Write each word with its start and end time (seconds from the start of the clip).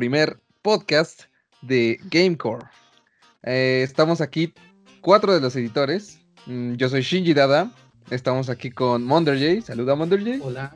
primer 0.00 0.40
podcast 0.62 1.24
de 1.60 2.00
Gamecore. 2.04 2.64
Eh, 3.42 3.82
estamos 3.84 4.22
aquí, 4.22 4.54
cuatro 5.02 5.34
de 5.34 5.42
los 5.42 5.54
editores. 5.56 6.22
Mm, 6.46 6.76
yo 6.76 6.88
soy 6.88 7.02
Shinji 7.02 7.34
Dada. 7.34 7.70
Estamos 8.08 8.48
aquí 8.48 8.70
con 8.70 9.04
Monderjay. 9.04 9.60
Saluda, 9.60 9.94
Monderjay. 9.94 10.40
Hola. 10.42 10.74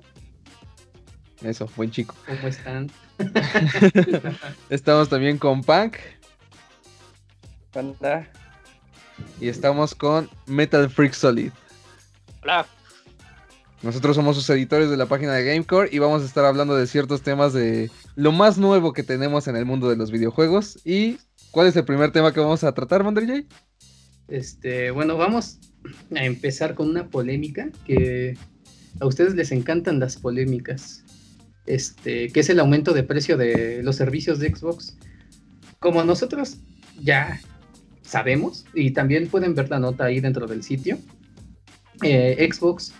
Eso, 1.41 1.67
buen 1.75 1.91
chico. 1.91 2.15
¿Cómo 2.27 2.49
están? 2.49 2.91
estamos 4.69 5.09
también 5.09 5.39
con 5.39 5.63
Punk. 5.63 5.97
Hola. 7.73 8.29
Y 9.41 9.49
estamos 9.49 9.95
con 9.95 10.29
Metal 10.45 10.91
Freak 10.91 11.15
Solid. 11.15 11.51
Hola. 12.43 12.67
Nosotros 13.85 14.17
somos 14.17 14.35
sus 14.35 14.49
editores 14.49 14.89
de 14.89 14.97
la 14.97 15.05
página 15.05 15.35
de 15.35 15.45
Gamecore 15.45 15.91
y 15.93 15.99
vamos 15.99 16.23
a 16.23 16.25
estar 16.25 16.47
hablando 16.47 16.75
de 16.75 16.87
ciertos 16.87 17.21
temas 17.21 17.53
de 17.53 17.91
lo 18.17 18.33
más 18.33 18.57
nuevo 18.57 18.95
que 18.95 19.03
tenemos 19.03 19.47
en 19.47 19.57
el 19.57 19.67
mundo 19.67 19.91
de 19.91 19.97
los 19.97 20.11
videojuegos. 20.11 20.79
¿Y 20.87 21.19
cuál 21.51 21.67
es 21.67 21.77
el 21.77 21.85
primer 21.85 22.11
tema 22.11 22.33
que 22.33 22.41
vamos 22.41 22.65
a 22.65 22.73
tratar, 22.73 23.05
Mandry 23.05 23.47
Este, 24.29 24.91
bueno, 24.91 25.19
vamos 25.19 25.59
a 26.17 26.25
empezar 26.25 26.75
con 26.75 26.89
una 26.89 27.09
polémica 27.09 27.69
que 27.85 28.39
a 29.01 29.07
ustedes 29.07 29.35
les 29.35 29.53
encantan 29.53 30.01
las 30.01 30.17
polémicas. 30.17 31.05
Este, 31.67 32.31
que 32.31 32.41
es 32.41 32.49
el 32.49 32.61
aumento 32.61 32.95
de 32.95 33.03
precio 33.03 33.37
de 33.37 33.83
los 33.83 33.97
servicios 33.97 34.39
de 34.39 34.49
Xbox. 34.55 34.97
Como 35.79 36.03
nosotros 36.05 36.57
ya 37.03 37.39
sabemos, 38.01 38.65
y 38.73 38.93
también 38.93 39.29
pueden 39.29 39.55
ver 39.55 39.69
la 39.69 39.79
nota 39.79 40.05
ahí 40.05 40.21
dentro 40.21 40.47
del 40.47 40.63
sitio, 40.63 40.97
eh, 42.03 42.49
Xbox 42.51 42.95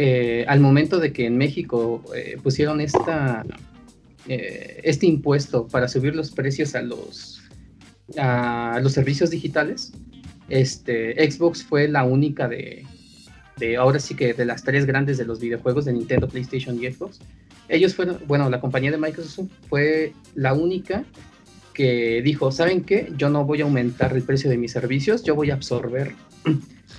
eh, 0.00 0.44
al 0.46 0.60
momento 0.60 1.00
de 1.00 1.12
que 1.12 1.26
en 1.26 1.36
México 1.36 2.04
eh, 2.14 2.38
pusieron 2.40 2.80
eh, 2.80 2.86
este 4.84 5.06
impuesto 5.06 5.66
para 5.66 5.88
subir 5.88 6.14
los 6.14 6.30
precios 6.30 6.76
a 6.76 6.82
los, 6.82 7.42
a 8.16 8.78
los 8.80 8.92
servicios 8.92 9.30
digitales, 9.30 9.92
este, 10.48 11.28
Xbox 11.28 11.64
fue 11.64 11.88
la 11.88 12.04
única 12.04 12.46
de, 12.46 12.86
de, 13.56 13.76
ahora 13.76 13.98
sí 13.98 14.14
que 14.14 14.34
de 14.34 14.44
las 14.44 14.62
tres 14.62 14.86
grandes 14.86 15.18
de 15.18 15.24
los 15.24 15.40
videojuegos 15.40 15.84
de 15.84 15.94
Nintendo, 15.94 16.28
PlayStation 16.28 16.80
y 16.80 16.88
Xbox. 16.92 17.18
Ellos 17.68 17.96
fueron, 17.96 18.20
bueno, 18.28 18.48
la 18.48 18.60
compañía 18.60 18.92
de 18.92 18.98
Microsoft 18.98 19.50
fue 19.68 20.12
la 20.36 20.52
única 20.52 21.06
que 21.74 22.22
dijo, 22.22 22.52
¿saben 22.52 22.84
qué? 22.84 23.12
Yo 23.16 23.30
no 23.30 23.44
voy 23.44 23.62
a 23.62 23.64
aumentar 23.64 24.14
el 24.16 24.22
precio 24.22 24.48
de 24.48 24.58
mis 24.58 24.70
servicios, 24.70 25.24
yo 25.24 25.34
voy 25.34 25.50
a 25.50 25.54
absorber 25.54 26.14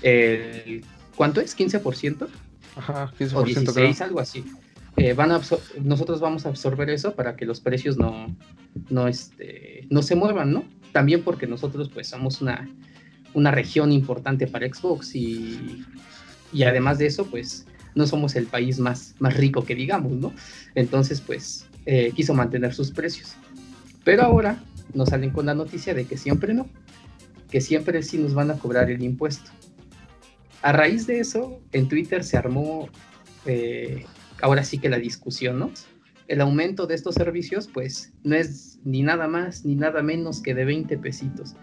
el, 0.02 0.84
¿cuánto 1.16 1.40
es? 1.40 1.58
¿15%? 1.58 2.28
Ajá, 2.80 3.12
15%, 3.20 3.36
o 3.36 3.44
16, 3.44 4.02
algo 4.02 4.20
así. 4.20 4.46
Eh, 4.96 5.14
van 5.14 5.32
a 5.32 5.42
nosotros 5.84 6.20
vamos 6.20 6.46
a 6.46 6.50
absorber 6.50 6.90
eso 6.90 7.14
para 7.14 7.36
que 7.36 7.46
los 7.46 7.60
precios 7.60 7.98
no, 7.98 8.36
no, 8.90 9.08
este, 9.08 9.86
no 9.90 10.02
se 10.02 10.16
muevan, 10.16 10.52
¿no? 10.52 10.64
También 10.92 11.24
porque 11.24 11.46
nosotros 11.46 11.90
pues 11.90 12.08
somos 12.08 12.42
una, 12.42 12.70
una 13.34 13.52
región 13.52 13.92
importante 13.92 14.48
para 14.48 14.68
Xbox 14.68 15.16
y, 15.16 15.86
y 16.52 16.64
además 16.64 16.98
de 16.98 17.06
eso 17.06 17.26
pues 17.26 17.66
no 17.96 18.08
somos 18.08 18.36
el 18.36 18.48
país 18.48 18.80
más, 18.80 19.16
más 19.20 19.36
rico 19.36 19.64
que 19.66 19.76
digamos, 19.76 20.14
¿no? 20.14 20.34
Entonces 20.76 21.22
pues 21.22 21.68
eh, 21.86 22.12
quiso 22.16 22.34
mantener 22.34 22.74
sus 22.74 22.92
precios. 22.92 23.36
Pero 24.04 24.24
ahora 24.24 24.62
nos 24.94 25.10
salen 25.10 25.32
con 25.32 25.46
la 25.46 25.54
noticia 25.54 25.94
de 25.94 26.06
que 26.06 26.18
siempre 26.18 26.54
no, 26.54 26.68
que 27.52 27.62
siempre 27.62 28.02
sí 28.04 28.18
nos 28.18 28.34
van 28.34 28.52
a 28.52 28.56
cobrar 28.56 28.90
el 28.90 29.04
impuesto. 29.04 29.52
A 30.62 30.72
raíz 30.72 31.08
de 31.08 31.20
eso, 31.20 31.62
en 31.72 31.88
Twitter 31.88 32.24
se 32.24 32.38
armó 32.38 32.90
eh, 33.46 34.06
ahora 34.42 34.64
sí 34.64 34.78
que 34.78 34.90
la 34.90 35.00
discusión, 35.00 35.60
¿no? 35.60 35.72
El 36.28 36.42
aumento 36.42 36.86
de 36.86 36.96
estos 36.96 37.16
servicios, 37.16 37.68
pues, 37.74 38.14
no 38.24 38.36
es 38.36 38.80
ni 38.84 39.02
nada 39.02 39.28
más 39.28 39.66
ni 39.66 39.76
nada 39.76 40.04
menos 40.04 40.42
que 40.42 40.54
de 40.54 40.66
20 40.66 40.98
pesitos. 40.98 41.56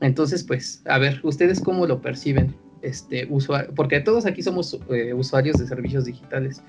Entonces, 0.00 0.44
pues, 0.44 0.82
a 0.86 0.98
ver, 0.98 1.20
¿ustedes 1.22 1.60
cómo 1.60 1.86
lo 1.86 2.00
perciben? 2.00 2.54
Este, 2.82 3.28
porque 3.76 4.00
todos 4.00 4.26
aquí 4.26 4.42
somos 4.42 4.78
eh, 4.90 5.14
usuarios 5.14 5.56
de 5.56 5.66
servicios 5.66 6.04
digitales. 6.04 6.62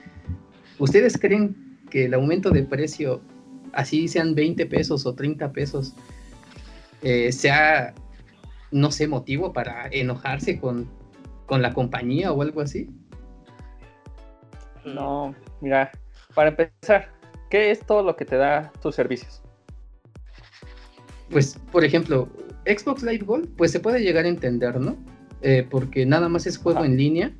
¿Ustedes 0.79 1.17
creen 1.17 1.55
que 1.89 2.05
el 2.05 2.13
aumento 2.13 2.51
de 2.51 2.63
precio, 2.63 3.21
así 3.73 4.07
sean 4.07 4.33
20 4.33 4.65
pesos 4.67 5.05
o 5.05 5.13
30 5.13 5.51
pesos, 5.51 5.93
eh, 7.01 7.31
sea, 7.31 7.93
no 8.71 8.91
sé, 8.91 9.07
motivo 9.07 9.53
para 9.53 9.87
enojarse 9.91 10.59
con, 10.59 10.87
con 11.53 11.61
la 11.61 11.71
compañía 11.71 12.31
o 12.31 12.41
algo 12.41 12.61
así? 12.61 12.89
No, 14.83 15.35
mira, 15.61 15.91
para 16.33 16.49
empezar, 16.49 17.09
¿qué 17.51 17.69
es 17.69 17.85
todo 17.85 18.01
lo 18.01 18.15
que 18.15 18.25
te 18.25 18.37
da 18.37 18.71
tus 18.81 18.95
servicios? 18.95 19.43
Pues, 21.29 21.59
por 21.71 21.85
ejemplo, 21.85 22.27
Xbox 22.65 23.03
Live 23.03 23.23
Gold, 23.23 23.55
pues 23.55 23.69
se 23.69 23.79
puede 23.79 23.99
llegar 24.01 24.25
a 24.25 24.29
entender, 24.29 24.81
¿no? 24.81 24.97
Eh, 25.43 25.67
porque 25.69 26.07
nada 26.07 26.27
más 26.27 26.47
es 26.47 26.57
juego 26.57 26.83
en 26.85 26.97
línea 26.97 27.31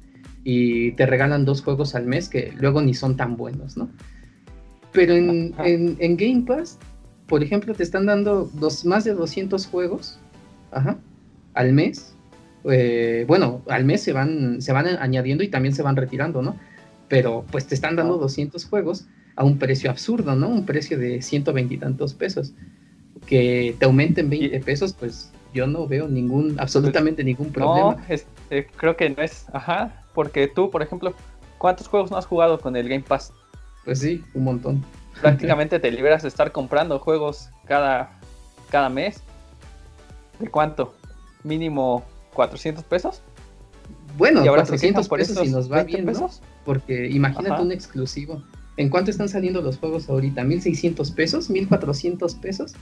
y 0.43 0.91
te 0.91 1.07
regalan 1.07 1.43
dos 1.43 1.63
juegos 1.63 1.95
al 1.95 2.05
mes 2.05 2.29
que 2.29 2.53
luego 2.55 2.83
ni 2.83 2.93
son 2.93 3.17
tan 3.17 3.35
buenos, 3.35 3.77
¿no? 3.77 3.89
Pero 4.91 5.15
en, 5.15 5.55
en, 5.57 5.97
en 5.99 6.17
Game 6.17 6.43
Pass, 6.45 6.77
por 7.25 7.41
ejemplo, 7.41 7.73
te 7.73 7.81
están 7.81 8.05
dando 8.05 8.47
dos, 8.53 8.85
más 8.85 9.05
de 9.05 9.15
200 9.15 9.65
juegos 9.65 10.19
ajá, 10.69 10.99
al 11.55 11.73
mes 11.73 12.12
eh, 12.71 13.25
bueno, 13.27 13.61
al 13.67 13.85
mes 13.85 14.01
se 14.01 14.13
van, 14.13 14.61
se 14.61 14.71
van 14.71 14.87
añadiendo 14.87 15.43
y 15.43 15.49
también 15.49 15.75
se 15.75 15.81
van 15.81 15.95
retirando, 15.95 16.41
¿no? 16.41 16.57
Pero 17.07 17.45
pues 17.51 17.67
te 17.67 17.75
están 17.75 17.95
dando 17.95 18.17
200 18.17 18.65
juegos 18.65 19.05
a 19.35 19.43
un 19.43 19.57
precio 19.57 19.89
absurdo, 19.89 20.35
¿no? 20.35 20.47
Un 20.47 20.65
precio 20.65 20.97
de 20.97 21.21
120 21.21 21.73
y 21.73 21.77
tantos 21.77 22.13
pesos. 22.13 22.53
Que 23.25 23.75
te 23.79 23.85
aumenten 23.85 24.29
20 24.29 24.59
pesos, 24.61 24.93
pues 24.93 25.31
yo 25.53 25.67
no 25.67 25.87
veo 25.87 26.07
ningún, 26.07 26.59
absolutamente 26.59 27.23
ningún 27.23 27.51
problema. 27.51 27.95
No, 27.95 28.01
este, 28.09 28.67
creo 28.75 28.95
que 28.95 29.09
no 29.09 29.21
es, 29.21 29.45
ajá, 29.53 30.03
porque 30.13 30.47
tú, 30.47 30.69
por 30.69 30.81
ejemplo, 30.81 31.13
¿cuántos 31.57 31.87
juegos 31.87 32.11
no 32.11 32.17
has 32.17 32.25
jugado 32.25 32.59
con 32.59 32.75
el 32.75 32.89
Game 32.89 33.03
Pass? 33.07 33.31
Pues 33.85 33.99
sí, 33.99 34.23
un 34.33 34.45
montón. 34.45 34.83
Prácticamente 35.21 35.79
te 35.81 35.91
liberas 35.91 36.23
de 36.23 36.29
estar 36.29 36.51
comprando 36.51 36.99
juegos 36.99 37.49
cada, 37.65 38.19
cada 38.69 38.89
mes. 38.89 39.21
¿De 40.39 40.47
cuánto? 40.47 40.95
Mínimo 41.43 42.03
400 42.33 42.83
pesos. 42.83 43.21
Bueno, 44.17 44.43
y 44.43 44.47
ahora 44.47 44.63
400 44.63 45.07
pesos 45.09 45.37
si 45.39 45.49
nos 45.49 45.71
va 45.71 45.83
bien, 45.83 46.05
pesos? 46.05 46.41
Porque 46.65 47.09
imagínate 47.09 47.61
un 47.61 47.71
exclusivo. 47.71 48.43
¿En 48.77 48.89
cuánto 48.89 49.11
están 49.11 49.29
saliendo 49.29 49.61
los 49.61 49.77
juegos 49.77 50.09
ahorita? 50.09 50.43
¿1600 50.43 51.13
pesos? 51.13 51.49
¿1400 51.49 52.39
pesos? 52.39 52.73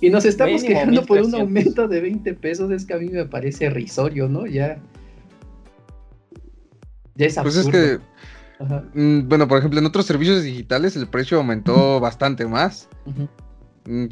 Y 0.00 0.10
nos 0.10 0.24
estamos 0.24 0.62
quejando 0.62 1.04
por 1.04 1.20
un 1.20 1.34
aumento 1.34 1.86
de 1.86 2.00
20 2.00 2.34
pesos. 2.34 2.70
Es 2.70 2.84
que 2.84 2.94
a 2.94 2.98
mí 2.98 3.08
me 3.08 3.26
parece 3.26 3.70
risorio, 3.70 4.28
¿no? 4.28 4.46
Ya. 4.46 4.78
Ya 7.14 7.26
es 7.26 7.38
absurdo. 7.38 7.70
Pues 7.70 7.74
es 7.74 8.00
que. 8.00 8.10
Mm, 8.94 9.28
bueno, 9.28 9.48
por 9.48 9.58
ejemplo, 9.58 9.78
en 9.78 9.86
otros 9.86 10.06
servicios 10.06 10.42
digitales 10.42 10.96
el 10.96 11.06
precio 11.06 11.38
aumentó 11.38 12.00
bastante 12.00 12.46
más. 12.46 12.88
Mm, 13.06 13.24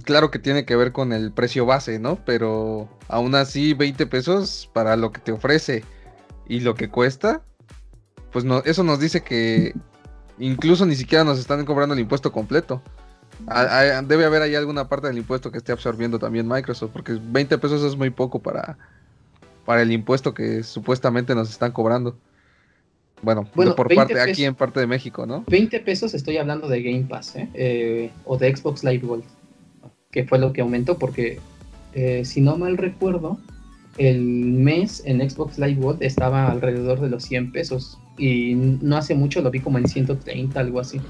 claro 0.02 0.30
que 0.30 0.38
tiene 0.38 0.64
que 0.64 0.76
ver 0.76 0.92
con 0.92 1.12
el 1.12 1.32
precio 1.32 1.66
base, 1.66 1.98
¿no? 1.98 2.18
Pero 2.24 2.88
aún 3.08 3.34
así 3.34 3.74
20 3.74 4.06
pesos 4.06 4.70
para 4.72 4.96
lo 4.96 5.12
que 5.12 5.20
te 5.20 5.32
ofrece 5.32 5.84
y 6.48 6.60
lo 6.60 6.74
que 6.74 6.88
cuesta, 6.88 7.42
pues 8.32 8.44
no, 8.44 8.62
eso 8.64 8.82
nos 8.82 9.00
dice 9.00 9.22
que 9.22 9.74
incluso 10.38 10.86
ni 10.86 10.96
siquiera 10.96 11.24
nos 11.24 11.38
están 11.38 11.64
cobrando 11.64 11.94
el 11.94 12.00
impuesto 12.00 12.32
completo. 12.32 12.82
debe 14.04 14.24
haber 14.24 14.42
ahí 14.42 14.54
alguna 14.54 14.88
parte 14.88 15.08
del 15.08 15.18
impuesto 15.18 15.52
que 15.52 15.58
esté 15.58 15.72
absorbiendo 15.72 16.18
también 16.18 16.48
Microsoft, 16.48 16.90
porque 16.92 17.18
20 17.20 17.58
pesos 17.58 17.82
es 17.84 17.96
muy 17.96 18.10
poco 18.10 18.40
para, 18.40 18.78
para 19.64 19.82
el 19.82 19.92
impuesto 19.92 20.34
que 20.34 20.62
supuestamente 20.62 21.34
nos 21.34 21.50
están 21.50 21.72
cobrando. 21.72 22.18
Bueno, 23.20 23.44
por 23.52 23.92
parte 23.94 24.20
aquí 24.20 24.44
en 24.44 24.54
parte 24.54 24.78
de 24.78 24.86
México, 24.86 25.26
¿no? 25.26 25.44
20 25.48 25.80
pesos 25.80 26.14
estoy 26.14 26.36
hablando 26.36 26.68
de 26.68 26.82
Game 26.82 27.06
Pass, 27.08 27.34
¿eh? 27.34 27.48
Eh, 27.52 28.10
o 28.24 28.38
de 28.38 28.56
Xbox 28.56 28.84
Live 28.84 29.04
Gold 29.04 29.24
que 30.18 30.24
fue 30.24 30.40
lo 30.40 30.52
que 30.52 30.62
aumentó, 30.62 30.98
porque 30.98 31.38
eh, 31.94 32.24
si 32.24 32.40
no 32.40 32.58
mal 32.58 32.76
recuerdo, 32.76 33.38
el 33.98 34.20
mes 34.20 35.00
en 35.06 35.20
Xbox 35.30 35.60
Live 35.60 35.80
Gold 35.80 36.02
estaba 36.02 36.50
alrededor 36.50 37.00
de 37.00 37.08
los 37.08 37.22
100 37.22 37.52
pesos 37.52 38.00
y 38.16 38.56
no 38.56 38.96
hace 38.96 39.14
mucho 39.14 39.42
lo 39.42 39.52
vi 39.52 39.60
como 39.60 39.78
en 39.78 39.86
130, 39.86 40.58
algo 40.58 40.80
así. 40.80 41.00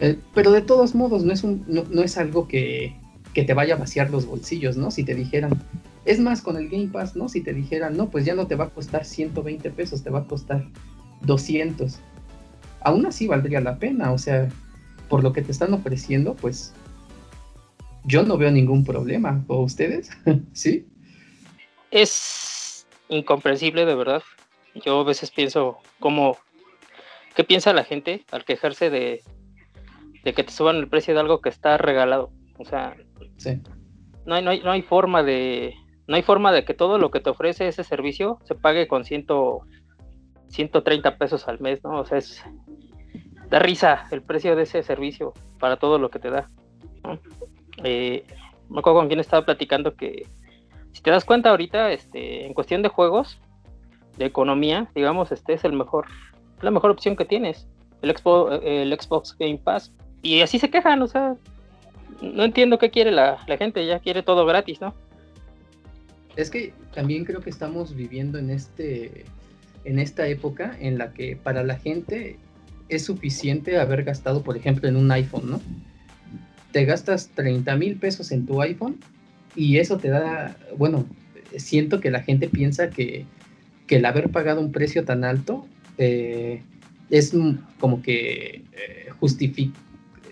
Eh, 0.00 0.16
pero 0.32 0.52
de 0.52 0.62
todos 0.62 0.94
modos, 0.94 1.22
no 1.22 1.34
es, 1.34 1.44
un, 1.44 1.66
no, 1.68 2.02
es 2.02 2.16
algo 2.16 2.48
que, 2.48 2.96
que, 3.34 3.44
te 3.44 3.52
vaya 3.52 3.74
a 3.74 3.76
vaciar 3.76 4.08
los 4.08 4.24
bolsillos, 4.24 4.78
¿no? 4.78 4.90
Si 4.90 5.04
te 5.04 5.14
dijeran, 5.14 5.62
es 6.06 6.18
más, 6.18 6.40
con 6.40 6.56
el 6.56 6.70
Game 6.70 6.88
Pass, 6.88 7.16
¿no? 7.16 7.28
Si 7.28 7.42
te 7.42 7.52
dijeran, 7.52 7.94
no, 7.94 8.08
pues 8.08 8.24
ya 8.24 8.34
no 8.34 8.46
te 8.46 8.54
va 8.54 8.64
a 8.64 8.70
costar 8.70 9.04
120 9.04 9.68
pesos, 9.68 10.02
te 10.02 10.08
va 10.08 10.20
a 10.20 10.24
costar 10.24 10.66
200. 11.26 11.98
Aún 12.80 13.04
así 13.04 13.26
valdría 13.26 13.60
la 13.60 13.76
pena, 13.78 14.12
o 14.12 14.16
sea, 14.16 14.48
por 15.10 15.22
lo 15.22 15.34
que 15.34 15.42
te 15.42 15.52
están 15.52 15.74
ofreciendo, 15.74 16.32
pues 16.36 16.72
yo 18.04 18.22
no 18.22 18.36
veo 18.36 18.50
ningún 18.50 18.84
problema. 18.84 19.44
¿O 19.48 19.62
ustedes? 19.62 20.10
¿Sí? 20.52 20.86
Es 21.90 22.86
incomprensible, 23.08 23.84
de 23.84 23.94
verdad. 23.94 24.22
Yo 24.84 25.00
a 25.00 25.04
veces 25.04 25.30
pienso 25.30 25.78
cómo... 26.00 26.36
¿Qué 27.34 27.44
piensa 27.44 27.72
la 27.72 27.84
gente 27.84 28.24
al 28.30 28.44
quejarse 28.44 28.90
de, 28.90 29.22
de 30.22 30.32
que 30.32 30.44
te 30.44 30.52
suban 30.52 30.76
el 30.76 30.88
precio 30.88 31.14
de 31.14 31.20
algo 31.20 31.40
que 31.40 31.48
está 31.48 31.76
regalado? 31.78 32.30
O 32.58 32.64
sea, 32.64 32.96
no, 34.24 34.34
hay, 34.36 34.44
no, 34.44 34.50
hay, 34.50 34.60
no 34.60 34.70
hay 34.70 34.82
forma 34.82 35.22
de 35.22 35.74
no 36.06 36.16
hay 36.16 36.22
forma 36.22 36.52
de 36.52 36.64
que 36.64 36.74
todo 36.74 36.98
lo 36.98 37.10
que 37.10 37.20
te 37.20 37.30
ofrece 37.30 37.66
ese 37.66 37.82
servicio 37.82 38.38
se 38.44 38.54
pague 38.54 38.86
con 38.86 39.04
ciento, 39.04 39.62
130 40.48 41.16
pesos 41.16 41.48
al 41.48 41.60
mes, 41.60 41.82
¿no? 41.82 42.00
O 42.00 42.04
sea, 42.04 42.18
es 42.18 42.44
da 43.48 43.58
risa 43.58 44.06
el 44.10 44.22
precio 44.22 44.56
de 44.56 44.64
ese 44.64 44.82
servicio 44.82 45.32
para 45.58 45.78
todo 45.78 45.98
lo 45.98 46.10
que 46.10 46.18
te 46.18 46.30
da. 46.30 46.50
Eh, 47.82 48.24
me 48.68 48.78
acuerdo 48.78 49.00
con 49.00 49.08
quien 49.08 49.20
estaba 49.20 49.44
platicando 49.44 49.94
que 49.94 50.26
si 50.92 51.02
te 51.02 51.10
das 51.10 51.24
cuenta 51.24 51.50
ahorita, 51.50 51.92
este, 51.92 52.46
en 52.46 52.54
cuestión 52.54 52.82
de 52.82 52.88
juegos, 52.88 53.38
de 54.16 54.26
economía, 54.26 54.88
digamos, 54.94 55.32
este 55.32 55.54
es 55.54 55.64
el 55.64 55.72
mejor, 55.72 56.06
la 56.62 56.70
mejor 56.70 56.90
opción 56.90 57.16
que 57.16 57.24
tienes, 57.24 57.66
el 58.02 58.16
Xbox, 58.16 58.60
el 58.62 58.96
Xbox 58.98 59.36
Game 59.36 59.58
Pass. 59.58 59.92
Y 60.22 60.40
así 60.40 60.58
se 60.58 60.70
quejan, 60.70 61.02
o 61.02 61.08
sea, 61.08 61.36
no 62.22 62.44
entiendo 62.44 62.78
qué 62.78 62.90
quiere 62.90 63.10
la, 63.10 63.38
la 63.46 63.56
gente, 63.56 63.84
ya 63.86 63.98
quiere 63.98 64.22
todo 64.22 64.46
gratis, 64.46 64.80
¿no? 64.80 64.94
Es 66.36 66.50
que 66.50 66.72
también 66.94 67.24
creo 67.24 67.40
que 67.40 67.50
estamos 67.50 67.94
viviendo 67.94 68.38
en 68.38 68.50
este 68.50 69.24
en 69.84 69.98
esta 69.98 70.26
época 70.26 70.76
en 70.80 70.98
la 70.98 71.12
que 71.12 71.36
para 71.36 71.62
la 71.62 71.76
gente 71.76 72.38
es 72.88 73.04
suficiente 73.04 73.78
haber 73.78 74.04
gastado, 74.04 74.42
por 74.42 74.56
ejemplo, 74.56 74.88
en 74.88 74.96
un 74.96 75.10
iPhone, 75.12 75.50
¿no? 75.50 75.60
Te 76.74 76.84
gastas 76.84 77.30
30 77.36 77.76
mil 77.76 77.96
pesos 77.96 78.32
en 78.32 78.46
tu 78.46 78.60
iPhone 78.60 78.96
y 79.54 79.78
eso 79.78 79.96
te 79.96 80.08
da, 80.08 80.56
bueno, 80.76 81.06
siento 81.56 82.00
que 82.00 82.10
la 82.10 82.20
gente 82.20 82.48
piensa 82.48 82.90
que, 82.90 83.26
el 83.88 84.04
haber 84.06 84.30
pagado 84.30 84.60
un 84.60 84.72
precio 84.72 85.04
tan 85.04 85.22
alto 85.22 85.68
eh, 85.98 86.62
es 87.10 87.32
como 87.78 88.02
que, 88.02 88.64
eh, 88.72 89.10
justifica, 89.20 89.78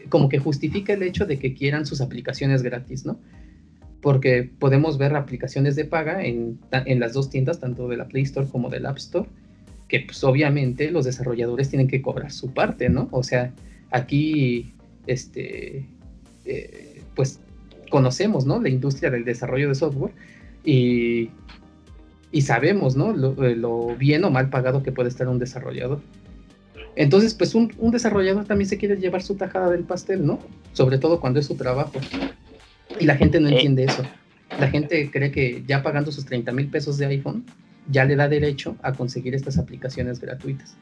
como 0.09 0.29
que 0.29 0.41
justifica 0.41 0.95
el 0.95 1.05
hecho 1.05 1.27
de 1.27 1.39
que 1.39 1.55
quieran 1.55 1.87
sus 1.87 2.01
aplicaciones 2.01 2.65
gratis, 2.65 3.07
¿no? 3.07 3.21
porque 4.03 4.51
podemos 4.59 4.99
ver 4.99 5.15
aplicaciones 5.15 5.77
de 5.77 5.85
paga 5.85 6.25
en, 6.25 6.59
las 6.73 7.13
dos 7.13 7.31
tiendas, 7.31 7.61
tanto 7.61 7.87
de 7.87 7.97
la 7.97 8.09
Play 8.09 8.25
Store 8.25 8.49
como 8.49 8.69
del 8.69 8.85
App 8.85 8.99
Store, 8.99 9.29
que 9.87 10.01
pues 10.01 10.25
obviamente 10.25 10.91
los 10.91 11.05
desarrolladores 11.05 11.71
tienen 11.71 11.87
que 11.87 12.03
cobrar 12.03 12.33
su 12.33 12.53
parte, 12.53 12.89
¿no? 12.89 13.09
O 13.13 13.23
sea, 13.23 13.55
aquí, 13.93 14.75
este, 15.07 15.87
eh, 16.45 17.03
pues 17.15 17.41
conocemos, 17.91 18.47
¿no? 18.47 18.61
La 18.61 18.69
industria 18.69 19.11
del 19.11 19.25
desarrollo 19.25 19.69
de 19.69 19.75
software 19.75 20.13
y, 20.65 21.31
sabemos, 22.41 22.97
¿no? 22.97 23.11
Eh, 23.45 23.57
lo, 23.57 23.95
bien 23.97 24.25
o 24.25 24.31
mal 24.31 24.49
pagado 24.49 24.83
que 24.83 24.93
puede 24.93 25.09
estar 25.09 25.29
un 25.29 25.39
desarrollador. 25.39 26.01
Entonces, 26.97 27.35
pues 27.35 27.55
un, 27.55 27.73
un 27.79 27.91
desarrollador 27.91 28.45
también 28.45 28.69
se 28.69 28.79
quiere 28.79 28.97
llevar 28.97 29.23
su 29.23 29.35
tajada 29.37 29.71
del 29.71 29.85
pastel, 29.85 30.27
¿no? 30.27 30.39
Sobre 30.73 30.99
todo 30.99 31.21
cuando 31.21 31.41
es 31.41 31.47
su 31.47 31.55
trabajo. 31.55 31.93
Y 33.01 33.07
la 33.07 33.17
gente 33.17 33.41
no 33.41 33.49
eh. 33.49 33.55
entiende 33.55 33.85
eso. 33.85 34.03
La 34.61 34.69
gente 34.69 35.11
cree 35.11 35.31
que 35.31 35.63
ya 35.67 35.83
pagando 35.83 36.13
sus 36.13 36.25
30 36.27 36.53
mil 36.53 36.69
pesos 36.69 36.99
de 36.99 37.07
iPhone, 37.07 37.45
ya 37.91 38.05
le 38.05 38.17
da 38.17 38.29
derecho 38.29 38.77
a 38.83 38.93
conseguir 38.93 39.35
estas 39.35 39.59
aplicaciones 39.59 40.21
gratuitas. 40.21 40.77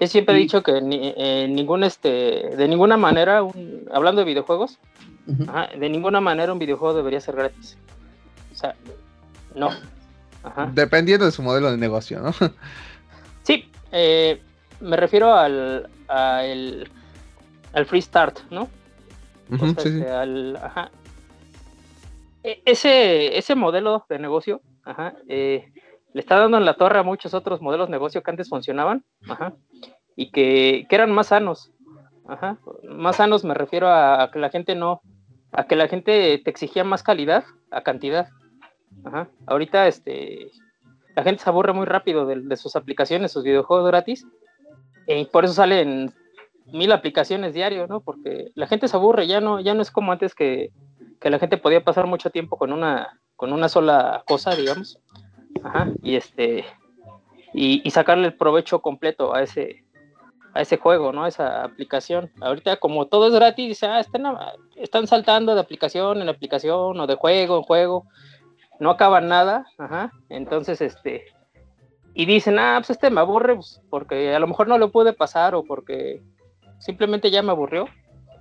Yo 0.00 0.06
siempre 0.06 0.34
he 0.34 0.38
dicho 0.38 0.62
que 0.62 0.80
ni, 0.80 1.14
eh, 1.16 1.46
ningún 1.48 1.84
este, 1.84 2.08
de 2.56 2.68
ninguna 2.68 2.96
manera, 2.96 3.42
hablando 3.92 4.20
de 4.20 4.24
videojuegos, 4.24 4.78
de 5.26 5.88
ninguna 5.88 6.20
manera 6.20 6.52
un 6.52 6.58
videojuego 6.58 6.94
debería 6.94 7.20
ser 7.20 7.36
gratis. 7.36 7.78
O 8.52 8.56
sea, 8.56 8.74
no. 9.54 9.70
Dependiendo 10.72 11.24
de 11.24 11.32
su 11.32 11.42
modelo 11.42 11.70
de 11.70 11.76
negocio, 11.76 12.20
¿no? 12.20 12.32
Sí, 13.44 13.68
eh, 13.90 14.40
me 14.80 14.96
refiero 14.96 15.34
al, 15.34 15.88
al, 16.06 16.86
free 17.86 18.02
start, 18.02 18.38
¿no? 18.50 18.68
Este, 19.50 20.08
al, 20.08 20.56
ajá, 20.56 20.90
e, 22.44 22.62
ese, 22.64 23.36
ese 23.36 23.54
modelo 23.54 24.04
de 24.08 24.18
negocio 24.18 24.60
eh, 25.28 25.72
le 26.12 26.20
está 26.20 26.38
dando 26.38 26.58
en 26.58 26.64
la 26.64 26.74
torre 26.74 26.98
a 26.98 27.02
muchos 27.02 27.34
otros 27.34 27.60
modelos 27.60 27.88
de 27.88 27.92
negocio 27.92 28.22
que 28.22 28.30
antes 28.30 28.48
funcionaban 28.48 29.04
y 30.16 30.30
que, 30.30 30.86
eran 30.90 31.10
más 31.12 31.28
sanos. 31.28 31.72
Más 32.84 33.16
sanos 33.16 33.44
me 33.44 33.54
refiero 33.54 33.88
a, 33.88 34.30
que 34.32 34.38
la 34.38 34.50
gente 34.50 34.74
no, 34.74 35.00
a 35.52 35.64
que 35.64 35.76
la 35.76 35.88
gente 35.88 36.38
te 36.38 36.50
exigía 36.50 36.84
más 36.84 37.02
calidad 37.02 37.44
a 37.70 37.82
cantidad. 37.82 38.28
Ahorita 39.46 39.86
este, 39.86 40.50
la 41.16 41.22
gente 41.22 41.42
se 41.42 41.50
aburre 41.50 41.72
muy 41.72 41.86
rápido 41.86 42.26
de, 42.26 42.56
sus 42.56 42.76
aplicaciones, 42.76 43.32
sus 43.32 43.44
videojuegos 43.44 43.86
gratis, 43.86 44.26
y 45.06 45.24
por 45.26 45.44
eso 45.44 45.54
salen 45.54 46.12
mil 46.66 46.92
aplicaciones 46.92 47.54
diario, 47.54 47.86
¿no? 47.86 48.00
Porque 48.00 48.52
la 48.54 48.66
gente 48.66 48.86
se 48.86 48.96
aburre, 48.96 49.26
ya 49.26 49.40
no, 49.40 49.60
ya 49.60 49.74
no 49.74 49.82
es 49.82 49.90
como 49.90 50.12
antes 50.12 50.34
que, 50.34 50.70
que 51.20 51.30
la 51.30 51.38
gente 51.38 51.56
podía 51.56 51.82
pasar 51.82 52.06
mucho 52.06 52.30
tiempo 52.30 52.56
con 52.56 52.72
una, 52.72 53.18
con 53.34 53.52
una 53.52 53.68
sola 53.68 54.22
cosa, 54.26 54.54
digamos, 54.54 54.98
y 56.02 56.16
este, 56.16 56.64
y, 57.52 57.90
sacarle 57.90 58.26
el 58.28 58.34
provecho 58.34 58.80
completo 58.80 59.34
a 59.34 59.42
ese, 59.42 59.84
a 60.54 60.60
ese 60.60 60.76
juego, 60.76 61.12
¿no? 61.12 61.24
A 61.24 61.28
esa 61.28 61.64
aplicación. 61.64 62.30
Ahorita 62.40 62.76
como 62.76 63.06
todo 63.06 63.28
es 63.28 63.34
gratis, 63.34 63.68
dice, 63.68 63.86
ah, 63.86 64.00
están, 64.00 64.24
están 64.76 65.06
saltando 65.06 65.54
de 65.54 65.60
aplicación 65.60 66.20
en 66.20 66.28
aplicación 66.28 66.98
o 66.98 67.06
de 67.06 67.14
juego 67.14 67.56
en 67.56 67.62
juego, 67.62 68.06
no 68.80 68.90
acaban 68.90 69.28
nada, 69.28 69.66
ajá, 69.78 70.12
entonces 70.28 70.80
este, 70.80 71.26
y 72.14 72.26
dicen, 72.26 72.58
ah, 72.58 72.76
pues 72.78 72.90
este 72.90 73.10
me 73.10 73.20
aburre, 73.20 73.54
pues, 73.54 73.80
porque 73.90 74.34
a 74.34 74.38
lo 74.38 74.46
mejor 74.46 74.68
no 74.68 74.78
lo 74.78 74.90
pude 74.90 75.12
pasar 75.12 75.54
o 75.54 75.64
porque 75.64 76.22
simplemente 76.78 77.30
ya 77.30 77.42
me 77.42 77.52
aburrió, 77.52 77.86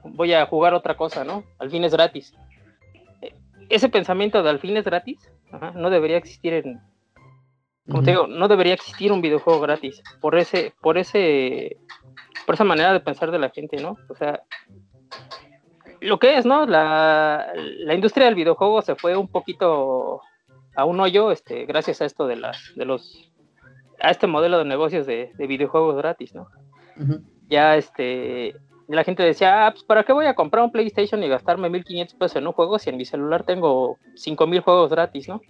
voy 0.03 0.33
a 0.33 0.45
jugar 0.47 0.73
otra 0.73 0.97
cosa, 0.97 1.23
¿no? 1.23 1.43
Al 1.59 1.69
fin 1.69 1.83
es 1.83 1.93
gratis 1.93 2.33
ese 3.71 3.89
pensamiento 3.89 4.43
de 4.43 4.49
al 4.49 4.59
fin 4.59 4.75
es 4.77 4.83
gratis, 4.83 5.31
no 5.75 5.89
debería 5.89 6.17
existir 6.17 6.53
en, 6.53 6.81
como 7.91 8.03
te 8.03 8.11
digo, 8.11 8.27
no 8.27 8.47
debería 8.47 8.73
existir 8.73 9.11
un 9.11 9.21
videojuego 9.21 9.59
gratis 9.59 10.01
por 10.19 10.37
ese, 10.37 10.73
por 10.81 10.97
ese, 10.97 11.77
por 12.45 12.55
esa 12.55 12.63
manera 12.63 12.93
de 12.93 12.99
pensar 12.99 13.31
de 13.31 13.39
la 13.39 13.49
gente, 13.49 13.81
¿no? 13.81 13.97
O 14.09 14.15
sea, 14.15 14.43
lo 15.99 16.17
que 16.17 16.37
es, 16.37 16.45
¿no? 16.45 16.65
La, 16.65 17.53
la 17.55 17.93
industria 17.93 18.25
del 18.25 18.35
videojuego 18.35 18.81
se 18.81 18.95
fue 18.95 19.15
un 19.15 19.27
poquito 19.27 20.21
a 20.75 20.85
un 20.85 20.99
hoyo, 20.99 21.31
este, 21.31 21.65
gracias 21.65 22.01
a 22.01 22.05
esto 22.05 22.27
de 22.27 22.37
las, 22.37 22.73
de 22.75 22.85
los, 22.85 23.31
a 23.99 24.11
este 24.11 24.27
modelo 24.27 24.57
de 24.57 24.65
negocios 24.65 25.05
de, 25.05 25.31
videojuegos 25.37 25.95
gratis, 25.97 26.33
¿no? 26.33 26.47
Ya, 27.47 27.75
este, 27.75 28.55
la 28.87 29.03
gente 29.03 29.23
decía, 29.23 29.67
ah, 29.67 29.71
pues 29.71 29.83
¿para 29.83 30.03
qué 30.03 30.13
voy 30.13 30.25
a 30.25 30.35
comprar 30.35 30.63
un 30.63 30.71
PlayStation 30.71 31.23
y 31.23 31.27
gastarme 31.27 31.69
1500 31.69 32.15
pesos 32.15 32.35
en 32.37 32.47
un 32.47 32.53
juego 32.53 32.79
si 32.79 32.89
en 32.89 32.97
mi 32.97 33.05
celular 33.05 33.43
tengo 33.43 33.97
5000 34.15 34.61
juegos 34.61 34.91
gratis, 34.91 35.27
¿no? 35.27 35.41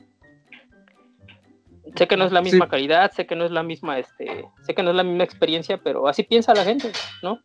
Sé 1.95 2.07
que 2.07 2.17
no 2.17 2.25
es 2.25 2.31
la 2.31 2.41
misma 2.41 2.69
calidad, 2.69 3.11
sé 3.11 3.25
que 3.25 3.35
no 3.35 3.45
es 3.45 3.51
la 3.51 3.63
misma, 3.63 3.99
este, 3.99 4.45
sé 4.61 4.73
que 4.73 4.83
no 4.83 4.91
es 4.91 4.95
la 4.95 5.03
misma 5.03 5.23
experiencia, 5.23 5.77
pero 5.77 6.07
así 6.07 6.23
piensa 6.23 6.53
la 6.53 6.63
gente, 6.63 6.91
¿no? 7.21 7.39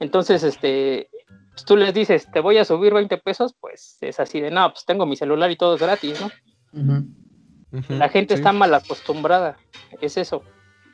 Entonces, 0.00 0.42
este, 0.42 1.08
pues, 1.50 1.64
tú 1.64 1.76
les 1.76 1.94
dices, 1.94 2.28
te 2.30 2.40
voy 2.40 2.58
a 2.58 2.64
subir 2.64 2.92
20 2.92 3.18
pesos, 3.18 3.54
pues 3.60 3.98
es 4.00 4.18
así 4.18 4.40
de, 4.40 4.50
no, 4.50 4.70
pues 4.72 4.84
tengo 4.84 5.06
mi 5.06 5.16
celular 5.16 5.50
y 5.50 5.56
todo 5.56 5.76
es 5.76 5.80
gratis, 5.80 6.20
¿no? 6.20 6.30
la 7.88 8.08
gente 8.08 8.34
está 8.34 8.52
mal 8.52 8.74
acostumbrada, 8.74 9.56
es 10.00 10.16
eso. 10.16 10.42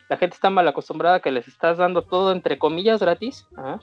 La 0.08 0.16
gente 0.16 0.34
está 0.34 0.48
mal 0.48 0.66
acostumbrada 0.68 1.20
que 1.20 1.30
les 1.30 1.48
estás 1.48 1.76
dando 1.76 2.02
todo 2.02 2.32
entre 2.32 2.58
comillas 2.58 3.00
gratis. 3.00 3.46
¿ah? 3.56 3.78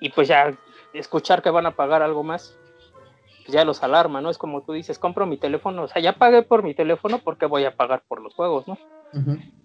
y 0.00 0.10
pues 0.10 0.28
ya 0.28 0.56
escuchar 0.92 1.42
que 1.42 1.50
van 1.50 1.66
a 1.66 1.76
pagar 1.76 2.02
algo 2.02 2.22
más, 2.22 2.56
pues 3.48 3.54
ya 3.54 3.64
los 3.64 3.82
alarma, 3.82 4.20
¿no? 4.20 4.28
Es 4.28 4.36
como 4.36 4.60
tú 4.60 4.74
dices, 4.74 4.98
compro 4.98 5.24
mi 5.24 5.38
teléfono, 5.38 5.84
o 5.84 5.88
sea, 5.88 6.02
ya 6.02 6.18
pagué 6.18 6.42
por 6.42 6.62
mi 6.62 6.74
teléfono, 6.74 7.18
porque 7.24 7.46
voy 7.46 7.64
a 7.64 7.74
pagar 7.74 8.02
por 8.06 8.20
los 8.20 8.34
juegos, 8.34 8.68
no? 8.68 8.76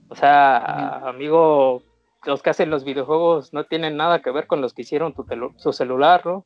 O 0.08 0.16
sea, 0.16 1.10
amigo, 1.10 1.84
los 2.26 2.42
que 2.42 2.50
hacen 2.50 2.70
los 2.70 2.86
videojuegos 2.86 3.52
no 3.52 3.66
tienen 3.66 3.98
nada 3.98 4.22
que 4.22 4.32
ver 4.32 4.48
con 4.48 4.62
los 4.62 4.74
que 4.74 4.84
hicieron 4.84 5.14
tu, 5.14 5.26
su 5.58 5.74
celular, 5.74 6.26
¿no? 6.26 6.46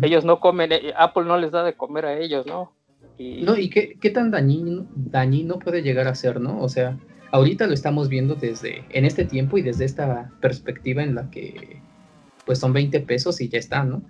Ellos 0.00 0.24
no 0.24 0.38
comen, 0.38 0.70
eh, 0.70 0.94
Apple 0.96 1.24
no 1.24 1.38
les 1.38 1.50
da 1.50 1.64
de 1.64 1.74
comer 1.74 2.06
a 2.06 2.16
ellos, 2.16 2.46
¿no? 2.46 2.70
Y... 3.18 3.42
No, 3.42 3.56
y 3.56 3.68
qué, 3.68 3.98
qué 4.00 4.10
tan 4.10 4.30
dañino, 4.30 4.86
dañino 4.94 5.58
puede 5.58 5.82
llegar 5.82 6.06
a 6.06 6.14
ser, 6.14 6.40
¿no? 6.40 6.60
O 6.60 6.68
sea, 6.68 6.96
ahorita 7.32 7.66
lo 7.66 7.74
estamos 7.74 8.08
viendo 8.08 8.36
desde, 8.36 8.84
en 8.90 9.04
este 9.06 9.24
tiempo 9.24 9.58
y 9.58 9.62
desde 9.62 9.86
esta 9.86 10.30
perspectiva 10.40 11.02
en 11.02 11.16
la 11.16 11.30
que 11.32 11.82
pues 12.46 12.60
son 12.60 12.72
20 12.72 13.00
pesos 13.00 13.40
y 13.40 13.48
ya 13.48 13.58
está, 13.58 13.82
¿no? 13.82 14.02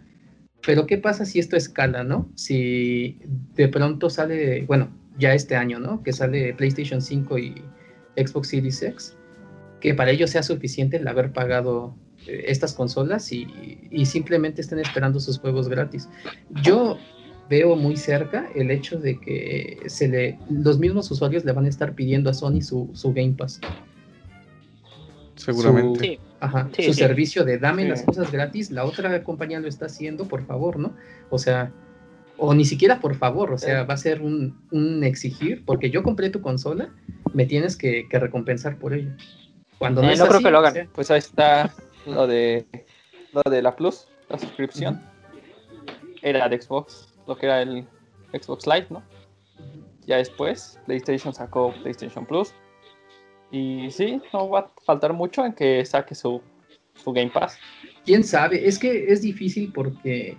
Pero 0.66 0.86
¿qué 0.86 0.98
pasa 0.98 1.24
si 1.24 1.38
esto 1.38 1.56
escala, 1.56 2.04
¿no? 2.04 2.30
Si 2.34 3.18
de 3.54 3.68
pronto 3.68 4.10
sale, 4.10 4.64
bueno, 4.66 4.90
ya 5.18 5.34
este 5.34 5.56
año, 5.56 5.78
¿no? 5.78 6.02
Que 6.02 6.12
sale 6.12 6.54
PlayStation 6.54 7.00
5 7.00 7.38
y 7.38 7.54
Xbox 8.16 8.48
Series 8.48 8.82
X, 8.82 9.16
que 9.80 9.94
para 9.94 10.10
ellos 10.10 10.30
sea 10.30 10.42
suficiente 10.42 10.98
el 10.98 11.08
haber 11.08 11.32
pagado 11.32 11.96
eh, 12.26 12.44
estas 12.48 12.74
consolas 12.74 13.32
y, 13.32 13.46
simplemente 14.04 14.60
estén 14.60 14.78
esperando 14.78 15.20
sus 15.20 15.38
juegos 15.38 15.68
gratis. 15.68 16.08
Yo 16.62 16.98
veo 17.48 17.76
muy 17.76 17.96
cerca 17.96 18.48
el 18.54 18.70
hecho 18.70 18.98
de 18.98 19.18
que 19.18 19.78
se 19.86 20.08
le, 20.08 20.38
los 20.48 20.78
mismos 20.78 21.10
usuarios 21.10 21.44
le 21.44 21.52
van 21.52 21.64
a 21.64 21.68
estar 21.68 21.94
pidiendo 21.94 22.30
a 22.30 22.34
Sony 22.34 22.60
su, 22.62 22.90
su 22.92 23.12
Game 23.12 23.34
Pass. 23.36 23.60
Seguramente. 25.40 26.20
su 26.78 26.92
servicio 26.92 27.44
de 27.44 27.58
dame 27.58 27.88
las 27.88 28.02
cosas 28.02 28.30
gratis, 28.30 28.70
la 28.70 28.84
otra 28.84 29.24
compañía 29.24 29.58
lo 29.60 29.68
está 29.68 29.86
haciendo, 29.86 30.28
por 30.28 30.44
favor, 30.46 30.78
¿no? 30.78 30.94
O 31.30 31.38
sea, 31.38 31.72
o 32.36 32.54
ni 32.54 32.64
siquiera 32.64 33.00
por 33.00 33.14
favor, 33.14 33.52
o 33.52 33.58
sea, 33.58 33.84
va 33.84 33.94
a 33.94 33.98
ser 33.98 34.22
un, 34.22 35.02
exigir, 35.02 35.64
porque 35.64 35.90
yo 35.90 36.02
compré 36.02 36.30
tu 36.30 36.40
consola, 36.40 36.90
me 37.32 37.46
tienes 37.46 37.76
que, 37.76 38.06
recompensar 38.10 38.78
por 38.78 38.94
ello. 38.94 39.10
Cuando 39.78 40.02
no, 40.02 40.10
eh, 40.10 40.16
creo 40.16 40.40
que 40.40 40.50
lo 40.50 40.58
hagan. 40.58 40.88
Pues 40.92 41.10
ahí 41.10 41.18
está 41.18 41.72
lo 42.06 42.26
de 42.26 42.66
lo 43.32 43.42
de 43.50 43.62
la 43.62 43.74
Plus, 43.76 44.08
la 44.28 44.38
suscripción. 44.38 45.00
Era 46.22 46.48
de 46.48 46.60
Xbox, 46.60 47.14
lo 47.26 47.36
que 47.36 47.46
era 47.46 47.62
el 47.62 47.86
Xbox 48.32 48.66
Live, 48.66 48.86
¿no? 48.90 49.02
Ya 50.06 50.16
después, 50.16 50.78
PlayStation 50.86 51.32
sacó 51.32 51.72
PlayStation 51.82 52.26
Plus. 52.26 52.52
Y 53.50 53.90
sí, 53.90 54.20
no 54.32 54.48
va 54.48 54.60
a 54.60 54.70
faltar 54.84 55.12
mucho 55.12 55.44
en 55.44 55.52
que 55.52 55.84
saque 55.84 56.14
su, 56.14 56.40
su 56.94 57.12
Game 57.12 57.30
Pass. 57.30 57.56
Quién 58.04 58.24
sabe, 58.24 58.66
es 58.66 58.78
que 58.78 59.12
es 59.12 59.22
difícil 59.22 59.72
porque 59.72 60.36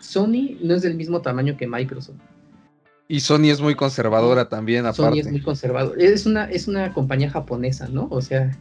Sony 0.00 0.56
no 0.62 0.74
es 0.74 0.82
del 0.82 0.94
mismo 0.94 1.20
tamaño 1.20 1.56
que 1.56 1.66
Microsoft. 1.66 2.20
Y 3.08 3.20
Sony 3.20 3.50
es 3.50 3.60
muy 3.60 3.74
conservadora 3.74 4.48
también, 4.48 4.86
aparte. 4.86 5.02
Sony 5.02 5.20
es 5.20 5.30
muy 5.30 5.42
conservadora. 5.42 6.00
Es 6.02 6.26
una, 6.26 6.44
es 6.44 6.68
una 6.68 6.92
compañía 6.92 7.28
japonesa, 7.28 7.88
¿no? 7.88 8.06
O 8.10 8.22
sea, 8.22 8.56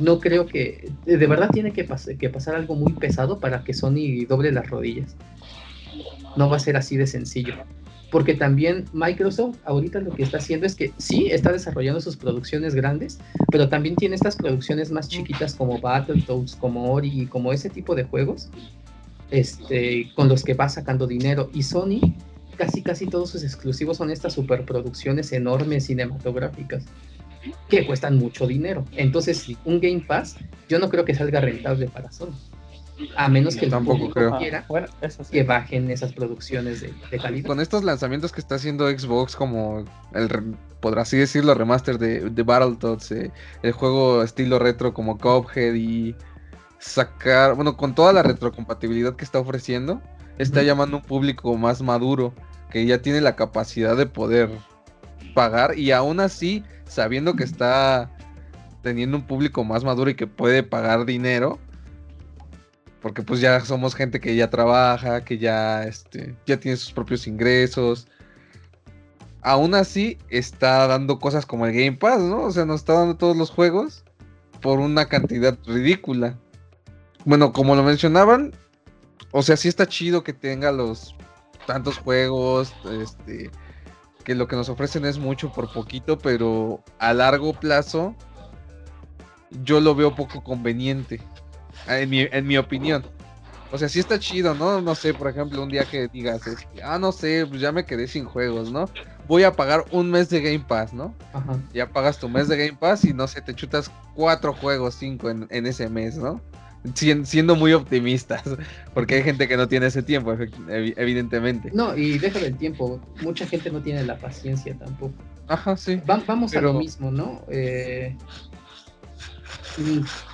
no 0.00 0.18
creo 0.18 0.46
que. 0.46 0.90
De 1.04 1.26
verdad 1.26 1.50
tiene 1.52 1.72
que, 1.72 1.86
que 2.18 2.30
pasar 2.30 2.54
algo 2.54 2.74
muy 2.74 2.94
pesado 2.94 3.38
para 3.38 3.62
que 3.62 3.74
Sony 3.74 4.24
doble 4.26 4.50
las 4.50 4.70
rodillas. 4.70 5.14
No 6.36 6.48
va 6.48 6.56
a 6.56 6.60
ser 6.60 6.76
así 6.76 6.96
de 6.96 7.06
sencillo 7.06 7.54
porque 8.14 8.34
también 8.34 8.84
Microsoft 8.92 9.56
ahorita 9.64 9.98
lo 9.98 10.12
que 10.12 10.22
está 10.22 10.38
haciendo 10.38 10.66
es 10.66 10.76
que 10.76 10.92
sí, 10.98 11.30
está 11.32 11.50
desarrollando 11.50 12.00
sus 12.00 12.16
producciones 12.16 12.72
grandes, 12.72 13.18
pero 13.50 13.68
también 13.68 13.96
tiene 13.96 14.14
estas 14.14 14.36
producciones 14.36 14.92
más 14.92 15.08
chiquitas 15.08 15.56
como 15.56 15.80
Battletoads, 15.80 16.54
como 16.54 16.92
Ori, 16.92 17.26
como 17.26 17.52
ese 17.52 17.70
tipo 17.70 17.96
de 17.96 18.04
juegos, 18.04 18.50
este, 19.32 20.12
con 20.14 20.28
los 20.28 20.44
que 20.44 20.54
va 20.54 20.68
sacando 20.68 21.08
dinero. 21.08 21.50
Y 21.52 21.64
Sony, 21.64 22.14
casi 22.56 22.82
casi 22.82 23.08
todos 23.08 23.30
sus 23.30 23.42
exclusivos 23.42 23.96
son 23.96 24.12
estas 24.12 24.34
superproducciones 24.34 25.32
enormes 25.32 25.86
cinematográficas 25.86 26.84
que 27.68 27.84
cuestan 27.84 28.16
mucho 28.16 28.46
dinero. 28.46 28.84
Entonces, 28.92 29.44
un 29.64 29.80
Game 29.80 30.04
Pass, 30.06 30.36
yo 30.68 30.78
no 30.78 30.88
creo 30.88 31.04
que 31.04 31.16
salga 31.16 31.40
rentable 31.40 31.88
para 31.88 32.12
Sony. 32.12 32.30
A 33.16 33.28
menos 33.28 33.56
que 33.56 33.64
el 33.64 33.70
tampoco 33.70 34.10
quiera 34.38 34.66
que 35.30 35.42
bajen 35.42 35.90
esas 35.90 36.12
producciones 36.12 36.80
de, 36.80 37.18
calidad. 37.18 37.46
Con 37.46 37.60
estos 37.60 37.82
lanzamientos 37.82 38.30
que 38.32 38.40
está 38.40 38.54
haciendo 38.54 38.88
Xbox, 38.88 39.34
como 39.34 39.84
el, 40.14 40.54
podrá 40.80 41.02
así 41.02 41.16
decirlo, 41.16 41.54
remaster 41.54 41.98
de, 41.98 42.30
de 42.30 42.42
Battletoads, 42.42 43.10
eh, 43.12 43.32
el 43.62 43.72
juego 43.72 44.22
estilo 44.22 44.58
retro 44.58 44.94
como 44.94 45.18
Cuphead 45.18 45.74
y 45.74 46.14
sacar, 46.78 47.54
bueno, 47.54 47.76
con 47.76 47.94
toda 47.94 48.12
la 48.12 48.22
retrocompatibilidad 48.22 49.16
que 49.16 49.24
está 49.24 49.40
ofreciendo, 49.40 50.00
está 50.38 50.62
llamando 50.62 50.96
a 50.96 51.00
un 51.00 51.06
público 51.06 51.56
más 51.56 51.82
maduro, 51.82 52.34
que 52.70 52.86
ya 52.86 53.02
tiene 53.02 53.20
la 53.20 53.34
capacidad 53.34 53.96
de 53.96 54.06
poder 54.06 54.50
pagar 55.34 55.78
y 55.78 55.90
aún 55.90 56.20
así, 56.20 56.62
sabiendo 56.86 57.34
que 57.34 57.44
está 57.44 58.10
teniendo 58.82 59.16
un 59.16 59.26
público 59.26 59.64
más 59.64 59.82
maduro 59.82 60.10
y 60.10 60.14
que 60.14 60.26
puede 60.26 60.62
pagar 60.62 61.06
dinero, 61.06 61.58
porque 63.04 63.20
pues 63.20 63.38
ya 63.38 63.60
somos 63.60 63.94
gente 63.94 64.18
que 64.18 64.34
ya 64.34 64.48
trabaja, 64.48 65.26
que 65.26 65.36
ya, 65.36 65.82
este, 65.82 66.34
ya 66.46 66.58
tiene 66.58 66.78
sus 66.78 66.90
propios 66.90 67.26
ingresos. 67.26 68.08
Aún 69.42 69.74
así, 69.74 70.16
está 70.30 70.86
dando 70.86 71.18
cosas 71.18 71.44
como 71.44 71.66
el 71.66 71.74
Game 71.74 71.98
Pass, 71.98 72.22
¿no? 72.22 72.44
O 72.44 72.50
sea, 72.50 72.64
nos 72.64 72.80
está 72.80 72.94
dando 72.94 73.18
todos 73.18 73.36
los 73.36 73.50
juegos 73.50 74.04
por 74.62 74.78
una 74.78 75.04
cantidad 75.04 75.58
ridícula. 75.66 76.38
Bueno, 77.26 77.52
como 77.52 77.76
lo 77.76 77.82
mencionaban, 77.82 78.54
o 79.32 79.42
sea, 79.42 79.58
sí 79.58 79.68
está 79.68 79.86
chido 79.86 80.24
que 80.24 80.32
tenga 80.32 80.72
los 80.72 81.14
tantos 81.66 81.98
juegos, 81.98 82.72
este, 83.02 83.50
que 84.24 84.34
lo 84.34 84.48
que 84.48 84.56
nos 84.56 84.70
ofrecen 84.70 85.04
es 85.04 85.18
mucho 85.18 85.52
por 85.52 85.70
poquito, 85.70 86.16
pero 86.16 86.82
a 86.98 87.12
largo 87.12 87.52
plazo 87.52 88.16
yo 89.62 89.82
lo 89.82 89.94
veo 89.94 90.14
poco 90.14 90.42
conveniente. 90.42 91.20
Ah, 91.86 91.98
en 91.98 92.46
mi, 92.46 92.56
opinión. 92.56 93.04
O 93.70 93.78
sea, 93.78 93.88
sí 93.88 93.98
está 93.98 94.18
chido, 94.18 94.54
¿no? 94.54 94.80
No 94.80 94.94
sé, 94.94 95.12
por 95.14 95.28
ejemplo, 95.28 95.62
un 95.62 95.68
día 95.68 95.84
que 95.84 96.08
digas, 96.08 96.42
ah, 96.82 96.98
no 96.98 97.12
sé, 97.12 97.46
pues 97.48 97.60
ya 97.60 97.72
me 97.72 97.84
quedé 97.84 98.06
sin 98.06 98.24
juegos, 98.24 98.70
¿no? 98.70 98.88
Voy 99.26 99.42
a 99.42 99.52
pagar 99.52 99.84
un 99.90 100.10
mes 100.10 100.28
de 100.30 100.40
Game 100.40 100.64
Pass, 100.66 100.92
¿no? 100.92 101.14
Ajá. 101.32 101.58
Ya 101.72 101.88
pagas 101.88 102.18
tu 102.18 102.28
mes 102.28 102.48
de 102.48 102.56
Game 102.56 102.78
Pass 102.78 103.04
y 103.04 103.12
no 103.12 103.26
sé, 103.26 103.40
te 103.40 103.54
chutas 103.54 103.90
cuatro 104.14 104.54
juegos, 104.54 104.94
cinco 104.94 105.28
en, 105.28 105.66
ese 105.66 105.88
mes, 105.88 106.16
¿no? 106.16 106.40
siendo 106.92 107.56
muy 107.56 107.72
optimistas, 107.72 108.42
porque 108.94 109.14
hay 109.14 109.22
gente 109.22 109.48
que 109.48 109.56
no 109.56 109.66
tiene 109.66 109.86
ese 109.86 110.02
tiempo, 110.02 110.36
evidentemente. 110.68 111.70
No, 111.72 111.96
y 111.96 112.18
déjame 112.18 112.48
el 112.48 112.58
tiempo, 112.58 113.00
mucha 113.22 113.46
gente 113.46 113.70
no 113.70 113.80
tiene 113.80 114.04
la 114.04 114.18
paciencia 114.18 114.76
tampoco. 114.78 115.14
Ajá, 115.48 115.76
sí. 115.78 116.00
vamos 116.04 116.54
a 116.54 116.60
lo 116.60 116.74
mismo, 116.74 117.10
¿no? 117.10 117.42
Eh, 117.48 118.14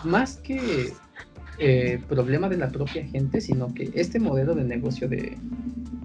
más 0.04 0.37
que 0.37 0.92
eh, 1.62 2.00
problema 2.09 2.49
de 2.49 2.57
la 2.57 2.71
propia 2.71 3.07
gente, 3.07 3.43
sino 3.43 3.75
que 3.75 3.90
este 3.95 4.19
modelo 4.19 4.55
de 4.55 4.64
negocio 4.64 5.09
de, 5.09 5.37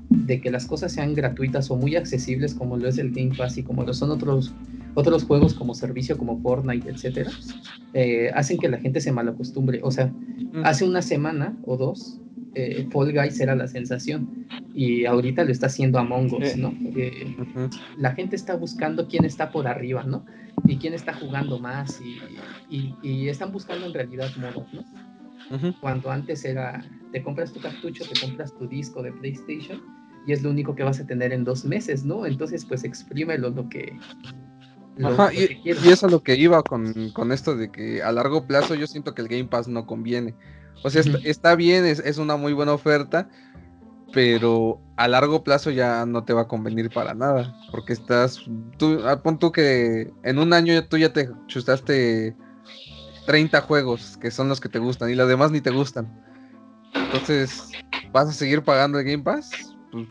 de, 0.10 0.42
que 0.42 0.52
las 0.52 0.66
cosas 0.66 0.92
sean 0.92 1.14
gratuitas 1.14 1.72
o 1.72 1.78
muy 1.78 1.96
accesibles 1.96 2.54
como 2.54 2.76
lo 2.76 2.90
es 2.90 2.98
el 2.98 3.12
Game 3.12 3.34
Pass 3.38 3.58
y 3.58 3.64
como 3.64 3.84
lo 3.84 3.94
son 3.94 4.12
otros, 4.12 4.54
otros 4.96 5.24
juegos 5.24 5.54
como 5.54 5.74
servicio 5.74 6.18
como 6.18 6.42
Fortnite, 6.42 6.90
etcétera, 6.90 7.32
eh, 7.94 8.32
hacen 8.34 8.58
que 8.58 8.68
la 8.68 8.80
gente 8.80 9.00
se 9.00 9.14
malacostumbre. 9.14 9.80
O 9.82 9.92
sea, 9.92 10.12
hace 10.66 10.84
una 10.84 11.02
semana 11.02 11.58
o 11.64 11.78
dos 11.78 12.20
eh, 12.56 12.86
Fall 12.92 13.14
Guys 13.14 13.40
era 13.40 13.56
la 13.56 13.70
sensación 13.70 14.48
y 14.74 15.06
ahorita 15.06 15.46
lo 15.46 15.54
está 15.54 15.68
haciendo 15.68 16.00
Among 16.00 16.34
Us, 16.34 16.58
¿no? 16.58 16.74
La 17.98 18.12
gente 18.12 18.36
está 18.36 18.58
buscando 18.58 19.08
quién 19.08 19.24
está 19.24 19.52
por 19.52 19.70
arriba, 19.70 20.04
¿no? 20.04 20.26
Y 20.66 20.76
quién 20.78 20.94
está 20.94 21.14
jugando 21.14 21.60
más 21.60 22.02
y, 22.02 22.18
y, 22.70 22.94
y 23.02 23.30
están 23.30 23.54
buscando 23.54 23.86
en 23.86 23.94
realidad 23.94 24.30
modos, 24.36 24.68
¿no? 24.74 24.84
Cuando 25.80 26.10
antes 26.10 26.44
era, 26.44 26.84
te 27.12 27.22
compras 27.24 27.54
tu 27.54 27.60
cartucho, 27.60 28.04
te 28.12 28.20
compras 28.20 28.54
tu 28.58 28.68
disco 28.68 29.04
de 29.04 29.12
PlayStation 29.12 29.82
y 30.25 30.34
es 30.34 30.44
lo 30.44 30.50
único 30.50 30.75
que 30.75 30.84
vas 30.84 31.00
a 31.00 31.06
tener 31.06 31.32
en 31.32 31.44
dos 31.44 31.66
meses, 31.66 32.04
¿no? 32.04 32.25
Entonces, 32.25 32.66
pues 32.66 32.84
exprímelo 32.84 33.50
lo 33.50 33.70
que... 33.70 33.98
Ajá, 35.04 35.34
y, 35.34 35.62
eso 35.66 36.06
es 36.06 36.12
lo 36.12 36.24
que 36.24 36.36
iba 36.36 36.64
con, 36.64 37.32
esto 37.32 37.56
de 37.56 37.70
que 37.70 38.02
a 38.02 38.12
largo 38.12 38.48
plazo 38.48 38.75
yo 38.75 38.88
siento 38.88 39.14
que 39.14 39.22
el 39.22 39.28
Game 39.28 39.46
Pass 39.46 39.68
no 39.68 39.86
conviene. 39.86 40.36
O 40.84 40.90
sea, 40.90 41.04
está, 41.24 41.56
bien, 41.56 41.86
es, 41.86 42.18
una 42.18 42.38
muy 42.38 42.54
buena 42.54 42.74
oferta, 42.74 43.30
pero 44.14 44.80
a 44.96 45.08
largo 45.08 45.44
plazo 45.44 45.70
ya 45.70 46.06
no 46.06 46.24
te 46.24 46.34
va 46.34 46.44
a 46.44 46.48
convenir 46.48 46.90
para 46.90 47.14
nada, 47.14 47.54
porque 47.72 47.94
estás, 47.94 48.46
tú, 48.78 49.02
ah, 49.06 49.22
pon 49.22 49.38
tú 49.38 49.52
que 49.52 50.12
en 50.24 50.40
un 50.40 50.54
año 50.54 50.82
tú 50.88 50.98
ya 50.98 51.12
te 51.12 51.30
chustaste 51.48 52.36
30 53.25 53.62
juegos 53.62 54.17
que 54.17 54.32
son 54.32 54.50
los 54.50 54.60
que 54.60 54.70
te 54.70 54.79
gustan 54.79 55.10
y 55.10 55.15
los 55.15 55.27
demás 55.27 55.51
ni 55.51 55.62
te 55.62 55.72
gustan. 55.72 56.12
Entonces, 56.94 57.72
¿vas 58.12 58.29
a 58.29 58.34
seguir 58.34 58.63
pagando 58.63 59.00
el 59.00 59.05
Game 59.05 59.24
Pass? 59.24 59.51
Pues, 59.91 60.08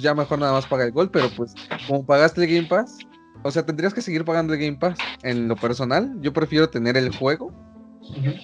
ya 0.00 0.14
mejor 0.14 0.38
nada 0.38 0.52
más 0.52 0.66
paga 0.66 0.84
el 0.84 0.92
gol, 0.92 1.10
pero 1.10 1.30
pues 1.36 1.54
como 1.86 2.04
pagaste 2.04 2.44
el 2.44 2.54
Game 2.54 2.68
Pass, 2.68 2.98
o 3.42 3.50
sea, 3.50 3.64
tendrías 3.64 3.94
que 3.94 4.02
seguir 4.02 4.24
pagando 4.24 4.54
el 4.54 4.60
Game 4.60 4.76
Pass. 4.76 4.98
En 5.22 5.48
lo 5.48 5.56
personal, 5.56 6.14
yo 6.20 6.32
prefiero 6.32 6.68
tener 6.68 6.96
el 6.96 7.14
juego. 7.16 7.52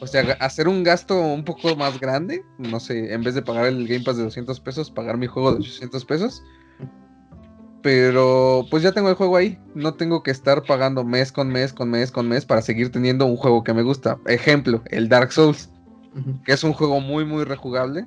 O 0.00 0.06
sea, 0.08 0.36
hacer 0.40 0.66
un 0.66 0.82
gasto 0.82 1.20
un 1.20 1.44
poco 1.44 1.76
más 1.76 2.00
grande, 2.00 2.44
no 2.58 2.80
sé, 2.80 3.14
en 3.14 3.22
vez 3.22 3.36
de 3.36 3.42
pagar 3.42 3.66
el 3.66 3.86
Game 3.86 4.04
Pass 4.04 4.16
de 4.16 4.24
200 4.24 4.58
pesos, 4.60 4.90
pagar 4.90 5.16
mi 5.16 5.28
juego 5.28 5.52
de 5.52 5.58
800 5.58 6.04
pesos 6.04 6.42
pero 7.82 8.64
pues 8.70 8.82
ya 8.82 8.92
tengo 8.92 9.08
el 9.08 9.16
juego 9.16 9.36
ahí. 9.36 9.58
No 9.74 9.94
tengo 9.94 10.22
que 10.22 10.30
estar 10.30 10.62
pagando 10.62 11.04
mes 11.04 11.32
con 11.32 11.48
mes, 11.48 11.72
con 11.72 11.90
mes, 11.90 12.10
con 12.10 12.28
mes 12.28 12.46
para 12.46 12.62
seguir 12.62 12.90
teniendo 12.90 13.26
un 13.26 13.36
juego 13.36 13.64
que 13.64 13.74
me 13.74 13.82
gusta. 13.82 14.18
Ejemplo, 14.26 14.82
el 14.86 15.08
Dark 15.08 15.32
Souls. 15.32 15.68
Que 16.44 16.52
es 16.52 16.62
un 16.62 16.74
juego 16.74 17.00
muy, 17.00 17.24
muy 17.24 17.44
rejugable. 17.44 18.06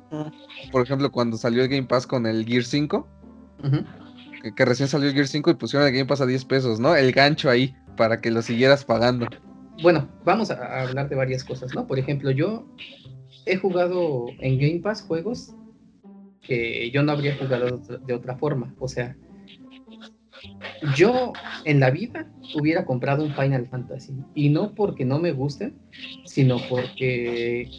Por 0.72 0.84
ejemplo, 0.84 1.12
cuando 1.12 1.38
salió 1.38 1.63
el 1.63 1.70
Game 1.70 1.88
Pass 1.88 2.05
con 2.05 2.27
el 2.27 2.46
Gear 2.46 2.63
5. 2.63 3.08
que, 4.55 4.65
recién 4.65 4.88
salió 4.88 5.08
el 5.10 5.15
Gear 5.15 5.27
5 5.27 5.50
y 5.50 5.53
pusieron 5.55 5.88
el 5.88 5.94
Game 5.94 6.05
Pass 6.05 6.22
a 6.22 6.27
10 6.27 6.46
pesos, 6.46 6.79
¿no? 6.79 6.96
El 6.96 7.12
gancho 7.12 7.50
ahí 7.50 7.75
para 7.98 8.22
que 8.22 8.29
lo 8.29 8.44
siguieras 8.44 8.86
pagando. 8.86 9.27
Bueno, 9.82 10.08
vamos 10.24 10.51
a 10.51 10.84
hablar 10.84 11.10
de 11.10 11.15
varias 11.15 11.44
cosas, 11.44 11.74
¿no? 11.74 11.88
Por 11.88 11.98
ejemplo, 11.98 12.29
yo 12.29 12.67
he 13.48 13.58
jugado 13.58 14.27
en 14.39 14.60
Game 14.60 14.82
Pass 14.82 15.01
juegos 15.01 15.55
que 16.41 16.91
yo 16.91 17.01
no 17.01 17.12
habría 17.12 17.36
jugado 17.38 17.79
de 18.05 18.13
otra 18.13 18.38
forma. 18.38 18.74
O 18.77 18.88
sea, 18.88 19.15
yo 20.96 21.34
en 21.63 21.79
la 21.79 21.89
vida 21.91 22.27
hubiera 22.55 22.86
comprado 22.86 23.24
un 23.24 23.34
Final 23.34 23.67
Fantasy. 23.67 24.13
Y 24.34 24.50
no 24.50 24.74
porque 24.74 25.05
no 25.05 25.20
me 25.20 25.32
gusten, 25.32 25.77
sino 26.25 26.58
porque. 26.70 27.70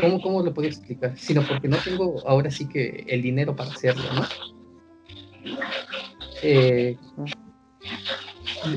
¿Cómo, 0.00 0.20
cómo 0.20 0.42
lo 0.42 0.52
puedo 0.52 0.68
explicar? 0.68 1.16
Sino 1.16 1.42
porque 1.46 1.68
no 1.68 1.76
tengo 1.76 2.16
ahora 2.26 2.50
sí 2.50 2.68
que 2.68 3.04
el 3.08 3.22
dinero 3.22 3.54
para 3.54 3.70
hacerlo, 3.70 4.02
¿no? 4.14 4.24
Eh, 6.42 6.96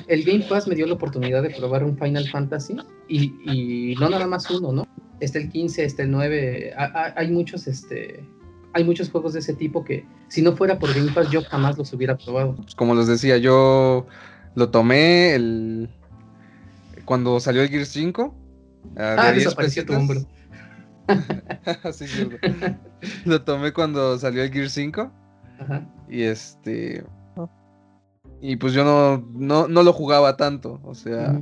el 0.07 0.23
Game 0.23 0.45
Pass 0.47 0.67
me 0.67 0.75
dio 0.75 0.85
la 0.85 0.93
oportunidad 0.93 1.41
de 1.41 1.49
probar 1.49 1.83
un 1.83 1.97
Final 1.97 2.29
Fantasy 2.29 2.77
y, 3.07 3.33
y 3.91 3.95
no 3.95 4.09
nada 4.09 4.27
más 4.27 4.49
uno, 4.51 4.71
¿no? 4.71 4.87
Está 5.19 5.39
el 5.39 5.49
15, 5.49 5.83
está 5.83 6.03
el 6.03 6.11
9, 6.11 6.73
hay 6.77 7.31
muchos, 7.31 7.67
este, 7.67 8.23
hay 8.73 8.83
muchos 8.83 9.09
juegos 9.09 9.33
de 9.33 9.39
ese 9.39 9.53
tipo 9.53 9.83
que 9.83 10.05
si 10.27 10.41
no 10.41 10.55
fuera 10.55 10.77
por 10.79 10.93
Game 10.93 11.11
Pass 11.11 11.29
yo 11.31 11.41
jamás 11.43 11.77
los 11.77 11.91
hubiera 11.93 12.17
probado. 12.17 12.55
Pues 12.55 12.75
como 12.75 12.95
les 12.95 13.07
decía, 13.07 13.37
yo 13.37 14.07
lo 14.55 14.69
tomé 14.69 15.33
el 15.35 15.89
cuando 17.05 17.39
salió 17.39 17.61
el 17.61 17.69
Gears 17.69 17.89
5. 17.89 18.35
ah, 18.97 19.31
desapareció 19.33 19.85
tu 19.85 19.93
hombro. 19.93 20.21
sí, 21.93 22.05
Lo 23.25 23.41
tomé 23.43 23.71
cuando 23.71 24.19
salió 24.19 24.43
el 24.43 24.51
Gears 24.51 24.73
5. 24.73 25.11
Ajá. 25.59 25.87
Y 26.09 26.23
este. 26.23 27.03
Y 28.41 28.57
pues 28.57 28.73
yo 28.73 28.83
no, 28.83 29.67
no, 29.67 29.83
lo 29.83 29.93
jugaba 29.93 30.37
tanto. 30.37 30.79
O 30.83 30.93
sea, 30.93 31.41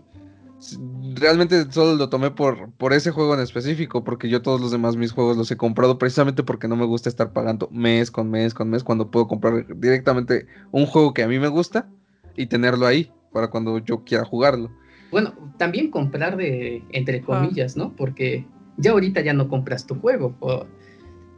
realmente 1.15 1.71
solo 1.71 1.95
lo 1.95 2.09
tomé 2.09 2.31
por, 2.31 2.71
por 2.73 2.93
ese 2.93 3.11
juego 3.11 3.33
en 3.33 3.41
específico. 3.41 4.03
Porque 4.03 4.29
yo 4.29 4.41
todos 4.41 4.61
los 4.61 4.71
demás 4.71 4.95
mis 4.95 5.11
juegos 5.11 5.37
los 5.37 5.51
he 5.51 5.57
comprado 5.57 5.97
precisamente 5.97 6.43
porque 6.43 6.67
no 6.67 6.75
me 6.75 6.85
gusta 6.85 7.09
estar 7.09 7.33
pagando 7.33 7.69
mes 7.71 8.11
con 8.11 8.29
mes 8.29 8.53
con 8.53 8.69
mes. 8.69 8.83
Cuando 8.83 9.11
puedo 9.11 9.27
comprar 9.27 9.65
directamente 9.79 10.47
un 10.71 10.85
juego 10.85 11.13
que 11.13 11.23
a 11.23 11.27
mí 11.27 11.39
me 11.39 11.47
gusta 11.47 11.89
y 12.35 12.47
tenerlo 12.47 12.85
ahí 12.85 13.11
para 13.31 13.49
cuando 13.49 13.77
yo 13.79 14.03
quiera 14.03 14.25
jugarlo. 14.25 14.69
Bueno, 15.11 15.33
también 15.57 15.91
comprar 15.91 16.35
de, 16.35 16.83
entre 16.91 17.21
comillas, 17.21 17.77
¿no? 17.77 17.95
Porque 17.95 18.45
ya 18.77 18.91
ahorita 18.91 19.21
ya 19.21 19.33
no 19.33 19.47
compras 19.47 19.85
tu 19.85 19.95
juego. 19.95 20.35
O 20.39 20.65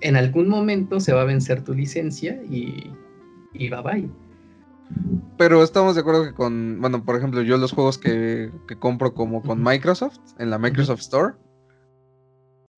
en 0.01 0.15
algún 0.15 0.47
momento 0.47 0.99
se 0.99 1.13
va 1.13 1.21
a 1.21 1.25
vencer 1.25 1.63
tu 1.63 1.73
licencia 1.73 2.41
y, 2.49 2.91
y 3.53 3.69
bye 3.69 3.81
bye. 3.81 4.26
Pero 5.37 5.63
estamos 5.63 5.95
de 5.95 6.01
acuerdo 6.01 6.23
que 6.23 6.33
con, 6.33 6.79
bueno, 6.81 7.03
por 7.03 7.15
ejemplo, 7.15 7.41
yo 7.41 7.57
los 7.57 7.71
juegos 7.71 7.97
que, 7.97 8.51
que 8.67 8.77
compro 8.77 9.13
como 9.13 9.41
con 9.41 9.61
Microsoft, 9.61 10.17
en 10.39 10.49
la 10.49 10.57
Microsoft 10.57 11.01
Store, 11.01 11.33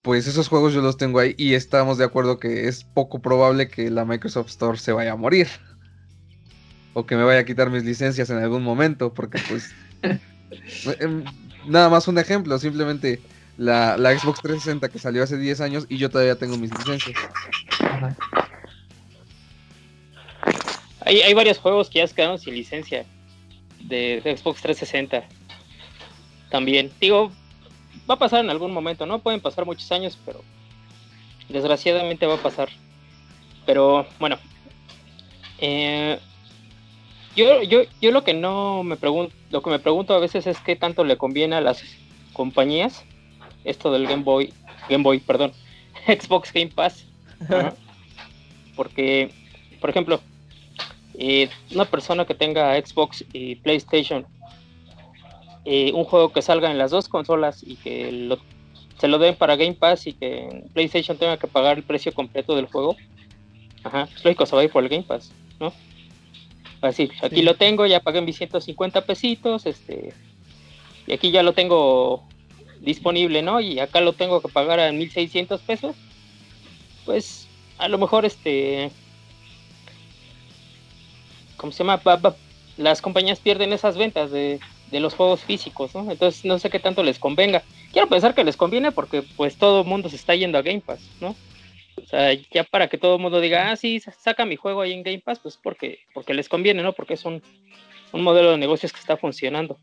pues 0.02 0.28
esos 0.28 0.48
juegos 0.48 0.74
yo 0.74 0.82
los 0.82 0.98
tengo 0.98 1.20
ahí 1.20 1.36
y 1.38 1.54
estamos 1.54 1.98
de 1.98 2.06
acuerdo 2.06 2.40
que 2.40 2.68
es 2.68 2.84
poco 2.84 3.22
probable 3.22 3.68
que 3.68 3.90
la 3.90 4.06
Microsoft 4.06 4.50
Store 4.50 4.78
se 4.78 4.92
vaya 4.92 5.14
a 5.14 5.16
morir. 5.16 5.48
O 6.94 7.06
que 7.06 7.16
me 7.16 7.24
vaya 7.24 7.42
a 7.42 7.46
quitar 7.46 7.70
mis 7.70 7.84
licencias 7.84 8.30
en 8.30 8.38
algún 8.38 8.64
momento, 8.64 9.14
porque 9.14 9.40
pues... 9.48 9.74
Em, 11.00 11.24
nada 11.68 11.90
más 11.90 12.08
un 12.08 12.18
ejemplo, 12.18 12.58
simplemente 12.58 13.22
la, 13.58 13.98
Xbox 13.98 14.42
360 14.42 14.90
que 14.90 14.98
salió 14.98 15.22
hace 15.22 15.38
10 15.38 15.62
años 15.62 15.86
y 15.90 15.98
yo 15.98 16.10
todavía 16.10 16.36
tengo 16.38 16.58
mis 16.58 16.72
licencias. 16.76 17.16
Hay, 21.10 21.22
hay 21.22 21.34
varios 21.34 21.58
juegos 21.58 21.90
que 21.90 21.98
ya 21.98 22.06
se 22.06 22.14
quedaron 22.14 22.38
sin 22.38 22.54
licencia 22.54 23.04
de, 23.80 24.22
Xbox 24.24 24.62
360. 24.62 25.24
También. 26.52 26.92
Digo, 27.02 27.32
va 28.08 28.14
a 28.14 28.20
pasar 28.20 28.44
en 28.44 28.52
algún 28.52 28.72
momento, 28.72 29.08
¿no? 29.08 29.18
Pueden 29.18 29.40
pasar 29.42 29.66
muchos 29.66 29.92
años, 29.92 30.20
pero 30.24 30.44
desgraciadamente 31.48 32.28
va 32.28 32.36
a 32.36 32.44
pasar. 32.44 32.70
Pero 33.66 34.06
bueno, 34.20 34.38
eh, 35.58 36.20
yo, 37.36 37.64
yo, 37.64 37.82
yo 38.00 38.12
lo 38.12 38.24
que 38.24 38.36
no 38.36 38.84
me 38.84 38.96
pregunto, 38.96 39.34
lo 39.50 39.64
que 39.64 39.72
me 39.72 39.80
pregunto 39.80 40.14
a 40.14 40.20
veces 40.20 40.46
es 40.46 40.60
qué 40.60 40.76
tanto 40.76 41.04
le 41.04 41.18
conviene 41.18 41.56
a 41.56 41.62
las 41.62 41.84
compañías 42.34 43.04
esto 43.64 43.92
del 43.92 44.06
Game 44.06 44.22
Boy, 44.22 44.54
Game 44.88 45.04
Boy, 45.04 45.22
perdón, 45.22 45.54
Xbox 46.06 46.54
Game 46.54 46.70
Pass. 46.70 47.04
Porque, 48.76 49.32
por 49.82 49.90
ejemplo, 49.90 50.22
eh, 51.22 51.50
una 51.72 51.84
persona 51.84 52.26
que 52.26 52.34
tenga 52.34 52.80
Xbox 52.80 53.26
y 53.34 53.56
PlayStation, 53.56 54.26
eh, 55.66 55.92
un 55.94 56.06
juego 56.06 56.32
que 56.32 56.42
salga 56.42 56.72
en 56.72 56.78
las 56.78 56.92
dos 56.92 57.10
consolas 57.10 57.62
y 57.62 57.76
que 57.76 58.38
se 58.98 59.08
lo 59.10 59.18
den 59.20 59.36
para 59.36 59.58
Game 59.58 59.74
Pass 59.74 60.08
y 60.08 60.14
que 60.14 60.64
PlayStation 60.74 61.18
tenga 61.18 61.36
que 61.36 61.48
pagar 61.48 61.76
el 61.76 61.84
precio 61.84 62.14
completo 62.14 62.56
del 62.56 62.68
juego, 62.68 62.96
ajá, 63.84 64.08
es 64.16 64.24
lógico, 64.24 64.46
se 64.46 64.56
va 64.56 64.62
a 64.62 64.64
ir 64.64 64.72
por 64.72 64.82
el 64.82 64.90
Game 64.90 65.04
Pass, 65.04 65.34
¿no? 65.60 65.74
Así, 66.80 67.12
aquí 67.22 67.42
lo 67.42 67.56
tengo, 67.56 67.86
ya 67.86 68.00
pagué 68.00 68.22
mis 68.22 68.38
150 68.38 69.02
pesitos, 69.02 69.66
este, 69.66 70.14
y 71.06 71.12
aquí 71.12 71.32
ya 71.32 71.44
lo 71.44 71.52
tengo 71.52 72.24
disponible, 72.80 73.42
¿no? 73.42 73.60
Y 73.60 73.80
acá 73.80 74.00
lo 74.00 74.14
tengo 74.14 74.42
que 74.42 74.48
pagar 74.48 74.80
a 74.80 74.90
1600 74.94 75.60
pesos. 75.60 75.98
Pues 77.06 77.50
a 77.78 77.90
lo 77.90 77.98
mejor 77.98 78.24
este 78.24 78.92
¿cómo 81.60 81.72
se 81.72 81.84
llama? 81.84 82.02
las 82.78 83.02
compañías 83.02 83.40
pierden 83.40 83.74
esas 83.74 83.98
ventas 83.98 84.32
de, 84.32 84.60
de, 84.90 85.00
los 85.02 85.14
juegos 85.14 85.42
físicos, 85.42 85.94
¿no? 85.94 86.10
Entonces 86.10 86.46
no 86.46 86.58
sé 86.60 86.70
qué 86.70 86.80
tanto 86.80 87.04
les 87.04 87.20
convenga. 87.20 87.62
Quiero 87.92 88.08
pensar 88.08 88.34
que 88.34 88.46
les 88.46 88.56
conviene 88.56 88.92
porque 88.92 89.22
pues 89.36 89.58
todo 89.58 89.82
el 89.82 89.88
mundo 89.88 90.10
se 90.10 90.16
está 90.16 90.34
yendo 90.34 90.58
a 90.58 90.62
Game 90.62 90.82
Pass, 90.82 91.02
¿no? 91.20 91.36
O 92.02 92.08
sea, 92.08 92.34
ya 92.34 92.64
para 92.64 92.88
que 92.88 92.98
todo 92.98 93.16
el 93.16 93.22
mundo 93.22 93.42
diga, 93.42 93.72
ah, 93.72 93.76
sí, 93.76 94.00
saca 94.00 94.46
mi 94.46 94.56
juego 94.56 94.82
ahí 94.82 94.94
en 94.94 95.04
Game 95.04 95.20
Pass, 95.20 95.40
pues 95.40 95.60
porque, 95.62 96.00
porque 96.14 96.34
les 96.34 96.48
conviene, 96.48 96.82
¿no? 96.82 96.94
Porque 96.94 97.16
es 97.16 97.26
un, 97.26 97.44
modelo 98.14 98.52
de 98.52 98.58
negocios 98.58 98.92
que 98.94 99.00
está 99.00 99.18
funcionando. 99.18 99.78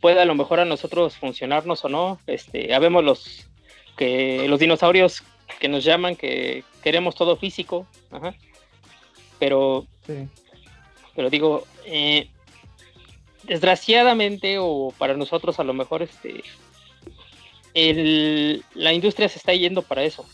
Puede 0.00 0.20
a 0.20 0.24
lo 0.24 0.34
mejor 0.34 0.60
a 0.60 0.64
nosotros 0.64 1.16
funcionarnos 1.16 1.84
o 1.84 1.88
no. 1.88 2.20
Este, 2.26 2.74
habemos 2.74 3.02
los 3.04 3.48
que 3.96 4.46
los 4.48 4.60
dinosaurios 4.60 5.22
que 5.58 5.68
nos 5.68 5.84
llaman 5.84 6.16
que 6.16 6.64
queremos 6.82 7.14
todo 7.14 7.36
físico. 7.36 7.86
Pero, 9.38 9.86
pero 11.18 11.30
digo, 11.30 11.66
eh, 11.84 12.30
desgraciadamente 13.42 14.58
o 14.60 14.94
para 14.96 15.16
nosotros 15.16 15.58
a 15.58 15.64
lo 15.64 15.74
mejor 15.74 16.00
este, 16.00 16.44
la 18.74 18.92
industria 18.92 19.28
se 19.28 19.38
está 19.38 19.52
yendo 19.52 19.82
para 19.82 20.04
eso. 20.04 20.24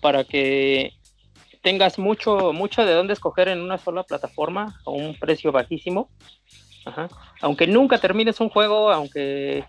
Para 0.00 0.24
que 0.24 0.94
tengas 1.62 1.96
mucho, 1.96 2.52
mucho 2.52 2.84
de 2.84 2.92
dónde 2.92 3.12
escoger 3.12 3.46
en 3.46 3.60
una 3.60 3.78
sola 3.78 4.02
plataforma 4.02 4.80
a 4.84 4.90
un 4.90 5.16
precio 5.16 5.52
bajísimo. 5.52 6.10
Aunque 7.40 7.68
nunca 7.68 7.98
termines 7.98 8.40
un 8.40 8.48
juego, 8.48 8.90
aunque 8.90 9.64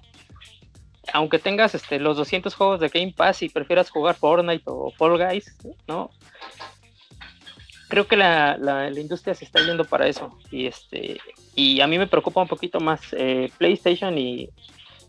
aunque 1.13 1.38
tengas 1.38 1.75
este, 1.75 1.99
los 1.99 2.17
200 2.17 2.55
juegos 2.55 2.79
de 2.79 2.89
Game 2.89 3.13
Pass 3.15 3.43
y 3.43 3.49
prefieras 3.49 3.91
jugar 3.91 4.15
Fortnite 4.15 4.63
o 4.65 4.89
Fall 4.89 5.19
Guys, 5.19 5.55
¿no? 5.88 6.10
Creo 7.95 8.08
que 8.08 8.17
la, 8.17 8.58
la, 8.58 8.89
industria 8.91 9.34
se 9.36 9.45
está 9.45 9.65
yendo 9.65 9.86
para 9.86 10.05
eso. 10.05 10.38
Y 10.51 10.67
este 10.67 11.17
y 11.55 11.79
a 11.79 11.88
mí 11.88 11.97
me 11.97 12.08
preocupa 12.08 12.41
un 12.41 12.47
poquito 12.49 12.81
más 12.81 12.99
eh, 13.13 13.49
PlayStation 13.58 14.17
y, 14.17 14.49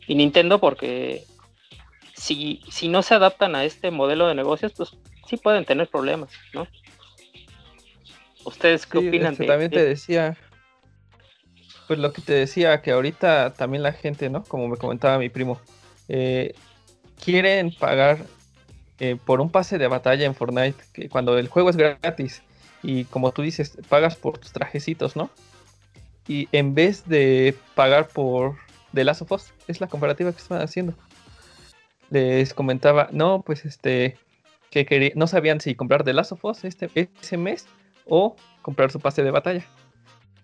y 0.07 0.15
Nintendo 0.15 0.61
porque 0.61 1.25
si, 2.15 2.61
si 2.71 2.87
no 2.87 3.03
se 3.03 3.15
adaptan 3.15 3.57
a 3.57 3.65
este 3.65 3.91
modelo 3.91 4.29
de 4.29 4.37
negocios, 4.37 4.73
pues 4.77 4.97
sí 5.27 5.37
pueden 5.37 5.65
tener 5.65 5.89
problemas, 5.89 6.31
¿no? 6.55 6.69
¿Ustedes 8.45 8.87
qué 8.87 8.99
opinan 8.99 9.33
este, 9.33 9.47
También 9.47 9.73
te 9.73 9.85
decía, 9.85 10.37
pues 11.89 11.99
lo 11.99 12.13
que 12.13 12.23
te 12.23 12.35
decía, 12.35 12.83
que 12.83 12.93
ahorita 12.93 13.55
también 13.55 13.83
la 13.83 13.95
gente, 13.95 14.31
¿no? 14.31 14.45
Como 14.45 14.69
me 14.69 14.77
comentaba 14.77 15.19
mi 15.19 15.29
primo, 15.29 15.61
eh, 16.09 16.55
quieren 17.21 17.75
pagar 17.75 18.27
eh, 19.01 19.17
por 19.17 19.41
un 19.41 19.51
pase 19.51 19.77
de 19.77 19.89
batalla 19.89 20.25
en 20.25 20.37
Fortnite, 20.37 20.85
que 20.93 21.09
cuando 21.09 21.37
el 21.37 21.49
juego 21.49 21.69
es 21.71 21.77
gratis 21.77 22.45
y 22.87 23.05
como 23.05 23.33
tú 23.33 23.43
dices, 23.43 23.77
pagas 23.89 24.17
por 24.17 24.39
tus 24.39 24.53
trajecitos, 24.53 25.17
¿no? 25.17 25.31
Y 26.29 26.49
en 26.53 26.75
vez 26.75 27.07
de 27.07 27.55
pagar 27.75 28.09
por 28.09 28.57
The 28.95 29.05
Last 29.05 29.23
of 29.23 29.33
Us, 29.33 29.53
es 29.69 29.81
la 29.81 29.87
comparativa 29.87 30.33
que 30.33 30.39
están 30.39 30.63
haciendo 30.63 30.95
les 32.11 32.55
comentaba, 32.55 33.09
no, 33.13 33.43
pues 33.43 33.65
este, 33.65 34.19
que 34.71 35.13
no 35.15 35.27
sabían 35.27 35.61
si 35.61 35.75
comprar 35.75 36.05
The 36.05 36.13
Last 36.13 36.33
of 36.33 36.45
Us 36.45 36.65
este, 36.65 36.91
ese 37.21 37.37
mes 37.37 37.67
o 38.07 38.37
comprar 38.63 38.91
su 38.91 39.01
pase 39.01 39.23
de 39.23 39.31
batalla. 39.31 39.65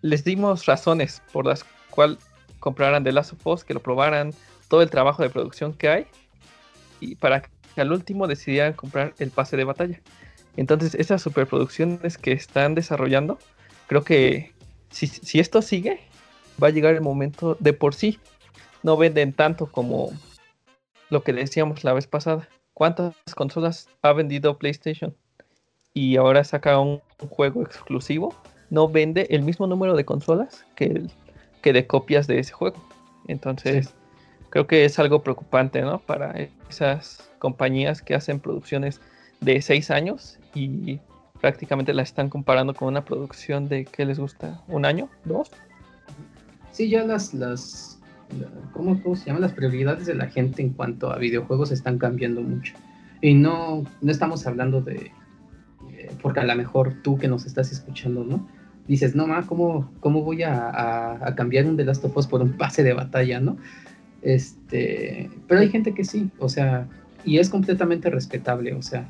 Les 0.01 0.25
dimos 0.25 0.67
razones 0.67 1.23
por 1.33 1.47
las 1.47 1.65
cuales 1.91 2.19
compraran 2.59 3.05
The 3.05 3.13
Last 3.13 3.33
of 3.33 3.47
Us, 3.47 3.65
que 3.65 3.75
lo 3.75 3.81
probaran, 3.81 4.33
todo 4.69 4.83
el 4.83 4.91
trabajo 4.91 5.23
de 5.23 5.31
producción 5.31 5.75
que 5.75 5.89
hay, 5.89 6.07
y 7.01 7.17
para 7.17 7.43
que 7.43 7.81
al 7.81 7.93
último 7.93 8.27
decidieran 8.27 8.73
comprar 8.73 9.15
el 9.19 9.31
pase 9.31 9.57
de 9.57 9.65
batalla. 9.65 10.01
Entonces, 10.57 10.95
esas 10.95 11.23
superproducciones 11.23 12.19
que 12.19 12.33
están 12.33 12.75
desarrollando, 12.75 13.39
creo 13.87 14.05
que 14.05 14.53
si, 14.91 15.07
si 15.07 15.41
esto 15.41 15.63
sigue, 15.63 16.01
va 16.63 16.69
a 16.69 16.71
llegar 16.71 16.95
el 16.95 17.01
momento 17.01 17.57
de 17.61 17.73
por 17.73 17.95
sí. 17.95 18.19
No 18.83 18.97
venden 18.97 19.33
tanto 19.33 19.67
como 19.67 20.11
lo 21.09 21.23
que 21.23 21.33
decíamos 21.33 21.85
la 21.85 21.93
vez 21.93 22.07
pasada. 22.07 22.49
¿Cuántas 22.75 23.15
consolas 23.35 23.89
ha 24.03 24.13
vendido 24.13 24.59
PlayStation? 24.59 25.15
Y 25.95 26.17
ahora 26.17 26.43
saca 26.43 26.79
un, 26.79 27.01
juego 27.29 27.63
exclusivo. 27.63 28.35
No 28.71 28.89
vende 28.89 29.27
el 29.31 29.43
mismo 29.43 29.67
número 29.67 29.95
de 29.95 30.05
consolas 30.05 30.65
que, 30.75 31.07
que 31.61 31.73
de 31.73 31.87
copias 31.87 32.27
de 32.27 32.39
ese 32.39 32.53
juego. 32.53 32.83
Entonces, 33.29 33.95
creo 34.51 34.67
que 34.67 34.85
es 34.85 34.99
algo 34.99 35.23
preocupante, 35.23 35.83
¿no? 35.83 36.01
Para 36.01 36.35
esas 36.69 37.31
compañías 37.39 38.03
que 38.03 38.15
hacen 38.15 38.41
producciones 38.41 39.01
de 39.41 39.61
seis 39.61 39.91
años 39.91 40.39
y 40.55 41.01
prácticamente 41.43 41.93
la 41.93 42.03
están 42.03 42.31
comparando 42.31 42.73
con 42.73 42.89
una 42.89 43.05
producción 43.05 43.69
de, 43.69 43.85
¿qué 43.85 44.07
les 44.07 44.19
gusta? 44.19 44.63
¿Un 44.69 44.87
año? 44.87 45.11
¿Dos? 45.25 45.51
Sí, 46.71 46.89
ya 46.89 47.05
las, 47.05 47.35
las 47.35 48.01
¿cómo, 48.73 48.97
se 49.17 49.27
llaman? 49.27 49.43
Las 49.43 49.53
prioridades 49.53 50.07
de 50.07 50.15
la 50.15 50.27
gente 50.27 50.63
en 50.63 50.71
cuanto 50.71 51.13
a 51.13 51.19
videojuegos 51.19 51.73
están 51.73 51.99
cambiando 51.99 52.41
mucho. 52.41 52.75
Y 53.21 53.35
no, 53.35 53.85
no 54.01 54.11
estamos 54.11 54.47
hablando 54.47 54.81
de, 54.81 55.11
eh, 55.91 56.11
porque 56.23 56.41
a 56.41 56.45
lo 56.45 56.55
mejor 56.55 56.95
tú 57.03 57.19
que 57.19 57.29
nos 57.29 57.45
estás 57.45 57.73
escuchando, 57.73 58.25
¿no? 58.25 58.49
Dices, 58.87 59.15
no, 59.15 59.27
ma, 59.27 59.47
¿cómo, 59.47 59.93
cómo 60.01 60.23
voy 60.23 60.45
a, 60.45 61.27
a, 61.27 61.35
cambiar 61.35 61.67
un 61.67 61.77
The 61.77 61.85
Last 61.85 62.05
of 62.05 62.17
Us 62.17 62.27
por 62.27 62.41
un 62.41 62.53
pase 62.53 62.83
de 62.83 62.93
batalla, 62.93 63.41
¿no? 63.41 63.57
Este, 64.23 65.29
pero 65.49 65.61
hay 65.61 65.69
gente 65.69 65.93
que 65.93 66.05
sí, 66.05 66.31
o 66.39 66.49
sea, 66.49 66.89
y 67.25 67.39
es 67.39 67.49
completamente 67.49 68.11
respetable, 68.11 68.75
o 68.75 68.83
sea, 68.83 69.09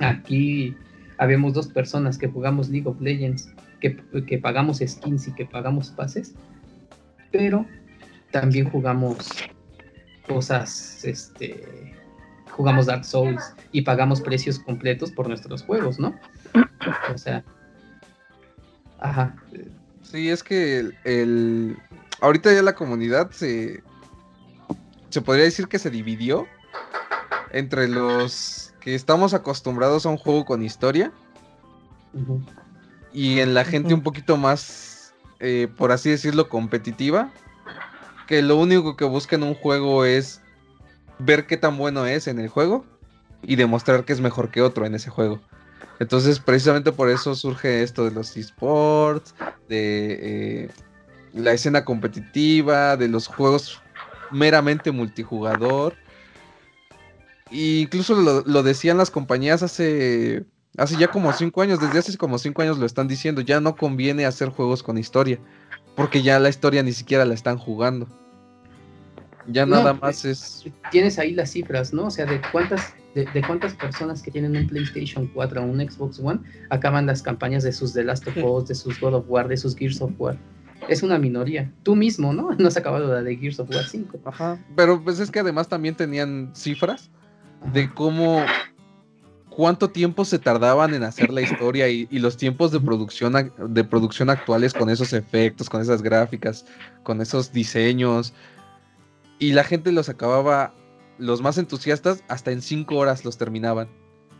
aquí 0.00 0.76
habemos 1.18 1.54
dos 1.54 1.68
personas 1.68 2.18
que 2.18 2.28
jugamos 2.28 2.68
League 2.68 2.88
of 2.88 3.00
Legends, 3.00 3.52
que, 3.80 3.96
que 4.26 4.38
pagamos 4.38 4.78
skins 4.84 5.28
y 5.28 5.34
que 5.34 5.46
pagamos 5.46 5.90
pases, 5.90 6.34
pero 7.30 7.66
también 8.30 8.68
jugamos 8.68 9.28
cosas, 10.26 11.04
este, 11.04 11.94
jugamos 12.50 12.86
Dark 12.86 13.04
Souls 13.04 13.54
y 13.72 13.82
pagamos 13.82 14.20
precios 14.20 14.58
completos 14.58 15.10
por 15.10 15.28
nuestros 15.28 15.62
juegos, 15.62 15.98
¿no? 15.98 16.18
O 17.12 17.18
sea, 17.18 17.44
ajá. 19.00 19.36
Sí, 20.02 20.30
es 20.30 20.42
que 20.42 20.90
el, 21.04 21.76
ahorita 22.20 22.52
ya 22.52 22.62
la 22.62 22.74
comunidad 22.74 23.30
se, 23.30 23.82
se 25.10 25.20
podría 25.20 25.44
decir 25.44 25.66
que 25.68 25.78
se 25.78 25.90
dividió 25.90 26.46
entre 27.52 27.88
los 27.88 28.63
que 28.84 28.94
estamos 28.94 29.32
acostumbrados 29.32 30.04
a 30.04 30.10
un 30.10 30.18
juego 30.18 30.44
con 30.44 30.62
historia 30.62 31.10
y 33.14 33.40
en 33.40 33.54
la 33.54 33.64
gente 33.64 33.94
un 33.94 34.02
poquito 34.02 34.36
más, 34.36 35.14
eh, 35.40 35.68
por 35.78 35.90
así 35.90 36.10
decirlo, 36.10 36.50
competitiva, 36.50 37.32
que 38.26 38.42
lo 38.42 38.56
único 38.56 38.94
que 38.94 39.06
busca 39.06 39.36
en 39.36 39.42
un 39.42 39.54
juego 39.54 40.04
es 40.04 40.42
ver 41.18 41.46
qué 41.46 41.56
tan 41.56 41.78
bueno 41.78 42.04
es 42.04 42.28
en 42.28 42.38
el 42.38 42.48
juego 42.48 42.84
y 43.42 43.56
demostrar 43.56 44.04
que 44.04 44.12
es 44.12 44.20
mejor 44.20 44.50
que 44.50 44.60
otro 44.60 44.84
en 44.84 44.94
ese 44.94 45.08
juego. 45.08 45.40
Entonces, 45.98 46.38
precisamente 46.38 46.92
por 46.92 47.08
eso 47.08 47.34
surge 47.34 47.82
esto 47.82 48.04
de 48.04 48.10
los 48.10 48.36
esports, 48.36 49.34
de 49.66 50.18
eh, 50.20 50.70
la 51.32 51.52
escena 51.52 51.86
competitiva, 51.86 52.98
de 52.98 53.08
los 53.08 53.28
juegos 53.28 53.80
meramente 54.30 54.90
multijugador. 54.90 55.94
E 57.50 57.80
incluso 57.80 58.14
lo, 58.14 58.42
lo, 58.42 58.62
decían 58.62 58.98
las 58.98 59.10
compañías 59.10 59.62
hace, 59.62 60.44
hace 60.76 60.96
ya 60.96 61.08
como 61.08 61.32
cinco 61.32 61.62
años, 61.62 61.80
desde 61.80 61.98
hace 61.98 62.16
como 62.16 62.38
cinco 62.38 62.62
años 62.62 62.78
lo 62.78 62.86
están 62.86 63.08
diciendo, 63.08 63.40
ya 63.40 63.60
no 63.60 63.76
conviene 63.76 64.24
hacer 64.24 64.48
juegos 64.48 64.82
con 64.82 64.98
historia 64.98 65.38
porque 65.96 66.22
ya 66.22 66.38
la 66.38 66.48
historia 66.48 66.82
ni 66.82 66.92
siquiera 66.92 67.24
la 67.24 67.34
están 67.34 67.58
jugando. 67.58 68.08
Ya 69.46 69.66
nada 69.66 69.92
más 69.94 70.24
es. 70.24 70.64
Tienes 70.90 71.18
ahí 71.18 71.32
las 71.32 71.50
cifras, 71.50 71.92
¿no? 71.92 72.06
O 72.06 72.10
sea, 72.10 72.24
de 72.24 72.40
cuántas, 72.50 72.94
de, 73.14 73.42
cuántas 73.46 73.74
personas 73.74 74.22
que 74.22 74.30
tienen 74.30 74.56
un 74.56 74.66
PlayStation 74.66 75.26
4 75.34 75.62
o 75.62 75.64
un 75.66 75.80
Xbox 75.80 76.18
One 76.18 76.40
acaban 76.70 77.06
las 77.06 77.22
campañas 77.22 77.62
de 77.62 77.72
sus 77.72 77.92
The 77.92 78.04
Last 78.04 78.26
of 78.26 78.36
Us, 78.38 78.68
de 78.68 78.74
sus 78.74 78.98
God 78.98 79.14
of 79.14 79.26
War, 79.28 79.46
de 79.46 79.58
sus 79.58 79.76
Gears 79.76 80.00
of 80.00 80.12
War. 80.18 80.38
Es 80.88 81.02
una 81.02 81.18
minoría. 81.18 81.70
Tú 81.82 81.94
mismo, 81.94 82.32
¿no? 82.32 82.52
No 82.58 82.68
has 82.68 82.76
acabado 82.76 83.06
la 83.06 83.22
de 83.22 83.36
Gears 83.36 83.60
of 83.60 83.68
War 83.70 83.84
5. 83.84 84.20
Ajá. 84.24 84.58
Pero 84.74 85.02
pues 85.04 85.20
es 85.20 85.30
que 85.30 85.40
además 85.40 85.68
también 85.68 85.94
tenían 85.94 86.50
cifras 86.54 87.10
de 87.72 87.92
cómo 87.92 88.44
cuánto 89.54 89.90
tiempo 89.90 90.24
se 90.24 90.38
tardaban 90.38 90.94
en 90.94 91.04
hacer 91.04 91.32
la 91.32 91.40
historia 91.40 91.88
y, 91.88 92.06
los 92.10 92.36
tiempos 92.36 92.72
de 92.72 92.80
producción, 92.80 93.52
de 93.68 93.84
producción 93.84 94.30
actuales 94.30 94.74
con 94.74 94.90
esos 94.90 95.12
efectos, 95.12 95.70
con 95.70 95.80
esas 95.80 96.02
gráficas, 96.02 96.66
con 97.02 97.20
esos 97.20 97.52
diseños. 97.52 98.34
Y 99.38 99.52
la 99.52 99.64
gente 99.64 99.92
los 99.92 100.08
acababa, 100.08 100.74
los 101.18 101.40
más 101.40 101.58
entusiastas, 101.58 102.24
hasta 102.28 102.50
en 102.50 102.62
cinco 102.62 102.96
horas 102.96 103.24
los 103.24 103.38
terminaban. 103.38 103.88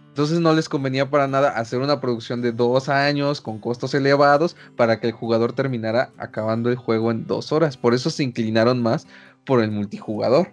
Entonces 0.09 0.39
no 0.39 0.53
les 0.53 0.69
convenía 0.69 1.11
para 1.11 1.27
nada 1.27 1.51
hacer 1.51 1.81
una 1.81 2.01
producción 2.01 2.41
de 2.41 2.53
dos 2.53 2.89
años 2.89 3.41
con 3.41 3.59
costos 3.59 3.95
elevados 3.95 4.57
para 4.77 5.01
que 5.01 5.09
el 5.09 5.13
jugador 5.13 5.55
terminara 5.55 6.13
acabando 6.19 6.71
el 6.71 6.77
juego 6.77 7.11
en 7.11 7.27
dos 7.27 7.51
horas. 7.51 7.77
Por 7.77 7.95
eso 7.95 8.11
se 8.11 8.23
inclinaron 8.23 8.81
más 8.81 9.09
por 9.45 9.61
el 9.61 9.73
multijugador. 9.73 10.53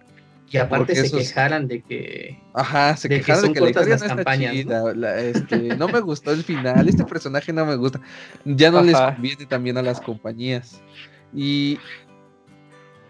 Y 0.51 0.57
aparte 0.57 0.95
se 0.95 1.17
quejaran 1.17 1.67
de 1.67 1.81
que. 1.81 2.37
Ajá, 2.53 2.97
se 2.97 3.07
quejaron 3.07 3.53
de 3.53 3.53
que 3.53 3.61
la 3.61 3.69
historia 3.69 3.97
no 3.97 4.19
está 4.19 4.37
chida. 4.37 5.21
este, 5.21 5.77
no 5.77 5.87
me 5.87 6.01
gustó 6.01 6.31
el 6.31 6.43
final, 6.43 6.89
este 6.89 7.05
personaje 7.05 7.53
no 7.53 7.65
me 7.65 7.75
gusta. 7.77 8.01
Ya 8.43 8.69
no 8.69 8.81
les 8.81 8.97
conviene 8.97 9.45
también 9.45 9.77
a 9.77 9.81
las 9.81 10.01
compañías. 10.01 10.81
Y 11.33 11.79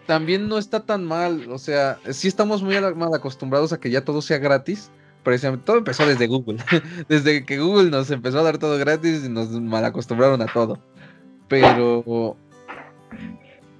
también 0.06 0.48
no 0.48 0.60
está 0.60 0.86
tan 0.86 1.04
mal. 1.04 1.48
O 1.50 1.58
sea, 1.58 1.98
sí 2.12 2.28
estamos 2.28 2.62
muy 2.62 2.80
mal 2.80 3.14
acostumbrados 3.16 3.74
a 3.74 3.80
que 3.80 3.90
ya 3.90 4.06
todo 4.06 4.22
sea 4.22 4.38
gratis. 4.38 4.92
Precisamente, 5.24 5.66
todo 5.66 5.78
empezó 5.78 6.06
desde 6.06 6.28
Google. 6.28 6.60
desde 7.10 7.44
que 7.44 7.58
Google 7.58 7.90
nos 7.90 8.12
empezó 8.12 8.40
a 8.40 8.44
dar 8.44 8.60
todo 8.60 8.78
gratis 8.78 9.24
y 9.26 9.30
nos 9.30 9.50
mal 9.50 9.84
acostumbraron 9.84 10.44
a 10.44 10.46
todo. 10.46 10.80
Pero 11.48 12.38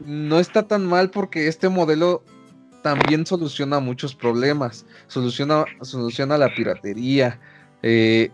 no 0.04 0.40
está 0.40 0.68
tan 0.68 0.84
mal 0.84 1.12
porque 1.12 1.48
este 1.48 1.70
modelo 1.70 2.24
también 2.82 3.26
soluciona 3.26 3.80
muchos 3.80 4.16
problemas. 4.16 4.86
Soluciona, 5.08 5.66
soluciona 5.82 6.38
la 6.38 6.54
piratería. 6.54 7.40
Eh, 7.84 8.32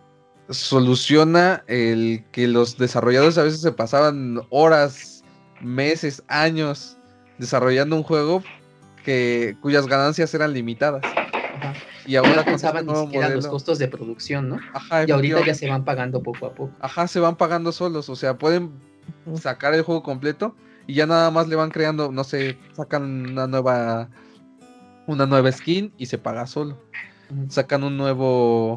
soluciona 0.50 1.64
el 1.68 2.24
que 2.32 2.48
los 2.48 2.78
desarrolladores 2.78 3.38
a 3.38 3.44
veces 3.44 3.62
se 3.62 3.72
pasaban 3.72 4.42
horas, 4.50 5.24
meses, 5.62 6.24
años 6.28 6.98
desarrollando 7.38 7.96
un 7.96 8.04
juego 8.04 8.44
que 9.04 9.56
cuyas 9.62 9.88
ganancias 9.88 10.34
eran 10.34 10.54
limitadas. 10.54 11.04
Y 12.06 12.16
ahora 12.16 12.36
no 12.36 12.46
pensaban 12.46 12.86
ni 12.86 12.96
siquiera 12.96 13.30
los 13.30 13.48
costos 13.48 13.80
de 13.80 13.88
producción, 13.88 14.50
¿no? 14.50 14.60
y 15.06 15.12
ahorita 15.12 15.46
ya 15.46 15.54
se 15.54 15.68
van 15.68 15.84
pagando 15.84 16.24
poco 16.24 16.46
a 16.46 16.54
poco. 16.54 16.72
Ajá, 16.80 17.08
se 17.08 17.20
van 17.20 17.36
pagando 17.36 17.72
solos, 17.72 18.10
o 18.10 18.16
sea, 18.16 18.38
pueden 18.38 18.72
sacar 19.40 19.74
el 19.74 19.82
juego 19.82 20.04
completo 20.04 20.56
y 20.88 20.94
ya 20.94 21.06
nada 21.06 21.32
más 21.32 21.48
le 21.48 21.56
van 21.56 21.70
creando, 21.70 22.12
no 22.12 22.24
sé, 22.24 22.58
sacan 22.74 23.32
una 23.32 23.48
nueva 23.48 24.10
una 25.08 25.26
nueva 25.26 25.52
skin 25.52 25.94
y 25.98 26.06
se 26.06 26.18
paga 26.18 26.46
solo. 26.46 26.78
Sacan 27.50 27.84
un 27.84 27.98
nuevo. 27.98 28.76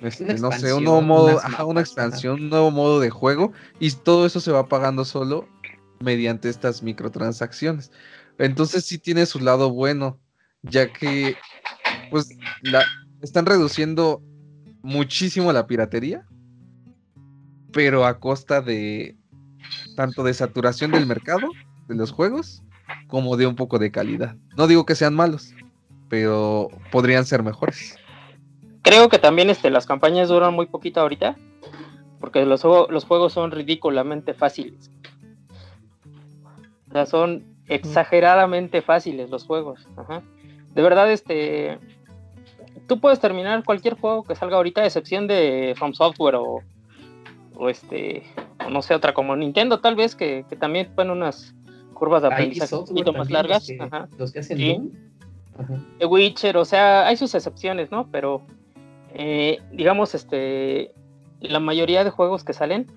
Este, 0.00 0.34
no 0.34 0.50
sé, 0.50 0.72
un 0.72 0.82
nuevo 0.82 1.00
modo, 1.00 1.38
ajá, 1.38 1.64
una 1.64 1.80
expansión, 1.80 2.40
un 2.40 2.50
nuevo 2.50 2.72
modo 2.72 2.98
de 2.98 3.10
juego 3.10 3.52
y 3.78 3.88
todo 3.92 4.26
eso 4.26 4.40
se 4.40 4.50
va 4.50 4.66
pagando 4.66 5.04
solo 5.04 5.48
mediante 6.00 6.48
estas 6.48 6.82
microtransacciones. 6.82 7.92
Entonces 8.38 8.84
sí 8.84 8.98
tiene 8.98 9.26
su 9.26 9.38
lado 9.38 9.70
bueno, 9.70 10.18
ya 10.62 10.92
que 10.92 11.36
pues 12.10 12.30
la, 12.62 12.84
están 13.20 13.46
reduciendo 13.46 14.20
muchísimo 14.82 15.52
la 15.52 15.68
piratería, 15.68 16.26
pero 17.72 18.04
a 18.04 18.18
costa 18.18 18.60
de 18.60 19.16
tanto 19.94 20.24
de 20.24 20.34
saturación 20.34 20.90
del 20.90 21.06
mercado 21.06 21.48
de 21.86 21.94
los 21.94 22.10
juegos 22.10 22.64
como 23.06 23.36
de 23.36 23.46
un 23.46 23.56
poco 23.56 23.78
de 23.78 23.90
calidad. 23.90 24.36
No 24.56 24.66
digo 24.66 24.86
que 24.86 24.94
sean 24.94 25.14
malos, 25.14 25.54
pero 26.08 26.68
podrían 26.90 27.24
ser 27.24 27.42
mejores. 27.42 27.98
Creo 28.82 29.08
que 29.08 29.18
también 29.18 29.48
este, 29.50 29.70
las 29.70 29.86
campañas 29.86 30.28
duran 30.28 30.54
muy 30.54 30.66
poquito 30.66 31.00
ahorita, 31.00 31.36
porque 32.20 32.44
los, 32.44 32.64
los 32.64 33.04
juegos 33.04 33.32
son 33.32 33.50
ridículamente 33.50 34.34
fáciles. 34.34 34.90
O 36.88 36.92
sea, 36.92 37.06
son 37.06 37.44
exageradamente 37.68 38.82
fáciles 38.82 39.30
los 39.30 39.44
juegos. 39.44 39.86
De 40.74 40.82
verdad, 40.82 41.10
este, 41.10 41.78
tú 42.86 43.00
puedes 43.00 43.20
terminar 43.20 43.64
cualquier 43.64 43.94
juego 43.94 44.24
que 44.24 44.34
salga 44.34 44.56
ahorita, 44.56 44.82
a 44.82 44.86
excepción 44.86 45.26
de 45.26 45.74
From 45.76 45.94
Software 45.94 46.36
o, 46.36 46.60
o 47.54 47.68
este, 47.68 48.22
no 48.70 48.82
sé, 48.82 48.94
otra 48.94 49.14
como 49.14 49.36
Nintendo, 49.36 49.80
tal 49.80 49.96
vez, 49.96 50.14
que, 50.14 50.44
que 50.48 50.56
también 50.56 50.92
ponen 50.94 51.12
unas 51.12 51.54
curvas 52.02 52.22
de 52.22 52.28
aprendizaje 52.28 52.74
un 52.74 52.84
poquito 52.84 53.12
más 53.12 53.30
largas. 53.30 53.68
Los 54.18 54.32
que, 54.32 54.40
hacen 54.40 54.90
The 55.98 56.06
Witcher, 56.06 56.56
o 56.56 56.64
sea, 56.64 57.06
hay 57.06 57.16
sus 57.16 57.32
excepciones, 57.36 57.92
¿no? 57.92 58.08
Pero 58.10 58.42
eh, 59.14 59.60
digamos, 59.70 60.12
este, 60.16 60.90
la 61.38 61.60
mayoría 61.60 62.02
de 62.02 62.10
juegos 62.10 62.42
que 62.42 62.54
salen, 62.54 62.88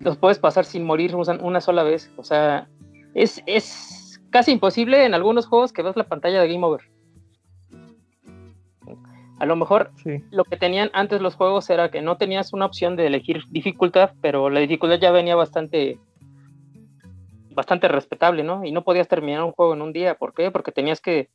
los 0.00 0.16
puedes 0.16 0.40
pasar 0.40 0.64
sin 0.64 0.84
morir 0.84 1.14
una 1.14 1.60
sola 1.60 1.84
vez. 1.84 2.10
O 2.16 2.24
sea, 2.24 2.66
es, 3.14 3.40
es 3.46 4.20
casi 4.30 4.50
imposible 4.50 5.04
en 5.04 5.14
algunos 5.14 5.46
juegos 5.46 5.72
que 5.72 5.82
ves 5.82 5.96
la 5.96 6.08
pantalla 6.08 6.40
de 6.40 6.52
Game 6.52 6.66
Over. 6.66 6.80
A 9.38 9.46
lo 9.46 9.54
mejor 9.54 9.92
lo 10.32 10.42
que 10.42 10.56
tenían 10.56 10.90
antes 10.92 11.20
los 11.20 11.36
juegos 11.36 11.70
era 11.70 11.88
que 11.92 12.02
no 12.02 12.16
tenías 12.16 12.52
una 12.52 12.66
opción 12.66 12.96
de 12.96 13.06
elegir 13.06 13.44
dificultad, 13.50 14.10
pero 14.20 14.50
la 14.50 14.58
dificultad 14.58 14.98
ya 14.98 15.12
venía 15.12 15.36
bastante 15.36 16.00
bastante 17.54 17.88
respetable, 17.88 18.42
¿no? 18.42 18.64
Y 18.64 18.72
no 18.72 18.84
podías 18.84 19.08
terminar 19.08 19.44
un 19.44 19.52
juego 19.52 19.74
en 19.74 19.82
un 19.82 19.92
día. 19.92 20.16
¿Por 20.16 20.34
qué? 20.34 20.50
Porque 20.50 20.72
tenías 20.72 21.00
que 21.00 21.30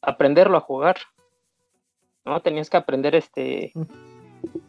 aprenderlo 0.00 0.56
a 0.56 0.60
jugar. 0.60 0.96
¿No? 2.24 2.40
Tenías 2.40 2.70
que 2.70 2.76
aprender 2.76 3.14
este 3.14 3.72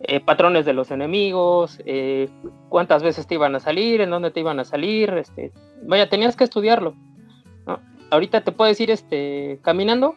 eh, 0.01 0.19
patrones 0.19 0.65
de 0.65 0.73
los 0.73 0.91
enemigos, 0.91 1.79
eh, 1.85 2.29
cuántas 2.69 3.03
veces 3.03 3.25
te 3.25 3.35
iban 3.35 3.55
a 3.55 3.59
salir, 3.59 4.01
en 4.01 4.09
dónde 4.09 4.31
te 4.31 4.39
iban 4.39 4.59
a 4.59 4.65
salir, 4.65 5.09
este, 5.11 5.51
vaya, 5.83 6.09
tenías 6.09 6.35
que 6.35 6.43
estudiarlo. 6.43 6.93
Ahorita 8.11 8.41
te 8.41 8.51
puedes 8.51 8.79
ir 8.79 8.91
este, 8.91 9.59
caminando 9.63 10.15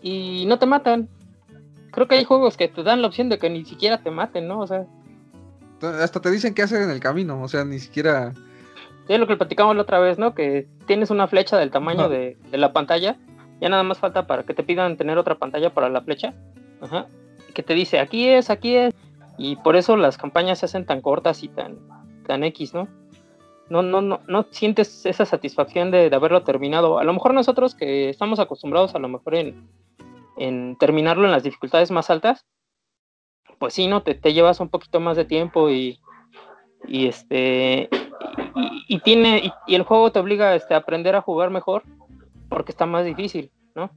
y 0.00 0.46
no 0.46 0.58
te 0.58 0.64
matan. 0.64 1.10
Creo 1.90 2.08
que 2.08 2.14
hay 2.14 2.24
juegos 2.24 2.56
que 2.56 2.68
te 2.68 2.82
dan 2.82 3.02
la 3.02 3.08
opción 3.08 3.28
de 3.28 3.38
que 3.38 3.50
ni 3.50 3.66
siquiera 3.66 3.98
te 4.02 4.10
maten, 4.10 4.48
¿no? 4.48 4.60
O 4.60 4.66
sea, 4.66 4.86
hasta 5.88 6.20
te 6.20 6.30
dicen 6.30 6.54
qué 6.54 6.62
hacer 6.62 6.82
en 6.82 6.90
el 6.90 7.00
camino, 7.00 7.42
o 7.42 7.48
sea, 7.48 7.64
ni 7.64 7.78
siquiera 7.78 8.32
es 9.08 9.20
lo 9.20 9.26
que 9.26 9.36
platicamos 9.36 9.76
la 9.76 9.82
otra 9.82 9.98
vez, 9.98 10.18
¿no? 10.18 10.34
Que 10.34 10.66
tienes 10.86 11.10
una 11.10 11.28
flecha 11.28 11.58
del 11.58 11.70
tamaño 11.70 12.08
de, 12.08 12.36
la 12.52 12.72
pantalla. 12.72 13.16
Ya 13.60 13.68
nada 13.68 13.82
más 13.82 13.98
falta 13.98 14.26
para 14.26 14.42
que 14.44 14.54
te 14.54 14.62
pidan 14.62 14.96
tener 14.96 15.18
otra 15.18 15.36
pantalla 15.36 15.70
para 15.70 15.88
la 15.88 16.00
flecha. 16.00 16.34
Ajá. 16.80 17.06
Que 17.52 17.62
te 17.62 17.74
dice, 17.74 18.00
aquí 18.00 18.28
es, 18.28 18.50
aquí 18.50 18.76
es. 18.76 18.94
Y 19.36 19.56
por 19.56 19.76
eso 19.76 19.96
las 19.96 20.16
campañas 20.16 20.58
se 20.58 20.66
hacen 20.66 20.86
tan 20.86 21.02
cortas 21.02 21.42
y 21.42 21.48
tan, 21.48 21.78
tan 22.26 22.44
X, 22.44 22.72
¿no? 22.72 22.88
No, 23.68 23.82
no, 23.82 24.00
no, 24.00 24.20
no 24.26 24.46
sientes 24.50 25.04
esa 25.06 25.24
satisfacción 25.24 25.90
de, 25.90 26.10
haberlo 26.12 26.42
terminado. 26.42 26.98
A 26.98 27.04
lo 27.04 27.12
mejor 27.12 27.34
nosotros 27.34 27.74
que 27.74 28.08
estamos 28.08 28.38
acostumbrados 28.38 28.94
a 28.94 28.98
lo 28.98 29.08
mejor 29.08 29.34
en, 29.34 29.68
en 30.36 30.76
terminarlo 30.78 31.24
en 31.26 31.32
las 31.32 31.42
dificultades 31.42 31.90
más 31.90 32.10
altas, 32.10 32.44
pues 33.58 33.74
sí, 33.74 33.86
¿no? 33.86 34.02
Te, 34.02 34.32
llevas 34.32 34.60
un 34.60 34.68
poquito 34.68 35.00
más 35.00 35.16
de 35.16 35.24
tiempo 35.24 35.70
y, 35.70 35.98
y 36.86 37.06
este 37.06 37.88
y, 38.88 38.98
tiene 39.00 39.52
y, 39.66 39.74
el 39.74 39.82
juego 39.82 40.12
te 40.12 40.18
obliga 40.18 40.54
este, 40.54 40.74
a 40.74 40.78
aprender 40.78 41.16
a 41.16 41.22
jugar 41.22 41.50
mejor 41.50 41.82
porque 42.48 42.72
está 42.72 42.86
más 42.86 43.04
difícil, 43.04 43.50
¿no? 43.74 43.90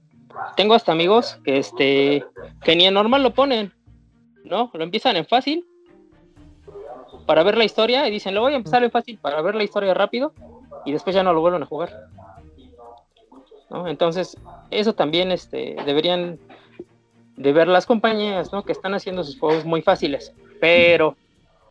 Tengo 0.55 0.73
hasta 0.73 0.91
amigos 0.91 1.39
que 1.43 1.57
este 1.57 2.25
que 2.63 2.75
ni 2.75 2.85
en 2.85 2.93
normal 2.93 3.23
lo 3.23 3.33
ponen, 3.33 3.73
¿no? 4.43 4.69
Lo 4.73 4.83
empiezan 4.83 5.15
en 5.15 5.25
fácil 5.25 5.65
para 7.25 7.43
ver 7.43 7.57
la 7.57 7.65
historia 7.65 8.07
y 8.07 8.11
dicen, 8.11 8.33
lo 8.33 8.41
voy 8.41 8.53
a 8.53 8.57
empezar 8.57 8.83
en 8.83 8.91
fácil 8.91 9.17
para 9.17 9.41
ver 9.41 9.55
la 9.55 9.63
historia 9.63 9.93
rápido 9.93 10.33
y 10.85 10.93
después 10.93 11.15
ya 11.15 11.23
no 11.23 11.33
lo 11.33 11.41
vuelven 11.41 11.63
a 11.63 11.65
jugar. 11.65 11.91
¿no? 13.69 13.87
Entonces, 13.87 14.37
eso 14.71 14.93
también 14.93 15.31
este, 15.31 15.75
deberían 15.85 16.39
de 17.37 17.53
ver 17.53 17.67
las 17.67 17.85
compañías, 17.85 18.51
¿no? 18.51 18.65
Que 18.65 18.71
están 18.71 18.95
haciendo 18.95 19.23
sus 19.23 19.39
juegos 19.39 19.63
muy 19.63 19.81
fáciles, 19.81 20.33
pero 20.59 21.15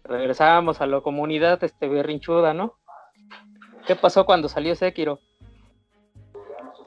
regresábamos 0.04 0.80
a 0.80 0.86
la 0.86 1.00
comunidad 1.00 1.62
este 1.62 1.88
berrinchuda, 1.88 2.54
¿no? 2.54 2.74
¿Qué 3.86 3.96
pasó 3.96 4.24
cuando 4.24 4.48
salió 4.48 4.74
Sekiro? 4.74 5.20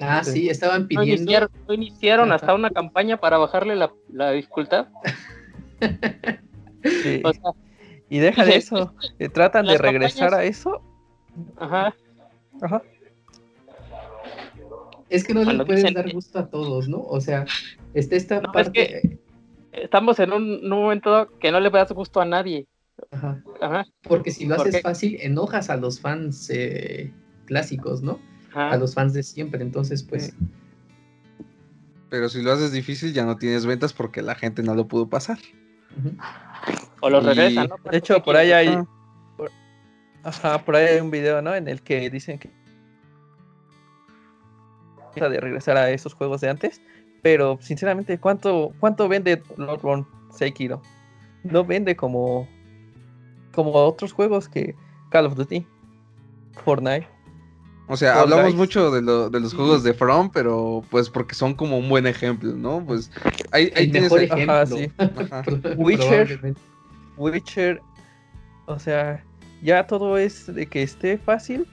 Ah, 0.01 0.23
sí, 0.23 0.49
estaban 0.49 0.87
pidiendo. 0.87 1.49
¿No 1.67 1.73
iniciaron, 1.73 2.31
hasta 2.31 2.53
una 2.53 2.69
campaña 2.69 3.17
para 3.17 3.37
bajarle 3.37 3.75
la, 3.75 4.31
dificultad? 4.31 4.87
y 8.09 8.19
deja 8.19 8.45
de 8.45 8.55
eso, 8.55 8.93
tratan 9.33 9.65
de 9.65 9.77
regresar 9.77 10.33
a 10.33 10.45
eso. 10.45 10.81
Ajá. 11.57 11.93
Ajá. 12.61 12.81
Es 15.09 15.25
que 15.25 15.33
no 15.33 15.43
le 15.43 15.65
pueden 15.65 15.93
dar 15.93 16.09
gusto 16.13 16.39
a 16.39 16.47
todos, 16.47 16.87
¿no? 16.87 17.01
O 17.01 17.19
sea, 17.19 17.45
está 17.93 18.15
esta 18.15 18.41
parte. 18.41 19.19
estamos 19.71 20.19
en 20.19 20.33
un, 20.33 20.69
momento 20.69 21.29
que 21.39 21.51
no 21.51 21.59
le 21.59 21.69
das 21.69 21.91
gusto 21.91 22.21
a 22.21 22.25
nadie. 22.25 22.67
Ajá. 23.11 23.85
Porque 24.03 24.31
si 24.31 24.45
lo 24.45 24.55
haces 24.55 24.81
fácil, 24.81 25.17
enojas 25.21 25.69
a 25.69 25.77
los 25.77 25.99
fans 25.99 26.49
eh, 26.49 27.13
clásicos, 27.45 28.01
¿no? 28.01 28.19
A 28.53 28.77
los 28.77 28.93
fans 28.93 29.13
de 29.13 29.23
siempre. 29.23 29.61
Entonces, 29.61 30.03
pues. 30.03 30.33
Pero 32.09 32.27
si 32.29 32.41
lo 32.41 32.51
haces 32.51 32.71
difícil, 32.71 33.13
ya 33.13 33.25
no 33.25 33.37
tienes 33.37 33.65
ventas 33.65 33.93
porque 33.93 34.21
la 34.21 34.35
gente 34.35 34.63
no 34.63 34.75
lo 34.75 34.87
pudo 34.87 35.07
pasar. 35.07 35.37
O 37.01 37.09
lo 37.09 37.21
regresan, 37.21 37.67
¿no? 37.69 37.77
De 37.89 37.97
hecho, 37.97 38.21
por 38.23 38.35
ahí 38.35 38.51
hay. 38.51 38.77
Ajá, 40.23 40.63
por 40.65 40.75
ahí 40.75 40.87
hay 40.87 40.99
un 40.99 41.11
video, 41.11 41.41
¿no? 41.41 41.55
En 41.55 41.67
el 41.67 41.81
que 41.81 42.09
dicen 42.09 42.39
que. 42.39 42.49
de 45.15 45.39
regresar 45.39 45.77
a 45.77 45.89
esos 45.91 46.13
juegos 46.13 46.41
de 46.41 46.49
antes. 46.49 46.81
Pero, 47.21 47.57
sinceramente, 47.61 48.17
¿cuánto, 48.19 48.73
cuánto 48.79 49.07
vende 49.07 49.41
Bloodborne 49.57 50.05
Sekiro? 50.31 50.81
No 51.43 51.65
vende 51.65 51.95
como 51.95 52.47
como 53.51 53.73
otros 53.73 54.13
juegos 54.13 54.47
que 54.47 54.75
Call 55.09 55.25
of 55.25 55.35
Duty, 55.35 55.65
Fortnite. 56.63 57.07
O 57.87 57.97
sea, 57.97 58.21
hablamos 58.21 58.53
mucho 58.53 58.91
de, 58.91 59.01
los 59.01 59.53
juegos 59.53 59.83
de 59.83 59.93
From, 59.95 60.29
pero 60.31 60.83
pues 60.91 61.09
porque 61.09 61.33
son 61.33 61.55
como 61.55 61.79
un 61.79 61.89
buen 61.89 62.05
ejemplo, 62.05 62.53
¿no? 62.53 62.85
Pues 62.85 63.11
ahí, 63.51 63.71
tienes 63.71 64.11
Witcher, 65.75 66.55
Witcher, 67.17 67.81
o 68.67 68.77
sea, 68.77 69.23
ya 69.63 69.87
todo 69.87 70.19
es 70.19 70.53
de 70.53 70.67
que 70.67 70.83
esté 70.83 71.17
fácil, 71.17 71.67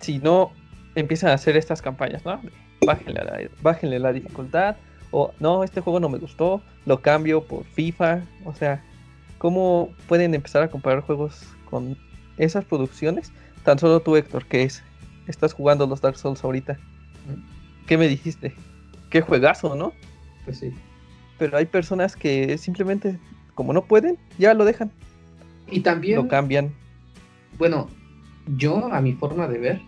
si 0.00 0.18
no 0.18 0.52
empiezan 0.94 1.30
a 1.30 1.34
hacer 1.34 1.56
estas 1.56 1.80
campañas, 1.80 2.26
¿no? 2.26 2.40
Bájenle 2.86 3.24
la, 3.24 3.40
bájenle 3.62 3.98
la 3.98 4.12
dificultad, 4.12 4.76
o 5.10 5.32
no, 5.40 5.64
este 5.64 5.80
juego 5.80 6.00
no 6.00 6.08
me 6.08 6.18
gustó, 6.18 6.62
lo 6.86 7.00
cambio 7.00 7.44
por 7.44 7.64
FIFA, 7.64 8.22
o 8.44 8.54
sea, 8.54 8.82
¿Cómo 9.44 9.92
pueden 10.08 10.34
empezar 10.34 10.62
a 10.62 10.68
comparar 10.68 11.02
juegos 11.02 11.46
con 11.68 11.98
esas 12.38 12.64
producciones? 12.64 13.30
Tan 13.62 13.78
solo 13.78 14.00
tú, 14.00 14.16
Héctor, 14.16 14.46
que 14.46 14.62
es, 14.62 14.82
estás 15.26 15.52
jugando 15.52 15.86
los 15.86 16.00
Dark 16.00 16.16
Souls 16.16 16.42
ahorita. 16.42 16.78
¿Qué 17.86 17.98
me 17.98 18.08
dijiste? 18.08 18.54
Qué 19.10 19.20
juegazo, 19.20 19.74
¿no? 19.74 19.92
Pues 20.46 20.60
sí. 20.60 20.72
Pero 21.36 21.58
hay 21.58 21.66
personas 21.66 22.16
que 22.16 22.56
simplemente, 22.56 23.18
como 23.54 23.74
no 23.74 23.84
pueden, 23.84 24.16
ya 24.38 24.54
lo 24.54 24.64
dejan. 24.64 24.90
Y 25.70 25.80
también... 25.80 26.16
Lo 26.16 26.26
cambian. 26.26 26.72
Bueno, 27.58 27.90
yo, 28.56 28.94
a 28.94 29.02
mi 29.02 29.12
forma 29.12 29.46
de 29.46 29.58
ver, 29.58 29.82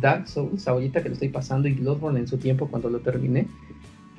Dark 0.00 0.28
Souls, 0.28 0.66
ahorita 0.68 1.02
que 1.02 1.08
lo 1.08 1.14
estoy 1.14 1.28
pasando, 1.28 1.68
y 1.68 1.74
Bloodborne 1.74 2.20
en 2.20 2.28
su 2.28 2.38
tiempo 2.38 2.68
cuando 2.68 2.90
lo 2.90 3.00
terminé, 3.00 3.46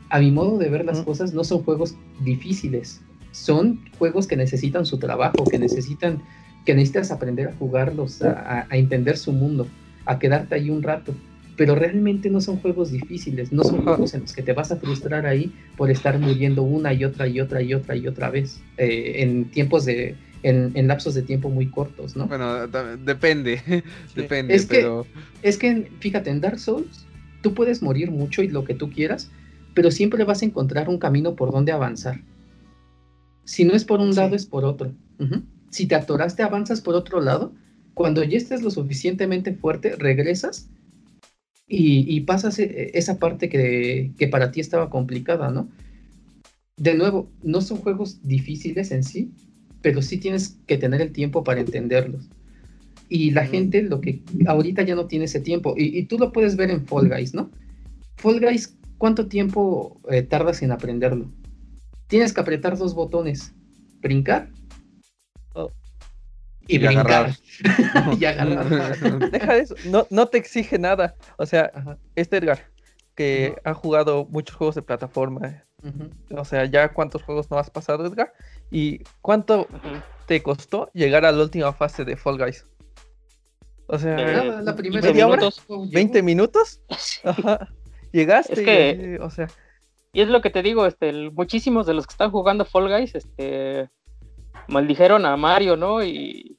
a 0.10 0.20
mi 0.20 0.32
modo 0.32 0.58
de 0.58 0.70
ver 0.70 0.86
las 0.86 1.02
cosas, 1.02 1.34
no 1.34 1.44
son 1.44 1.64
juegos 1.64 1.96
difíciles 2.22 3.02
son 3.32 3.80
juegos 3.98 4.28
que 4.28 4.36
necesitan 4.36 4.86
su 4.86 4.98
trabajo, 4.98 5.44
que 5.50 5.60
necesitan, 5.60 6.22
que 6.66 6.74
necesitas 6.74 7.12
aprender 7.12 7.50
a 7.50 7.54
jugarlos, 7.54 8.22
a, 8.22 8.68
entender 8.72 9.18
su 9.18 9.32
mundo, 9.32 9.68
a 10.06 10.20
quedarte 10.20 10.56
ahí 10.56 10.70
un 10.70 10.84
rato. 10.84 11.14
Pero 11.56 11.76
realmente 11.76 12.30
no 12.30 12.40
son 12.40 12.58
juegos 12.58 12.92
difíciles, 12.92 13.52
no 13.52 13.64
son 13.64 13.84
juegos 13.84 14.14
en 14.14 14.22
los 14.22 14.34
que 14.34 14.42
te 14.42 14.54
vas 14.54 14.72
a 14.72 14.78
frustrar 14.78 15.26
ahí 15.26 15.54
por 15.76 15.92
estar 15.92 16.18
muriendo 16.18 16.64
una 16.64 16.94
y 16.94 17.04
otra 17.04 17.28
y 17.28 17.42
otra 17.42 17.62
y 17.62 17.74
otra 17.74 17.98
y 17.98 18.08
otra 18.08 18.30
vez 18.30 18.62
eh, 18.78 19.16
en 19.18 19.52
tiempos 19.52 19.84
de, 19.84 20.16
en, 20.44 20.88
lapsos 20.88 21.14
de 21.14 21.22
tiempo 21.22 21.50
muy 21.50 21.68
cortos, 21.68 22.16
¿no? 22.16 22.28
Bueno, 22.28 22.68
depende, 22.68 23.62
depende, 24.16 24.56
es 24.56 24.66
Que, 24.66 25.04
es 25.42 25.58
que, 25.58 25.92
fíjate, 26.00 26.30
en 26.30 26.42
Dark 26.42 26.60
Souls 26.60 27.06
tú 27.42 27.54
puedes 27.54 27.82
morir 27.82 28.12
mucho 28.12 28.42
y 28.42 28.48
lo 28.48 28.64
que 28.66 28.74
tú 28.74 28.90
quieras, 28.90 29.30
pero 29.74 29.92
siempre 29.92 30.24
vas 30.24 30.42
a 30.42 30.46
encontrar 30.46 30.90
un 30.90 30.98
camino 30.98 31.36
por 31.36 31.52
donde 31.52 31.72
avanzar. 31.72 32.22
Si 33.46 33.66
no 33.66 33.74
es 33.74 33.84
por 33.84 34.00
un 34.00 34.14
lado, 34.14 34.36
es 34.36 34.46
por 34.46 34.66
otro. 34.66 34.92
Si 35.70 35.88
te 35.88 35.96
atoraste, 35.96 36.44
avanzas 36.44 36.82
por 36.82 36.96
otro 36.96 37.22
lado. 37.22 37.52
Cuando 37.94 38.24
ya 38.24 38.38
estés 38.38 38.62
lo 38.62 38.72
suficientemente 38.72 39.54
fuerte, 39.54 39.96
regresas 39.96 40.70
y, 41.68 42.22
pasas 42.22 42.60
e, 42.60 42.92
esa 42.94 43.20
parte 43.20 43.50
que, 43.50 44.28
para 44.32 44.52
ti 44.52 44.60
estaba 44.60 44.90
complicada, 44.90 45.50
¿no? 45.50 45.70
De 46.78 46.94
nuevo, 46.96 47.30
no 47.44 47.62
son 47.62 47.78
juegos 47.78 48.20
difíciles 48.24 48.92
en 48.92 49.04
sí, 49.04 49.32
pero 49.82 50.02
sí 50.02 50.18
tienes 50.18 50.58
que 50.68 50.78
tener 50.78 51.02
el 51.02 51.12
tiempo 51.12 51.44
para 51.44 51.62
entenderlos. 51.62 52.30
Y 53.08 53.32
la 53.32 53.46
gente 53.46 53.82
lo 53.82 54.02
que 54.02 54.22
ahorita 54.46 54.84
ya 54.84 54.96
no 54.96 55.08
tiene 55.08 55.26
ese 55.26 55.40
tiempo. 55.40 55.74
Y, 55.76 56.04
tú 56.06 56.20
lo 56.20 56.32
puedes 56.32 56.56
ver 56.56 56.70
en 56.70 56.86
Fall 56.86 57.10
Guys, 57.10 57.34
¿no? 57.34 57.50
Fall 58.18 58.40
Guys, 58.40 58.78
¿cuánto 58.98 59.28
tiempo 59.28 60.00
eh, 60.10 60.22
tardas 60.22 60.62
en 60.62 60.72
aprenderlo? 60.72 61.32
tienes 62.10 62.34
que 62.34 62.42
apretar 62.42 62.78
dos 62.78 62.94
botones, 62.94 63.54
brincar 64.02 64.50
oh. 65.54 65.72
y, 66.68 66.78
brincar. 66.80 67.32
y 68.20 68.26
agarrar. 68.26 69.00
Deja 69.32 69.56
eso, 69.56 69.76
no, 70.10 70.26
te 70.28 70.38
exige 70.38 70.78
nada. 70.78 71.16
O 71.38 71.46
sea, 71.46 71.72
este 72.16 72.38
Edgar, 72.38 72.60
que 73.16 73.56
ha 73.64 73.74
jugado 73.74 74.26
muchos 74.26 74.58
juegos 74.58 74.76
de 74.76 74.82
plataforma. 74.82 75.64
O 76.32 76.44
sea, 76.44 76.66
ya 76.66 76.92
cuántos 76.92 77.24
juegos 77.24 77.50
no 77.50 77.58
has 77.58 77.70
pasado, 77.70 78.06
Edgar. 78.06 78.34
¿Y 78.72 79.00
cuánto 79.22 79.68
te 80.26 80.44
costó 80.44 80.90
llegar 80.94 81.26
a 81.26 81.32
la 81.32 81.44
última 81.44 81.74
fase 81.74 82.06
de 82.06 82.16
Fall 82.16 82.38
Guys? 82.38 82.66
O 83.88 83.98
sea, 83.98 84.16
la, 84.62 84.76
primera 84.76 85.12
20 85.12 86.24
minutos. 86.24 86.82
Ajá. 87.24 87.68
Llegaste, 88.12 88.64
que... 88.64 89.20
o 89.22 89.30
sea, 89.30 89.48
y 90.12 90.22
es 90.22 90.28
lo 90.28 90.42
que 90.42 90.50
te 90.50 90.64
digo, 90.64 90.86
este, 90.86 91.12
muchísimos 91.32 91.86
de 91.86 91.94
los 91.94 92.08
que 92.08 92.14
están 92.14 92.32
jugando 92.32 92.66
Fall 92.66 92.90
Guys, 92.90 93.16
este, 93.16 93.90
maldijeron 94.68 95.26
a 95.26 95.38
Mario, 95.38 95.78
¿no? 95.78 96.04
Y, 96.04 96.58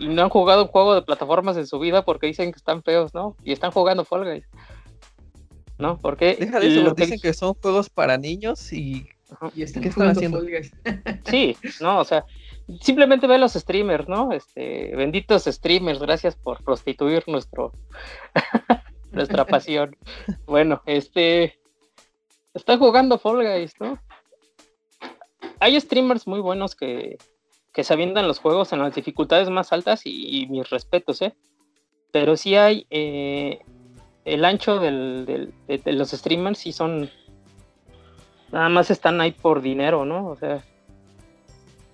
no 0.00 0.22
han 0.22 0.28
jugado 0.28 0.62
un 0.62 0.68
juego 0.68 0.94
de 0.94 1.02
plataformas 1.02 1.56
en 1.56 1.66
su 1.66 1.78
vida 1.78 2.04
porque 2.04 2.26
dicen 2.26 2.52
que 2.52 2.58
están 2.58 2.82
feos, 2.82 3.14
¿no? 3.14 3.36
Y 3.42 3.52
están 3.52 3.70
jugando 3.70 4.04
Fall 4.04 4.24
Guys. 4.24 4.44
¿No? 5.78 5.98
Porque 5.98 6.36
Deja 6.38 6.58
de 6.58 6.66
eso, 6.66 6.94
dicen 6.94 7.20
que 7.20 7.32
son 7.32 7.54
juegos 7.54 7.88
para 7.88 8.18
niños 8.18 8.72
y 8.72 9.08
¿Y 9.54 9.62
este, 9.62 9.80
¿Qué 9.80 9.88
están 9.88 10.08
haciendo? 10.08 10.40
sí, 11.24 11.56
no, 11.80 12.00
o 12.00 12.04
sea, 12.04 12.24
simplemente 12.80 13.26
ve 13.26 13.38
los 13.38 13.52
streamers, 13.52 14.08
¿no? 14.08 14.32
Este, 14.32 14.94
benditos 14.96 15.44
streamers, 15.44 15.98
gracias 15.98 16.36
por 16.36 16.62
prostituir 16.64 17.24
nuestro 17.26 17.72
nuestra 19.12 19.44
pasión. 19.46 19.96
Bueno, 20.46 20.82
este 20.86 21.58
está 22.54 22.78
jugando 22.78 23.18
Fall 23.18 23.44
Guys, 23.44 23.74
¿no? 23.80 23.98
Hay 25.60 25.78
streamers 25.80 26.26
muy 26.26 26.40
buenos 26.40 26.74
que, 26.74 27.18
que 27.72 27.84
se 27.84 27.92
avientan 27.92 28.28
los 28.28 28.38
juegos 28.38 28.72
en 28.72 28.80
las 28.80 28.94
dificultades 28.94 29.50
más 29.50 29.72
altas 29.72 30.02
y, 30.04 30.46
mis 30.48 30.68
respetos, 30.70 31.20
¿eh? 31.22 31.34
Pero 32.12 32.36
sí 32.36 32.54
hay 32.54 32.86
eh, 32.90 33.60
el 34.24 34.44
ancho 34.44 34.78
del, 34.78 35.52
de, 35.66 35.92
los 35.92 36.10
streamers 36.10 36.58
sí 36.58 36.72
son 36.72 37.10
nada 38.52 38.68
más 38.68 38.90
están 38.90 39.20
ahí 39.20 39.32
por 39.32 39.60
dinero, 39.60 40.04
¿no? 40.04 40.28
O 40.28 40.36
sea, 40.36 40.62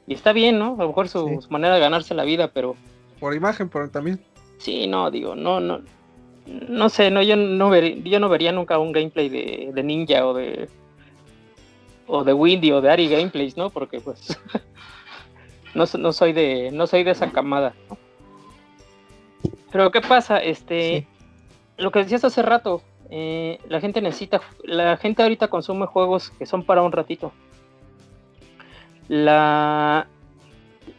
y 0.06 0.14
está 0.14 0.32
bien, 0.32 0.58
¿no? 0.58 0.74
A 0.74 0.82
lo 0.82 0.88
mejor 0.88 1.08
su, 1.08 1.40
manera 1.48 1.74
de 1.74 1.80
ganarse 1.80 2.14
la 2.14 2.24
vida, 2.24 2.48
pero... 2.48 2.76
Por 3.20 3.34
imagen, 3.34 3.68
por 3.68 3.88
también. 3.90 4.20
Sí, 4.58 4.86
no, 4.86 5.10
digo, 5.10 5.34
no, 5.34 5.60
no, 5.60 5.80
no 6.46 6.88
sé, 6.88 7.10
no, 7.10 7.22
yo 7.22 7.36
no 7.36 7.70
vería, 7.70 7.96
yo 8.04 8.20
no 8.20 8.28
vería 8.28 8.52
nunca 8.52 8.78
un 8.78 8.92
gameplay 8.92 9.28
de, 9.28 9.82
Ninja 9.82 10.26
o 10.26 10.34
de 10.34 10.68
o 12.06 12.22
de 12.22 12.34
Windy 12.34 12.70
o 12.72 12.82
de 12.82 12.90
Ari 12.90 13.08
Gameplays, 13.08 13.56
¿no? 13.56 13.70
Porque 13.70 14.00
pues 14.00 14.38
no, 15.74 15.84
no, 15.98 16.12
soy 16.12 16.32
de 16.32 16.70
no 16.70 16.86
soy 16.86 17.02
de 17.02 17.12
esa 17.12 17.30
camada. 17.30 17.74
¿no? 17.88 17.96
Pero 19.72 19.90
qué 19.90 20.00
pasa, 20.02 20.38
este, 20.38 21.06
lo 21.78 21.90
que 21.90 22.00
decías 22.00 22.24
hace 22.24 22.42
rato, 22.42 22.82
eh, 23.16 23.60
la 23.68 23.80
gente 23.80 24.00
necesita, 24.00 24.40
la 24.64 24.96
gente 24.96 25.22
ahorita 25.22 25.46
consume 25.46 25.86
juegos 25.86 26.30
que 26.30 26.46
son 26.46 26.64
para 26.64 26.82
un 26.82 26.90
ratito. 26.90 27.30
La, 29.06 30.08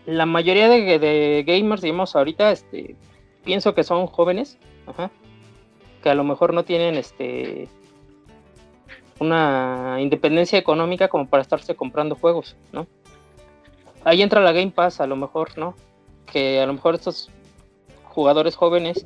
la 0.06 0.26
mayoría 0.26 0.70
de, 0.70 1.44
gamers, 1.46 1.82
digamos, 1.82 2.16
ahorita, 2.16 2.54
este, 2.54 2.96
pienso 3.44 3.76
que 3.76 3.84
son 3.84 4.08
jóvenes, 4.08 4.58
que 6.02 6.10
a 6.10 6.16
lo 6.16 6.24
mejor 6.24 6.54
no 6.54 6.64
tienen, 6.64 6.96
este, 6.96 7.68
una 9.20 9.98
independencia 10.00 10.58
económica 10.58 11.10
como 11.10 11.28
para 11.28 11.42
estarse 11.42 11.76
comprando 11.76 12.16
juegos, 12.16 12.56
¿no? 12.72 12.88
Ahí 14.06 14.22
entra 14.22 14.40
la 14.40 14.54
Game 14.54 14.72
Pass, 14.72 15.02
a 15.02 15.08
lo 15.08 15.18
mejor, 15.18 15.58
¿no? 15.58 15.76
Que 16.32 16.62
a 16.62 16.66
lo 16.66 16.72
mejor 16.72 16.96
estos 16.96 17.30
jugadores 18.06 18.56
jóvenes 18.56 19.06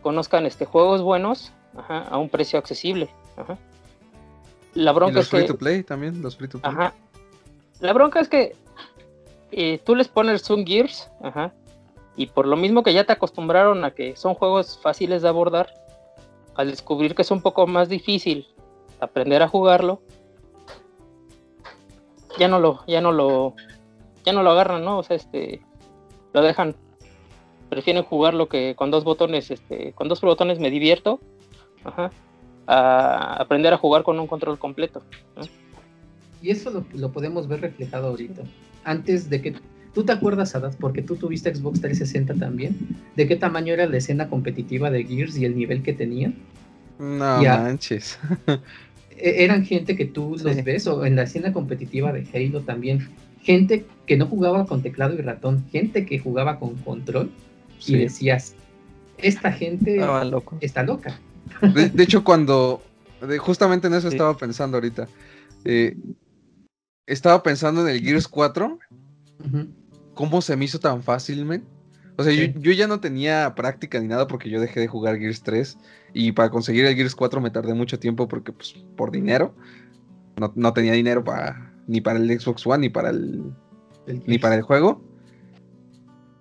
conozcan 0.00 0.46
este 0.46 0.64
juegos 0.64 1.02
buenos 1.02 1.52
a 1.76 2.18
un 2.18 2.28
precio 2.28 2.58
accesible. 2.58 3.08
La 4.74 4.92
bronca 4.92 5.16
los 5.16 5.26
es 5.26 5.30
free 5.30 5.46
to 5.46 5.56
play 5.56 5.82
también, 5.82 6.22
los 6.22 6.36
free 6.36 6.48
to 6.48 6.60
play. 6.60 6.90
La 7.80 7.92
bronca 7.92 8.20
es 8.20 8.28
que 8.28 8.54
eh, 9.52 9.80
tú 9.84 9.94
les 9.94 10.08
pones 10.08 10.42
Zoom 10.42 10.64
Gears, 10.64 11.10
y 12.16 12.26
por 12.26 12.46
lo 12.46 12.56
mismo 12.56 12.82
que 12.82 12.92
ya 12.92 13.04
te 13.04 13.12
acostumbraron 13.12 13.84
a 13.84 13.92
que 13.92 14.16
son 14.16 14.34
juegos 14.34 14.78
fáciles 14.82 15.22
de 15.22 15.28
abordar, 15.28 15.72
al 16.54 16.70
descubrir 16.70 17.14
que 17.14 17.22
es 17.22 17.30
un 17.30 17.40
poco 17.40 17.66
más 17.66 17.88
difícil 17.88 18.46
aprender 19.00 19.42
a 19.42 19.48
jugarlo, 19.48 20.02
ya 22.38 22.48
no 22.48 22.60
lo, 22.60 22.84
ya 22.86 23.00
no 23.00 23.12
lo, 23.12 23.54
ya 24.24 24.32
no 24.32 24.42
lo 24.42 24.50
agarran, 24.50 24.84
¿no? 24.84 24.98
O 24.98 25.02
sea, 25.02 25.16
este, 25.16 25.62
lo 26.32 26.42
dejan, 26.42 26.76
prefieren 27.68 28.04
jugarlo 28.04 28.48
que 28.48 28.74
con 28.76 28.90
dos 28.90 29.04
botones, 29.04 29.50
este, 29.50 29.92
con 29.94 30.08
dos 30.08 30.20
botones 30.20 30.60
me 30.60 30.70
divierto, 30.70 31.20
a 31.84 33.36
aprender 33.36 33.72
a 33.72 33.76
jugar 33.76 34.02
con 34.02 34.18
un 34.18 34.26
control 34.26 34.58
completo. 34.58 35.02
Y 36.42 36.50
eso 36.50 36.84
lo, 36.94 37.12
podemos 37.12 37.48
ver 37.48 37.60
reflejado 37.60 38.08
ahorita. 38.08 38.42
Antes 38.84 39.28
de 39.28 39.42
que 39.42 39.54
¿Tú 39.92 40.04
te 40.04 40.12
acuerdas, 40.12 40.54
Adad, 40.54 40.72
porque 40.78 41.02
tú 41.02 41.16
tuviste 41.16 41.52
Xbox 41.52 41.80
360 41.80 42.34
también? 42.34 42.76
¿De 43.16 43.26
qué 43.26 43.34
tamaño 43.34 43.74
era 43.74 43.86
la 43.86 43.96
escena 43.96 44.28
competitiva 44.28 44.88
de 44.88 45.04
Gears 45.04 45.36
y 45.36 45.44
el 45.44 45.56
nivel 45.56 45.82
que 45.82 45.92
tenían? 45.92 46.34
No 46.98 47.42
manches. 47.42 48.18
E, 49.22 49.44
eran 49.44 49.66
gente 49.66 49.96
que 49.96 50.06
tú 50.06 50.38
los 50.42 50.64
ves, 50.64 50.86
o 50.86 51.04
en 51.04 51.14
la 51.14 51.24
escena 51.24 51.52
competitiva 51.52 52.10
de 52.10 52.26
Halo 52.32 52.62
también. 52.62 53.08
Gente 53.42 53.84
que 54.06 54.16
no 54.16 54.24
jugaba 54.24 54.64
con 54.64 54.80
teclado 54.80 55.14
y 55.14 55.20
ratón, 55.20 55.62
gente 55.70 56.06
que 56.06 56.18
jugaba 56.18 56.58
con 56.58 56.76
control. 56.76 57.30
Y 57.86 57.96
decías, 57.96 58.54
esta 59.18 59.52
gente 59.52 60.00
está 60.62 60.84
loca. 60.84 61.20
De, 61.74 62.02
hecho, 62.02 62.24
cuando. 62.24 62.82
justamente 63.38 63.86
en 63.86 63.94
eso 63.94 64.08
estaba 64.08 64.36
pensando 64.36 64.76
ahorita. 64.76 65.08
Eh, 65.64 65.96
estaba 67.06 67.42
pensando 67.42 67.82
en 67.82 67.94
el 67.94 68.00
Gears 68.00 68.28
4. 68.28 68.78
¿Cómo 70.14 70.42
se 70.42 70.56
me 70.56 70.64
hizo 70.64 70.80
tan 70.80 71.02
fácilmente? 71.02 71.66
O 72.16 72.22
sea, 72.22 72.32
yo, 72.32 72.72
ya 72.72 72.86
no 72.86 73.00
tenía 73.00 73.54
práctica 73.54 73.98
ni 73.98 74.06
nada 74.06 74.26
porque 74.26 74.50
yo 74.50 74.60
dejé 74.60 74.80
de 74.80 74.88
jugar 74.88 75.18
Gears 75.18 75.42
3. 75.42 75.78
Y 76.12 76.32
para 76.32 76.50
conseguir 76.50 76.84
el 76.84 76.94
Gears 76.94 77.14
4 77.14 77.40
me 77.40 77.50
tardé 77.50 77.74
mucho 77.74 77.98
tiempo 77.98 78.28
porque, 78.28 78.52
pues, 78.52 78.74
por 78.96 79.10
dinero. 79.10 79.54
No, 80.54 80.72
tenía 80.72 80.92
dinero 80.92 81.24
para, 81.24 81.74
ni 81.86 82.00
para 82.00 82.18
el 82.18 82.40
Xbox 82.40 82.66
One 82.66 82.78
ni 82.78 82.88
para 82.88 83.10
el, 83.10 83.52
ni 84.26 84.38
para 84.38 84.54
el 84.54 84.62
juego. 84.62 85.02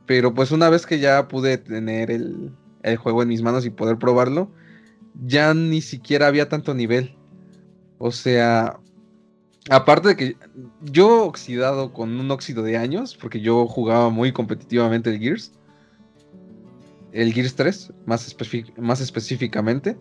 Pero 0.05 0.33
pues 0.33 0.51
una 0.51 0.69
vez 0.69 0.85
que 0.85 0.99
ya 0.99 1.27
pude 1.27 1.57
tener 1.57 2.09
el, 2.09 2.51
el 2.83 2.97
juego 2.97 3.21
en 3.21 3.29
mis 3.29 3.41
manos 3.41 3.65
y 3.65 3.69
poder 3.69 3.97
probarlo, 3.97 4.51
ya 5.25 5.53
ni 5.53 5.81
siquiera 5.81 6.27
había 6.27 6.49
tanto 6.49 6.73
nivel. 6.73 7.15
O 7.97 8.11
sea, 8.11 8.79
aparte 9.69 10.09
de 10.09 10.15
que 10.15 10.37
yo 10.81 11.25
oxidado 11.25 11.91
con 11.93 12.19
un 12.19 12.31
óxido 12.31 12.63
de 12.63 12.77
años, 12.77 13.17
porque 13.19 13.41
yo 13.41 13.67
jugaba 13.67 14.09
muy 14.09 14.31
competitivamente 14.31 15.09
el 15.09 15.19
Gears, 15.19 15.51
el 17.11 17.33
Gears 17.33 17.55
3, 17.55 17.93
más, 18.05 18.35
más 18.77 19.01
específicamente, 19.01 19.97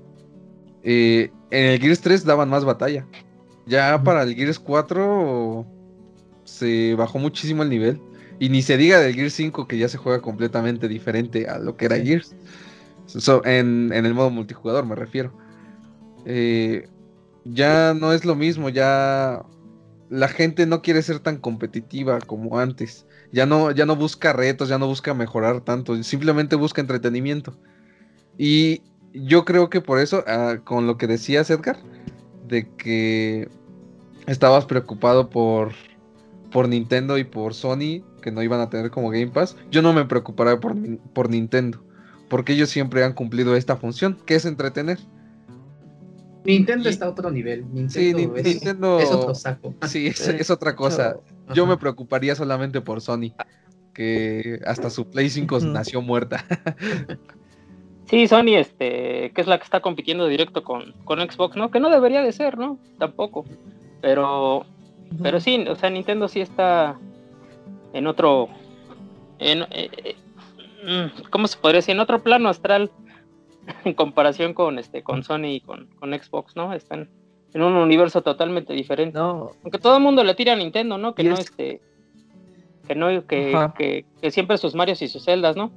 eh, 0.83 1.31
en 1.51 1.67
el 1.67 1.81
Gears 1.81 2.01
3 2.01 2.25
daban 2.25 2.49
más 2.49 2.65
batalla. 2.65 3.07
Ya 3.67 4.03
para 4.03 4.23
el 4.23 4.35
Gears 4.35 4.59
4 4.59 5.67
se 6.45 6.95
bajó 6.95 7.19
muchísimo 7.19 7.63
el 7.63 7.71
nivel. 7.71 8.01
Y 8.41 8.51
ni 8.51 8.63
se 8.63 8.77
diga 8.77 9.01
del 9.01 9.15
Gears 9.15 9.35
5 9.35 9.67
que 9.67 9.79
ya 9.79 9.89
se 9.89 9.99
juega 9.99 10.23
completamente 10.23 10.87
diferente 10.87 11.49
a 11.49 11.59
lo 11.59 11.77
que 11.77 11.87
era 11.87 11.97
Gears 11.97 12.35
en, 13.45 13.93
el 13.93 14.15
modo 14.15 14.31
multijugador 14.31 14.87
me 14.87 14.95
refiero. 14.95 15.33
Eh, 16.25 16.89
ya 17.45 17.95
no 17.95 18.13
es 18.13 18.25
lo 18.25 18.35
mismo, 18.35 18.69
ya 18.69 19.43
la 20.11 20.29
gente 20.29 20.67
no 20.67 20.83
quiere 20.83 21.03
ser 21.03 21.21
tan 21.21 21.39
competitiva 21.39 22.19
como 22.21 22.59
antes. 22.59 23.07
Ya 23.33 23.47
no, 23.47 23.71
ya 23.71 23.87
no 23.87 23.97
busca 23.97 24.33
retos, 24.33 24.69
ya 24.69 24.79
no 24.79 24.87
busca 24.87 25.15
mejorar 25.15 25.61
tanto, 25.61 26.03
simplemente 26.03 26.57
busca 26.57 26.81
entretenimiento. 26.81 27.59
Y 28.39 28.83
yo 29.13 29.45
creo 29.45 29.69
que 29.69 29.81
por 29.81 29.99
eso, 29.99 30.25
ah, 30.27 30.59
con 30.65 30.87
lo 30.87 30.97
que 30.97 31.07
decías 31.07 31.51
Edgar, 31.51 31.79
de 32.47 32.69
que 32.77 33.49
estabas 34.27 34.65
preocupado 34.65 35.29
por, 35.29 35.73
por 36.51 36.69
Nintendo 36.69 37.19
y 37.19 37.25
por 37.25 37.55
Sony, 37.55 38.03
que 38.23 38.31
no 38.31 38.43
iban 38.43 38.61
a 38.61 38.71
tener 38.71 38.91
como 38.91 39.11
Game 39.11 39.29
Pass, 39.29 39.57
yo 39.71 39.83
no 39.83 39.93
me 39.93 40.05
preocuparé 40.05 40.57
por, 40.57 40.75
por 41.13 41.29
Nintendo 41.29 41.83
porque 42.29 42.53
ellos 42.53 42.71
siempre 42.71 43.05
han 43.05 43.13
cumplido 43.13 43.57
esta 43.57 43.77
función, 43.77 44.19
que 44.27 44.35
es 44.35 44.45
entretener. 44.45 44.99
Nintendo 46.45 46.89
está 46.89 47.07
a 47.07 47.11
otro 47.11 47.31
nivel. 47.31 47.65
Nintendo, 47.73 48.19
sí, 48.19 48.31
es, 48.37 48.45
Nintendo 48.45 49.01
es, 49.01 49.11
otro 49.11 49.35
saco. 49.35 49.75
Sí, 49.87 50.07
es, 50.09 50.51
otra 50.51 50.75
cosa. 50.77 51.17
Yo 51.53 51.67
me 51.67 51.77
preocuparía 51.77 52.35
solamente 52.35 52.81
por 52.81 53.01
Sony, 53.01 53.33
que 53.93 54.61
hasta 54.67 54.91
su 54.91 55.11
Play 55.11 55.29
5 55.31 55.61
nació 55.61 56.01
muerta. 56.03 56.45
Sí, 58.07 58.27
Sony, 58.27 58.55
este, 58.57 59.33
que 59.35 59.41
es 59.43 59.47
la 59.47 59.59
que 59.59 59.65
está 59.65 59.81
compitiendo 59.81 60.27
directo 60.29 60.65
con, 60.65 60.95
con 61.05 61.19
Xbox, 61.21 61.57
¿no? 61.57 61.71
Que 61.71 61.79
no 61.79 61.91
debería 61.91 62.23
de 62.23 62.33
ser, 62.33 62.57
¿no? 62.57 62.79
Tampoco. 62.99 63.45
Pero, 64.01 64.65
pero 65.23 65.41
sí, 65.41 65.67
o 65.69 65.77
sea, 65.77 65.91
Nintendo 65.91 66.27
sí 66.27 66.41
está 66.41 66.99
en 67.93 68.07
otro, 68.07 68.49
en, 69.39 69.67
eh, 69.71 70.17
Mm, 70.17 70.28
¿cómo 71.31 71.47
se 71.47 71.59
podría 71.59 71.79
decir? 71.79 71.95
En 71.95 72.01
otro 72.01 72.23
plano 72.23 72.49
astral 72.49 72.91
en 73.85 73.95
comparación 73.95 74.55
con 74.55 74.79
este 74.79 75.03
con 75.03 75.23
Sony 75.23 75.47
y 75.47 75.61
con, 75.61 75.89
Xbox, 76.01 76.57
¿no? 76.57 76.73
Están 76.73 77.09
en 77.55 77.63
un 77.63 77.75
universo 77.75 78.23
totalmente 78.23 78.73
diferente. 78.73 79.19
Aunque 79.19 79.79
todo 79.79 79.97
el 79.97 80.03
mundo 80.03 80.23
le 80.25 80.35
tira 80.35 80.53
a 80.53 80.57
Nintendo, 80.57 80.99
¿no? 80.99 81.15
Que 81.15 81.25
no 81.25 81.35
este 81.35 81.81
que 82.87 82.95
no 82.95 83.27
que, 83.27 84.05
que, 84.21 84.31
siempre 84.31 84.57
sus 84.57 84.75
Marios 84.75 85.03
y 85.03 85.09
sus 85.09 85.25
celdas, 85.25 85.57
¿no? 85.57 85.71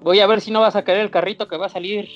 Voy 0.00 0.20
a 0.20 0.26
ver 0.26 0.40
si 0.40 0.50
no 0.50 0.60
vas 0.60 0.76
a 0.76 0.84
querer 0.84 1.02
el 1.02 1.10
carrito 1.10 1.48
que 1.48 1.56
va 1.56 1.66
a 1.66 1.70
salir. 1.70 2.08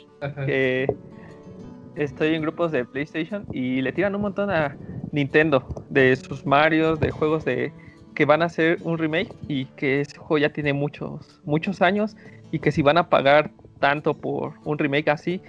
estoy 1.96 2.34
en 2.34 2.42
grupos 2.42 2.72
de 2.72 2.84
PlayStation 2.84 3.46
y 3.52 3.82
le 3.82 3.92
tiran 3.92 4.14
un 4.14 4.22
montón 4.22 4.50
a 4.50 4.76
Nintendo 5.12 5.66
de 5.90 6.16
sus 6.16 6.46
Marios, 6.46 7.00
de 7.00 7.10
juegos 7.10 7.44
de 7.44 7.72
que 8.14 8.24
van 8.24 8.42
a 8.42 8.46
hacer 8.46 8.78
un 8.82 8.98
remake 8.98 9.32
y 9.48 9.66
que 9.76 10.00
ese 10.00 10.18
juego 10.18 10.38
ya 10.38 10.52
tiene 10.52 10.72
muchos, 10.72 11.40
muchos 11.44 11.82
años 11.82 12.16
y 12.50 12.58
que 12.58 12.72
si 12.72 12.82
van 12.82 12.98
a 12.98 13.08
pagar 13.08 13.50
tanto 13.78 14.14
por 14.14 14.54
un 14.64 14.78
remake 14.78 15.08
así, 15.08 15.40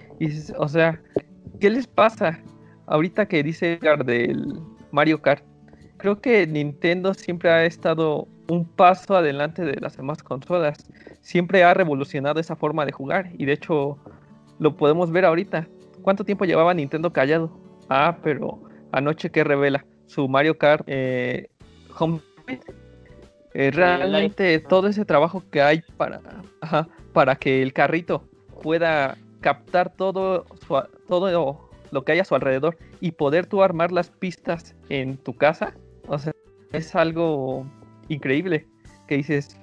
o 0.57 0.67
sea, 0.67 1.01
¿qué 1.59 1.69
les 1.69 1.87
pasa? 1.87 2.39
Ahorita 2.87 3.27
que 3.27 3.43
dice 3.43 3.73
Edgar 3.73 4.05
del 4.05 4.59
Mario 4.91 5.21
Kart, 5.21 5.43
creo 5.97 6.19
que 6.19 6.47
Nintendo 6.47 7.13
siempre 7.13 7.49
ha 7.49 7.65
estado 7.65 8.27
un 8.49 8.65
paso 8.65 9.15
adelante 9.15 9.63
de 9.63 9.79
las 9.79 9.95
demás 9.95 10.23
consolas. 10.23 10.77
Siempre 11.21 11.63
ha 11.63 11.73
revolucionado 11.73 12.39
esa 12.39 12.55
forma 12.55 12.85
de 12.85 12.91
jugar 12.91 13.31
y 13.37 13.45
de 13.45 13.53
hecho 13.53 13.97
lo 14.59 14.75
podemos 14.75 15.11
ver 15.11 15.25
ahorita. 15.25 15.67
¿Cuánto 16.01 16.25
tiempo 16.25 16.45
llevaba 16.45 16.73
Nintendo 16.73 17.13
callado? 17.13 17.51
Ah, 17.89 18.17
pero 18.23 18.61
anoche 18.91 19.29
que 19.29 19.43
revela 19.43 19.85
su 20.07 20.27
Mario 20.27 20.57
Kart 20.57 20.83
eh, 20.87 21.49
Home. 21.97 22.19
Eh, 23.53 23.71
realmente 23.71 24.59
todo 24.59 24.87
ese 24.87 25.03
trabajo 25.05 25.43
que 25.51 25.61
hay 25.61 25.83
para, 25.97 26.21
para 27.13 27.35
que 27.35 27.61
el 27.61 27.73
carrito 27.73 28.23
pueda 28.63 29.17
captar 29.41 29.93
todo, 29.93 30.45
todo 31.07 31.69
lo 31.91 32.05
que 32.05 32.11
hay 32.13 32.19
a 32.19 32.25
su 32.25 32.35
alrededor 32.35 32.77
y 33.01 33.11
poder 33.11 33.45
tú 33.47 33.61
armar 33.61 33.91
las 33.91 34.09
pistas 34.09 34.75
en 34.89 35.17
tu 35.17 35.35
casa 35.35 35.73
o 36.07 36.19
sea, 36.19 36.33
es 36.71 36.95
algo 36.95 37.65
increíble 38.09 38.67
que 39.07 39.17
dices, 39.17 39.57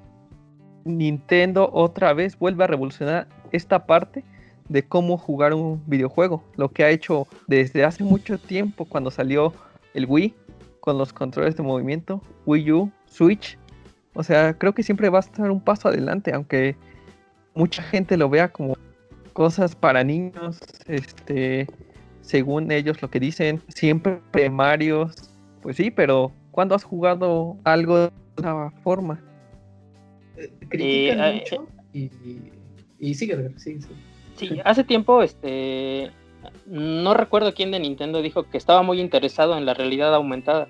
Nintendo 0.85 1.69
otra 1.73 2.13
vez 2.13 2.39
vuelve 2.39 2.65
a 2.65 2.67
revolucionar 2.67 3.29
esta 3.53 3.87
parte 3.87 4.25
de 4.69 4.83
cómo 4.83 5.19
jugar 5.19 5.55
un 5.55 5.83
videojuego. 5.87 6.43
Lo 6.57 6.71
que 6.71 6.85
ha 6.85 6.91
hecho 6.91 7.27
desde 7.47 7.85
hace 7.85 8.05
mucho 8.05 8.39
tiempo 8.39 8.85
cuando 8.85 9.11
salió 9.11 9.53
el 9.95 10.07
Wii 10.07 10.35
con 10.89 10.97
los 10.97 11.13
controles 11.13 11.55
de 11.55 11.63
movimiento, 11.63 12.23
Wii 12.47 12.73
U, 12.73 12.93
Switch. 13.05 13.59
O 14.15 14.23
sea, 14.23 14.55
creo 14.55 14.73
que 14.73 14.83
siempre 14.83 15.11
va 15.11 15.19
a 15.19 15.21
estar 15.21 15.51
un 15.51 15.61
paso 15.61 15.89
adelante, 15.89 16.33
aunque 16.33 16.77
mucha 17.55 17.83
gente 17.83 18.17
lo 18.17 18.31
vea 18.31 18.49
como 18.49 18.75
cosas 19.35 19.77
para 19.77 20.03
niños, 20.03 20.59
este, 20.87 21.67
según 22.23 22.73
ellos 22.73 23.03
lo 23.03 23.11
que 23.11 23.21
dicen, 23.21 23.61
siempre 23.69 24.19
primarios, 24.31 25.31
pues 25.61 25.77
sí, 25.77 25.91
pero 25.91 26.33
¿cuándo 26.53 26.75
has 26.75 26.85
jugado 26.85 27.59
algo 27.65 27.99
de 27.99 28.11
esa 28.39 28.71
forma? 28.83 29.23
Eh, 30.39 30.51
critican 30.71 31.21
eh, 31.21 31.35
mucho 31.35 31.67
y, 31.93 32.11
y, 32.99 33.15
sigue, 33.15 33.51
sí, 33.59 33.79
sí. 34.37 34.59
hace 34.65 34.85
tiempo, 34.85 35.23
este, 35.23 36.11
no 36.67 37.15
recuerdo 37.15 37.55
quién 37.55 37.71
de 37.71 37.81
Nintendo 37.81 38.23
dijo 38.23 38.45
que 38.45 38.59
estaba 38.59 38.83
muy 38.83 39.01
interesado 39.01 39.57
en 39.57 39.67
la 39.67 39.75
realidad 39.75 40.15
aumentada. 40.15 40.69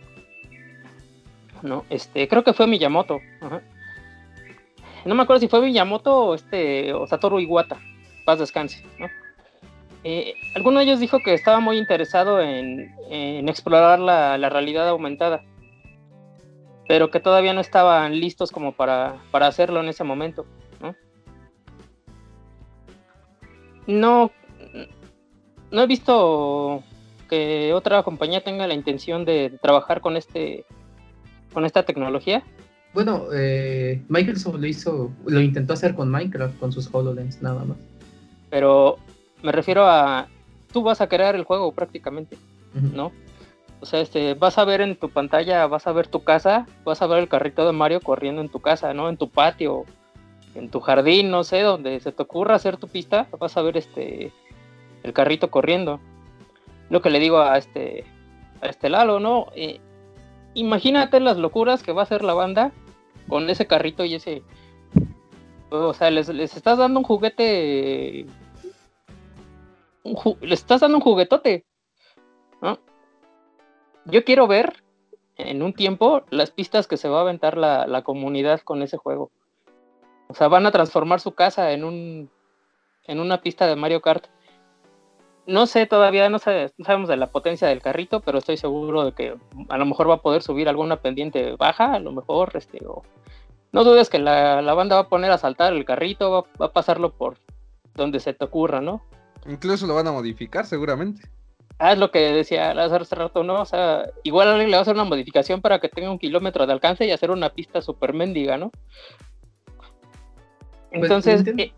No, 1.63 1.85
este, 1.91 2.29
creo 2.29 2.45
que 2.45 2.53
fue 2.53 2.67
Miyamoto. 2.67 3.21
No 5.05 5.15
me 5.15 5.23
acuerdo 5.23 5.41
si 5.41 5.49
fue 5.49 5.61
Miyamoto 5.61 6.17
o 6.17 6.35
este, 6.35 6.93
o 6.93 7.07
Satoru 7.07 7.41
Iwata. 7.41 7.79
Paz 8.25 8.39
descanse, 8.39 8.85
¿no? 8.99 9.09
Eh, 10.05 10.35
alguno 10.55 10.79
de 10.79 10.85
ellos 10.85 11.01
dijo 11.01 11.19
que 11.21 11.35
estaba 11.35 11.61
muy 11.61 11.77
interesado 11.77 12.41
en, 12.41 12.95
explorar 13.49 13.99
la, 13.99 14.49
realidad 14.49 14.89
aumentada, 14.89 15.43
pero 16.87 17.11
que 17.11 17.21
todavía 17.21 17.53
no 17.53 17.61
estaban 17.61 18.19
listos 18.21 18.53
como 18.53 18.73
para, 18.73 19.21
hacerlo 19.33 19.81
en 19.81 19.89
ese 19.89 20.05
momento. 20.05 20.47
no, 23.87 24.31
he 25.73 25.87
visto 25.87 26.83
que 27.29 27.73
otra 27.75 28.03
compañía 28.03 28.43
tenga 28.43 28.67
la 28.67 28.75
intención 28.75 29.25
de 29.25 29.59
trabajar 29.61 30.01
con 30.01 30.17
este 30.17 30.65
con 31.53 31.65
esta 31.65 31.83
tecnología. 31.83 32.43
Bueno, 32.95 33.27
eh, 33.35 34.03
Microsoft 34.09 34.57
lo 34.57 34.67
hizo, 34.67 35.11
lo 35.27 35.41
intentó 35.41 35.75
hacer 35.75 35.95
con 35.95 36.11
Minecraft, 36.11 36.59
con 36.59 36.73
sus 36.73 36.93
HoloLens, 36.93 37.43
nada 37.43 37.65
más. 37.65 37.77
Pero 38.51 38.97
me 39.43 39.53
refiero 39.53 39.87
a, 39.87 40.29
tú 40.73 40.83
vas 40.83 41.01
a 41.01 41.09
crear 41.09 41.35
el 41.35 41.45
juego 41.45 41.73
prácticamente, 41.73 42.37
¿no? 42.95 43.13
O 43.81 43.87
sea, 43.87 44.01
este, 44.01 44.35
vas 44.35 44.59
a 44.59 44.65
ver 44.65 44.81
en 44.81 44.97
tu 44.97 45.09
pantalla, 45.09 45.67
vas 45.67 45.87
a 45.87 45.93
ver 45.93 46.09
tu 46.09 46.25
casa, 46.25 46.67
vas 46.85 47.01
a 47.01 47.07
ver 47.07 47.19
el 47.19 47.29
carrito 47.29 47.65
de 47.67 47.73
Mario 47.73 48.01
corriendo 48.01 48.41
en 48.41 48.49
tu 48.49 48.61
casa, 48.61 48.93
¿no? 48.95 49.09
En 49.09 49.17
tu 49.17 49.29
patio, 49.29 49.85
en 50.55 50.69
tu 50.71 50.81
jardín, 50.81 51.31
no 51.31 51.45
sé, 51.45 51.61
donde 51.61 52.01
se 52.01 52.11
te 52.11 52.23
ocurra 52.23 52.57
hacer 52.57 52.77
tu 52.79 52.89
pista, 52.89 53.29
vas 53.39 53.57
a 53.57 53.63
ver 53.63 53.77
este, 53.77 54.33
el 55.09 55.15
carrito 55.15 55.51
corriendo. 55.51 56.01
Lo 56.91 57.03
que 57.03 57.11
le 57.11 57.19
digo 57.19 57.39
a 57.39 57.59
este, 57.59 58.05
a 58.61 58.67
este 58.67 58.89
Lalo, 58.89 59.21
¿no? 59.21 59.47
Eh, 59.55 59.81
imagínate 60.55 61.21
las 61.21 61.37
locuras 61.37 61.83
que 61.83 61.93
va 61.93 62.03
a 62.03 62.05
hacer 62.05 62.23
la 62.23 62.35
banda 62.35 62.73
con 63.29 63.49
ese 63.51 63.67
carrito 63.67 64.05
y 64.05 64.15
ese... 64.15 64.43
O 65.71 65.93
sea, 65.93 66.11
les, 66.11 66.29
les 66.29 66.57
estás 66.57 66.79
dando 66.79 67.01
un 67.01 67.05
juguete 67.05 68.27
le 70.41 70.55
estás 70.55 70.81
dando 70.81 70.99
un 70.99 71.03
juguetote. 71.03 71.65
Yo 74.05 74.25
quiero 74.25 74.47
ver 74.47 74.83
en 75.37 75.63
un 75.63 75.75
tiempo 75.75 76.23
las 76.31 76.51
pistas 76.51 76.87
que 76.87 76.97
se 76.97 77.11
va 77.11 77.19
a 77.19 77.23
aventar 77.23 77.59
la, 77.59 78.03
comunidad 78.03 78.61
con 78.61 78.83
ese 78.83 78.97
juego. 78.97 79.31
O 80.29 80.35
sea, 80.35 80.49
van 80.49 80.67
a 80.67 80.71
transformar 80.71 81.21
su 81.21 81.33
casa 81.33 81.73
en 81.73 81.85
un 81.85 82.31
en 83.07 83.21
una 83.21 83.41
pista 83.41 83.67
de 83.67 83.77
Mario 83.77 84.01
Kart. 84.01 84.27
No 85.49 85.67
sé, 85.67 85.87
todavía 85.87 86.29
no, 86.29 86.39
sabemos 86.39 87.09
de 87.09 87.17
la 87.17 87.29
potencia 87.29 87.69
del 87.69 87.81
carrito, 87.81 88.21
pero 88.21 88.37
estoy 88.37 88.59
seguro 88.59 89.07
de 89.07 89.13
que 89.13 89.35
a 89.71 89.79
lo 89.79 89.87
mejor 89.87 90.11
va 90.11 90.17
a 90.17 90.23
poder 90.23 90.43
subir 90.43 90.69
alguna 90.69 91.01
pendiente 91.01 91.57
baja, 91.57 91.95
a 91.95 91.99
lo 92.01 92.13
mejor, 92.13 92.53
este, 92.55 92.81
no 93.73 93.83
dudes 93.83 94.11
que 94.11 94.19
la, 94.19 94.61
banda 94.75 94.97
va 94.97 95.03
a 95.03 95.09
poner 95.09 95.31
a 95.31 95.39
saltar 95.39 95.73
el 95.73 95.87
carrito, 95.87 96.31
va, 96.31 96.45
va, 96.61 96.67
a 96.67 96.73
pasarlo 96.73 97.15
por 97.15 97.39
donde 97.95 98.21
se 98.21 98.35
te 98.35 98.45
ocurra, 98.45 98.83
¿no? 98.83 99.03
Incluso 99.47 99.87
lo 99.87 99.95
van 99.95 100.09
a 100.09 100.13
modificar 100.13 100.67
seguramente. 100.67 101.23
Ah, 101.79 101.93
es 101.93 101.99
lo 101.99 102.11
que 102.11 102.19
decía 102.19 102.73
hace 102.73 103.15
rato, 103.15 103.43
¿no? 103.43 103.63
O 103.63 103.65
sea, 103.65 104.05
igual 104.25 104.49
alguien 104.49 104.71
le 104.71 104.77
va 104.77 104.81
a 104.81 104.83
hacer 104.83 104.97
una 104.97 105.05
modificación 105.05 105.63
para 105.63 105.79
que 105.79 105.89
tenga 105.89 106.11
un 106.11 106.19
kilómetro 106.19 106.67
de 106.67 106.75
alcance 106.75 107.07
y 107.07 107.11
hacer 107.11 107.31
una 107.31 107.49
pista 107.49 107.81
súper 107.81 108.13
mendiga, 108.13 108.59
¿no? 108.59 108.71
Pues, 110.91 111.03
Entonces, 111.03 111.47
eh, 111.57 111.73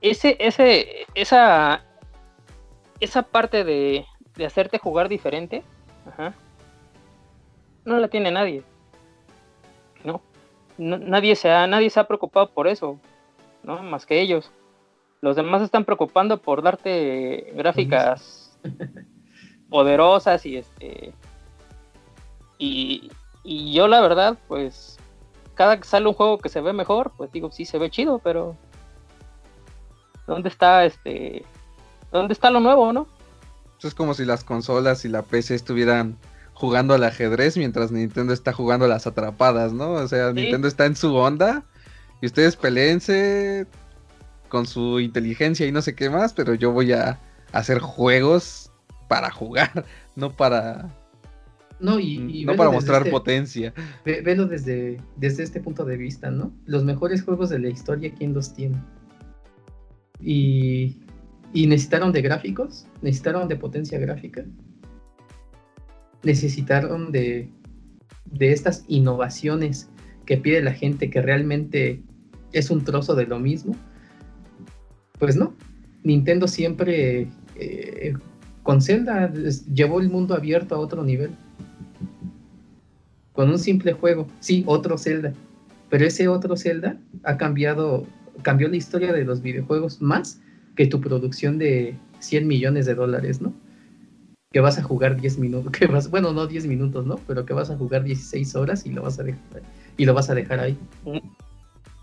ese, 0.00 0.36
ese, 0.40 1.06
esa, 1.14 1.84
esa 3.00 3.22
parte 3.22 3.64
de, 3.64 4.06
de 4.36 4.46
hacerte 4.46 4.78
jugar 4.78 5.08
diferente, 5.08 5.62
no 7.84 7.98
la 7.98 8.08
tiene 8.08 8.30
nadie. 8.30 8.62
¿no? 10.04 10.20
nadie, 10.76 11.36
se 11.36 11.50
ha, 11.50 11.66
nadie 11.66 11.90
se 11.90 12.00
ha 12.00 12.06
preocupado 12.06 12.50
por 12.50 12.68
eso, 12.68 12.98
¿no? 13.62 13.82
Más 13.82 14.06
que 14.06 14.20
ellos. 14.20 14.50
Los 15.20 15.36
demás 15.36 15.62
están 15.62 15.84
preocupando 15.84 16.38
por 16.38 16.62
darte 16.62 17.52
gráficas 17.54 18.58
poderosas 19.70 20.44
y 20.46 20.58
este. 20.58 21.12
Y, 22.58 23.10
yo 23.72 23.88
la 23.88 24.00
verdad, 24.00 24.38
pues, 24.48 24.98
cada 25.54 25.78
que 25.78 25.84
sale 25.84 26.08
un 26.08 26.14
juego 26.14 26.38
que 26.38 26.48
se 26.48 26.60
ve 26.60 26.72
mejor, 26.72 27.12
pues 27.16 27.30
digo, 27.30 27.50
sí 27.50 27.64
se 27.64 27.78
ve 27.78 27.90
chido, 27.90 28.18
pero 28.18 28.56
¿dónde 30.26 30.48
está 30.48 30.84
este? 30.84 31.44
¿Dónde 32.14 32.32
está 32.32 32.48
lo 32.48 32.60
nuevo, 32.60 32.92
no? 32.92 33.08
Es 33.82 33.92
como 33.92 34.14
si 34.14 34.24
las 34.24 34.44
consolas 34.44 35.04
y 35.04 35.08
la 35.08 35.22
PC 35.22 35.56
estuvieran 35.56 36.16
jugando 36.52 36.94
al 36.94 37.02
ajedrez 37.02 37.56
mientras 37.56 37.90
Nintendo 37.90 38.32
está 38.32 38.52
jugando 38.52 38.84
a 38.86 38.88
las 38.88 39.08
atrapadas, 39.08 39.72
¿no? 39.72 39.90
O 39.94 40.06
sea, 40.06 40.32
Nintendo 40.32 40.68
está 40.68 40.86
en 40.86 40.94
su 40.94 41.12
onda 41.16 41.64
y 42.22 42.26
ustedes 42.26 42.54
peleense, 42.54 43.66
con 44.48 44.66
su 44.66 45.00
inteligencia 45.00 45.66
y 45.66 45.72
no 45.72 45.82
sé 45.82 45.96
qué 45.96 46.08
más, 46.08 46.32
pero 46.32 46.54
yo 46.54 46.70
voy 46.70 46.92
a 46.92 47.18
hacer 47.50 47.80
juegos 47.80 48.70
para 49.08 49.32
jugar, 49.32 49.84
no 50.14 50.30
para 50.30 50.88
no, 51.80 51.98
y, 51.98 52.44
no 52.46 52.54
para 52.54 52.70
mostrar 52.70 53.00
este 53.00 53.10
potencia. 53.10 53.74
velo 54.04 54.46
desde, 54.46 54.98
desde 55.16 55.42
este 55.42 55.60
punto 55.60 55.84
de 55.84 55.96
vista, 55.96 56.30
¿no? 56.30 56.52
Los 56.64 56.84
mejores 56.84 57.24
juegos 57.24 57.50
de 57.50 57.58
la 57.58 57.70
historia, 57.70 58.14
¿quién 58.16 58.32
los 58.32 58.54
tiene? 58.54 58.80
Y, 60.20 61.03
y 61.54 61.66
necesitaron 61.66 62.12
de 62.12 62.20
gráficos, 62.20 62.86
necesitaron 63.00 63.48
de 63.48 63.56
potencia 63.56 63.98
gráfica, 63.98 64.44
necesitaron 66.22 67.12
de, 67.12 67.48
de 68.26 68.52
estas 68.52 68.84
innovaciones 68.88 69.88
que 70.26 70.36
pide 70.36 70.62
la 70.62 70.74
gente, 70.74 71.08
que 71.08 71.22
realmente 71.22 72.02
es 72.52 72.70
un 72.70 72.84
trozo 72.84 73.14
de 73.14 73.26
lo 73.26 73.38
mismo 73.38 73.74
pues 75.18 75.36
no. 75.36 75.54
Nintendo 76.02 76.46
siempre 76.46 77.28
eh, 77.56 78.14
con 78.62 78.82
Zelda 78.82 79.32
llevó 79.72 80.00
el 80.00 80.10
mundo 80.10 80.34
abierto 80.34 80.74
a 80.74 80.78
otro 80.78 81.02
nivel. 81.02 81.30
Con 83.32 83.50
un 83.50 83.58
simple 83.58 83.94
juego, 83.94 84.26
sí, 84.40 84.64
otro 84.66 84.98
Zelda. 84.98 85.32
Pero 85.90 86.04
ese 86.04 86.28
otro 86.28 86.56
Zelda 86.56 86.98
ha 87.22 87.36
cambiado, 87.36 88.06
cambió 88.42 88.68
la 88.68 88.76
historia 88.76 89.12
de 89.12 89.24
los 89.24 89.42
videojuegos 89.42 90.00
más 90.02 90.40
que 90.76 90.86
tu 90.86 91.00
producción 91.00 91.58
de 91.58 91.96
100 92.20 92.46
millones 92.46 92.86
de 92.86 92.94
dólares, 92.94 93.40
¿no? 93.40 93.52
Que 94.52 94.60
vas 94.60 94.78
a 94.78 94.82
jugar 94.82 95.20
10 95.20 95.38
minutos, 95.38 95.72
que 95.78 95.86
vas, 95.86 96.10
bueno, 96.10 96.32
no 96.32 96.46
10 96.46 96.66
minutos, 96.66 97.06
¿no? 97.06 97.16
Pero 97.26 97.44
que 97.44 97.52
vas 97.52 97.70
a 97.70 97.76
jugar 97.76 98.04
16 98.04 98.54
horas 98.56 98.86
y 98.86 98.90
lo 98.90 99.02
vas 99.02 99.18
a 99.18 99.22
dejar, 99.22 99.62
y 99.96 100.04
lo 100.04 100.14
vas 100.14 100.30
a 100.30 100.34
dejar 100.34 100.60
ahí. 100.60 100.78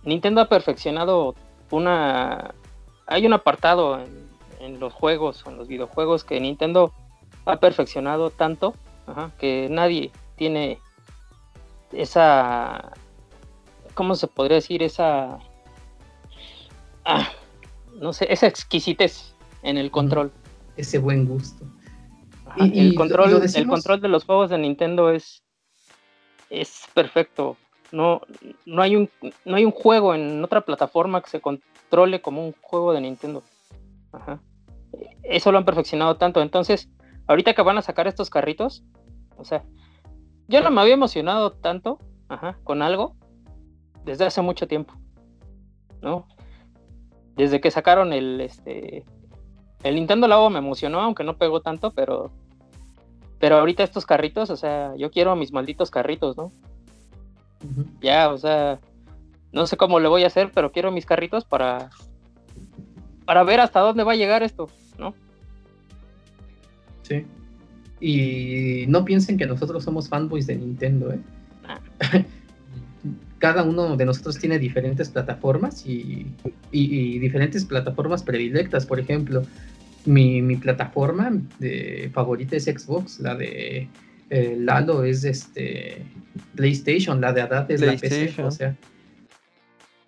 Nintendo 0.04 0.42
ha 0.42 0.50
perfeccionado 0.50 1.36
una 1.70 2.54
hay 3.08 3.26
un 3.26 3.34
apartado 3.34 4.00
en, 4.60 4.80
los 4.80 4.94
juegos 4.94 5.44
en 5.48 5.58
los 5.58 5.68
videojuegos 5.68 6.24
que 6.24 6.40
Nintendo 6.40 6.94
ha 7.46 7.58
perfeccionado 7.58 8.30
tanto 8.30 8.74
que 9.40 9.68
nadie 9.70 10.12
tiene 10.38 10.80
esa, 11.92 12.92
¿cómo 13.94 14.16
se 14.16 14.28
podría 14.28 14.56
decir? 14.56 14.82
Esa, 14.84 15.40
ah, 17.04 17.30
no 18.02 18.14
sé, 18.14 18.26
esa 18.30 18.48
exquisitez 18.48 19.36
en 19.62 19.78
el 19.78 19.92
control. 19.92 20.32
Ese 20.76 20.98
buen 20.98 21.28
gusto. 21.28 21.66
y, 22.58 22.80
el, 22.80 22.96
control, 22.96 23.44
el 23.44 23.68
control 23.68 24.02
de 24.02 24.08
los 24.10 24.26
juegos 24.26 24.50
de 24.50 24.58
Nintendo 24.58 25.12
es, 25.12 25.44
es 26.50 26.82
perfecto. 26.94 27.58
No, 27.92 28.22
no, 28.66 28.82
hay 28.82 28.96
un, 28.96 29.10
no 29.46 29.56
hay 29.56 29.66
un 29.66 29.72
juego 29.72 30.16
en 30.16 30.44
otra 30.44 30.62
plataforma 30.62 31.22
que 31.22 31.30
se 31.30 31.42
controle 31.42 32.22
como 32.22 32.44
un 32.44 32.56
juego 32.62 32.92
de 32.92 33.02
Nintendo. 33.02 33.44
Eso 35.22 35.52
lo 35.52 35.60
han 35.60 35.66
perfeccionado 35.66 36.18
tanto. 36.18 36.42
Entonces, 36.42 36.90
ahorita 37.28 37.54
que 37.54 37.62
van 37.62 37.78
a 37.78 37.84
sacar 37.84 38.08
estos 38.08 38.32
carritos, 38.32 38.84
o 39.38 39.46
sea, 39.46 39.64
yo 40.48 40.62
no 40.62 40.72
me 40.72 40.82
había 40.82 40.96
emocionado 40.96 41.52
tanto 41.52 42.00
con 42.64 42.82
algo 42.82 43.16
desde 44.06 44.26
hace 44.26 44.42
mucho 44.42 44.68
tiempo. 44.68 44.96
¿No? 46.02 46.28
Desde 47.36 47.62
que 47.62 47.72
sacaron 47.72 48.14
el 48.14 48.42
este 48.42 49.06
el 49.84 49.96
Nintendo 49.96 50.28
Labo 50.28 50.50
me 50.50 50.60
emocionó, 50.60 51.00
aunque 51.02 51.24
no 51.24 51.38
pegó 51.38 51.62
tanto, 51.62 51.92
pero 51.92 52.32
pero 53.40 53.58
ahorita 53.58 53.84
estos 53.84 54.06
carritos, 54.06 54.50
o 54.52 54.56
sea, 54.56 54.96
yo 54.96 55.10
quiero 55.10 55.36
mis 55.36 55.52
malditos 55.52 55.90
carritos, 55.90 56.38
¿no? 56.38 56.52
Ya, 58.00 58.30
o 58.30 58.38
sea, 58.38 58.80
no 59.52 59.66
sé 59.66 59.78
cómo 59.78 60.00
le 60.00 60.08
voy 60.08 60.24
a 60.24 60.28
hacer, 60.28 60.52
pero 60.54 60.72
quiero 60.72 60.92
mis 60.92 61.06
carritos 61.06 61.46
para 61.46 61.90
para 63.26 63.44
ver 63.44 63.60
hasta 63.60 63.80
dónde 63.80 64.04
va 64.04 64.14
a 64.14 64.16
llegar 64.16 64.44
esto, 64.44 64.70
¿no? 64.98 65.14
Sí. 67.04 67.26
Y 68.00 68.86
no 68.88 69.06
piensen 69.06 69.38
que 69.38 69.46
nosotros 69.46 69.84
somos 69.84 70.10
fanboys 70.10 70.48
de 70.48 70.56
Nintendo, 70.56 71.12
¿eh? 71.14 71.20
Ah. 71.68 71.80
Cada 73.42 73.64
uno 73.64 73.98
de 73.98 74.06
nosotros 74.06 74.38
tiene 74.38 74.60
diferentes 74.60 75.10
plataformas 75.10 75.84
y, 75.84 76.28
diferentes 76.72 77.66
plataformas 77.66 78.22
predilectas. 78.22 78.86
Por 78.86 79.00
ejemplo, 79.00 79.42
mi, 80.06 80.56
plataforma 80.58 81.32
de 81.58 82.12
favorita 82.14 82.56
es 82.56 82.66
Xbox, 82.66 83.20
la 83.20 83.34
de 83.34 83.88
eh, 84.30 84.56
Lalo 84.60 85.04
es 85.04 85.24
este 85.24 86.04
PlayStation, 86.54 87.20
la 87.20 87.34
de 87.34 87.42
Adad 87.42 87.72
es 87.72 87.82
la 87.82 87.98
PC, 87.98 88.44
o 88.44 88.52
sea. 88.52 88.78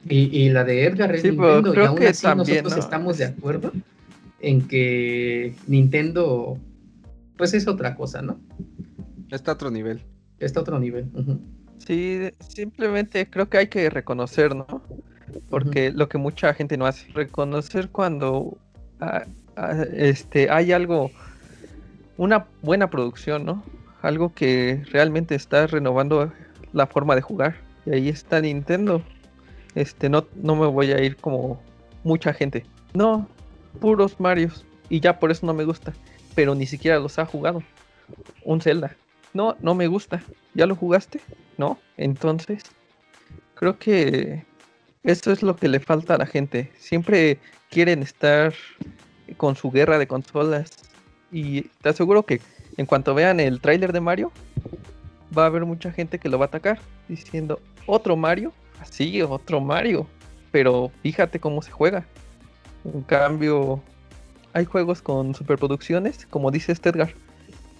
Y, 0.07 0.49
la 0.49 0.63
de 0.63 0.85
Edgar 0.85 1.15
es 1.15 1.23
Nintendo, 1.23 1.73
y 1.73 1.79
aún 1.79 2.03
así 2.03 2.27
nosotros 2.27 2.77
estamos 2.77 3.17
de 3.17 3.25
acuerdo 3.25 3.71
en 4.41 4.67
que 4.67 5.55
Nintendo, 5.65 6.59
pues 7.35 7.55
es 7.55 7.67
otra 7.67 7.95
cosa, 7.95 8.21
¿no? 8.21 8.39
Está 9.31 9.51
a 9.51 9.53
otro 9.55 9.71
nivel. 9.71 10.01
Está 10.37 10.59
a 10.59 10.61
otro 10.61 10.77
nivel. 10.77 11.09
Sí, 11.85 12.29
simplemente 12.39 13.29
creo 13.29 13.49
que 13.49 13.57
hay 13.57 13.67
que 13.67 13.89
reconocer, 13.89 14.55
¿no? 14.55 14.65
Porque 15.49 15.91
lo 15.91 16.07
que 16.07 16.17
mucha 16.17 16.53
gente 16.53 16.77
no 16.77 16.85
hace, 16.85 17.11
reconocer 17.11 17.89
cuando 17.89 18.57
ah, 18.99 19.25
ah, 19.55 19.83
este, 19.93 20.49
hay 20.49 20.71
algo, 20.71 21.11
una 22.17 22.47
buena 22.61 22.89
producción, 22.89 23.45
¿no? 23.45 23.63
algo 24.03 24.33
que 24.33 24.83
realmente 24.91 25.33
está 25.33 25.65
renovando 25.65 26.31
la 26.73 26.85
forma 26.85 27.15
de 27.15 27.21
jugar. 27.21 27.55
Y 27.85 27.91
ahí 27.91 28.09
está 28.09 28.39
Nintendo. 28.41 29.01
Este, 29.75 30.09
no, 30.09 30.27
no 30.35 30.55
me 30.55 30.67
voy 30.67 30.91
a 30.91 31.01
ir 31.01 31.15
como 31.15 31.59
mucha 32.03 32.33
gente. 32.33 32.65
No, 32.93 33.27
puros 33.79 34.19
Marios. 34.19 34.65
Y 34.89 34.99
ya 34.99 35.19
por 35.19 35.31
eso 35.31 35.45
no 35.45 35.53
me 35.53 35.63
gusta. 35.63 35.93
Pero 36.35 36.53
ni 36.53 36.67
siquiera 36.67 36.99
los 36.99 37.17
ha 37.17 37.25
jugado. 37.25 37.63
Un 38.43 38.61
Zelda. 38.61 38.95
No, 39.33 39.55
no 39.61 39.75
me 39.75 39.87
gusta. 39.87 40.21
¿Ya 40.53 40.65
lo 40.65 40.75
jugaste? 40.75 41.19
No. 41.57 41.79
Entonces, 41.97 42.63
creo 43.55 43.77
que 43.77 44.45
eso 45.03 45.31
es 45.31 45.43
lo 45.43 45.55
que 45.55 45.67
le 45.67 45.79
falta 45.79 46.15
a 46.15 46.17
la 46.17 46.25
gente. 46.25 46.71
Siempre 46.77 47.39
quieren 47.69 48.03
estar 48.03 48.53
con 49.37 49.55
su 49.55 49.71
guerra 49.71 49.97
de 49.97 50.07
consolas. 50.07 50.71
Y 51.31 51.63
te 51.81 51.89
aseguro 51.89 52.23
que 52.23 52.41
en 52.77 52.85
cuanto 52.85 53.13
vean 53.15 53.39
el 53.39 53.59
tráiler 53.59 53.91
de 53.91 54.01
Mario, 54.01 54.31
va 55.35 55.43
a 55.43 55.47
haber 55.47 55.65
mucha 55.65 55.91
gente 55.91 56.19
que 56.19 56.29
lo 56.29 56.37
va 56.37 56.45
a 56.45 56.47
atacar 56.47 56.79
diciendo, 57.07 57.59
otro 57.85 58.15
Mario, 58.15 58.53
así, 58.79 59.21
otro 59.21 59.59
Mario, 59.59 60.07
pero 60.51 60.91
fíjate 61.01 61.39
cómo 61.39 61.61
se 61.61 61.71
juega. 61.71 62.05
En 62.85 63.01
cambio, 63.01 63.81
hay 64.53 64.65
juegos 64.65 65.01
con 65.01 65.33
superproducciones, 65.33 66.25
como 66.27 66.51
dice 66.51 66.71
este 66.71 66.89
Edgar. 66.89 67.13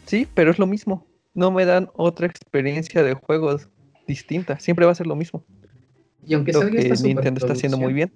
Sí, 0.06 0.28
pero 0.34 0.52
es 0.52 0.60
lo 0.60 0.68
mismo. 0.68 1.06
No 1.34 1.52
me 1.52 1.66
dan 1.66 1.90
otra 1.94 2.28
experiencia 2.28 3.04
de 3.04 3.14
juegos 3.14 3.70
distinta. 4.08 4.60
Siempre 4.60 4.86
va 4.86 4.92
a 4.92 4.96
ser 4.96 5.08
lo 5.08 5.16
mismo. 5.16 5.44
Y 6.26 6.34
aunque 6.34 6.54
salga 6.54 6.80
esta 6.80 7.08
Nintendo 7.08 7.40
está 7.40 7.54
haciendo 7.54 7.78
muy 7.78 7.94
bien. 7.94 8.12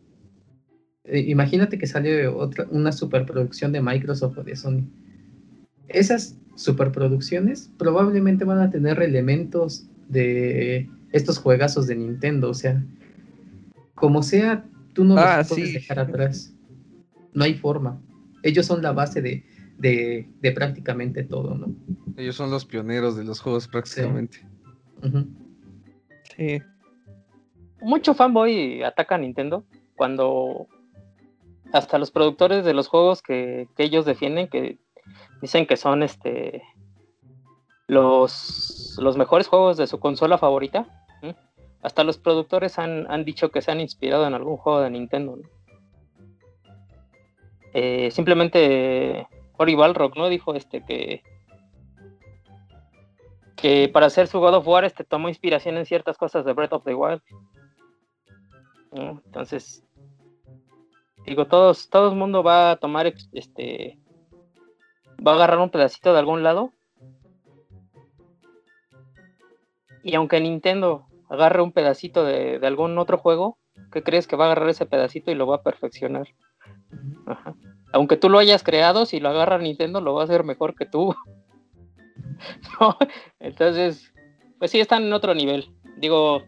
Eh, 1.05 1.19
imagínate 1.27 1.77
que 1.77 1.87
sale 1.87 2.27
otra, 2.27 2.67
una 2.69 2.91
superproducción 2.91 3.71
de 3.71 3.81
Microsoft 3.81 4.37
o 4.37 4.43
de 4.43 4.55
Sony. 4.55 4.83
Esas 5.87 6.37
superproducciones 6.55 7.71
probablemente 7.77 8.43
van 8.43 8.59
a 8.59 8.69
tener 8.69 9.01
elementos 9.01 9.87
de 10.09 10.89
estos 11.11 11.37
juegazos 11.37 11.87
de 11.87 11.95
Nintendo, 11.95 12.49
o 12.49 12.53
sea, 12.53 12.83
como 13.95 14.21
sea, 14.21 14.65
tú 14.93 15.05
no 15.05 15.15
los 15.15 15.23
ah, 15.23 15.45
puedes 15.47 15.73
dejar 15.73 15.99
atrás. 15.99 16.53
No 17.33 17.43
hay 17.43 17.53
forma. 17.53 18.01
Ellos 18.43 18.65
son 18.65 18.81
la 18.81 18.91
base 18.91 19.21
de, 19.21 19.43
de, 19.77 20.27
prácticamente 20.55 21.23
todo, 21.23 21.55
¿no? 21.55 21.67
Ellos 22.17 22.35
son 22.35 22.49
los 22.49 22.65
pioneros 22.65 23.15
de 23.15 23.23
los 23.23 23.39
juegos 23.39 23.67
prácticamente. 23.67 24.45
Sí. 26.35 26.61
Mucho 27.81 28.13
fanboy 28.13 28.83
ataca 28.83 29.15
a 29.15 29.19
Nintendo 29.19 29.63
cuando 29.95 30.67
hasta 31.73 31.97
los 31.97 32.11
productores 32.11 32.65
de 32.65 32.73
los 32.73 32.87
juegos 32.87 33.21
que, 33.21 33.67
que 33.75 33.83
ellos 33.83 34.05
defienden, 34.05 34.47
que 34.47 34.79
dicen 35.41 35.67
que 35.67 35.77
son 35.77 36.01
este 36.01 36.63
los, 37.87 38.97
los 39.01 39.17
mejores 39.17 39.47
juegos 39.47 39.77
de 39.77 39.87
su 39.87 39.99
consola 39.99 40.37
favorita. 40.37 40.87
Hasta 41.81 42.03
los 42.03 42.17
productores 42.17 42.79
han, 42.79 43.23
dicho 43.23 43.49
que 43.49 43.61
se 43.61 43.71
han 43.71 43.79
inspirado 43.79 44.27
en 44.27 44.33
algún 44.33 44.57
juego 44.57 44.81
de 44.81 44.89
Nintendo. 44.89 45.39
Eh, 47.73 48.09
simplemente 48.11 49.27
Ori 49.57 49.75
Balrog, 49.75 50.17
¿no? 50.17 50.29
Dijo 50.29 50.53
este 50.55 50.83
que 50.83 51.23
que 53.55 53.89
para 53.89 54.05
hacer 54.05 54.27
su 54.27 54.39
God 54.39 54.55
of 54.55 54.67
War 54.67 54.85
este 54.85 55.03
tomó 55.03 55.29
inspiración 55.29 55.77
en 55.77 55.85
ciertas 55.85 56.17
cosas 56.17 56.45
de 56.45 56.53
Breath 56.53 56.73
of 56.73 56.83
the 56.83 56.93
Wild. 56.93 57.21
Entonces, 58.91 59.83
digo, 61.25 61.45
todos, 61.47 61.89
todo 61.89 62.09
el 62.09 62.15
mundo 62.15 62.43
va 62.43 62.71
a 62.71 62.75
tomar 62.77 63.11
este 63.33 63.99
va 65.25 65.31
a 65.31 65.35
agarrar 65.35 65.59
un 65.59 65.69
pedacito 65.69 66.13
de 66.13 66.19
algún 66.19 66.43
lado. 66.43 66.71
Y 70.03 70.15
aunque 70.15 70.39
Nintendo 70.39 71.07
agarre 71.29 71.61
un 71.61 71.71
pedacito 71.71 72.23
de, 72.23 72.59
algún 72.63 72.97
otro 72.97 73.17
juego, 73.17 73.57
¿qué 73.91 74.03
crees 74.03 74.27
que 74.27 74.35
va 74.35 74.45
a 74.45 74.51
agarrar 74.51 74.69
ese 74.69 74.85
pedacito 74.85 75.31
y 75.31 75.35
lo 75.35 75.47
va 75.47 75.57
a 75.57 75.63
perfeccionar? 75.63 76.27
Aunque 77.93 78.17
tú 78.17 78.29
lo 78.29 78.39
hayas 78.39 78.63
creado, 78.63 79.05
si 79.05 79.19
lo 79.19 79.29
agarra 79.29 79.57
Nintendo, 79.57 80.01
lo 80.01 80.13
va 80.13 80.21
a 80.21 80.25
hacer 80.25 80.43
mejor 80.43 80.75
que 80.75 80.85
tú. 80.85 81.15
Entonces, 83.39 84.13
pues 84.59 84.71
sí, 84.71 84.79
están 84.79 85.03
en 85.03 85.13
otro 85.13 85.33
nivel. 85.33 85.69
Digo, 85.97 86.43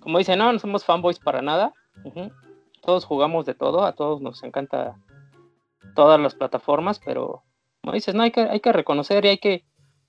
como 0.00 0.18
dicen, 0.18 0.38
no, 0.38 0.52
no 0.52 0.58
somos 0.58 0.84
fanboys 0.84 1.18
para 1.18 1.42
nada. 1.42 1.72
Todos 2.82 3.04
jugamos 3.04 3.46
de 3.46 3.54
todo, 3.54 3.84
a 3.84 3.92
todos 3.92 4.20
nos 4.20 4.42
encanta 4.42 4.96
todas 5.94 6.20
las 6.20 6.34
plataformas, 6.34 7.00
pero 7.04 7.42
dices, 7.92 8.14
no, 8.14 8.22
hay 8.22 8.30
que, 8.30 8.40
hay 8.40 8.60
que 8.60 8.72
reconocer 8.72 9.24
y 9.24 9.28
hay 9.28 9.38
que, 9.38 9.64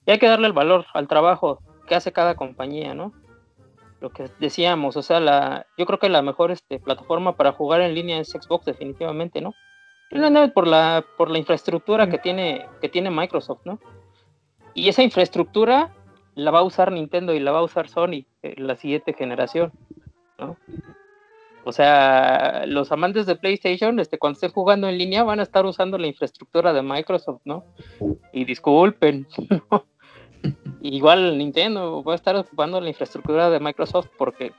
hay 0.08 0.20
que 0.20 0.28
darle 0.28 0.48
el 0.48 0.54
valor 0.54 0.86
al 0.94 1.08
trabajo 1.08 1.60
que 1.88 1.96
hace 1.96 2.12
cada 2.12 2.36
compañía, 2.36 2.94
¿no? 2.94 3.14
Lo 4.00 4.12
que 4.12 4.30
decíamos, 4.40 4.96
o 4.96 5.02
sea, 5.02 5.20
la, 5.20 5.66
yo 5.78 5.86
creo 5.86 6.00
que 6.00 6.10
la 6.10 6.22
mejor 6.22 6.52
este, 6.52 6.80
plataforma 6.80 7.36
para 7.36 7.52
jugar 7.52 7.82
en 7.82 7.96
línea 7.96 8.20
es 8.20 8.30
Xbox, 8.30 8.66
definitivamente, 8.66 9.42
¿no? 9.42 9.54
Por 10.54 10.68
la, 10.68 11.06
por 11.18 11.30
la 11.30 11.38
infraestructura 11.38 12.10
que 12.10 12.18
tiene, 12.18 12.66
que 12.82 12.90
tiene 12.90 13.12
Microsoft, 13.12 13.62
¿no? 13.66 13.80
Y 14.74 14.90
esa 14.90 15.04
infraestructura 15.04 15.94
la 16.36 16.52
va 16.52 16.60
a 16.60 16.64
usar 16.64 16.92
Nintendo 16.92 17.34
y 17.34 17.40
la 17.40 17.52
va 17.52 17.60
a 17.60 17.64
usar 17.64 17.88
Sony 17.88 18.26
en 18.42 18.68
la 18.68 18.76
siguiente 18.76 19.14
generación, 19.14 19.72
¿no? 20.40 20.58
O 21.66 21.72
sea, 21.72 22.64
los 22.66 22.92
amantes 22.92 23.26
de 23.26 23.36
PlayStation, 23.36 24.00
este, 24.00 24.18
cuando 24.18 24.38
estén 24.38 24.52
jugando 24.52 24.88
en 24.88 24.98
línea, 24.98 25.24
van 25.24 25.40
a 25.40 25.44
estar 25.44 25.66
usando 25.66 25.98
la 25.98 26.08
infraestructura 26.08 26.74
de 26.74 26.82
Microsoft, 26.82 27.42
¿no? 27.44 27.66
Y 28.34 28.46
disculpen, 28.46 29.28
igual 30.82 31.38
Nintendo 31.38 32.04
va 32.04 32.14
a 32.14 32.16
estar 32.16 32.36
ocupando 32.36 32.80
la 32.80 32.90
infraestructura 32.90 33.50
de 33.50 33.60
Microsoft 33.60 34.08
porque 34.18 34.54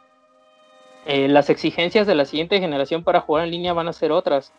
eh, 1.07 1.29
las 1.29 1.49
exigencias 1.49 2.07
de 2.07 2.15
la 2.15 2.27
siguiente 2.27 2.61
generación 2.61 3.03
para 3.03 3.21
jugar 3.21 3.45
en 3.45 3.51
línea 3.51 3.73
van 3.73 3.89
a 3.89 3.93
ser 3.93 4.13
otras. 4.13 4.53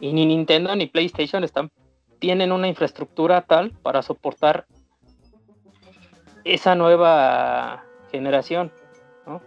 Y 0.00 0.12
ni 0.12 0.26
Nintendo 0.26 0.74
ni 0.76 0.86
PlayStation 0.86 1.44
están, 1.44 1.70
tienen 2.18 2.52
una 2.52 2.68
infraestructura 2.68 3.42
tal 3.42 3.72
para 3.82 4.02
soportar 4.02 4.66
esa 6.44 6.74
nueva 6.74 7.84
generación. 8.10 8.72
¿no? 9.26 9.42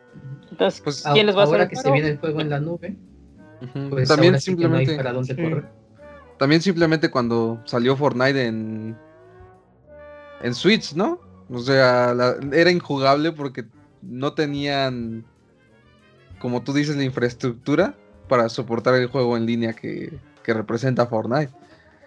Entonces, 0.52 0.82
pues, 0.82 1.04
¿quién 1.14 1.26
les 1.26 1.36
va 1.36 1.42
a 1.42 1.44
hacer? 1.44 1.56
Ahora 1.56 1.70
que 1.70 1.76
se 1.76 1.92
viene 1.92 2.10
el 2.10 2.18
juego 2.20 2.42
en 2.42 2.50
la 2.50 2.60
nube, 2.60 2.96
pues 3.90 4.08
también 4.08 4.40
simplemente. 4.40 4.96
para 4.96 5.14
dónde 5.14 5.36
correr. 5.36 5.66
También 6.38 6.62
simplemente 6.62 7.12
cuando 7.12 7.62
salió 7.66 7.96
Fortnite 7.96 8.46
en. 8.46 8.98
En 10.42 10.56
Switch, 10.56 10.94
¿no? 10.94 11.20
O 11.52 11.60
sea, 11.60 12.16
era 12.52 12.72
injugable 12.72 13.32
porque 13.32 13.66
no 14.02 14.34
tenían. 14.34 15.24
Como 16.40 16.64
tú 16.64 16.74
dices, 16.74 16.96
la 16.96 17.04
infraestructura 17.04 17.96
para 18.28 18.50
soportar 18.50 18.96
el 18.96 19.08
juego 19.08 19.38
en 19.38 19.46
línea 19.46 19.74
que, 19.74 20.18
que 20.44 20.54
representa 20.54 21.06
Fortnite. 21.06 21.52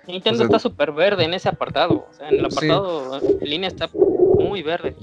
Nintendo 0.07 0.45
está 0.45 0.59
súper 0.59 0.93
verde 0.93 1.25
en 1.25 1.35
ese 1.35 1.49
apartado. 1.49 2.07
O 2.11 2.13
sea, 2.13 2.29
en 2.29 2.41
el 2.41 2.47
apartado 2.47 3.21
en 3.41 3.49
línea 3.49 3.69
está 3.69 3.89
muy 3.93 4.63
verde. 4.63 4.95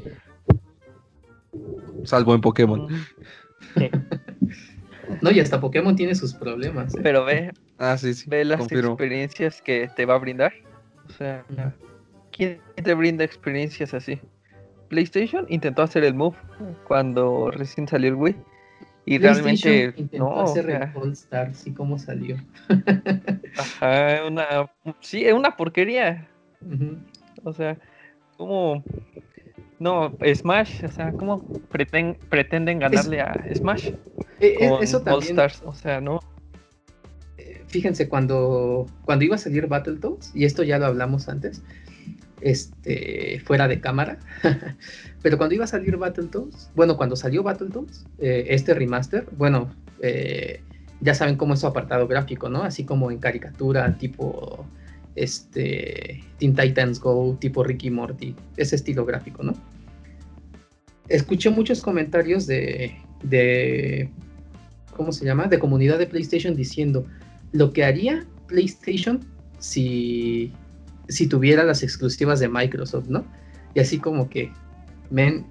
Salvo 2.04 2.36
en 2.36 2.42
Pokémon. 2.42 2.88
no, 5.22 5.32
y 5.32 5.40
hasta 5.40 5.60
Pokémon 5.60 5.96
tiene 5.96 6.16
sus 6.16 6.34
problemas. 6.34 6.96
¿eh? 6.96 7.00
Pero 7.02 7.26
ve, 7.26 7.52
ah, 7.78 7.98
sí, 7.98 8.14
ve 8.28 8.46
las 8.46 8.72
experiencias 8.72 9.62
que 9.62 9.90
te 9.96 10.06
va 10.06 10.16
a 10.16 10.20
brindar. 10.20 10.54
O 11.08 11.12
sea, 11.14 11.44
¿quién 12.32 12.62
te 12.76 12.94
brinda 12.94 13.24
experiencias 13.24 13.94
así? 13.94 14.20
PlayStation 14.90 15.46
intentó 15.50 15.82
hacer 15.84 16.04
el 16.04 16.14
move 16.14 16.38
cuando 16.88 17.50
recién 17.52 17.88
salió 17.88 18.10
el 18.10 18.16
Wii. 18.16 18.36
Y 19.06 19.18
realmente 19.18 19.94
no. 20.14 20.42
Hacer 20.42 20.70
el 20.70 21.12
Star, 21.12 21.54
sí, 21.56 21.74
cómo 21.74 21.98
salió. 21.98 22.38
Ajá, 23.58 24.28
una. 24.28 24.72
Sí, 25.00 25.26
es 25.26 25.34
una 25.34 25.58
porquería. 25.58 26.28
O 27.44 27.54
sea, 27.54 27.78
como. 28.38 28.84
No, 29.80 30.16
Smash, 30.36 30.86
o 30.86 30.92
sea, 30.92 31.12
¿cómo 31.14 31.44
pretenden 31.70 32.78
ganarle 32.78 33.20
a 33.22 33.48
Smash? 33.56 33.88
Eh, 34.40 34.56
eh, 34.60 34.78
eso 34.80 35.02
también. 35.02 35.32
Stars, 35.32 35.64
o 35.66 35.74
sea, 35.74 36.00
no. 36.00 36.20
Eh, 37.40 37.64
fíjense, 37.66 38.08
cuando, 38.08 38.86
cuando 39.06 39.26
iba 39.26 39.36
a 39.36 39.40
salir 39.40 39.66
Battletoads, 39.66 40.36
y 40.36 40.46
esto 40.46 40.62
ya 40.62 40.78
lo 40.78 40.86
hablamos 40.86 41.28
antes, 41.30 41.64
este, 42.42 43.42
fuera 43.46 43.68
de 43.68 43.80
cámara. 43.80 44.20
Pero 45.22 45.38
cuando 45.38 45.56
iba 45.56 45.66
a 45.66 45.68
salir 45.68 45.98
Battletoads, 45.98 46.72
bueno, 46.76 46.98
cuando 46.98 47.16
salió 47.16 47.44
Battletoads, 47.44 48.06
eh, 48.20 48.46
este 48.50 48.74
remaster, 48.74 49.28
bueno, 49.38 49.74
eh, 50.02 50.62
ya 51.00 51.14
saben 51.14 51.36
cómo 51.36 51.54
es 51.54 51.60
su 51.60 51.68
apartado 51.68 52.08
gráfico, 52.08 52.50
¿no? 52.50 52.64
Así 52.64 52.84
como 52.84 53.12
en 53.12 53.20
caricatura, 53.20 53.98
tipo 53.98 54.66
este, 55.16 56.24
Teen 56.38 56.56
Titans 56.56 57.00
Go, 57.00 57.38
tipo 57.40 57.64
Ricky 57.64 57.90
Morty, 57.90 58.36
ese 58.58 58.76
estilo 58.76 59.06
gráfico, 59.06 59.44
¿no? 59.44 59.54
Escuché 61.10 61.50
muchos 61.50 61.82
comentarios 61.82 62.48
de, 62.48 62.96
de, 63.24 64.10
¿cómo 64.96 65.12
se 65.12 65.26
llama? 65.26 65.48
De 65.48 65.60
comunidad 65.60 66.00
de 66.00 66.08
PlayStation 66.08 66.56
diciendo 66.56 67.06
lo 67.52 67.74
que 67.74 67.84
haría 67.84 68.26
PlayStation 68.48 69.20
si 69.60 70.54
si 71.12 71.28
tuviera 71.28 71.64
las 71.64 71.84
exclusivas 71.84 72.40
de 72.40 72.48
Microsoft, 72.48 73.08
¿no? 73.08 73.26
Y 73.74 73.80
así 73.80 74.00
como 74.00 74.30
que, 74.30 74.52
men, 75.10 75.46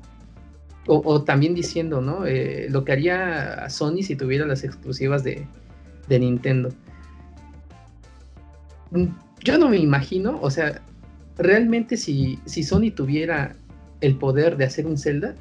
o, 0.86 1.22
también 1.22 1.54
diciendo, 1.54 2.00
¿no? 2.00 2.26
Eh, 2.26 2.66
lo 2.70 2.84
que 2.84 2.92
haría 2.92 3.68
Sony 3.68 4.02
si 4.02 4.16
tuviera 4.16 4.46
las 4.46 4.64
exclusivas 4.64 5.22
de, 5.22 5.46
Nintendo. 6.08 6.70
Mm, 8.90 9.06
yo 9.44 9.58
no 9.58 9.68
me 9.68 9.78
imagino, 9.78 10.40
o 10.42 10.50
sea, 10.50 10.82
realmente 11.38 11.96
si, 11.96 12.40
si 12.46 12.64
Sony 12.64 12.90
tuviera 12.92 13.54
el 14.00 14.16
poder 14.16 14.56
de 14.56 14.64
hacer 14.64 14.86
un 14.86 14.98
Zelda, 14.98 15.36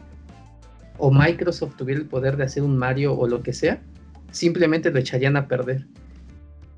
o 1.00 1.12
Microsoft 1.12 1.78
tuviera 1.78 2.02
el 2.02 2.08
poder 2.08 2.38
de 2.38 2.44
hacer 2.44 2.62
un 2.62 2.78
Mario 2.78 3.18
o 3.18 3.28
lo 3.28 3.42
que 3.42 3.54
sea, 3.54 3.82
simplemente 4.32 4.92
lo 4.92 5.00
echarían 5.00 5.38
a 5.38 5.48
perder. 5.48 5.88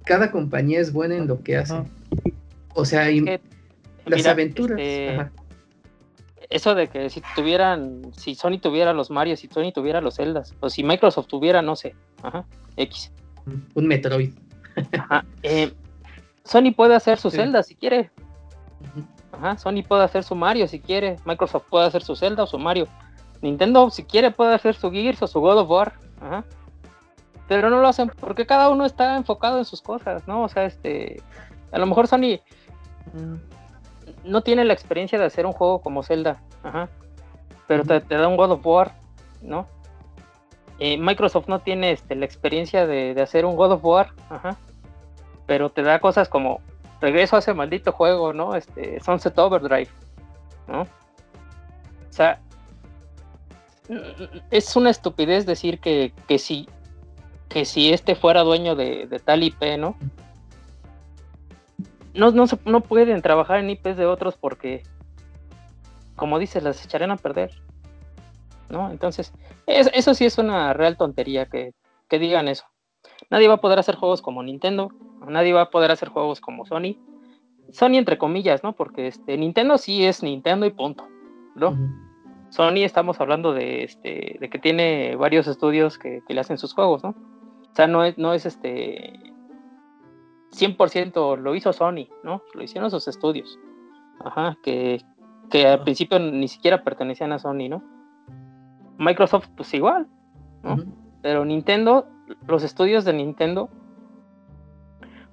Cada 0.06 0.32
compañía 0.32 0.80
es 0.80 0.94
buena 0.94 1.16
en 1.16 1.28
lo 1.28 1.42
que 1.44 1.58
hace. 1.58 1.76
O 2.74 2.86
sea, 2.86 3.07
las 4.05 4.26
aventuras. 4.26 4.80
Este, 4.80 5.32
eso 6.51 6.76
de 6.76 6.88
que 6.88 7.09
si 7.09 7.22
tuvieran, 7.36 8.11
si 8.13 8.36
Sony 8.36 8.59
tuviera 8.61 8.93
los 8.93 9.09
Mario, 9.09 9.38
si 9.38 9.47
Sony 9.47 9.72
tuviera 9.74 10.01
los 10.01 10.17
Zeldas, 10.17 10.53
o 10.59 10.69
si 10.69 10.84
Microsoft 10.84 11.28
tuviera, 11.28 11.61
no 11.61 11.76
sé, 11.76 11.95
ajá, 12.22 12.45
X. 12.76 13.11
Un 13.74 13.88
Metroid. 13.88 14.34
Ajá. 14.99 15.26
Eh, 15.43 15.74
Sony 16.43 16.74
puede 16.76 16.95
hacer 16.95 17.17
su 17.17 17.32
Zelda 17.32 17.63
si 17.63 17.76
quiere. 17.76 18.11
Ajá, 19.32 19.57
Sony 19.57 19.84
puede 19.88 20.03
hacer 20.03 20.24
su 20.24 20.36
Mario 20.36 20.67
si 20.67 20.80
quiere. 20.80 21.17
Microsoft 21.26 21.65
puede 21.69 21.88
hacer 21.88 22.03
su 22.03 22.15
Zelda 22.15 22.43
o 22.43 22.47
su 22.47 22.59
Mario. 22.59 22.88
Nintendo, 23.41 23.89
si 23.89 24.03
quiere, 24.03 24.32
puede 24.32 24.53
hacer 24.53 24.76
su 24.76 24.91
Gears 24.91 25.22
o 25.22 25.28
su 25.28 25.39
God 25.39 25.59
of 25.59 25.69
War. 25.69 25.93
Ajá. 26.19 26.43
Pero 27.47 27.69
no 27.69 27.82
lo 27.82 27.88
hacen 27.88 28.11
porque 28.19 28.45
cada 28.45 28.69
uno 28.69 28.86
está 28.86 29.15
enfocado 29.15 29.57
en 29.57 29.65
sus 29.65 29.82
cosas, 29.82 30.28
¿no? 30.28 30.43
O 30.43 30.49
sea, 30.49 30.65
este. 30.65 31.22
A 31.72 31.80
lo 31.80 31.86
mejor 31.86 32.07
Sony 32.07 32.39
no 34.24 34.41
tiene 34.41 34.66
la 34.66 34.74
experiencia 34.74 35.20
de 35.20 35.26
hacer 35.26 35.45
un 35.45 35.54
juego 35.54 35.82
como 35.82 36.04
Zelda, 36.04 36.41
pero 37.68 37.84
te, 37.84 37.99
da 38.02 38.28
un 38.28 38.38
God 38.38 38.52
of 38.52 38.66
War, 38.66 38.93
¿no? 39.41 39.68
Eh, 40.80 40.97
Microsoft 40.97 41.47
no 41.47 41.60
tiene 41.60 41.91
este, 41.91 42.16
la 42.16 42.26
experiencia 42.26 42.88
de, 42.88 43.20
hacer 43.22 43.45
un 43.45 43.56
God 43.56 43.74
of 43.74 43.86
War, 43.86 44.14
pero 45.45 45.70
te 45.70 45.84
da 45.84 45.99
cosas 45.99 46.30
como 46.30 46.62
regreso 46.99 47.36
a 47.36 47.39
ese 47.39 47.54
maldito 47.54 47.91
juego, 47.91 48.34
¿no? 48.34 48.56
Este, 48.56 48.99
Sunset 48.99 49.38
Overdrive, 49.38 49.89
¿no? 50.68 50.82
O 50.82 52.14
sea, 52.14 52.39
es 54.49 54.76
una 54.76 54.89
estupidez 54.89 55.45
decir 55.45 55.80
que, 55.80 56.14
que 56.28 56.39
si 56.39 56.68
que 57.52 57.66
si 57.66 57.91
este 57.91 58.16
fuera 58.16 58.41
dueño 58.41 58.76
de, 58.76 59.08
de 59.08 59.20
tal 59.20 59.43
IP, 59.43 59.78
¿no? 59.78 59.95
No, 62.14 62.32
no, 62.32 62.45
no 62.66 62.82
pueden 62.82 63.22
trabajar 63.22 63.59
en 63.59 63.70
IPs 63.70 63.97
de 63.97 64.05
otros 64.05 64.36
porque, 64.38 64.84
como 66.16 66.39
dices, 66.39 66.64
las 66.64 66.84
echarán 66.84 67.12
a 67.12 67.18
perder. 67.18 67.51
¿No? 68.70 68.89
Entonces, 68.89 69.34
eso 69.68 70.14
sí 70.14 70.26
es 70.26 70.38
una 70.38 70.74
real 70.74 70.95
tontería 70.97 71.45
que, 71.47 71.74
digan 72.09 72.47
eso. 72.47 72.66
Nadie 73.30 73.47
va 73.47 73.55
a 73.55 73.62
poder 73.62 73.80
hacer 73.80 73.95
juegos 73.95 74.22
como 74.22 74.43
Nintendo, 74.43 74.91
nadie 75.28 75.53
va 75.53 75.64
a 75.64 75.70
poder 75.70 75.91
hacer 75.91 76.09
juegos 76.09 76.41
como 76.41 76.66
Sony. 76.66 76.97
Sony 77.72 77.95
entre 77.95 78.18
comillas, 78.18 78.64
¿no? 78.64 78.74
Porque 78.74 79.07
este, 79.07 79.38
Nintendo 79.38 79.78
sí 79.78 80.05
es 80.05 80.24
Nintendo 80.24 80.66
y 80.66 80.72
punto, 80.72 81.07
¿no? 81.55 81.78
Sony 82.49 82.84
estamos 82.84 83.22
hablando 83.22 83.53
de, 83.53 83.86
este, 83.86 84.38
de 84.41 84.49
que 84.49 84.59
tiene 84.59 85.16
varios 85.16 85.47
estudios 85.47 85.97
que, 85.97 86.22
que, 86.28 86.34
le 86.34 86.41
hacen 86.41 86.57
sus 86.57 86.74
juegos, 86.74 87.01
¿no? 87.03 87.09
O 87.09 87.76
sea, 87.76 87.88
no 87.88 88.03
es, 88.03 88.18
no 88.18 88.34
es 88.34 88.45
este 88.45 89.14
100% 90.52 91.38
lo 91.38 91.56
hizo 91.56 91.74
Sony, 91.74 92.08
¿no? 92.24 92.41
Lo 92.54 92.64
hicieron 92.64 92.91
sus 92.91 93.08
estudios. 93.08 93.60
Ajá, 94.24 94.58
que, 94.64 95.04
al 95.66 95.84
principio 95.84 96.20
ni 96.20 96.47
siquiera 96.47 96.84
pertenecían 96.84 97.32
a 97.32 97.39
Sony, 97.39 97.70
¿no? 97.70 97.84
Microsoft, 98.97 99.47
pues 99.56 99.74
igual, 99.74 100.08
¿no? 100.64 100.78
Pero 101.22 101.45
Nintendo, 101.45 102.08
los 102.47 102.64
estudios 102.64 103.06
de 103.06 103.14
Nintendo 103.14 103.70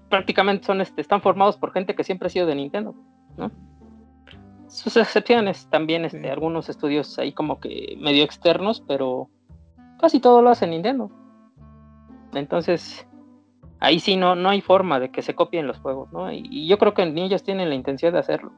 prácticamente 0.09 0.65
son, 0.65 0.81
este, 0.81 1.01
están 1.01 1.21
formados 1.21 1.57
por 1.57 1.73
gente 1.73 1.95
que 1.95 2.05
siempre 2.05 2.27
ha 2.27 2.31
sido 2.31 2.47
de 2.47 2.55
Nintendo, 2.55 2.95
¿no? 3.37 3.51
Sus 4.69 4.97
excepciones 4.97 5.69
también, 5.71 6.05
este, 6.05 6.31
algunos 6.31 6.69
estudios 6.69 7.19
ahí 7.19 7.33
como 7.33 7.59
que 7.59 7.97
medio 8.01 8.25
externos, 8.25 8.83
pero 8.87 9.29
casi 9.99 10.21
todo 10.21 10.43
lo 10.43 10.51
hace 10.51 10.67
Nintendo. 10.67 11.11
Entonces, 12.35 13.08
ahí 13.81 14.01
sí 14.01 14.17
no, 14.17 14.35
no 14.35 14.51
hay 14.51 14.61
forma 14.61 15.01
de 15.01 15.11
que 15.11 15.23
se 15.23 15.35
copien 15.35 15.67
los 15.67 15.79
juegos, 15.79 16.13
¿no? 16.13 16.33
Y, 16.33 16.67
yo 16.67 16.79
creo 16.79 16.95
que 16.95 17.07
ni 17.07 17.23
ellos 17.23 17.43
tienen 17.43 17.69
la 17.69 17.75
intención 17.75 18.13
de 18.13 18.19
hacerlo. 18.19 18.53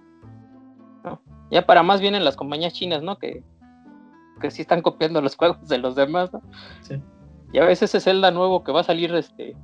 ¿no? 1.05 1.21
Ya 1.51 1.67
para 1.67 1.83
más 1.83 2.01
vienen 2.01 2.25
las 2.25 2.37
compañías 2.37 2.73
chinas, 2.73 3.03
¿no? 3.03 3.19
Que, 3.19 3.43
que 4.41 4.51
sí 4.51 4.63
están 4.63 4.83
copiando 4.83 5.21
los 5.21 5.37
juegos 5.37 5.69
de 5.69 5.79
los 5.79 5.95
demás, 5.95 6.33
¿no? 6.33 6.43
Sí. 6.83 7.01
Y 7.53 7.59
a 7.59 7.65
veces 7.65 7.95
ese 7.95 8.01
Zelda 8.01 8.31
nuevo 8.31 8.63
que 8.63 8.73
va 8.73 8.81
a 8.81 8.85
salir, 8.85 9.15
este, 9.15 9.57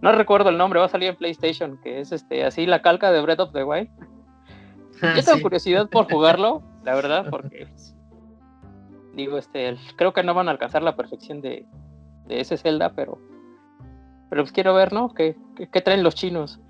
no 0.00 0.12
recuerdo 0.12 0.48
el 0.48 0.58
nombre, 0.58 0.80
va 0.80 0.86
a 0.86 0.90
salir 0.90 1.10
en 1.10 1.16
PlayStation, 1.16 1.78
que 1.82 2.00
es 2.00 2.12
este, 2.12 2.44
así 2.44 2.66
la 2.66 2.80
calca 2.80 3.12
de 3.12 3.20
Breath 3.20 3.40
of 3.40 3.52
the 3.52 3.64
Wild. 3.64 3.88
Ah, 5.00 5.14
yo 5.14 5.22
tengo 5.22 5.42
curiosidad 5.42 5.88
por 5.88 6.06
jugarlo, 6.10 6.60
la 6.82 6.96
verdad, 6.96 7.26
porque 7.30 7.68
digo, 9.14 9.38
este, 9.38 9.76
creo 9.94 10.12
que 10.12 10.24
no 10.24 10.34
van 10.34 10.48
a 10.48 10.50
alcanzar 10.50 10.82
la 10.82 10.96
perfección 10.96 11.40
de, 11.40 11.64
de 12.26 12.40
ese 12.40 12.56
Zelda, 12.56 12.92
pero 12.96 13.20
pero 14.30 14.42
pues 14.42 14.52
quiero 14.52 14.74
ver, 14.74 14.92
¿no? 14.92 15.12
¿Qué, 15.14 15.36
traen 15.84 16.02
los 16.02 16.14
chinos? 16.14 16.60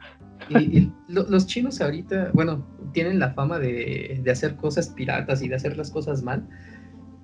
Y, 0.49 0.91
los 1.09 1.47
chinos 1.47 1.81
ahorita, 1.81 2.31
bueno, 2.33 2.65
tienen 2.93 3.19
la 3.19 3.33
fama 3.35 3.59
de, 3.59 4.23
hacer 4.31 4.57
cosas 4.57 4.89
piratas 4.89 5.43
y 5.43 5.49
de 5.49 5.57
hacer 5.57 5.77
las 5.77 5.91
cosas 5.91 6.23
mal, 6.23 6.49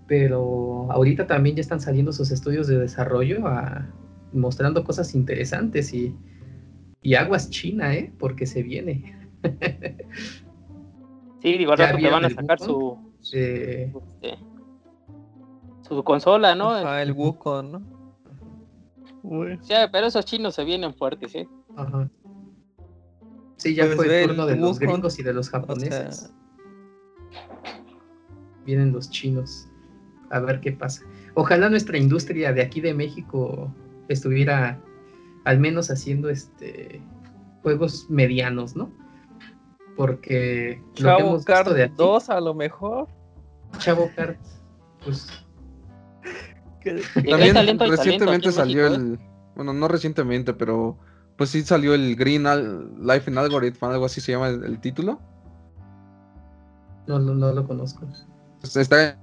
pero 0.07 0.91
ahorita 0.91 1.26
también 1.26 1.57
ya 1.57 1.61
están 1.61 1.80
saliendo 1.80 2.12
sus 2.12 2.30
estudios 2.30 2.66
de 2.66 2.78
desarrollo 2.78 3.45
mostrando 4.32 4.82
cosas 4.85 5.14
interesantes 5.14 5.95
y, 5.95 6.14
y 7.03 7.14
aguas 7.14 7.51
China, 7.51 7.95
¿eh? 7.95 8.12
Porque 8.18 8.47
se 8.47 8.62
viene. 8.62 9.16
sí, 11.43 11.57
digo, 11.57 11.76
rato 11.76 11.99
que 11.99 12.11
van 12.11 12.24
a 12.24 12.30
sacar 12.30 12.59
su... 12.59 12.99
Este, 13.22 13.93
su 15.82 16.03
consola, 16.03 16.55
¿no? 16.55 16.70
Ah, 16.70 17.03
el 17.03 17.12
Wukong, 17.12 17.70
¿no? 17.70 17.93
Sí, 19.62 19.74
pero 19.90 20.06
esos 20.06 20.24
chinos 20.24 20.54
se 20.54 20.64
vienen 20.64 20.94
fuertes, 20.94 21.34
¿eh? 21.34 21.48
Ajá. 21.76 22.10
Sí, 23.56 23.74
ya 23.74 23.84
pues 23.84 23.96
fue 23.96 24.22
el 24.22 24.28
turno 24.28 24.46
de 24.46 24.56
los 24.56 24.78
gringos 24.78 25.18
y 25.18 25.22
de 25.22 25.32
los 25.32 25.48
japoneses. 25.48 26.32
Vienen 28.66 28.92
los 28.92 29.08
chinos. 29.10 29.68
A 30.30 30.40
ver 30.40 30.60
qué 30.60 30.72
pasa. 30.72 31.02
Ojalá 31.34 31.70
nuestra 31.70 31.96
industria 31.96 32.52
de 32.52 32.62
aquí 32.62 32.80
de 32.80 32.92
México 32.92 33.72
estuviera 34.08 34.80
al 35.44 35.58
menos 35.58 35.90
haciendo 35.90 36.28
este 36.28 37.00
juegos 37.62 38.06
medianos, 38.10 38.76
¿no? 38.76 38.90
Porque 39.96 40.82
Chavo 40.94 41.42
Kart 41.44 41.68
2 41.96 42.30
a 42.30 42.40
lo 42.40 42.54
mejor. 42.54 43.08
Chavo 43.78 44.10
Kart, 44.14 44.38
pues 45.04 45.43
también 46.85 47.78
recientemente 47.78 48.53
salió 48.53 48.87
el. 48.87 49.18
Bueno, 49.57 49.72
no 49.72 49.89
recientemente, 49.89 50.53
pero 50.53 50.99
pues 51.37 51.51
sí 51.51 51.62
salió 51.62 51.95
el 51.95 52.16
Green 52.16 52.45
Life 53.01 53.30
in 53.30 53.39
Algorithm, 53.39 53.85
algo 53.85 54.07
así 54.07 54.20
se 54.20 54.32
llama 54.32 54.49
el, 54.49 54.78
título. 54.80 55.20
No, 57.07 57.18
no, 57.18 57.53
lo 57.53 57.66
conozco. 57.66 58.07
Pues 58.61 58.76
está 58.76 59.18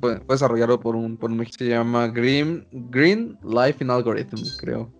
fue, 0.00 0.20
desarrollado 0.28 0.78
por 0.80 0.96
un, 0.96 1.16
por 1.16 1.30
un 1.30 1.44
se 1.46 1.68
llama 1.68 2.08
Green, 2.08 2.66
Green 2.72 3.38
Life 3.42 3.82
in 3.82 3.90
Algorithm, 3.90 4.42
creo. 4.58 4.92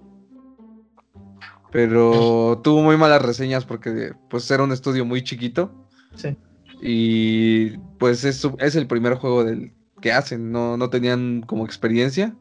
Pero 1.71 2.61
tuvo 2.63 2.83
muy 2.83 2.97
malas 2.97 3.23
reseñas 3.23 3.65
porque 3.65 4.13
pues 4.29 4.51
era 4.51 4.63
un 4.63 4.73
estudio 4.73 5.05
muy 5.05 5.23
chiquito. 5.23 5.71
Sí. 6.15 6.37
Y 6.81 7.79
pues 7.99 8.25
es, 8.25 8.47
es 8.59 8.77
el 8.77 8.87
primer 8.87 9.15
juego 9.15 9.45
del, 9.45 9.73
que 10.03 10.13
hacen, 10.13 10.53
no, 10.53 10.77
no 10.77 10.91
tenían 10.91 11.41
como 11.41 11.65
experiencia 11.65 12.35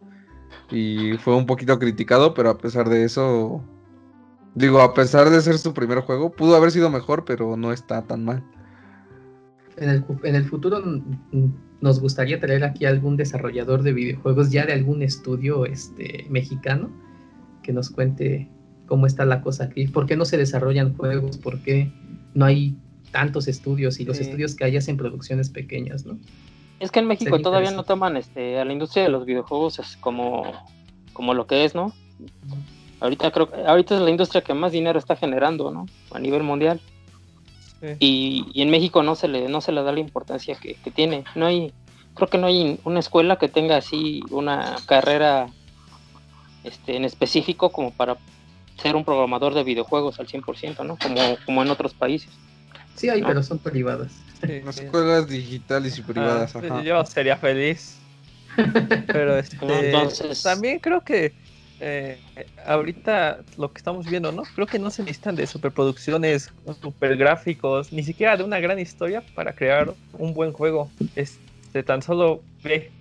y 0.70 1.14
fue 1.20 1.36
un 1.38 1.46
poquito 1.46 1.80
criticado, 1.80 2.34
pero 2.34 2.50
a 2.50 2.58
pesar 2.58 2.90
de 2.90 3.06
eso, 3.06 3.64
digo, 4.56 4.82
a 4.82 4.94
pesar 4.94 5.30
de 5.30 5.40
ser 5.40 5.58
su 5.58 5.74
primer 5.74 6.00
juego, 6.00 6.32
pudo 6.32 6.58
haber 6.58 6.72
sido 6.72 6.90
mejor, 6.90 7.24
pero 7.24 7.56
no 7.56 7.72
está 7.72 8.02
tan 8.02 8.26
mal. 8.26 8.44
En 9.78 9.90
el, 9.90 10.04
en 10.24 10.36
el 10.36 10.44
futuro 10.44 10.82
nos 11.80 12.00
gustaría 12.00 12.40
traer 12.40 12.64
aquí 12.64 12.86
algún 12.86 13.16
desarrollador 13.16 13.84
de 13.84 13.94
videojuegos 13.94 14.52
ya 14.52 14.66
de 14.66 14.74
algún 14.74 15.02
estudio 15.02 15.66
este, 15.66 16.26
mexicano 16.30 16.92
que 17.64 17.72
nos 17.72 17.90
cuente 17.90 18.50
cómo 18.86 19.06
está 19.06 19.24
la 19.26 19.42
cosa 19.42 19.66
aquí, 19.66 19.88
por 19.88 20.06
qué 20.06 20.18
no 20.18 20.26
se 20.26 20.38
desarrollan 20.38 20.96
juegos, 20.96 21.38
por 21.38 21.62
qué 21.62 21.92
no 22.34 22.46
hay 22.46 22.78
tantos 23.12 23.48
estudios 23.48 24.00
y 24.00 24.06
los 24.06 24.20
estudios 24.20 24.56
que 24.56 24.66
hay 24.66 24.78
hacen 24.78 24.98
producciones 24.98 25.50
pequeñas, 25.50 26.06
¿no? 26.06 26.18
Es 26.82 26.90
que 26.90 27.00
en 27.00 27.06
México 27.06 27.38
todavía 27.40 27.70
no 27.70 27.84
toman 27.84 28.18
este, 28.18 28.60
a 28.60 28.66
la 28.66 28.74
industria 28.74 29.04
de 29.04 29.10
los 29.10 29.24
videojuegos 29.24 29.78
es 29.78 29.98
como, 29.98 30.52
como 31.14 31.36
lo 31.36 31.46
que 31.46 31.64
es, 31.64 31.76
¿no? 31.76 31.94
Ahorita 33.00 33.30
creo 33.30 33.50
ahorita 33.68 33.96
es 33.96 34.02
la 34.02 34.10
industria 34.10 34.42
que 34.42 34.56
más 34.56 34.72
dinero 34.72 34.98
está 34.98 35.16
generando, 35.16 35.70
¿no? 35.70 35.86
A 36.12 36.18
nivel 36.18 36.42
mundial. 36.42 36.82
Y, 38.00 38.48
y, 38.52 38.64
en 38.64 38.72
México 38.72 39.04
no 39.04 39.14
se 39.14 39.28
le, 39.28 39.48
no 39.48 39.62
se 39.62 39.72
le 39.72 39.84
da 39.84 39.92
la 39.92 40.00
importancia 40.00 40.56
que, 40.56 40.76
tiene. 40.92 41.24
No 41.36 41.46
hay, 41.46 41.72
creo 42.16 42.30
que 42.30 42.40
no 42.40 42.48
hay 42.48 42.80
una 42.84 43.00
escuela 43.00 43.38
que 43.38 43.48
tenga 43.48 43.78
así 43.78 44.22
una 44.32 44.76
carrera 44.88 45.50
este, 46.64 46.96
en 46.96 47.06
específico 47.06 47.72
como 47.72 47.92
para 47.92 48.18
ser 48.82 48.96
un 48.96 49.06
programador 49.06 49.54
de 49.54 49.64
videojuegos 49.64 50.20
al 50.20 50.28
100%, 50.28 50.84
¿no? 50.84 50.98
Como, 50.98 51.38
como 51.46 51.62
en 51.62 51.70
otros 51.70 51.94
países. 51.94 52.32
Sí 52.96 53.10
hay, 53.10 53.22
pero 53.22 53.42
son 53.44 53.60
privadas. 53.60 54.12
Las 54.42 54.80
escuelas 54.80 55.28
digitales 55.28 55.98
y 55.98 56.02
privadas. 56.02 56.56
Ah, 56.56 56.82
yo 56.84 57.06
sería 57.06 57.38
feliz. 57.38 57.98
Pero 59.08 59.38
este, 59.38 59.58
también 60.44 60.80
creo 60.80 61.02
que 61.02 61.34
eh, 61.80 62.18
ahorita 62.66 63.40
lo 63.58 63.72
que 63.72 63.78
estamos 63.78 64.08
viendo, 64.08 64.32
¿no? 64.32 64.44
Creo 64.56 64.68
que 64.68 64.80
no 64.80 64.92
se 64.92 65.04
necesitan 65.04 65.36
de 65.36 65.48
superproducciones, 65.48 66.52
super 66.82 67.18
gráficos, 67.18 67.92
ni 67.92 68.04
siquiera 68.04 68.38
de 68.38 68.44
una 68.44 68.60
gran 68.60 68.80
historia 68.80 69.24
para 69.36 69.54
crear 69.54 69.94
un 70.14 70.34
buen 70.34 70.52
juego. 70.52 70.92
Este, 71.16 71.84
tan 71.84 72.02
solo 72.02 72.42
ve 72.64 72.92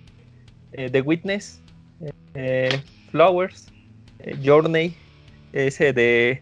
eh, 0.73 0.89
The 0.89 1.01
Witness, 1.01 1.59
eh, 2.33 2.81
Flowers, 3.11 3.67
Journey, 4.43 4.95
ese 5.53 5.93
de 5.93 6.41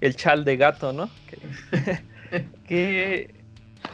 El 0.00 0.16
Chal 0.16 0.44
de 0.44 0.56
Gato, 0.56 0.92
¿no? 0.92 1.08
que 1.28 1.38
qué 2.66 3.30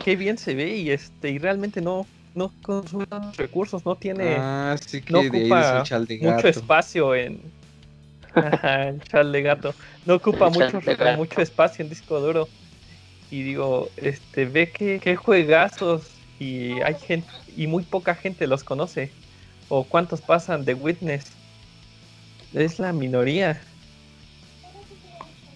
bien 0.05 0.39
se 0.39 0.55
ve 0.55 0.77
y 0.77 0.91
este 0.91 1.31
y 1.31 1.39
realmente 1.39 1.81
no 1.81 2.07
no 2.35 2.53
consume 2.63 3.07
recursos, 3.37 3.85
no 3.85 3.97
tiene 3.97 4.37
ah, 4.39 4.77
sí 4.87 5.01
que 5.01 5.13
no 5.13 5.21
ocupa 5.21 5.85
mucho 6.21 6.49
espacio 6.49 7.15
en 7.15 7.41
el 8.63 9.03
chal 9.03 9.33
de 9.33 9.43
gato, 9.43 9.75
no 10.05 10.15
ocupa 10.15 10.51
mucho, 10.51 10.81
mucho 11.17 11.41
espacio 11.41 11.83
en 11.83 11.89
disco 11.89 12.21
duro. 12.21 12.49
Y 13.31 13.43
digo, 13.43 13.91
este 13.97 14.45
ve 14.45 14.71
que 14.71 15.01
qué 15.01 15.17
juegazos 15.17 16.11
y 16.39 16.81
hay 16.83 16.95
gente 16.95 17.29
y 17.57 17.67
muy 17.67 17.83
poca 17.83 18.15
gente 18.15 18.47
los 18.47 18.63
conoce. 18.63 19.11
O 19.69 19.83
cuántos 19.83 20.21
pasan 20.21 20.65
de 20.65 20.75
Witness. 20.75 21.25
Es 22.55 22.79
la 22.79 22.93
minoría. 22.93 23.61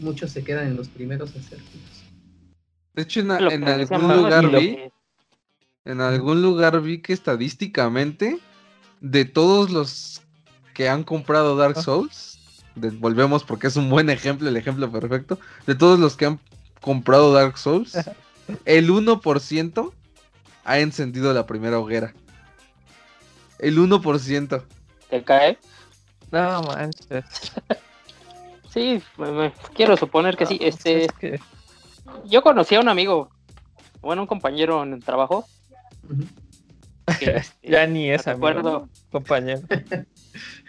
Muchos 0.00 0.32
se 0.32 0.42
quedan 0.42 0.66
en 0.66 0.76
los 0.76 0.88
primeros 0.88 1.30
acertijos. 1.30 1.99
De 3.00 3.04
hecho, 3.04 3.20
en, 3.20 3.30
algún 3.30 4.14
lugar 4.14 4.50
vi. 4.50 4.78
En 5.86 6.02
algún 6.02 6.42
lugar 6.42 6.82
vi 6.82 7.00
que 7.00 7.14
estadísticamente, 7.14 8.38
de 9.00 9.24
todos 9.24 9.70
los 9.70 10.20
que 10.74 10.90
han 10.90 11.02
comprado 11.02 11.56
Dark 11.56 11.80
Souls, 11.80 12.38
volvemos 12.74 13.42
porque 13.42 13.68
es 13.68 13.76
un 13.76 13.88
buen 13.88 14.10
ejemplo, 14.10 14.50
el 14.50 14.56
ejemplo 14.58 14.92
perfecto. 14.92 15.38
De 15.66 15.74
todos 15.74 15.98
los 15.98 16.14
que 16.14 16.26
han 16.26 16.40
comprado 16.82 17.32
Dark 17.32 17.56
Souls, 17.56 17.96
el 18.66 18.90
1% 18.90 19.92
ha 20.64 20.78
encendido 20.78 21.32
la 21.32 21.46
primera 21.46 21.78
hoguera. 21.78 22.12
El 23.58 23.78
1%. 23.78 24.62
¿Te 25.08 25.24
cae? 25.24 25.58
No 26.30 26.62
manches. 26.64 27.24
sí, 28.68 29.02
quiero 29.74 29.96
suponer 29.96 30.36
que 30.36 30.44
sí. 30.44 30.58
Pues 30.58 30.74
este, 30.74 31.08
que 31.18 31.40
yo 32.24 32.42
conocí 32.42 32.74
a 32.74 32.80
un 32.80 32.88
amigo, 32.88 33.30
bueno, 34.00 34.22
un 34.22 34.28
compañero 34.28 34.82
en 34.82 34.94
el 34.94 35.04
trabajo. 35.04 35.44
ya 37.62 37.86
ni 37.86 38.10
es 38.10 38.26
amigo, 38.26 38.88
compañero. 39.10 39.60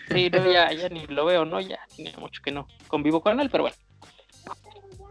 Sí, 0.10 0.30
ya, 0.30 0.72
ya, 0.74 0.90
ni 0.90 1.08
lo 1.08 1.26
veo, 1.26 1.46
¿no? 1.46 1.60
Ya 1.62 1.80
tiene 1.96 2.16
mucho 2.18 2.42
que 2.44 2.52
no 2.52 2.68
convivo 2.88 3.22
con 3.22 3.40
él, 3.40 3.50
pero 3.50 3.64
bueno. 3.64 3.78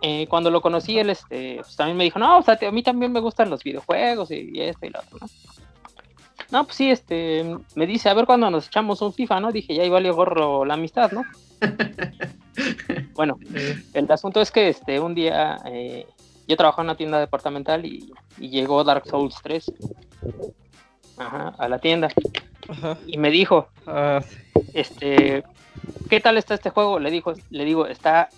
Eh, 0.02 0.26
cuando 0.28 0.50
lo 0.50 0.62
conocí, 0.62 0.98
él 0.98 1.10
este, 1.10 1.56
pues, 1.56 1.76
también 1.76 1.96
me 1.96 2.04
dijo, 2.04 2.18
no, 2.18 2.38
o 2.38 2.42
sea, 2.42 2.58
a 2.60 2.70
mí 2.70 2.82
también 2.82 3.12
me 3.12 3.20
gustan 3.20 3.50
los 3.50 3.62
videojuegos 3.62 4.30
y, 4.30 4.60
esto 4.60 4.86
y 4.86 4.90
lo 4.90 5.00
otro, 5.00 5.18
¿no? 5.20 5.26
No, 6.50 6.64
pues 6.64 6.76
sí, 6.76 6.90
este, 6.90 7.44
me 7.76 7.86
dice, 7.86 8.08
a 8.08 8.14
ver 8.14 8.26
cuando 8.26 8.50
nos 8.50 8.66
echamos 8.66 9.02
un 9.02 9.12
FIFA, 9.12 9.40
¿no? 9.40 9.52
Dije, 9.52 9.74
ya 9.74 9.82
ahí 9.82 9.90
valió 9.90 10.14
gorro 10.14 10.64
la 10.64 10.74
amistad, 10.74 11.12
¿no? 11.12 11.22
bueno, 13.14 13.38
el 13.92 14.10
asunto 14.10 14.40
es 14.40 14.50
que 14.50 14.68
este, 14.70 14.98
un 14.98 15.14
día 15.14 15.58
eh, 15.66 16.06
yo 16.50 16.56
trabajaba 16.56 16.82
en 16.82 16.86
una 16.88 16.96
tienda 16.96 17.20
departamental 17.20 17.86
y, 17.86 18.12
llegó 18.38 18.82
Dark 18.82 19.06
Souls 19.06 19.36
3 19.40 19.72
a 21.16 21.68
la 21.68 21.78
tienda. 21.78 22.08
Y 23.06 23.18
me 23.18 23.30
dijo, 23.30 23.68
ah, 23.86 24.20
este, 24.74 25.44
¿qué 26.08 26.20
tal 26.20 26.38
está 26.38 26.54
este 26.54 26.70
juego? 26.70 26.98
Le 26.98 27.12
dijo, 27.12 27.34
le 27.50 27.64
digo, 27.64 27.86
está, 27.86 28.30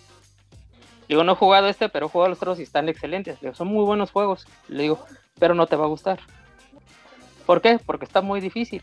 digo, 1.09 1.25
no 1.25 1.33
he 1.33 1.37
jugado 1.37 1.69
este, 1.69 1.89
pero 1.89 2.07
he 2.07 2.09
jugado 2.11 2.29
los 2.29 2.39
otros 2.39 2.61
y 2.61 2.65
están 2.65 2.91
excelentes. 2.91 3.37
Le 3.37 3.49
digo, 3.49 3.55
son 3.55 3.69
muy 3.69 3.85
buenos 3.85 4.11
juegos. 4.11 4.47
Le 4.69 4.83
digo, 4.83 4.99
pero 5.39 5.55
no 5.55 5.67
te 5.67 5.77
va 5.77 5.87
a 5.87 5.89
gustar. 5.89 6.21
¿Por 7.47 7.63
qué? 7.63 7.79
Porque 7.85 8.05
está 8.05 8.21
muy 8.21 8.43
difícil. 8.43 8.83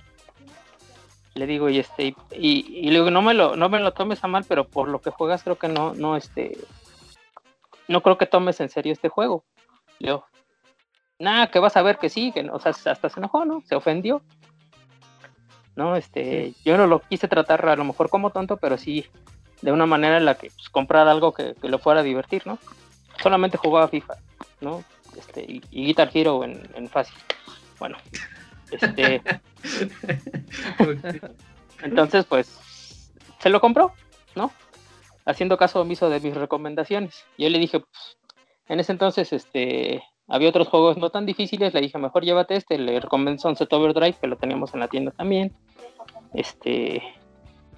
Le 1.36 1.45
digo, 1.45 1.69
y 1.69 1.77
este, 1.77 2.15
y, 2.32 2.89
le 2.89 2.97
digo, 2.97 3.11
no 3.11 3.21
me 3.21 3.36
lo, 3.36 3.55
no 3.55 3.69
me 3.69 3.80
lo 3.80 3.93
tomes 3.93 4.23
a 4.23 4.27
mal, 4.27 4.43
pero 4.47 4.67
por 4.67 4.88
lo 4.88 5.01
que 5.01 5.11
juegas 5.11 5.43
creo 5.43 5.59
que 5.59 5.67
no, 5.67 5.93
no, 5.93 6.17
este, 6.17 6.57
no 7.90 8.02
creo 8.02 8.18
que 8.18 8.26
tomes 8.26 8.62
en 8.62 8.70
serio 8.70 8.94
este 8.94 9.10
juego. 9.10 9.44
Leo, 9.98 10.26
nada, 11.18 11.48
que 11.48 11.60
vas 11.60 11.76
a 11.76 11.82
ver 11.82 11.98
que 11.98 12.10
sí, 12.10 12.32
que 12.32 12.44
no, 12.44 12.54
o 12.54 12.60
sea, 12.60 12.72
hasta 12.72 13.10
se 13.10 13.20
enojó, 13.20 13.44
¿no? 13.44 13.62
Se 13.66 13.76
ofendió. 13.76 14.22
¿No? 15.76 15.96
Este, 15.96 16.54
yo 16.64 16.78
no 16.78 16.88
lo 16.88 17.00
quise 17.00 17.28
tratar 17.28 17.68
a 17.68 17.76
lo 17.76 17.84
mejor 17.84 18.10
como 18.10 18.30
tonto, 18.30 18.58
pero 18.58 18.78
sí 18.78 19.06
de 19.62 19.72
una 19.72 19.86
manera 19.86 20.18
en 20.18 20.26
la 20.26 20.36
que 20.36 20.50
pues, 20.52 20.70
comprar 20.70 21.08
algo 21.08 21.34
que, 21.34 21.56
lo 21.62 21.80
fuera 21.80 22.02
a 22.02 22.04
divertir, 22.04 22.46
¿no? 22.46 22.60
Solamente 23.22 23.58
jugaba 23.58 23.88
FIFA, 23.88 24.16
¿no? 24.62 24.84
Este, 25.18 25.42
y, 25.42 25.62
Guitar 25.72 26.10
Hero 26.14 26.44
en, 26.44 26.62
en 26.76 26.88
fácil. 26.90 27.18
Bueno, 27.80 27.98
este. 28.72 29.22
entonces, 31.84 32.26
pues, 32.26 33.12
se 33.40 33.50
lo 33.50 33.60
compró, 33.60 33.94
¿no? 34.36 34.52
Haciendo 35.30 35.57
caso 35.57 35.82
omiso 35.82 36.09
de 36.09 36.19
mis 36.19 36.36
recomendaciones. 36.36 37.23
Yo 37.38 37.49
le 37.49 37.59
dije, 37.59 37.80
pues, 37.80 38.17
en 38.67 38.80
ese 38.80 38.91
entonces, 38.91 39.32
este, 39.32 40.03
había 40.27 40.49
otros 40.49 40.67
juegos 40.67 40.97
no 40.97 41.09
tan 41.11 41.25
difíciles, 41.25 41.73
le 41.73 41.82
dije, 41.82 41.97
mejor 41.97 42.23
llévate 42.23 42.55
este, 42.55 42.77
le 42.77 42.99
recomendé 42.99 43.39
Sunset 43.39 43.71
Overdrive, 43.71 44.17
que 44.19 44.27
lo 44.27 44.38
teníamos 44.38 44.73
en 44.73 44.80
la 44.80 44.88
tienda 44.88 45.11
también. 45.11 45.55
Este. 46.34 47.03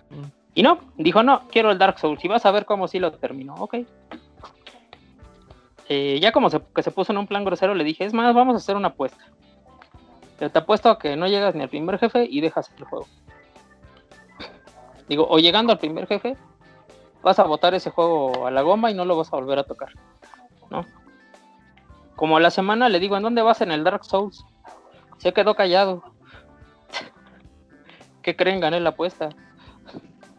Mm. 0.10 0.32
Y 0.54 0.64
no, 0.64 0.80
dijo, 0.98 1.24
no, 1.24 1.48
quiero 1.50 1.72
el 1.72 1.78
Dark 1.78 2.00
Souls. 2.00 2.24
Y 2.24 2.28
vas 2.28 2.46
a 2.46 2.52
ver 2.52 2.66
cómo 2.66 2.88
sí 2.88 3.00
lo 3.00 3.12
terminó. 3.12 3.56
Ok. 3.56 3.76
Eh, 5.90 6.20
ya 6.22 6.32
como 6.32 6.50
se, 6.50 6.62
que 6.74 6.84
se 6.84 6.92
puso 6.92 7.12
en 7.12 7.18
un 7.18 7.28
plan 7.28 7.44
grosero, 7.44 7.76
le 7.76 7.84
dije, 7.84 8.06
es 8.06 8.14
más, 8.14 8.34
vamos 8.34 8.56
a 8.56 8.58
hacer 8.58 8.78
una 8.78 8.90
apuesta. 8.90 9.26
Pero 10.40 10.52
te 10.52 10.60
apuesto 10.60 10.90
a 10.90 10.98
que 10.98 11.16
no 11.18 11.28
llegas 11.28 11.54
ni 11.54 11.64
al 11.64 11.70
primer 11.70 12.00
jefe 12.00 12.26
y 12.30 12.40
dejas 12.40 12.72
el 12.78 12.86
juego. 12.86 13.08
Digo, 15.08 15.28
o 15.30 15.40
llegando 15.40 15.74
al 15.74 15.80
primer 15.80 16.08
jefe, 16.08 16.38
vas 17.24 17.40
a 17.40 17.44
botar 17.44 17.74
ese 17.74 17.90
juego 17.90 18.48
a 18.48 18.52
la 18.52 18.62
goma 18.62 18.92
y 18.92 18.94
no 18.94 19.06
lo 19.06 19.18
vas 19.18 19.32
a 19.32 19.38
volver 19.38 19.60
a 19.60 19.64
tocar. 19.64 19.90
¿No? 20.70 20.86
Como 22.16 22.38
a 22.38 22.40
la 22.40 22.52
semana 22.52 22.90
le 22.90 23.00
digo, 23.00 23.18
¿en 23.18 23.24
dónde 23.24 23.42
vas 23.42 23.62
en 23.62 23.72
el 23.72 23.84
Dark 23.84 24.06
Souls? 24.06 24.46
Se 25.18 25.34
quedó 25.34 25.56
callado. 25.56 26.04
¿Qué 28.22 28.36
creen? 28.36 28.60
Gané 28.60 28.80
la 28.80 28.90
apuesta. 28.90 29.30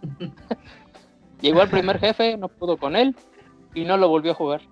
Llegó 1.40 1.60
al 1.60 1.68
primer 1.68 1.98
jefe, 1.98 2.36
no 2.36 2.48
pudo 2.48 2.76
con 2.76 2.94
él 2.94 3.16
y 3.74 3.84
no 3.84 3.96
lo 3.96 4.08
volvió 4.08 4.32
a 4.32 4.36
jugar. 4.36 4.62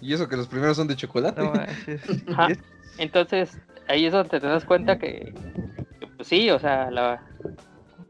Y 0.00 0.12
eso 0.12 0.28
que 0.28 0.36
los 0.36 0.48
primeros 0.48 0.76
son 0.76 0.88
de 0.88 0.96
chocolate. 0.96 1.42
Entonces, 2.98 3.60
ahí 3.88 4.06
es 4.06 4.12
donde 4.12 4.40
te 4.40 4.46
das 4.46 4.64
cuenta 4.64 4.98
que, 4.98 5.34
pues 6.16 6.28
sí, 6.28 6.50
o 6.50 6.58
sea, 6.58 6.90
la, 6.90 7.22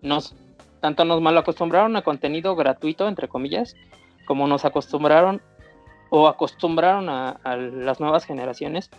nos, 0.00 0.34
tanto 0.82 1.06
nos 1.06 1.22
mal 1.22 1.38
acostumbraron 1.38 1.96
a 1.96 2.02
contenido 2.02 2.54
gratuito, 2.54 3.08
entre 3.08 3.28
comillas, 3.28 3.74
como 4.26 4.46
nos 4.46 4.66
acostumbraron 4.66 5.40
o 6.10 6.28
acostumbraron 6.28 7.08
a 7.08 7.56
las 7.56 8.00
nuevas 8.00 8.26
generaciones 8.26 8.90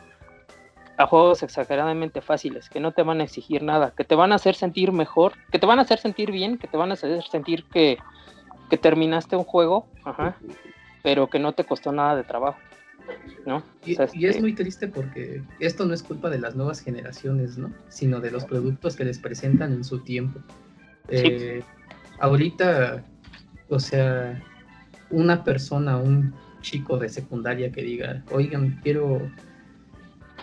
a 0.97 1.07
juegos 1.07 1.43
exageradamente 1.43 2.21
fáciles, 2.21 2.69
que 2.69 2.79
no 2.79 2.91
te 2.91 3.03
van 3.03 3.21
a 3.21 3.23
exigir 3.23 3.63
nada, 3.63 3.93
que 3.95 4.03
te 4.03 4.15
van 4.15 4.31
a 4.31 4.35
hacer 4.35 4.55
sentir 4.55 4.91
mejor, 4.91 5.33
que 5.51 5.59
te 5.59 5.65
van 5.65 5.79
a 5.79 5.83
hacer 5.83 5.99
sentir 5.99 6.31
bien, 6.31 6.57
que 6.57 6.67
te 6.67 6.77
van 6.77 6.91
a 6.91 6.93
hacer 6.93 7.23
sentir 7.23 7.65
que, 7.65 7.97
terminaste 8.81 9.35
un 9.35 9.43
juego, 9.43 9.85
pero 11.03 11.27
que 11.27 11.37
no 11.37 11.53
te 11.53 11.63
costó 11.63 11.91
nada 11.91 12.15
de 12.15 12.23
trabajo. 12.23 12.57
¿no? 13.45 13.61
Y, 13.85 13.91
es 13.91 13.99
este 14.15 14.41
muy 14.41 14.55
triste 14.55 14.87
porque 14.87 15.43
esto 15.59 15.85
no 15.85 15.93
es 15.93 16.01
culpa 16.01 16.31
de 16.31 16.39
las 16.39 16.55
nuevas 16.55 16.79
generaciones, 16.79 17.57
¿no? 17.57 17.71
Sino 17.89 18.19
de 18.19 18.31
los 18.31 18.45
productos 18.45 18.95
que 18.95 19.05
les 19.05 19.19
presentan 19.19 19.73
en 19.73 19.83
su 19.83 19.99
tiempo. 19.99 20.39
Eh, 21.09 21.61
ahorita, 22.19 23.03
o 23.69 23.79
sea, 23.79 24.41
una 25.09 25.43
persona, 25.43 25.97
un 25.97 26.33
chico 26.61 26.97
de 26.97 27.09
secundaria 27.09 27.71
que 27.71 27.83
diga, 27.83 28.23
oigan, 28.31 28.79
quiero 28.83 29.21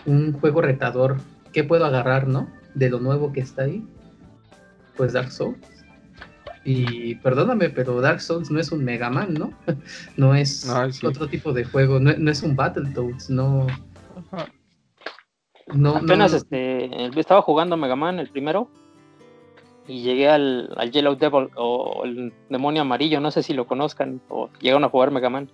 un 0.05 0.33
juego 0.33 0.61
retador, 0.61 1.17
¿qué 1.51 1.63
puedo 1.63 1.85
agarrar, 1.85 2.27
no? 2.27 2.49
De 2.73 2.89
lo 2.89 2.99
nuevo 2.99 3.33
que 3.33 3.41
está 3.41 3.63
ahí. 3.63 3.85
Pues 4.95 5.13
Dark 5.13 5.31
Souls. 5.31 5.57
Y 6.63 7.15
perdóname, 7.15 7.69
pero 7.71 8.01
Dark 8.01 8.21
Souls 8.21 8.51
no 8.51 8.59
es 8.59 8.71
un 8.71 8.83
Mega 8.83 9.09
Man, 9.09 9.33
¿no? 9.33 9.51
no 10.17 10.35
es 10.35 10.69
otro 11.03 11.27
tipo 11.27 11.53
de 11.53 11.63
juego, 11.63 11.99
no, 11.99 12.31
es 12.31 12.43
un 12.43 12.55
Battletoads, 12.55 13.29
no. 13.29 13.65
No, 15.73 15.95
Apenas 15.95 16.33
Este, 16.33 17.07
estaba 17.19 17.41
jugando 17.41 17.77
Mega 17.77 17.95
Man 17.95 18.19
el 18.19 18.29
primero 18.29 18.69
y 19.87 20.03
llegué 20.03 20.29
al, 20.29 20.73
al, 20.77 20.91
Yellow 20.91 21.15
Devil 21.15 21.49
o 21.55 22.03
el 22.05 22.33
demonio 22.49 22.83
amarillo, 22.83 23.19
no 23.19 23.31
sé 23.31 23.43
si 23.43 23.53
lo 23.53 23.67
conozcan 23.67 24.21
o 24.29 24.49
llegaron 24.59 24.83
a 24.83 24.89
jugar 24.89 25.11
Mega 25.11 25.29
Man. 25.29 25.49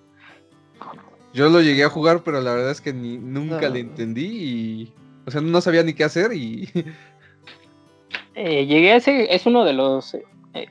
Yo 1.33 1.49
lo 1.49 1.61
llegué 1.61 1.83
a 1.83 1.89
jugar, 1.89 2.23
pero 2.23 2.41
la 2.41 2.53
verdad 2.53 2.71
es 2.71 2.81
que 2.81 2.93
ni, 2.93 3.17
nunca 3.17 3.69
le 3.69 3.79
entendí 3.81 4.25
y. 4.25 4.93
O 5.25 5.31
sea, 5.31 5.41
no 5.41 5.61
sabía 5.61 5.83
ni 5.83 5.93
qué 5.93 6.03
hacer 6.03 6.33
y. 6.33 6.69
Eh, 8.39 8.67
llegué 8.67 8.91
a 8.91 8.97
ese. 8.97 9.33
Es 9.33 9.47
uno 9.47 9.65
de 9.65 9.73
los. 9.73 10.13
Eh, 10.13 10.67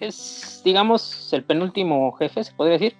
es, 0.00 0.62
digamos, 0.64 1.32
el 1.32 1.44
penúltimo 1.44 2.10
jefe, 2.14 2.42
se 2.42 2.52
podría 2.52 2.72
decir. 2.72 2.96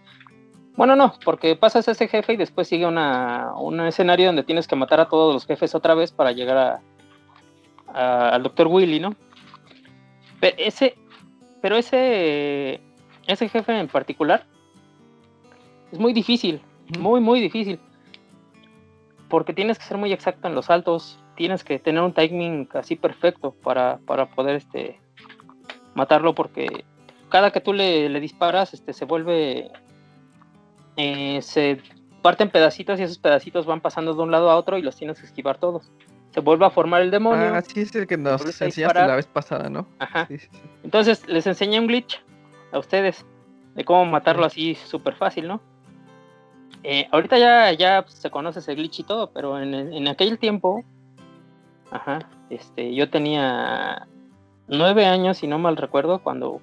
Bueno, 0.76 0.94
no, 0.94 1.14
porque 1.24 1.57
pasas 1.57 1.88
a 1.88 1.90
ese 1.90 2.07
jefe 2.07 2.34
y 2.34 2.36
después 2.36 2.68
sigue 2.68 2.86
una, 2.86 3.52
un 3.57 3.80
escenario 3.80 4.26
donde 4.26 4.44
tienes 4.44 4.68
que 4.68 4.76
matar 4.76 5.00
a 5.00 5.09
todos 5.09 5.34
los 5.34 5.46
jefes 5.46 5.74
otra 5.74 5.94
vez 5.94 6.12
para 6.12 6.30
llegar 6.30 6.82
a, 7.92 8.28
al 8.28 8.44
Dr. 8.44 8.68
Willy, 8.68 9.00
¿no? 9.00 9.16
Pero 10.41 10.57
ese, 10.59 10.95
pero 11.62 11.76
ese, 11.76 12.80
ese 13.26 13.49
jefe 13.49 13.78
en 13.78 13.89
particular 13.89 14.47
es 15.93 15.99
muy 15.99 16.12
difícil. 16.12 16.61
Muy, 16.99 17.20
muy 17.20 17.41
difícil. 17.41 17.80
Porque 19.28 19.55
tienes 19.55 19.78
que 19.78 19.85
ser 19.85 19.97
muy 19.97 20.12
exacto 20.12 20.49
en 20.49 20.55
los 20.55 20.66
saltos. 20.66 21.18
Tienes 21.37 21.64
que 21.64 21.78
tener 21.78 22.03
un 22.03 22.12
timing 22.12 22.68
así 22.74 22.97
perfecto 22.97 23.55
para, 23.62 23.99
poder 24.35 24.57
este, 24.57 25.01
matarlo. 25.95 26.35
Porque 26.35 26.85
cada 27.28 27.51
que 27.51 27.61
tú 27.61 27.72
le, 27.72 28.09
disparas, 28.20 28.74
este, 28.74 28.93
se 28.93 29.05
vuelve. 29.05 29.70
Eh, 30.97 31.41
se 31.43 31.80
parten 32.22 32.51
pedacitos 32.51 32.99
y 32.99 33.03
esos 33.03 33.18
pedacitos 33.18 33.66
van 33.66 33.80
pasando 33.80 34.14
de 34.14 34.22
un 34.22 34.30
lado 34.30 34.51
a 34.51 34.57
otro 34.57 34.78
y 34.78 34.82
los 34.82 34.97
tienes 34.97 35.20
que 35.20 35.26
esquivar 35.26 35.59
todos. 35.59 35.91
Se 36.35 36.41
vuelve 36.41 36.66
a 36.66 36.70
formar 36.70 37.01
el 37.03 37.12
demonio. 37.12 37.55
Ah, 37.55 37.62
sí, 37.62 37.80
es 37.80 37.95
el 37.95 38.09
que 38.09 38.16
nos 38.16 38.45
enseñaste 38.45 39.07
la 39.07 39.14
vez 39.14 39.26
pasada, 39.26 39.70
¿no? 39.70 39.87
Ajá. 40.01 40.26
Entonces 40.82 41.28
les 41.28 41.47
enseñé 41.47 41.78
un 41.78 41.87
glitch 41.87 42.20
a 42.72 42.80
ustedes 42.80 43.24
de 43.76 43.85
cómo 43.85 44.05
matarlo 44.05 44.45
así 44.45 44.74
súper 44.74 45.14
fácil, 45.14 45.47
¿no? 45.47 45.61
Eh, 46.82 47.07
ahorita 47.12 47.39
ya, 47.39 47.72
ya 47.72 48.05
se 48.09 48.32
conoce 48.32 48.59
ese 48.59 48.74
glitch 48.74 48.99
y 48.99 49.03
todo, 49.05 49.30
pero 49.30 49.61
en, 49.61 50.09
aquel 50.09 50.41
tiempo, 50.41 50.85
ajá, 51.93 52.28
este, 52.51 52.93
yo 52.97 53.09
tenía 53.09 54.09
nueve 54.66 55.07
años, 55.07 55.39
si 55.39 55.47
no 55.47 55.61
mal 55.61 55.76
recuerdo, 55.76 56.18
cuando 56.18 56.61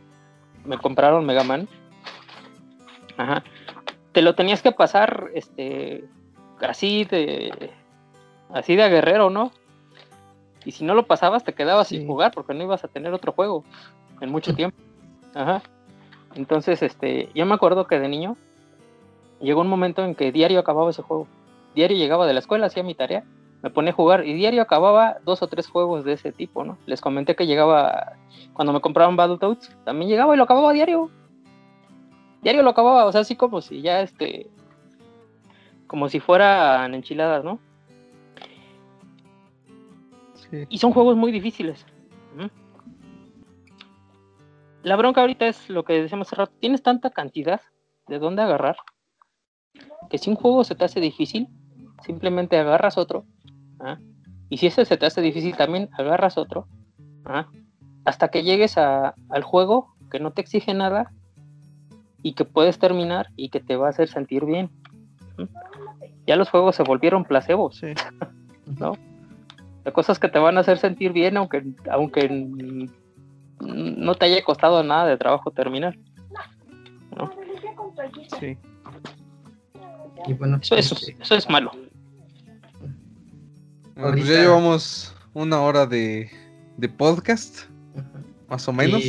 me 0.65 0.77
compraron 0.79 1.25
Mega 1.25 1.45
Man. 1.45 1.69
Ajá. 3.15 3.41
Te 4.11 4.21
lo 4.21 4.35
tenías 4.35 4.61
que 4.61 4.73
pasar, 4.73 5.29
este, 5.33 6.03
así 6.59 7.05
de, 7.05 7.71
así 8.53 8.75
de 8.75 8.89
guerrero, 8.89 9.29
¿no? 9.29 9.53
Y 10.65 10.71
si 10.71 10.83
no 10.83 10.93
lo 10.93 11.07
pasabas, 11.07 11.43
te 11.43 11.53
quedabas 11.53 11.87
sin 11.87 12.05
jugar 12.07 12.31
porque 12.33 12.53
no 12.53 12.63
ibas 12.63 12.83
a 12.83 12.87
tener 12.87 13.13
otro 13.13 13.31
juego 13.31 13.63
en 14.19 14.31
mucho 14.31 14.53
tiempo. 14.55 14.77
Ajá. 15.33 15.61
Entonces, 16.35 16.81
este, 16.81 17.29
yo 17.33 17.45
me 17.45 17.55
acuerdo 17.55 17.87
que 17.87 17.99
de 17.99 18.07
niño 18.07 18.37
llegó 19.39 19.61
un 19.61 19.67
momento 19.67 20.03
en 20.03 20.15
que 20.15 20.31
diario 20.31 20.59
acababa 20.59 20.89
ese 20.89 21.01
juego. 21.01 21.27
Diario 21.75 21.97
llegaba 21.97 22.27
de 22.27 22.33
la 22.33 22.39
escuela, 22.39 22.67
hacía 22.67 22.83
mi 22.83 22.95
tarea, 22.95 23.23
me 23.61 23.69
ponía 23.69 23.91
a 23.91 23.95
jugar 23.95 24.25
y 24.25 24.33
diario 24.33 24.61
acababa 24.61 25.17
dos 25.23 25.41
o 25.41 25.47
tres 25.47 25.67
juegos 25.67 26.03
de 26.03 26.13
ese 26.13 26.31
tipo, 26.31 26.63
¿no? 26.63 26.77
Les 26.85 27.01
comenté 27.01 27.35
que 27.35 27.47
llegaba, 27.47 28.13
cuando 28.53 28.73
me 28.73 28.81
compraban 28.81 29.15
Battletoads, 29.15 29.75
también 29.83 30.09
llegaba 30.09 30.33
y 30.33 30.37
lo 30.37 30.43
acababa 30.43 30.73
diario. 30.73 31.09
Diario 32.41 32.63
lo 32.63 32.71
acababa, 32.71 33.05
o 33.05 33.11
sea, 33.11 33.21
así 33.21 33.35
como 33.35 33.61
si 33.61 33.81
ya 33.81 34.01
este, 34.01 34.49
como 35.87 36.09
si 36.09 36.19
fueran 36.19 36.93
enchiladas, 36.95 37.43
¿no? 37.43 37.59
Sí. 40.51 40.65
Y 40.69 40.77
son 40.77 40.91
juegos 40.91 41.15
muy 41.17 41.31
difíciles. 41.31 41.85
La 44.83 44.95
bronca 44.95 45.21
ahorita 45.21 45.47
es 45.47 45.69
lo 45.69 45.83
que 45.83 46.01
decíamos 46.01 46.27
hace 46.27 46.35
rato, 46.37 46.53
tienes 46.59 46.81
tanta 46.81 47.11
cantidad 47.11 47.61
de 48.07 48.17
dónde 48.17 48.41
agarrar 48.41 48.77
que 50.09 50.17
si 50.17 50.29
un 50.29 50.35
juego 50.35 50.63
se 50.63 50.75
te 50.75 50.85
hace 50.85 50.99
difícil, 50.99 51.47
simplemente 52.03 52.57
agarras 52.57 52.97
otro. 52.97 53.25
¿ah? 53.79 53.97
Y 54.49 54.57
si 54.57 54.67
ese 54.67 54.85
se 54.85 54.97
te 54.97 55.05
hace 55.05 55.21
difícil, 55.21 55.55
también 55.55 55.89
agarras 55.93 56.37
otro. 56.37 56.67
¿ah? 57.25 57.47
Hasta 58.05 58.29
que 58.29 58.43
llegues 58.43 58.77
al 58.77 59.43
juego 59.43 59.95
que 60.11 60.19
no 60.19 60.31
te 60.31 60.41
exige 60.41 60.73
nada 60.73 61.11
y 62.21 62.33
que 62.33 62.43
puedes 62.43 62.77
terminar 62.77 63.27
y 63.35 63.49
que 63.49 63.61
te 63.61 63.75
va 63.75 63.87
a 63.87 63.91
hacer 63.91 64.09
sentir 64.09 64.45
bien. 64.45 64.69
Ya 66.27 66.35
los 66.35 66.49
juegos 66.49 66.75
se 66.75 66.83
volvieron 66.83 67.23
placebos. 67.23 67.81
¿No? 68.79 68.97
De 69.83 69.91
cosas 69.91 70.19
que 70.19 70.29
te 70.29 70.39
van 70.39 70.57
a 70.57 70.61
hacer 70.61 70.77
sentir 70.77 71.11
bien, 71.11 71.37
aunque, 71.37 71.63
aunque 71.89 72.29
no 73.59 74.15
te 74.15 74.25
haya 74.25 74.43
costado 74.43 74.83
nada 74.83 75.07
de 75.07 75.17
trabajo 75.17 75.51
terminar. 75.51 75.97
¿no? 77.15 77.31
Sí 78.39 78.57
bueno, 80.37 80.59
eso, 80.61 80.95
es 81.35 81.49
malo. 81.49 81.71
pues 83.95 84.27
ya 84.27 84.41
llevamos 84.41 85.15
una 85.33 85.61
hora 85.61 85.85
de, 85.85 86.29
podcast, 86.97 87.61
más 88.49 88.67
o 88.67 88.73
menos. 88.73 89.01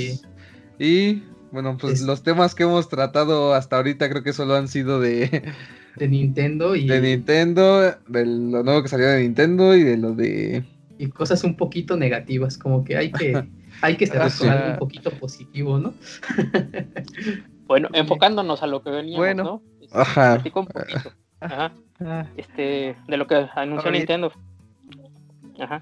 Y, 0.78 1.22
bueno, 1.50 1.76
pues 1.78 2.02
los 2.02 2.22
temas 2.22 2.54
que 2.54 2.64
hemos 2.64 2.88
tratado 2.88 3.54
hasta 3.54 3.76
ahorita 3.76 4.08
creo 4.08 4.22
que 4.22 4.32
solo 4.32 4.54
han 4.56 4.68
sido 4.68 5.00
de... 5.00 5.52
De 5.96 6.08
Nintendo 6.08 6.74
y... 6.74 6.86
De 6.86 7.00
Nintendo, 7.00 7.80
de 8.08 8.26
lo 8.26 8.62
nuevo 8.62 8.82
que 8.82 8.88
salió 8.88 9.08
de 9.08 9.22
Nintendo 9.22 9.74
y 9.74 9.82
de 9.82 9.96
lo 9.96 10.12
de... 10.12 10.64
Y 10.98 11.08
cosas 11.08 11.44
un 11.44 11.56
poquito 11.56 11.96
negativas, 11.96 12.56
como 12.56 12.84
que 12.84 12.96
hay 12.96 13.12
que... 13.12 13.46
hay 13.82 13.96
que 13.96 14.06
ser 14.06 14.72
un 14.72 14.78
poquito 14.78 15.10
positivo, 15.10 15.78
¿no? 15.78 15.94
bueno, 17.66 17.88
enfocándonos 17.92 18.62
a 18.62 18.66
lo 18.66 18.82
que 18.82 18.90
veníamos, 18.90 19.18
bueno. 19.18 19.44
¿no? 19.44 19.62
Ajá. 19.92 20.42
Ajá. 21.40 21.72
Ah. 22.00 22.26
Este, 22.36 22.96
de 23.06 23.16
lo 23.16 23.26
que 23.26 23.48
anunció 23.54 23.90
Nintendo. 23.90 24.32
Ajá. 25.58 25.80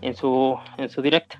En 0.00 0.14
su, 0.14 0.56
en 0.76 0.88
su 0.88 1.02
direct. 1.02 1.34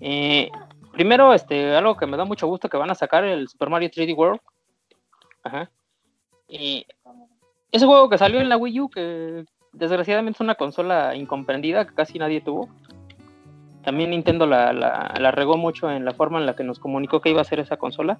Eh, 0.00 0.50
primero, 0.92 1.32
este, 1.32 1.74
algo 1.74 1.96
que 1.96 2.06
me 2.06 2.16
da 2.16 2.24
mucho 2.24 2.46
gusto 2.46 2.68
que 2.68 2.76
van 2.76 2.90
a 2.90 2.94
sacar 2.94 3.24
el 3.24 3.48
Super 3.48 3.70
Mario 3.70 3.90
3D 3.90 4.14
World. 4.14 4.40
Ajá. 5.42 5.70
Y 6.48 6.86
ese 7.72 7.86
juego 7.86 8.08
que 8.08 8.18
salió 8.18 8.40
en 8.40 8.48
la 8.48 8.56
Wii 8.56 8.80
U, 8.80 8.88
que 8.88 9.44
desgraciadamente 9.72 10.36
es 10.36 10.40
una 10.40 10.54
consola 10.54 11.14
incomprendida 11.16 11.86
que 11.86 11.94
casi 11.94 12.18
nadie 12.18 12.40
tuvo. 12.40 12.68
También 13.82 14.10
Nintendo 14.10 14.46
la, 14.46 14.72
la, 14.72 15.30
regó 15.30 15.56
mucho 15.56 15.90
en 15.90 16.04
la 16.04 16.14
forma 16.14 16.38
en 16.38 16.46
la 16.46 16.56
que 16.56 16.64
nos 16.64 16.78
comunicó 16.78 17.20
que 17.20 17.30
iba 17.30 17.40
a 17.40 17.44
ser 17.44 17.60
esa 17.60 17.76
consola. 17.76 18.18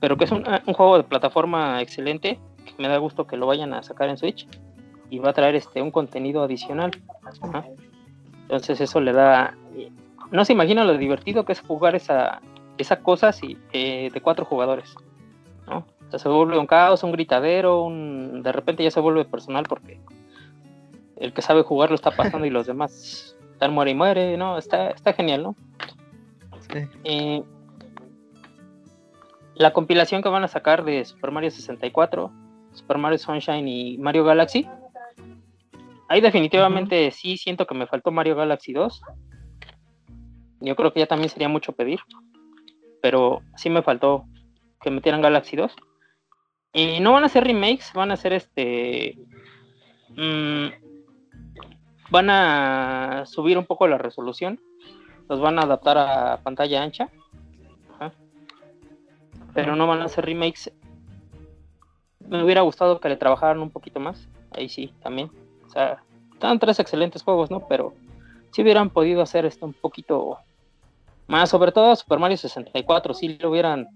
Pero 0.00 0.16
que 0.16 0.24
es 0.24 0.30
un, 0.30 0.44
juego 0.44 0.96
de 0.96 1.04
plataforma 1.04 1.82
excelente. 1.82 2.38
Que 2.64 2.74
me 2.78 2.88
da 2.88 2.98
gusto 2.98 3.26
que 3.26 3.36
lo 3.36 3.46
vayan 3.46 3.74
a 3.74 3.82
sacar 3.82 4.08
en 4.08 4.16
Switch. 4.16 4.48
Y 5.10 5.18
va 5.18 5.30
a 5.30 5.34
traer 5.34 5.54
este 5.54 5.82
un 5.82 5.90
contenido 5.90 6.42
adicional. 6.42 6.92
Entonces 8.42 8.80
eso 8.80 9.00
le 9.00 9.12
da... 9.12 9.54
No 10.30 10.44
se 10.44 10.52
imagina 10.52 10.84
lo 10.84 10.96
divertido 10.96 11.44
que 11.44 11.52
es 11.52 11.60
jugar 11.60 11.94
esa, 11.94 12.40
esa 12.78 13.02
cosa 13.02 13.30
eh, 13.72 14.10
de 14.12 14.20
cuatro 14.20 14.44
jugadores. 14.44 14.94
¿no? 15.66 15.84
O 16.08 16.10
sea, 16.10 16.18
se 16.18 16.28
vuelve 16.28 16.58
un 16.58 16.66
caos, 16.66 17.02
un 17.02 17.12
gritadero, 17.12 17.82
un... 17.82 18.42
de 18.42 18.52
repente 18.52 18.82
ya 18.82 18.90
se 18.90 19.00
vuelve 19.00 19.24
personal 19.26 19.64
porque 19.68 20.00
el 21.16 21.32
que 21.32 21.42
sabe 21.42 21.62
jugar 21.62 21.90
lo 21.90 21.94
está 21.94 22.12
pasando 22.12 22.46
y 22.46 22.50
los 22.50 22.66
demás 22.66 23.36
están 23.52 23.74
muere 23.74 23.90
y 23.90 23.94
muere, 23.94 24.36
¿no? 24.36 24.56
Está, 24.56 24.90
está 24.90 25.12
genial, 25.12 25.42
¿no? 25.42 25.56
Eh, 27.04 27.42
la 29.54 29.72
compilación 29.72 30.22
que 30.22 30.28
van 30.28 30.44
a 30.44 30.48
sacar 30.48 30.84
de 30.84 31.04
Super 31.04 31.30
Mario 31.30 31.50
64, 31.50 32.30
Super 32.72 32.98
Mario 32.98 33.18
Sunshine 33.18 33.66
y 33.66 33.98
Mario 33.98 34.24
Galaxy. 34.24 34.68
Ahí 36.08 36.20
definitivamente 36.20 37.10
sí 37.10 37.36
siento 37.36 37.66
que 37.66 37.74
me 37.74 37.86
faltó 37.86 38.10
Mario 38.10 38.36
Galaxy 38.36 38.72
2. 38.72 39.02
Yo 40.60 40.76
creo 40.76 40.92
que 40.92 41.00
ya 41.00 41.06
también 41.06 41.28
sería 41.28 41.48
mucho 41.48 41.72
pedir. 41.72 42.00
Pero 43.02 43.42
sí 43.56 43.68
me 43.68 43.82
faltó 43.82 44.24
que 44.80 44.90
metieran 44.90 45.22
Galaxy 45.22 45.56
2. 45.56 45.74
Y 46.72 47.00
no 47.00 47.12
van 47.12 47.24
a 47.24 47.28
ser 47.28 47.44
remakes, 47.44 47.92
van 47.94 48.10
a 48.10 48.16
ser 48.16 48.32
este. 48.32 49.16
Mmm, 50.10 50.68
van 52.10 52.30
a 52.30 53.24
subir 53.26 53.58
un 53.58 53.66
poco 53.66 53.86
la 53.86 53.98
resolución, 53.98 54.60
los 55.28 55.40
van 55.40 55.58
a 55.58 55.62
adaptar 55.62 55.98
a 55.98 56.40
pantalla 56.42 56.82
ancha, 56.82 57.10
pero 59.54 59.76
no 59.76 59.86
van 59.86 60.00
a 60.00 60.06
hacer 60.06 60.24
remakes. 60.24 60.72
Me 62.20 62.42
hubiera 62.44 62.60
gustado 62.60 63.00
que 63.00 63.08
le 63.08 63.16
trabajaran 63.16 63.60
un 63.60 63.70
poquito 63.70 64.00
más, 64.00 64.28
ahí 64.52 64.68
sí, 64.68 64.92
también. 65.02 65.30
O 65.66 65.70
sea, 65.70 66.02
están 66.32 66.58
tres 66.58 66.78
excelentes 66.78 67.22
juegos, 67.22 67.50
¿no? 67.50 67.66
Pero 67.66 67.94
si 68.52 68.62
hubieran 68.62 68.90
podido 68.90 69.22
hacer 69.22 69.44
esto 69.46 69.66
un 69.66 69.72
poquito 69.72 70.38
más, 71.26 71.50
sobre 71.50 71.72
todo 71.72 71.94
Super 71.96 72.18
Mario 72.18 72.36
64, 72.36 73.14
si 73.14 73.28
le 73.28 73.46
hubieran 73.46 73.88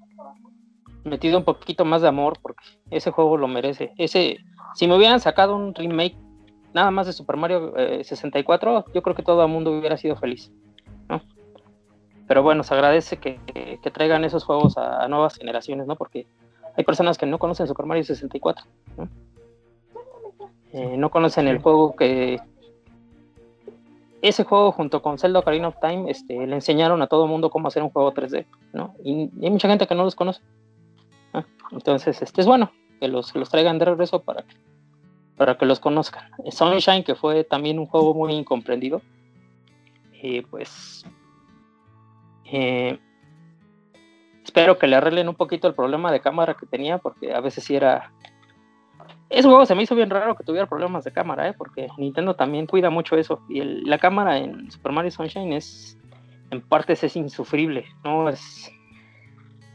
metido 1.05 1.39
un 1.39 1.45
poquito 1.45 1.85
más 1.85 2.03
de 2.03 2.09
amor, 2.09 2.39
porque 2.41 2.63
ese 2.91 3.11
juego 3.11 3.37
lo 3.37 3.49
merece. 3.49 3.93
Ese, 3.99 4.39
si 4.75 4.87
me 4.87 4.97
hubieran 4.97 5.21
sacado 5.21 5.57
un 5.57 5.75
remake 5.75 6.17
nada 6.73 6.91
más 6.91 7.07
de 7.07 7.13
Super 7.13 7.37
Mario 7.37 7.75
64, 8.03 8.79
eh, 8.79 8.85
yo 8.95 9.03
creo 9.03 9.15
que 9.15 9.23
todo 9.23 9.43
el 9.43 9.49
mundo 9.49 9.73
hubiera 9.73 9.97
sido 9.97 10.17
feliz. 10.17 10.51
Pero 12.27 12.43
bueno, 12.43 12.63
se 12.63 12.73
agradece 12.73 13.19
que, 13.19 13.39
traigan 13.93 14.25
esos 14.25 14.45
juegos 14.45 14.79
a, 14.79 15.07
nuevas 15.09 15.37
generaciones, 15.37 15.87
¿no? 15.87 15.97
Porque 15.97 16.27
hay 16.77 16.85
personas 16.85 17.19
que 17.19 17.27
no 17.27 17.39
conocen 17.39 17.67
Super 17.67 17.85
Mario 17.85 18.05
64, 18.05 18.65
¿no? 18.97 19.09
Eh, 20.73 20.97
no 20.97 21.11
conocen 21.11 21.49
el 21.49 21.59
juego 21.59 21.95
que... 21.95 22.41
Ese 24.23 24.45
juego 24.45 24.73
junto 24.73 25.03
con 25.03 25.19
Zelda 25.19 25.41
Ocarina 25.41 25.69
of 25.69 25.77
Time 25.81 26.11
este, 26.11 26.47
le 26.47 26.55
enseñaron 26.55 27.03
a 27.03 27.09
todo 27.09 27.25
el 27.25 27.31
mundo 27.31 27.51
cómo 27.51 27.69
hacer 27.69 27.83
un 27.83 27.91
juego 27.91 28.15
3D, 28.15 28.47
¿no? 28.73 28.95
Y, 29.05 29.29
hay 29.43 29.51
mucha 29.51 29.69
gente 29.69 29.87
que 29.87 29.95
no 29.95 30.05
los 30.05 30.15
conoce. 30.15 30.41
Entonces, 31.73 32.23
este 32.23 32.41
es 32.41 32.47
bueno 32.47 32.73
que 33.01 33.09
los, 33.09 33.35
los 33.35 33.51
traigan 33.51 33.79
de 33.79 33.87
regreso 33.87 34.23
para 34.23 34.43
que 34.43 34.55
para 35.37 35.57
que 35.57 35.67
los 35.67 35.81
conozcan. 35.81 36.31
Sunshine, 36.51 37.05
que 37.05 37.15
fue 37.15 37.45
también 37.45 37.79
un 37.79 37.87
juego 37.87 38.15
muy 38.15 38.33
incomprendido, 38.33 39.03
eh, 40.23 40.45
pues 40.49 41.05
eh, 42.45 42.99
espero 44.45 44.79
que 44.79 44.87
le 44.87 44.97
arreglen 44.97 45.29
un 45.29 45.35
poquito 45.35 45.67
el 45.67 45.75
problema 45.75 46.13
de 46.13 46.21
cámara 46.21 46.55
que 46.55 46.67
tenía, 46.67 46.99
porque 46.99 47.35
a 47.35 47.41
veces 47.41 47.65
sí 47.65 47.75
era... 47.75 48.13
Ese 49.31 49.49
juego 49.49 49.65
se 49.65 49.75
me 49.75 49.83
hizo 49.83 49.95
bien 49.95 50.11
raro 50.11 50.37
que 50.37 50.45
tuviera 50.45 50.69
problemas 50.69 51.05
de 51.05 51.13
cámara, 51.13 51.49
¿eh? 51.49 51.55
porque 51.57 51.89
Nintendo 51.97 52.37
también 52.37 52.67
cuida 52.67 52.91
mucho 52.91 53.17
eso. 53.17 53.41
Y 53.49 53.63
la 53.63 53.99
cámara 53.99 54.39
en 54.39 54.71
Super 54.71 54.93
Mario 54.93 55.11
Sunshine 55.11 55.55
es, 55.55 55.99
en 56.51 56.61
partes 56.61 57.03
es 57.03 57.17
insufrible, 57.17 57.87
¿no? 58.05 58.29
Es, 58.29 58.71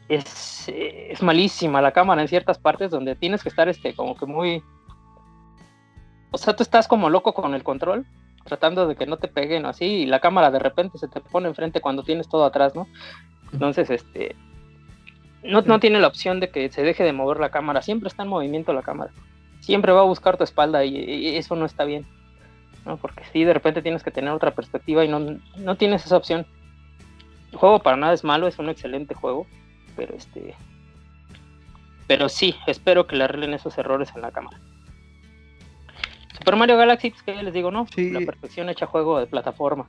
es, 0.09 0.69
es 0.69 1.21
malísima 1.21 1.81
la 1.81 1.91
cámara 1.91 2.21
en 2.21 2.27
ciertas 2.27 2.57
partes 2.57 2.91
donde 2.91 3.15
tienes 3.15 3.43
que 3.43 3.49
estar 3.49 3.67
este, 3.69 3.93
como 3.93 4.15
que 4.15 4.25
muy 4.25 4.63
o 6.31 6.37
sea, 6.37 6.55
tú 6.55 6.63
estás 6.63 6.87
como 6.87 7.09
loco 7.09 7.33
con 7.33 7.53
el 7.53 7.63
control, 7.63 8.05
tratando 8.43 8.87
de 8.87 8.95
que 8.95 9.05
no 9.05 9.17
te 9.17 9.27
peguen 9.27 9.65
así, 9.65 9.85
y 9.85 10.05
la 10.05 10.19
cámara 10.19 10.51
de 10.51 10.59
repente 10.59 10.97
se 10.97 11.07
te 11.07 11.21
pone 11.21 11.47
enfrente 11.47 11.81
cuando 11.81 12.03
tienes 12.03 12.27
todo 12.27 12.45
atrás, 12.45 12.75
¿no? 12.75 12.87
Entonces, 13.53 13.89
este, 13.89 14.35
no, 15.43 15.61
no 15.61 15.79
tiene 15.79 15.99
la 15.99 16.07
opción 16.07 16.39
de 16.39 16.49
que 16.49 16.69
se 16.69 16.83
deje 16.83 17.03
de 17.03 17.13
mover 17.13 17.39
la 17.39 17.49
cámara, 17.49 17.81
siempre 17.81 18.07
está 18.07 18.23
en 18.23 18.29
movimiento 18.29 18.73
la 18.73 18.81
cámara, 18.81 19.11
siempre 19.61 19.93
va 19.93 20.01
a 20.01 20.05
buscar 20.05 20.37
tu 20.37 20.43
espalda 20.43 20.83
y, 20.83 21.37
eso 21.37 21.55
no 21.55 21.65
está 21.65 21.85
bien, 21.85 22.05
¿no? 22.85 22.97
Porque 22.97 23.23
si 23.31 23.43
de 23.43 23.53
repente 23.53 23.81
tienes 23.81 24.03
que 24.03 24.11
tener 24.11 24.31
otra 24.31 24.51
perspectiva 24.51 25.05
y 25.05 25.07
no, 25.07 25.39
no 25.57 25.75
tienes 25.75 26.05
esa 26.05 26.17
opción. 26.17 26.45
El 27.51 27.57
juego 27.57 27.79
para 27.79 27.95
nada 27.95 28.13
es 28.13 28.25
malo, 28.25 28.47
es 28.47 28.59
un 28.59 28.67
excelente 28.69 29.15
juego, 29.15 29.47
pero 29.97 30.15
este, 30.15 30.55
pero 32.07 32.29
sí, 32.29 32.55
espero 32.67 33.05
que 33.05 33.17
le 33.17 33.25
arreglen 33.25 33.53
esos 33.53 33.77
errores 33.77 34.11
en 34.15 34.21
la 34.21 34.31
cámara. 34.31 34.57
Super 36.37 36.55
Mario 36.55 36.77
Galaxy, 36.77 37.09
pues 37.09 37.23
que 37.23 37.43
les 37.43 37.53
digo, 37.53 37.71
¿no? 37.71 37.85
La 37.97 38.19
perfección 38.19 38.69
hecha 38.69 38.85
juego 38.85 39.19
de 39.19 39.27
plataforma. 39.27 39.85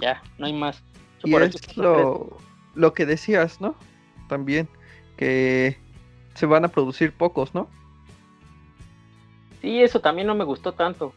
Ya, 0.00 0.22
no 0.36 0.46
hay 0.46 0.52
más. 0.52 0.82
y 1.24 1.34
es 1.34 1.76
lo, 1.76 2.36
lo 2.74 2.92
que 2.92 3.06
decías, 3.06 3.60
¿no? 3.60 3.74
También, 4.28 4.68
que 5.16 5.78
se 6.34 6.46
van 6.46 6.64
a 6.64 6.68
producir 6.68 7.12
pocos, 7.12 7.54
¿no? 7.54 7.68
Sí, 9.62 9.82
eso 9.82 10.00
también 10.00 10.26
no 10.26 10.34
me 10.34 10.44
gustó 10.44 10.72
tanto. 10.72 11.14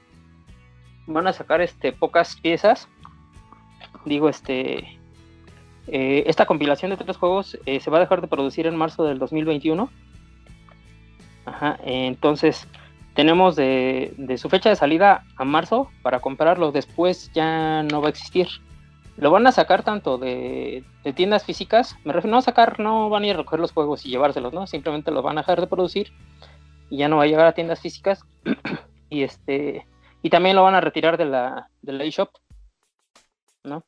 Van 1.08 1.28
a 1.28 1.34
sacar 1.34 1.62
este 1.62 1.92
pocas 1.92 2.36
piezas. 2.40 2.88
Digo, 4.06 4.30
este. 4.30 5.01
Eh, 5.88 6.24
esta 6.28 6.46
compilación 6.46 6.92
de 6.92 6.98
tres 6.98 7.18
juegos 7.18 7.58
eh, 7.66 7.80
se 7.80 7.90
va 7.90 7.98
a 7.98 8.02
dejar 8.02 8.22
de 8.22 8.28
producir 8.28 8.68
en 8.68 8.76
marzo 8.76 9.04
del 9.04 9.20
2021. 9.20 9.90
Ajá, 11.46 11.80
entonces 11.84 12.68
tenemos 13.14 13.56
de, 13.56 14.14
su 14.38 14.50
fecha 14.50 14.70
de 14.70 14.76
salida 14.76 15.24
a 15.36 15.44
marzo 15.44 15.90
para 16.02 16.20
comprarlo, 16.20 16.72
después 16.72 17.32
ya 17.34 17.84
no 17.84 18.02
va 18.02 18.08
a 18.08 18.12
existir. 18.12 18.48
Lo 19.18 19.32
van 19.32 19.46
a 19.48 19.52
sacar 19.52 19.84
tanto 19.84 20.18
de, 20.18 20.84
tiendas 21.16 21.44
físicas, 21.44 21.98
me 22.06 22.14
refiero 22.14 22.32
no 22.32 22.38
a 22.38 22.42
sacar, 22.42 22.80
no 22.80 23.10
van 23.10 23.24
a 23.24 23.28
ir 23.28 23.34
a 23.34 23.38
recoger 23.38 23.60
los 23.60 23.74
juegos 23.74 24.06
y 24.06 24.10
llevárselos, 24.10 24.54
¿no? 24.54 24.68
Simplemente 24.68 25.12
los 25.12 25.24
van 25.24 25.38
a 25.38 25.42
dejar 25.42 25.60
de 25.60 25.68
producir 25.68 26.14
y 26.90 26.98
ya 26.98 27.10
no 27.10 27.18
va 27.18 27.24
a 27.24 27.28
llegar 27.28 27.48
a 27.48 27.54
tiendas 27.54 27.82
físicas. 27.82 28.24
y 29.10 29.24
este 29.24 29.86
y 30.24 30.30
también 30.30 30.56
lo 30.56 30.64
van 30.64 30.76
a 30.76 30.82
retirar 30.82 31.18
de 31.18 31.26
la, 31.26 31.70
de 31.82 31.94
la 31.94 32.04
eShop, 32.04 32.30
¿no? 33.64 33.84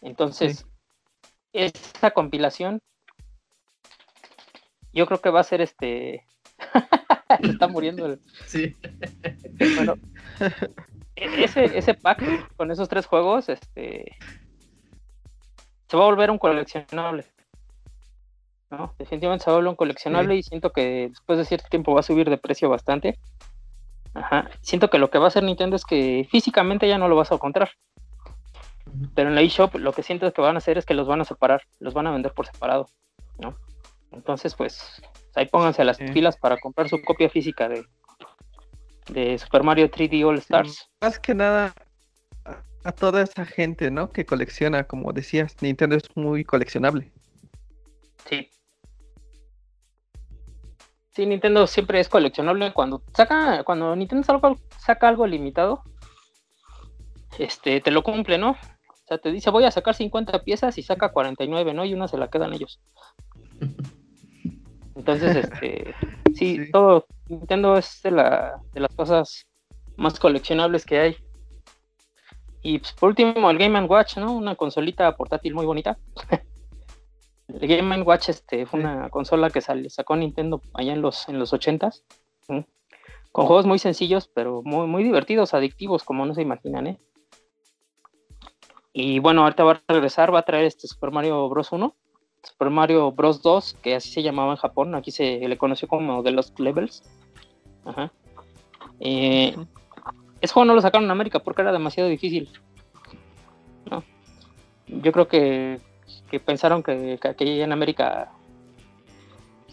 Entonces, 0.00 0.66
esta 1.52 2.10
compilación 2.10 2.80
yo 4.92 5.06
creo 5.06 5.20
que 5.20 5.30
va 5.30 5.40
a 5.40 5.44
ser 5.44 5.60
este 5.60 6.24
se 7.42 7.50
está 7.50 7.68
muriendo. 7.68 8.18
Sí. 8.46 8.76
Bueno, 9.76 9.94
e-, 11.16 11.44
ese, 11.44 11.78
ese 11.78 11.94
pack 11.94 12.56
con 12.56 12.70
esos 12.70 12.88
tres 12.88 13.06
juegos, 13.06 13.48
este. 13.48 14.16
Se 15.88 15.96
va 15.96 16.04
a 16.04 16.06
volver 16.06 16.30
un 16.30 16.38
coleccionable. 16.38 17.24
¿no? 18.70 18.94
Definitivamente 18.98 19.44
se 19.44 19.50
va 19.50 19.54
a 19.54 19.58
volver 19.58 19.70
un 19.70 19.76
coleccionable 19.76 20.36
y 20.36 20.42
siento 20.42 20.70
que 20.70 21.08
después 21.08 21.38
de 21.38 21.46
cierto 21.46 21.68
tiempo 21.70 21.94
va 21.94 22.00
a 22.00 22.02
subir 22.02 22.28
de 22.28 22.36
precio 22.36 22.68
bastante. 22.68 23.18
Ajá. 24.12 24.50
Siento 24.60 24.90
que 24.90 24.98
lo 24.98 25.10
que 25.10 25.18
va 25.18 25.26
a 25.26 25.28
hacer 25.28 25.44
Nintendo 25.44 25.76
es 25.76 25.84
que 25.84 26.26
físicamente 26.30 26.86
ya 26.88 26.98
no 26.98 27.08
lo 27.08 27.16
vas 27.16 27.32
a 27.32 27.36
encontrar. 27.36 27.70
Pero 29.14 29.28
en 29.28 29.34
la 29.34 29.42
eShop 29.42 29.74
lo 29.76 29.92
que 29.92 30.02
siento 30.02 30.26
es 30.26 30.32
que 30.32 30.40
van 30.40 30.54
a 30.54 30.58
hacer 30.58 30.78
es 30.78 30.86
que 30.86 30.94
los 30.94 31.06
van 31.06 31.20
a 31.20 31.24
separar, 31.24 31.62
los 31.80 31.94
van 31.94 32.06
a 32.06 32.12
vender 32.12 32.32
por 32.32 32.46
separado, 32.46 32.86
¿no? 33.38 33.56
Entonces, 34.12 34.54
pues, 34.54 35.02
ahí 35.34 35.46
pónganse 35.46 35.84
las 35.84 35.98
pilas 35.98 36.36
para 36.36 36.58
comprar 36.58 36.88
su 36.88 37.00
copia 37.02 37.28
física 37.28 37.68
de, 37.68 37.84
de 39.08 39.38
Super 39.38 39.62
Mario 39.62 39.90
3D 39.90 40.24
All 40.24 40.38
Stars. 40.38 40.88
más 41.00 41.18
que 41.18 41.34
nada 41.34 41.74
a, 42.84 42.92
toda 42.92 43.22
esa 43.22 43.44
gente, 43.44 43.90
¿no? 43.90 44.10
Que 44.10 44.24
colecciona, 44.24 44.84
como 44.84 45.12
decías, 45.12 45.56
Nintendo 45.60 45.96
es 45.96 46.04
muy 46.16 46.44
coleccionable. 46.44 47.12
Sí. 48.28 48.50
Sí, 51.10 51.26
Nintendo 51.26 51.66
siempre 51.66 52.00
es 52.00 52.08
coleccionable 52.08 52.72
cuando 52.72 53.02
saca, 53.12 53.64
cuando 53.64 53.94
Nintendo 53.94 54.24
saca, 54.24 54.54
saca 54.78 55.08
algo 55.08 55.26
limitado, 55.26 55.82
este, 57.38 57.80
te 57.80 57.90
lo 57.90 58.02
cumple, 58.02 58.38
¿no? 58.38 58.56
O 59.08 59.12
sea, 59.16 59.16
te 59.16 59.32
dice 59.32 59.48
voy 59.48 59.64
a 59.64 59.70
sacar 59.70 59.94
50 59.94 60.42
piezas 60.44 60.76
y 60.76 60.82
saca 60.82 61.12
49, 61.12 61.72
¿no? 61.72 61.82
Y 61.86 61.94
una 61.94 62.08
se 62.08 62.18
la 62.18 62.28
quedan 62.28 62.52
ellos. 62.52 62.78
Entonces, 64.94 65.34
este, 65.34 65.94
sí, 66.34 66.70
todo 66.70 67.06
Nintendo 67.26 67.78
es 67.78 68.02
de, 68.02 68.10
la, 68.10 68.60
de 68.74 68.80
las 68.80 68.94
cosas 68.94 69.46
más 69.96 70.20
coleccionables 70.20 70.84
que 70.84 70.98
hay. 70.98 71.16
Y 72.60 72.80
pues, 72.80 72.92
por 72.92 73.08
último, 73.08 73.50
el 73.50 73.56
Game 73.56 73.80
Watch, 73.84 74.18
¿no? 74.18 74.30
Una 74.30 74.56
consolita 74.56 75.16
portátil 75.16 75.54
muy 75.54 75.64
bonita. 75.64 75.96
el 77.48 77.66
Game 77.66 78.02
Watch 78.02 78.28
este, 78.28 78.66
fue 78.66 78.80
una 78.80 79.08
consola 79.08 79.48
que 79.48 79.62
sale, 79.62 79.88
sacó 79.88 80.16
Nintendo 80.16 80.60
allá 80.74 80.92
en 80.92 81.00
los, 81.00 81.30
en 81.30 81.38
los 81.38 81.54
80s. 81.54 82.02
Con 83.32 83.46
juegos 83.46 83.64
muy 83.64 83.78
sencillos, 83.78 84.28
pero 84.28 84.60
muy, 84.64 84.86
muy 84.86 85.02
divertidos, 85.02 85.54
adictivos, 85.54 86.04
como 86.04 86.26
no 86.26 86.34
se 86.34 86.42
imaginan, 86.42 86.88
¿eh? 86.88 86.98
Y 89.00 89.20
bueno, 89.20 89.44
ahorita 89.44 89.62
va 89.62 89.80
a 89.86 89.92
regresar, 89.92 90.34
va 90.34 90.40
a 90.40 90.44
traer 90.44 90.64
este 90.64 90.88
Super 90.88 91.12
Mario 91.12 91.48
Bros. 91.48 91.70
1, 91.70 91.94
Super 92.42 92.68
Mario 92.68 93.12
Bros. 93.12 93.40
2, 93.42 93.74
que 93.74 93.94
así 93.94 94.10
se 94.10 94.24
llamaba 94.24 94.50
en 94.50 94.56
Japón, 94.56 94.96
aquí 94.96 95.12
se 95.12 95.38
le 95.38 95.56
conoció 95.56 95.86
como 95.86 96.20
The 96.24 96.32
Lost 96.32 96.58
Levels. 96.58 97.04
Ajá. 97.84 98.10
Eh, 98.98 99.54
ese 100.40 100.52
juego 100.52 100.64
no 100.64 100.74
lo 100.74 100.80
sacaron 100.80 101.04
en 101.04 101.12
América 101.12 101.38
porque 101.38 101.62
era 101.62 101.70
demasiado 101.70 102.08
difícil. 102.08 102.50
Yo 104.88 105.12
creo 105.12 105.28
que, 105.28 105.78
pensaron 106.44 106.82
que, 106.82 107.20
que, 107.36 107.62
en 107.62 107.70
América 107.70 108.32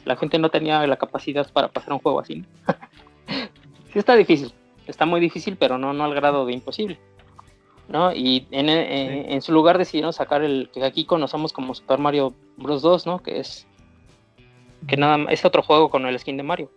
la 0.04 0.18
gente 0.18 0.38
no 0.38 0.52
tenía 0.52 0.86
la 0.86 0.98
capacidad 0.98 1.52
para 1.52 1.70
pasar 1.70 1.94
un 1.94 2.00
juego 2.00 2.20
así. 2.20 2.46
sí 3.92 3.98
está 3.98 4.16
difícil, 4.16 4.54
está 4.86 5.08
muy 5.08 5.20
difícil, 5.20 5.58
pero 5.58 5.80
no, 5.80 5.94
no 5.94 6.04
al 6.04 6.14
grado 6.14 6.46
de 6.46 6.54
imposible. 6.54 7.00
¿No? 7.88 8.14
Y 8.14 8.48
en, 8.52 8.70
en, 8.70 9.42
su 9.42 9.52
lugar 9.52 9.78
decidieron 9.78 10.14
sacar 10.14 10.44
el 10.44 10.70
que 10.74 10.84
aquí 10.84 11.06
conocemos 11.06 11.54
como 11.54 11.76
Super 11.76 12.00
Mario 12.00 12.34
Bros. 12.58 12.82
2, 12.82 13.06
¿no? 13.06 13.20
Que 13.20 13.40
es 13.40 13.68
que 14.88 14.98
nada 14.98 15.32
es 15.32 15.46
otro 15.46 15.62
juego 15.62 15.90
con 15.90 16.06
el 16.06 16.18
skin 16.20 16.38
de 16.38 16.44
Mario. 16.44 16.70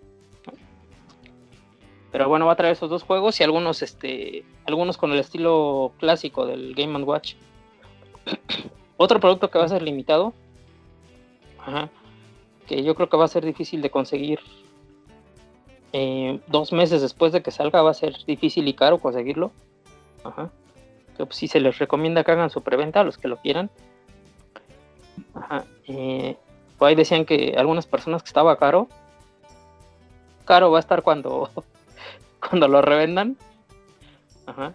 Pero 2.10 2.28
bueno, 2.28 2.46
va 2.46 2.52
a 2.52 2.56
traer 2.56 2.72
esos 2.72 2.88
dos 2.88 3.02
juegos 3.02 3.38
y 3.40 3.44
algunos, 3.44 3.82
este, 3.82 4.44
algunos 4.66 4.96
con 4.96 5.12
el 5.12 5.18
estilo 5.18 5.92
clásico 5.98 6.46
del 6.46 6.74
Game 6.74 7.02
Watch. 7.02 7.34
Otro 8.96 9.20
producto 9.20 9.50
que 9.50 9.58
va 9.58 9.66
a 9.66 9.68
ser 9.68 9.82
limitado, 9.82 10.32
que 12.66 12.82
yo 12.82 12.94
creo 12.94 13.08
que 13.08 13.16
va 13.16 13.26
a 13.26 13.28
ser 13.28 13.44
difícil 13.44 13.82
de 13.82 13.90
conseguir 13.90 14.40
eh, 15.92 16.40
dos 16.48 16.72
meses 16.72 17.02
después 17.02 17.32
de 17.32 17.42
que 17.42 17.50
salga, 17.50 17.82
va 17.82 17.90
a 17.90 17.94
ser 17.94 18.16
difícil 18.26 18.66
y 18.66 18.74
caro 18.74 18.98
conseguirlo. 18.98 19.52
Ajá. 20.24 20.50
Pues, 21.24 21.36
sí 21.36 21.48
se 21.48 21.60
les 21.60 21.78
recomienda 21.78 22.24
que 22.24 22.32
hagan 22.32 22.50
su 22.50 22.62
preventa 22.62 23.00
a 23.00 23.04
los 23.04 23.18
que 23.18 23.28
lo 23.28 23.36
quieran. 23.38 23.70
Ajá. 25.34 25.64
Eh, 25.86 26.36
ahí 26.80 26.94
decían 26.94 27.24
que 27.24 27.54
algunas 27.56 27.86
personas 27.86 28.22
que 28.22 28.28
estaba 28.28 28.56
caro. 28.58 28.88
Caro 30.44 30.70
va 30.70 30.78
a 30.78 30.80
estar 30.80 31.02
cuando 31.02 31.50
cuando 32.40 32.68
lo 32.68 32.82
revendan. 32.82 33.36
Ajá. 34.46 34.72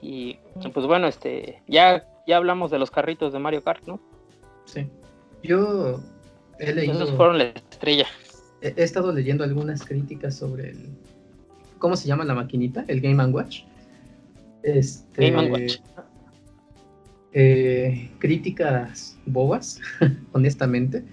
Y 0.00 0.38
pues 0.72 0.86
bueno, 0.86 1.06
este, 1.08 1.62
ya, 1.66 2.06
ya 2.26 2.36
hablamos 2.36 2.70
de 2.70 2.78
los 2.78 2.90
carritos 2.90 3.32
de 3.32 3.38
Mario 3.38 3.64
Kart, 3.64 3.84
¿no? 3.86 4.00
Sí. 4.64 4.86
Yo 5.42 6.00
he 6.58 6.72
leído. 6.72 6.94
Esos 6.94 7.12
fueron 7.12 7.38
la 7.38 7.44
estrella. 7.44 8.06
He, 8.60 8.82
estado 8.82 9.12
leyendo 9.12 9.44
algunas 9.44 9.84
críticas 9.84 10.36
sobre 10.36 10.70
el. 10.70 10.88
¿Cómo 11.78 11.96
se 11.96 12.08
llama 12.08 12.24
la 12.24 12.34
maquinita? 12.34 12.84
El 12.88 13.00
Game 13.00 13.24
Watch. 13.26 13.62
Este, 14.62 15.30
Game 15.30 15.50
Watch. 15.50 15.76
Eh, 17.32 18.10
críticas 18.18 19.18
bobas, 19.26 19.80
honestamente, 20.32 21.04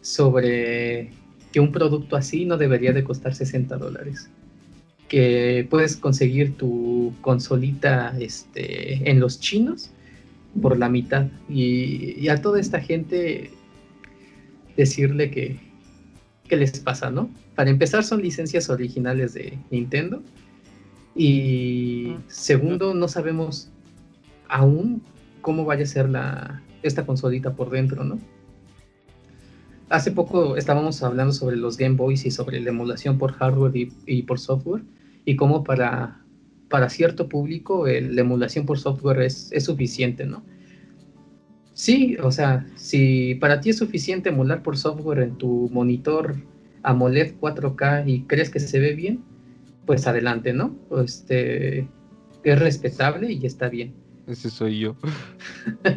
sobre 0.00 1.10
que 1.52 1.60
un 1.60 1.70
producto 1.70 2.16
así 2.16 2.44
no 2.44 2.56
debería 2.56 2.92
de 2.92 3.04
costar 3.04 3.34
60 3.34 3.76
dólares. 3.76 4.30
Que 5.08 5.66
puedes 5.68 5.96
conseguir 5.96 6.56
tu 6.56 7.12
consolita 7.20 8.16
este, 8.18 9.08
en 9.08 9.20
los 9.20 9.38
chinos 9.40 9.90
por 10.60 10.78
la 10.78 10.88
mitad. 10.88 11.26
Y, 11.48 12.28
a 12.28 12.40
toda 12.40 12.58
esta 12.58 12.80
gente 12.80 13.50
decirle 14.76 15.30
que, 15.30 15.58
¿qué 16.48 16.56
les 16.56 16.80
pasa, 16.80 17.10
no? 17.10 17.30
Para 17.54 17.70
empezar 17.70 18.04
son 18.04 18.22
licencias 18.22 18.70
originales 18.70 19.34
de 19.34 19.58
Nintendo. 19.70 20.22
Y 21.14 22.16
segundo, 22.26 22.94
no 22.94 23.08
sabemos 23.08 23.70
aún 24.48 25.02
cómo 25.40 25.64
vaya 25.64 25.84
a 25.84 25.86
ser 25.86 26.08
la, 26.08 26.62
esta 26.82 27.04
consolita 27.04 27.54
por 27.54 27.70
dentro, 27.70 28.04
¿no? 28.04 28.18
hace 29.92 30.10
poco 30.10 30.56
estábamos 30.56 31.02
hablando 31.02 31.32
sobre 31.32 31.56
los 31.56 31.76
Game 31.76 31.96
Boys 31.96 32.24
y 32.24 32.30
sobre 32.30 32.60
la 32.60 32.70
emulación 32.70 33.18
por 33.18 33.32
hardware 33.32 33.90
y, 34.06 34.22
por 34.22 34.40
software 34.40 34.82
y 35.26 35.36
cómo 35.36 35.62
para, 35.62 36.24
para 36.68 36.88
cierto 36.88 37.28
público 37.28 37.86
la 37.86 38.20
emulación 38.20 38.64
por 38.64 38.78
software 38.78 39.20
es, 39.20 39.52
suficiente, 39.58 40.24
¿no? 40.24 40.42
Sí, 41.74 42.16
o 42.22 42.30
sea, 42.30 42.66
si 42.76 43.34
para 43.36 43.60
ti 43.60 43.70
es 43.70 43.78
suficiente 43.78 44.30
emular 44.30 44.62
por 44.62 44.76
software 44.76 45.20
en 45.20 45.36
tu 45.36 45.68
monitor 45.72 46.36
AMOLED 46.82 47.34
4K 47.40 48.04
y 48.06 48.22
crees 48.22 48.50
que 48.50 48.60
se 48.60 48.78
ve 48.78 48.94
bien, 48.94 49.22
pues 49.86 50.06
adelante, 50.06 50.52
¿no? 50.52 50.76
Este 51.04 51.88
es 52.44 52.58
respetable 52.58 53.32
y 53.32 53.46
está 53.46 53.68
bien. 53.68 53.94
Ese 54.26 54.50
soy 54.50 54.78
yo. 54.80 54.96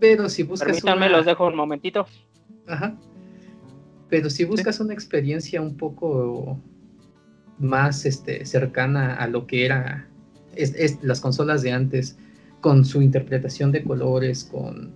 Pero 0.00 0.28
si 0.28 0.42
buscas. 0.42 0.68
Permítanme, 0.68 1.08
los 1.08 1.26
dejo 1.26 1.46
un 1.46 1.56
momentito. 1.56 2.06
Ajá. 2.66 2.98
Pero 4.08 4.30
si 4.30 4.44
buscas 4.44 4.80
una 4.80 4.94
experiencia 4.94 5.60
un 5.60 5.76
poco 5.76 6.60
más 7.58 8.04
este, 8.04 8.44
cercana 8.44 9.14
a 9.14 9.26
lo 9.28 9.46
que 9.46 9.64
era 9.64 10.08
las 11.02 11.20
consolas 11.20 11.62
de 11.62 11.72
antes, 11.72 12.18
con 12.60 12.84
su 12.84 13.02
interpretación 13.02 13.72
de 13.72 13.82
colores, 13.82 14.44
con, 14.44 14.94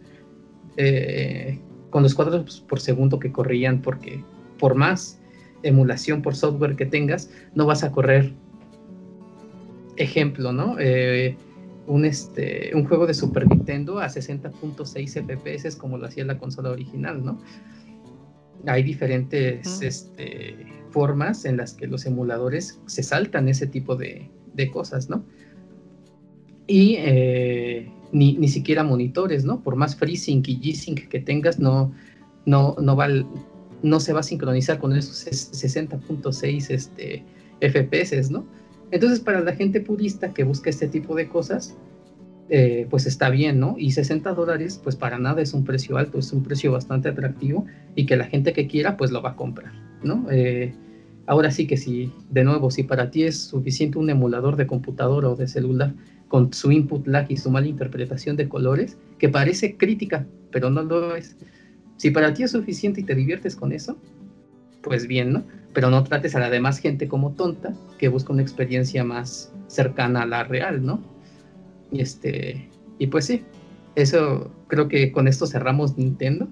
eh, 0.76 1.60
con 1.90 2.02
los 2.02 2.14
cuadros 2.14 2.60
por 2.60 2.80
segundo 2.80 3.18
que 3.18 3.32
corrían, 3.32 3.82
porque 3.82 4.24
por 4.58 4.74
más 4.74 5.20
emulación 5.62 6.22
por 6.22 6.34
software 6.34 6.76
que 6.76 6.86
tengas, 6.86 7.30
no 7.54 7.66
vas 7.66 7.84
a 7.84 7.92
correr. 7.92 8.32
Ejemplo, 9.96 10.52
¿no? 10.52 10.76
Eh, 10.78 11.36
un, 11.86 12.04
este, 12.04 12.70
un 12.74 12.84
juego 12.84 13.06
de 13.06 13.14
Super 13.14 13.48
Nintendo 13.48 13.98
a 13.98 14.06
60.6 14.06 15.24
FPS 15.24 15.76
como 15.76 15.98
lo 15.98 16.06
hacía 16.06 16.24
la 16.24 16.38
consola 16.38 16.70
original, 16.70 17.24
¿no? 17.24 17.40
Hay 18.66 18.82
diferentes 18.82 19.82
este, 19.82 20.56
formas 20.90 21.44
en 21.44 21.56
las 21.56 21.74
que 21.74 21.86
los 21.86 22.06
emuladores 22.06 22.80
se 22.86 23.02
saltan 23.02 23.48
ese 23.48 23.66
tipo 23.66 23.96
de, 23.96 24.30
cosas, 24.72 25.08
¿no? 25.08 25.24
Y 26.66 26.96
eh, 26.98 27.90
ni, 28.12 28.48
siquiera 28.48 28.82
monitores, 28.82 29.44
¿no? 29.44 29.62
Por 29.62 29.76
más 29.76 29.96
FreeSync 29.96 30.48
y 30.48 30.58
G-Sync 30.60 31.08
que 31.08 31.20
tengas, 31.20 31.60
no, 31.60 31.92
no, 32.44 32.74
no, 32.80 32.96
va, 32.96 33.08
no 33.82 34.00
se 34.00 34.12
va 34.12 34.20
a 34.20 34.22
sincronizar 34.22 34.78
con 34.78 34.94
esos 34.94 35.26
60.6 35.26 36.70
este, 36.70 37.24
FPS, 37.60 38.30
¿no? 38.30 38.46
Entonces, 38.90 39.20
para 39.20 39.40
la 39.40 39.52
gente 39.54 39.80
purista 39.80 40.32
que 40.32 40.44
busca 40.44 40.70
este 40.70 40.88
tipo 40.88 41.14
de 41.14 41.28
cosas, 41.28 41.76
eh, 42.50 42.86
pues 42.88 43.06
está 43.06 43.28
bien, 43.28 43.60
¿no? 43.60 43.76
Y 43.78 43.90
60 43.90 44.32
dólares, 44.32 44.80
pues 44.82 44.96
para 44.96 45.18
nada 45.18 45.42
es 45.42 45.52
un 45.52 45.64
precio 45.64 45.98
alto, 45.98 46.18
es 46.18 46.32
un 46.32 46.42
precio 46.42 46.72
bastante 46.72 47.08
atractivo 47.08 47.66
y 47.94 48.06
que 48.06 48.16
la 48.16 48.24
gente 48.24 48.54
que 48.54 48.66
quiera, 48.66 48.96
pues 48.96 49.10
lo 49.10 49.20
va 49.20 49.30
a 49.30 49.36
comprar, 49.36 49.72
¿no? 50.02 50.26
Eh, 50.30 50.72
ahora 51.26 51.50
sí 51.50 51.66
que 51.66 51.76
si, 51.76 52.10
de 52.30 52.44
nuevo, 52.44 52.70
si 52.70 52.84
para 52.84 53.10
ti 53.10 53.24
es 53.24 53.38
suficiente 53.38 53.98
un 53.98 54.08
emulador 54.08 54.56
de 54.56 54.66
computadora 54.66 55.28
o 55.28 55.36
de 55.36 55.46
celular 55.46 55.92
con 56.28 56.52
su 56.54 56.72
input 56.72 57.06
lag 57.06 57.26
y 57.30 57.36
su 57.36 57.50
mala 57.50 57.66
interpretación 57.66 58.36
de 58.36 58.48
colores, 58.48 58.96
que 59.18 59.28
parece 59.28 59.76
crítica, 59.76 60.26
pero 60.50 60.70
no 60.70 60.82
lo 60.82 61.16
es. 61.16 61.36
Si 61.98 62.10
para 62.10 62.32
ti 62.32 62.44
es 62.44 62.52
suficiente 62.52 63.02
y 63.02 63.04
te 63.04 63.14
diviertes 63.14 63.54
con 63.54 63.72
eso, 63.72 63.98
pues 64.82 65.06
bien, 65.06 65.32
¿no? 65.32 65.44
Pero 65.74 65.90
no 65.90 66.02
trates 66.04 66.34
a 66.34 66.38
la 66.38 66.48
demás 66.48 66.78
gente 66.78 67.08
como 67.08 67.32
tonta 67.32 67.74
que 67.98 68.08
busca 68.08 68.32
una 68.32 68.42
experiencia 68.42 69.04
más 69.04 69.52
cercana 69.66 70.22
a 70.22 70.26
la 70.26 70.44
real, 70.44 70.84
¿no? 70.84 71.02
Y 71.90 72.00
este, 72.00 72.70
y 72.98 73.08
pues 73.08 73.26
sí, 73.26 73.44
eso 73.96 74.50
creo 74.68 74.88
que 74.88 75.10
con 75.12 75.26
esto 75.28 75.46
cerramos 75.46 75.98
Nintendo. 75.98 76.48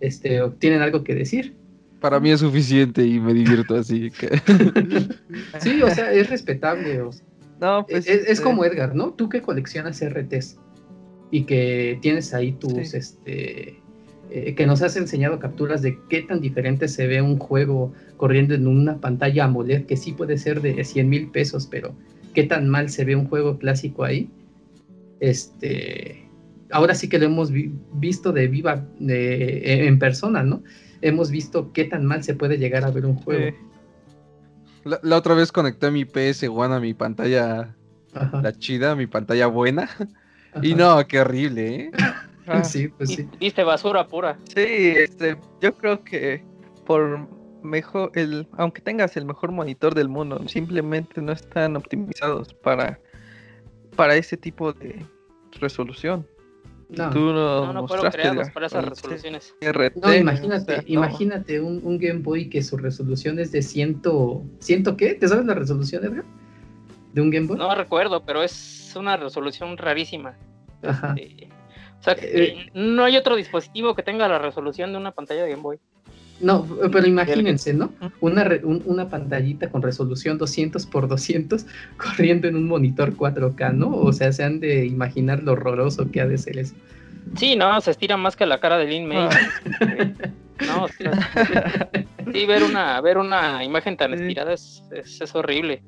Este, 0.00 0.40
¿tienen 0.58 0.82
algo 0.82 1.02
que 1.02 1.14
decir? 1.14 1.56
Para 2.00 2.20
mí 2.20 2.30
es 2.30 2.40
suficiente 2.40 3.04
y 3.04 3.18
me 3.18 3.32
divierto 3.32 3.74
así. 3.74 4.10
sí, 5.60 5.82
o 5.82 5.90
sea, 5.90 6.12
es 6.12 6.28
respetable. 6.28 7.00
no, 7.60 7.86
pues, 7.88 8.06
es, 8.06 8.28
es, 8.28 8.40
como 8.40 8.64
este 8.64 8.76
Edgar, 8.76 8.94
¿no? 8.94 9.14
Tú 9.14 9.28
que 9.28 9.40
coleccionas 9.40 10.04
RTs 10.06 10.58
y 11.30 11.44
que 11.44 11.98
tienes 12.00 12.32
ahí 12.34 12.52
tus, 12.52 12.94
este, 12.94 13.80
eh, 14.30 14.54
que 14.54 14.66
nos 14.66 14.82
has 14.82 14.96
enseñado 14.96 15.38
capturas 15.38 15.80
de 15.82 15.98
qué 16.08 16.22
tan 16.22 16.40
diferente 16.40 16.88
se 16.88 17.06
ve 17.06 17.22
un 17.22 17.38
juego 17.38 17.92
corriendo 18.16 18.54
en 18.54 18.66
una 18.66 18.98
pantalla 18.98 19.44
AMOLED 19.44 19.86
que 19.86 19.96
sí 19.96 20.12
puede 20.12 20.36
ser 20.36 20.60
de 20.60 20.84
100 20.84 21.08
mil 21.08 21.30
pesos, 21.30 21.66
pero 21.66 21.94
qué 22.34 22.42
tan 22.42 22.68
mal 22.68 22.90
se 22.90 23.04
ve 23.04 23.16
un 23.16 23.26
juego 23.26 23.58
clásico 23.58 24.04
ahí. 24.04 24.28
Este, 25.20 26.28
ahora 26.70 26.94
sí 26.94 27.08
que 27.08 27.18
lo 27.18 27.26
hemos 27.26 27.50
visto 27.94 28.32
de 28.32 28.48
viva, 28.48 28.84
de, 28.98 29.86
en 29.86 29.98
persona, 29.98 30.42
¿no? 30.42 30.62
Hemos 31.00 31.30
visto 31.30 31.72
qué 31.72 31.84
tan 31.84 32.04
mal 32.04 32.22
se 32.22 32.34
puede 32.34 32.58
llegar 32.58 32.84
a 32.84 32.90
ver 32.90 33.06
un 33.06 33.14
juego. 33.16 33.56
La, 34.84 35.16
otra 35.16 35.34
vez 35.34 35.52
conecté 35.52 35.90
mi 35.90 36.04
PS1 36.04 36.76
a 36.76 36.80
mi 36.80 36.94
pantalla, 36.94 37.74
la 38.42 38.52
chida, 38.58 38.94
mi 38.94 39.06
pantalla 39.06 39.46
buena. 39.46 39.88
Y 40.62 40.74
no, 40.74 41.06
qué 41.06 41.20
horrible, 41.20 41.76
¿eh? 41.76 41.90
Ah. 42.48 42.64
sí, 42.64 42.88
pues 42.88 43.10
sí. 43.10 43.28
Viste 43.38 43.62
basura 43.64 44.06
pura. 44.06 44.38
Sí, 44.54 44.94
este, 44.96 45.36
yo 45.60 45.74
creo 45.74 46.02
que 46.02 46.42
por 46.86 47.28
mejor, 47.62 48.10
el, 48.14 48.46
aunque 48.56 48.80
tengas 48.80 49.16
el 49.16 49.24
mejor 49.24 49.52
monitor 49.52 49.94
del 49.94 50.08
mundo, 50.08 50.40
simplemente 50.48 51.20
no 51.20 51.32
están 51.32 51.76
optimizados 51.76 52.54
para, 52.54 52.98
para 53.96 54.16
ese 54.16 54.36
tipo 54.36 54.72
de 54.72 55.04
resolución. 55.60 56.26
No, 56.88 57.10
Tú 57.10 57.18
no, 57.18 57.70
no, 57.70 57.86
fueron 57.86 58.10
creados 58.10 58.48
para 58.50 58.66
esas 58.66 58.88
resoluciones. 58.88 59.54
no, 60.02 60.14
imagínate, 60.14 60.82
imagínate 60.86 61.60
un, 61.60 61.82
un, 61.84 61.98
Game 61.98 62.20
Boy 62.20 62.48
que 62.48 62.62
su 62.62 62.78
resolución 62.78 63.38
es 63.38 63.52
de 63.52 63.60
ciento, 63.60 64.42
¿ciento 64.58 64.96
qué? 64.96 65.12
¿Te 65.12 65.28
sabes 65.28 65.44
la 65.44 65.52
resolución, 65.52 66.02
Edgar? 66.06 66.24
¿De 67.12 67.20
un 67.20 67.30
Game 67.30 67.46
Boy? 67.46 67.58
No 67.58 67.74
recuerdo, 67.74 68.24
pero 68.24 68.42
es 68.42 68.94
una 68.96 69.18
resolución 69.18 69.76
rarísima. 69.76 70.34
Ajá. 70.82 71.14
Este, 71.18 71.48
o 72.00 72.02
sea, 72.02 72.16
eh, 72.20 72.70
no 72.74 73.04
hay 73.04 73.16
otro 73.16 73.36
dispositivo 73.36 73.94
que 73.94 74.02
tenga 74.02 74.28
la 74.28 74.38
resolución 74.38 74.92
de 74.92 74.98
una 74.98 75.12
pantalla 75.12 75.44
de 75.44 75.50
Game 75.50 75.62
Boy. 75.62 75.78
No, 76.40 76.64
pero 76.92 77.06
imagínense, 77.06 77.74
¿no? 77.74 77.92
Una, 78.20 78.48
una 78.62 79.08
pantallita 79.08 79.70
con 79.70 79.82
resolución 79.82 80.38
200 80.38 80.86
por 80.86 81.08
200 81.08 81.66
corriendo 81.96 82.46
en 82.46 82.54
un 82.54 82.68
monitor 82.68 83.16
4K, 83.16 83.74
¿no? 83.74 83.90
O 83.96 84.12
sea, 84.12 84.32
se 84.32 84.44
han 84.44 84.60
de 84.60 84.86
imaginar 84.86 85.42
lo 85.42 85.52
horroroso 85.52 86.10
que 86.10 86.20
ha 86.20 86.26
de 86.26 86.38
ser 86.38 86.58
eso. 86.58 86.74
Sí, 87.36 87.56
no, 87.56 87.80
se 87.80 87.90
estira 87.90 88.16
más 88.16 88.36
que 88.36 88.46
la 88.46 88.60
cara 88.60 88.78
de 88.78 88.86
Lin 88.86 89.08
May. 89.08 89.18
Ah. 89.18 89.30
no, 90.66 90.88
sí, 90.88 92.46
ver 92.46 92.62
una, 92.62 93.00
ver 93.00 93.18
una 93.18 93.64
imagen 93.64 93.96
tan 93.96 94.14
estirada 94.14 94.52
es, 94.52 94.82
es, 94.92 95.34
horrible, 95.34 95.82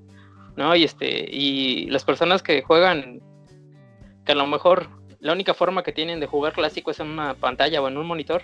¿no? 0.57 0.75
Y 0.75 0.85
este, 0.85 1.29
y 1.31 1.87
las 1.91 2.05
personas 2.05 2.43
que 2.43 2.63
juegan, 2.63 3.21
que 4.27 4.33
a 4.33 4.35
lo 4.35 4.47
mejor 4.47 5.00
la 5.21 5.33
única 5.33 5.55
forma 5.55 5.83
que 5.83 5.93
tienen 5.93 6.21
de 6.21 6.27
jugar 6.27 6.53
clásico 6.53 6.91
es 6.91 7.01
en 7.01 7.09
una 7.09 7.35
pantalla 7.35 7.81
o 7.83 7.89
en 7.89 7.97
un 7.97 8.07
monitor, 8.07 8.43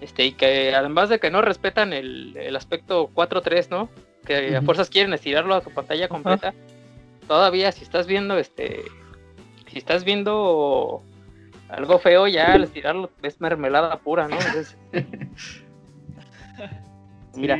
este, 0.00 0.26
y 0.26 0.32
que 0.32 0.74
además 0.74 1.08
de 1.08 1.18
que 1.18 1.30
no 1.30 1.42
respetan 1.42 1.92
el, 1.92 2.54
aspecto 2.56 3.10
4.3, 3.14 3.68
¿no? 3.68 3.88
Que 4.24 4.56
a 4.56 4.62
fuerzas 4.62 4.90
quieren 4.90 5.12
estirarlo 5.12 5.54
a 5.54 5.60
su 5.60 5.70
pantalla 5.70 6.08
completa. 6.08 6.54
Todavía 7.26 7.72
si 7.72 7.82
estás 7.82 8.06
viendo 8.06 8.38
este 8.38 8.84
si 9.66 9.78
estás 9.78 10.04
viendo 10.04 11.02
algo 11.68 11.98
feo 11.98 12.26
ya 12.26 12.54
al 12.54 12.64
estirarlo 12.64 13.10
es 13.22 13.40
mermelada 13.40 13.98
pura, 13.98 14.28
¿no? 14.28 14.38
mira, 17.34 17.58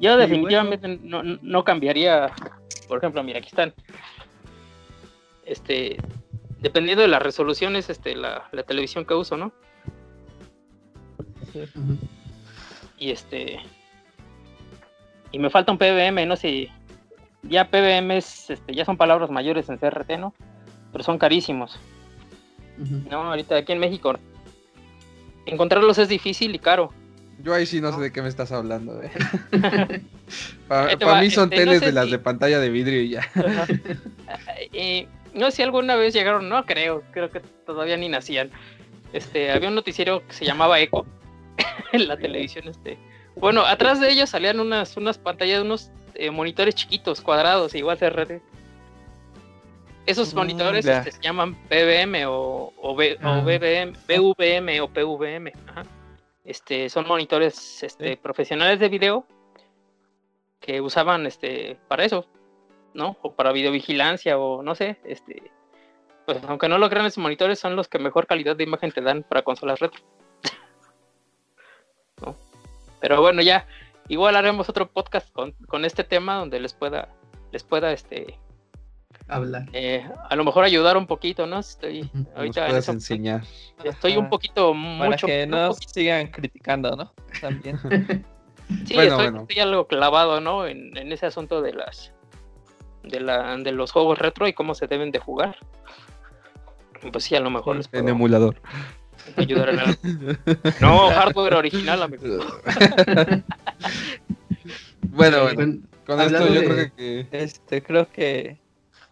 yo 0.00 0.16
definitivamente 0.16 0.98
no, 1.02 1.22
no, 1.22 1.64
cambiaría, 1.64 2.30
por 2.86 2.98
ejemplo, 2.98 3.22
mira, 3.22 3.38
aquí 3.38 3.48
están. 3.48 3.74
Este, 5.44 5.96
dependiendo 6.60 7.02
de 7.02 7.08
las 7.08 7.22
resoluciones, 7.22 7.90
este, 7.90 8.14
la, 8.14 8.48
la 8.52 8.62
televisión 8.62 9.04
que 9.04 9.14
uso, 9.14 9.36
¿no? 9.36 9.52
Y 12.98 13.10
este. 13.10 13.58
Y 15.32 15.38
me 15.38 15.50
falta 15.50 15.72
un 15.72 15.78
PBM, 15.78 16.26
no 16.26 16.36
sé. 16.36 16.70
Ya 17.42 17.68
PBM 17.70 18.16
este, 18.16 18.74
ya 18.74 18.84
son 18.84 18.96
palabras 18.96 19.30
mayores 19.30 19.68
en 19.68 19.78
CRT, 19.78 20.18
¿no? 20.18 20.34
Pero 20.92 21.04
son 21.04 21.18
carísimos. 21.18 21.78
No, 23.10 23.22
ahorita 23.30 23.56
aquí 23.56 23.72
en 23.72 23.78
México. 23.78 24.14
Encontrarlos 25.46 25.98
es 25.98 26.08
difícil 26.08 26.54
y 26.54 26.58
caro. 26.58 26.92
Yo 27.42 27.54
ahí 27.54 27.66
sí 27.66 27.80
no, 27.80 27.92
sé 27.92 28.00
de 28.00 28.12
qué 28.12 28.22
me 28.22 28.28
estás 28.28 28.50
hablando. 28.50 29.00
Eh. 29.02 29.10
Para 30.68 31.20
mí 31.20 31.30
son 31.30 31.52
este, 31.52 31.64
teles 31.64 31.80
de 31.80 31.92
las 31.92 32.10
de 32.10 32.18
pantalla 32.18 32.58
de 32.58 32.70
vidrio 32.70 33.02
y 33.02 33.10
ya. 33.10 33.28
No 35.36 35.50
sé 35.50 35.58
si 35.58 35.62
alguna 35.62 35.96
vez 35.96 36.14
llegaron, 36.14 36.48
no 36.48 36.64
creo, 36.64 37.02
creo 37.12 37.30
que 37.30 37.40
todavía 37.40 37.96
ni 37.96 38.08
nacían. 38.08 38.50
Este, 39.12 39.50
había 39.52 39.68
un 39.68 39.74
noticiero 39.74 40.26
que 40.26 40.32
se 40.32 40.44
llamaba 40.44 40.80
Eco, 40.80 41.06
en 41.92 42.08
la 42.08 42.16
televisión. 42.16 42.68
Este. 42.68 42.98
Bueno, 43.36 43.64
atrás 43.64 44.00
de 44.00 44.10
ellos 44.10 44.30
salían 44.30 44.60
unas, 44.60 44.96
unas 44.96 45.18
pantallas, 45.18 45.62
unos 45.62 45.90
eh, 46.14 46.30
monitores 46.30 46.74
chiquitos, 46.74 47.20
cuadrados, 47.20 47.74
igual 47.74 47.98
CRT. 47.98 48.42
Esos 50.06 50.34
mm, 50.34 50.36
monitores 50.36 50.86
este, 50.86 51.12
se 51.12 51.20
llaman 51.20 51.54
PBM 51.68 52.26
o, 52.26 52.72
o, 52.76 52.94
BBM, 52.94 53.18
ah. 53.22 53.42
BVM 53.44 54.80
o 54.80 54.88
PVM. 54.88 55.52
Este, 56.44 56.88
son 56.88 57.06
monitores 57.08 57.82
este, 57.82 58.16
profesionales 58.16 58.78
de 58.78 58.88
video 58.88 59.26
que 60.60 60.80
usaban 60.80 61.26
este, 61.26 61.76
para 61.88 62.04
eso, 62.04 62.26
¿no? 62.96 63.16
O 63.22 63.34
para 63.34 63.52
videovigilancia 63.52 64.38
o 64.38 64.62
no 64.62 64.74
sé, 64.74 64.98
este, 65.04 65.50
pues 66.24 66.38
aunque 66.48 66.68
no 66.68 66.78
lo 66.78 66.90
crean, 66.90 67.06
esos 67.06 67.22
monitores 67.22 67.58
son 67.58 67.76
los 67.76 67.88
que 67.88 67.98
mejor 67.98 68.26
calidad 68.26 68.56
de 68.56 68.64
imagen 68.64 68.90
te 68.90 69.00
dan 69.00 69.22
para 69.22 69.42
consolas 69.42 69.78
retro. 69.78 70.02
Pero 73.00 73.20
bueno, 73.20 73.42
ya, 73.42 73.66
igual 74.08 74.34
haremos 74.36 74.68
otro 74.68 74.90
podcast 74.90 75.30
con, 75.32 75.84
este 75.84 76.02
tema 76.02 76.36
donde 76.36 76.58
les 76.58 76.74
pueda, 76.74 77.08
les 77.52 77.62
pueda 77.62 77.92
este 77.92 78.38
hablar. 79.28 79.66
Eh, 79.72 80.08
a 80.28 80.34
lo 80.34 80.44
mejor 80.44 80.64
ayudar 80.64 80.96
un 80.96 81.06
poquito, 81.06 81.46
¿no? 81.46 81.58
Estoy 81.60 82.10
ahorita 82.34 82.68
enseñar. 82.68 83.42
Estoy 83.84 84.16
un 84.16 84.28
poquito 84.28 84.72
Para 84.72 85.10
mucho. 85.10 85.26
que 85.26 85.46
no 85.46 85.72
sigan 85.74 86.28
criticando, 86.28 86.96
¿no? 86.96 87.12
También. 87.40 87.78
sí, 88.86 88.98
estoy, 88.98 89.60
algo 89.60 89.86
clavado, 89.86 90.40
¿no? 90.40 90.66
En, 90.66 90.96
ese 91.12 91.26
asunto 91.26 91.62
de 91.62 91.74
las 91.74 92.12
de 93.06 93.20
la 93.20 93.56
de 93.56 93.72
los 93.72 93.92
juegos 93.92 94.18
retro 94.18 94.46
y 94.46 94.52
cómo 94.52 94.74
se 94.74 94.86
deben 94.86 95.10
de 95.10 95.18
jugar. 95.18 95.56
Pues 97.12 97.24
sí, 97.24 97.36
a 97.36 97.40
lo 97.40 97.50
mejor 97.50 97.76
les 97.76 97.88
En 97.92 98.08
emulador 98.08 98.56
ayudar 99.36 99.70
No, 100.80 101.08
hardware 101.10 101.54
original, 101.54 102.02
amigo. 102.02 102.24
bueno, 105.02 105.42
bueno. 105.54 105.78
Con 106.06 106.20
esto 106.20 106.46
yo 106.52 106.64
creo 106.64 106.94
que... 106.94 107.26
Este, 107.32 107.82
creo 107.82 108.08
que 108.10 108.58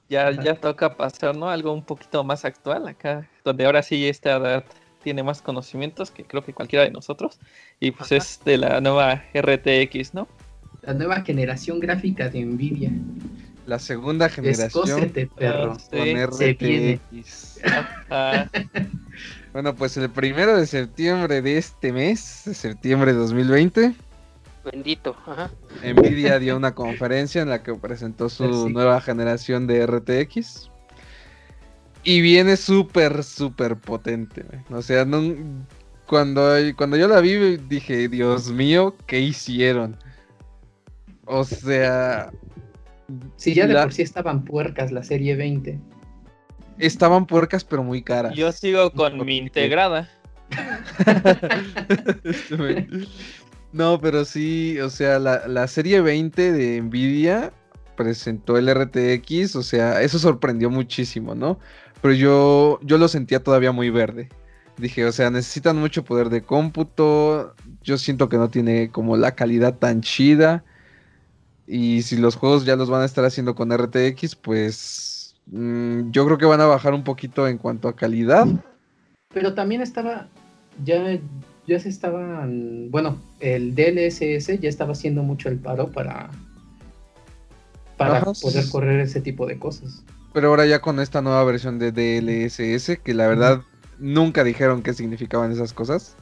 ya, 0.09 0.31
ya 0.31 0.55
toca 0.55 0.97
pasar, 0.97 1.37
¿no? 1.37 1.49
Algo 1.49 1.73
un 1.73 1.85
poquito 1.85 2.23
más 2.23 2.45
actual 2.45 2.87
acá, 2.87 3.29
donde 3.45 3.66
ahora 3.66 3.83
sí 3.83 4.07
esta 4.07 4.37
edad 4.37 4.65
tiene 5.03 5.25
más 5.25 5.43
conocimientos 5.43 6.11
que 6.12 6.25
creo 6.25 6.45
que 6.45 6.55
cualquiera 6.55 6.85
de 6.85 6.93
nosotros. 6.93 7.41
Y 7.81 7.91
pues 7.91 8.12
es 8.12 8.41
de 8.45 8.59
la 8.59 8.81
nueva 8.81 9.25
RTX, 9.35 10.15
¿no? 10.15 10.29
La 10.83 10.95
nueva 10.95 11.23
generación 11.23 11.81
gráfica 11.81 12.29
de 12.29 12.45
Nvidia. 12.45 12.93
La 13.66 13.78
segunda 13.78 14.28
generación 14.28 15.12
perro. 15.36 15.77
con 15.91 16.27
RTX. 16.27 17.61
Bueno, 19.55 19.73
pues 19.77 19.97
el 19.97 20.11
primero 20.11 20.57
de 20.57 20.66
septiembre 20.66 21.41
de 21.41 21.59
este 21.59 21.93
mes, 21.93 22.43
de 22.45 22.55
septiembre 22.55 23.12
de 23.12 23.20
2020. 23.20 23.95
Bendito, 24.65 25.16
ajá. 25.24 25.49
Nvidia 25.85 26.41
dio 26.41 26.57
una 26.57 26.74
conferencia 26.74 27.41
en 27.41 27.51
la 27.51 27.62
que 27.62 27.73
presentó 27.74 28.28
su 28.28 28.69
nueva 28.69 29.01
generación 29.01 29.69
de 29.69 29.86
RTX. 29.86 30.70
Y 32.03 32.20
viene 32.20 32.57
súper, 32.57 33.23
súper 33.23 33.77
potente. 33.77 34.45
O 34.70 34.82
sea, 34.82 35.07
cuando, 36.07 36.55
cuando 36.77 36.97
yo 36.97 37.07
la 37.07 37.20
vi 37.20 37.57
dije, 37.57 38.09
Dios 38.09 38.51
mío, 38.51 38.97
¿qué 39.07 39.20
hicieron? 39.20 39.97
O 41.27 41.45
sea... 41.45 42.32
Sí, 43.36 43.55
ya 43.55 43.66
de 43.66 43.74
por 43.74 43.93
sí 43.93 44.02
estaban 44.02 44.44
puercas 44.44 44.93
la 44.93 45.02
serie 45.02 45.36
20 45.36 45.78
estaban 46.78 47.26
puercas 47.26 47.64
pero 47.64 47.82
muy 47.82 48.02
caras. 48.02 48.35
Yo 48.35 48.52
sigo 48.52 48.93
con 48.93 49.24
mi 49.24 49.39
integrada. 49.39 50.09
no, 53.72 54.01
pero 54.01 54.24
sí, 54.24 54.78
o 54.81 54.90
sea, 54.90 55.18
la, 55.18 55.66
serie 55.68 56.01
20 56.01 56.52
de 56.52 56.81
Nvidia 56.81 57.52
presentó 57.97 58.59
el 58.59 58.72
RTX, 58.72 59.56
o 59.56 59.62
sea, 59.62 60.02
eso 60.02 60.18
sorprendió 60.18 60.70
muchísimo, 60.70 61.35
¿no? 61.35 61.59
Pero 62.02 62.14
yo, 62.14 62.78
yo 62.82 62.98
lo 62.98 63.09
sentía 63.09 63.43
todavía 63.43 63.72
muy 63.72 63.90
verde. 63.90 64.28
Dije, 64.76 65.06
o 65.06 65.12
sea, 65.12 65.31
necesitan 65.31 65.76
mucho 65.76 66.05
poder 66.05 66.28
de 66.28 66.43
cómputo. 66.43 67.55
Yo 67.82 67.97
siento 67.97 68.28
que 68.28 68.36
no 68.36 68.51
tiene 68.51 68.90
como 68.90 69.16
la 69.16 69.36
calidad 69.36 69.78
tan 69.78 70.01
chida. 70.01 70.64
Y 71.66 72.03
si 72.03 72.16
los 72.16 72.36
juegos 72.36 72.65
ya 72.65 72.77
los 72.77 72.91
van 72.91 73.03
a 73.03 73.07
estar 73.07 73.24
haciendo 73.24 73.55
con 73.55 73.70
RTX, 73.73 74.36
pues 74.36 75.15
Mm, 75.47 76.11
yo 76.11 76.24
creo 76.24 76.39
que 76.39 76.47
van 76.47 76.61
a 76.61 76.66
bajar 76.66 76.95
un 76.95 77.05
poquito 77.05 77.47
en 77.47 77.59
cuanto 77.59 77.89
a 77.89 77.97
calidad. 77.97 78.47
Pero 79.32 79.55
también 79.55 79.82
estaba, 79.82 80.28
ya, 80.85 81.19
ya 81.66 81.81
se 81.81 81.89
estaban, 81.89 82.91
bueno, 82.91 83.19
el 83.41 83.74
DLSS 83.74 84.61
ya 84.61 84.69
estaba 84.69 84.93
haciendo 84.93 85.23
mucho 85.23 85.49
el 85.49 85.59
paro 85.59 85.91
para, 85.91 86.31
para 87.97 88.23
poder 88.23 88.69
correr 88.70 89.01
ese 89.01 89.20
tipo 89.20 89.47
de 89.47 89.59
cosas. 89.59 90.03
Pero 90.32 90.49
ahora 90.49 90.66
ya 90.66 90.81
con 90.81 90.99
esta 90.99 91.20
nueva 91.20 91.45
versión 91.45 91.78
de 91.78 91.93
DLSS, 91.93 92.99
que 92.99 93.15
la 93.15 93.28
verdad 93.28 93.62
nunca 93.99 94.43
dijeron 94.43 94.82
qué 94.82 94.95
significaban 94.95 95.53
esas 95.53 95.73
cosas. 95.73 96.16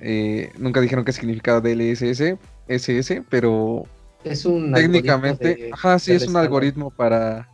Eh, 0.00 0.52
nunca 0.58 0.80
dijeron 0.80 1.04
qué 1.04 1.12
significaba 1.12 1.60
DLSS, 1.60 2.36
SS, 2.68 3.24
pero 3.28 3.84
es 4.24 4.44
un 4.44 4.72
técnicamente, 4.72 5.70
ajá, 5.72 5.98
sí, 5.98 6.12
es 6.12 6.26
un 6.26 6.36
algoritmo 6.36 6.90
para 6.90 7.48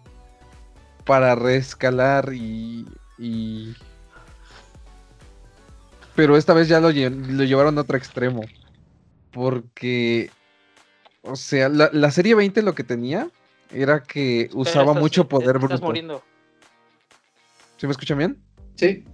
para 1.05 1.35
reescalar 1.35 2.32
y, 2.32 2.86
y... 3.19 3.74
pero 6.16 6.36
esta 6.36 6.55
vez 6.55 6.66
ya 6.66 6.81
lo, 6.81 6.91
lo 6.91 7.45
llevaron 7.45 7.77
a 7.77 7.82
otro 7.82 7.99
extremo 7.99 8.43
porque 9.31 10.31
o 11.24 11.36
sea, 11.36 11.69
la, 11.70 12.11
serie 12.11 12.35
20 12.35 12.61
lo 12.62 12.74
que 12.74 12.85
tenía 12.85 13.31
era 13.73 14.03
que 14.03 14.51
usaba 14.53 14.93
mucho 14.93 15.27
poder 15.27 15.59
bruto. 15.59 15.74
Estás 15.74 15.86
muriendo. 15.86 16.23
¿Sí 17.78 17.86
me 17.86 17.93
escuchan 17.93 18.19
bien? 18.19 18.43
Sí. 18.77 19.05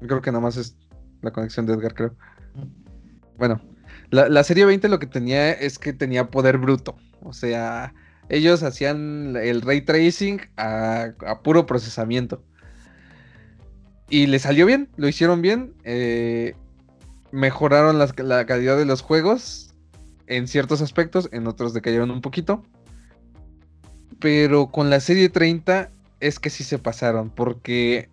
Creo 0.00 0.20
que 0.20 0.32
nada 0.32 0.42
más 0.42 0.56
es 0.56 0.76
la 1.22 1.32
conexión 1.32 1.66
de 1.66 1.74
Edgar, 1.74 1.94
creo. 1.94 2.16
Bueno, 3.38 3.60
la, 4.14 4.44
serie 4.44 4.64
20 4.64 4.88
lo 4.88 4.98
que 4.98 5.06
tenía 5.06 5.52
es 5.52 5.78
que 5.78 5.92
tenía 5.92 6.30
poder 6.30 6.58
bruto. 6.58 6.96
O 7.22 7.32
sea, 7.32 7.94
ellos 8.28 8.62
hacían 8.62 9.36
el 9.36 9.62
ray 9.62 9.82
tracing 9.82 10.40
a, 10.56 11.12
puro 11.42 11.66
procesamiento. 11.66 12.42
Y 14.08 14.26
le 14.26 14.38
salió 14.38 14.66
bien, 14.66 14.88
lo 14.96 15.08
hicieron 15.08 15.42
bien. 15.42 15.74
Eh, 15.84 16.54
mejoraron 17.32 17.98
la 17.98 18.46
calidad 18.46 18.76
de 18.76 18.84
los 18.84 19.02
juegos 19.02 19.74
en 20.26 20.48
ciertos 20.48 20.80
aspectos, 20.80 21.28
en 21.32 21.46
otros 21.46 21.74
decayeron 21.74 22.10
un 22.10 22.20
poquito. 22.20 22.64
Pero 24.20 24.68
con 24.68 24.90
la 24.90 25.00
serie 25.00 25.28
30 25.28 25.90
es 26.20 26.38
que 26.38 26.50
sí 26.50 26.64
se 26.64 26.78
pasaron, 26.78 27.30
porque 27.30 28.08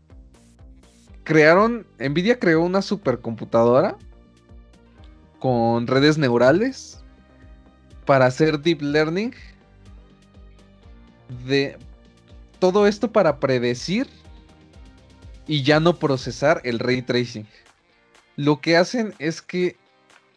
crearon, 1.23 1.85
Nvidia 1.99 2.39
creó 2.39 2.61
una 2.61 2.81
supercomputadora 2.81 3.97
con 5.41 5.87
redes 5.87 6.19
neurales 6.19 7.03
para 8.05 8.27
hacer 8.27 8.61
deep 8.61 8.81
learning 8.81 9.33
de 11.47 11.77
todo 12.59 12.85
esto 12.85 13.11
para 13.11 13.39
predecir 13.39 14.07
y 15.47 15.63
ya 15.63 15.79
no 15.79 15.97
procesar 15.97 16.61
el 16.63 16.77
ray 16.77 17.01
tracing. 17.01 17.47
Lo 18.35 18.61
que 18.61 18.77
hacen 18.77 19.15
es 19.17 19.41
que 19.41 19.75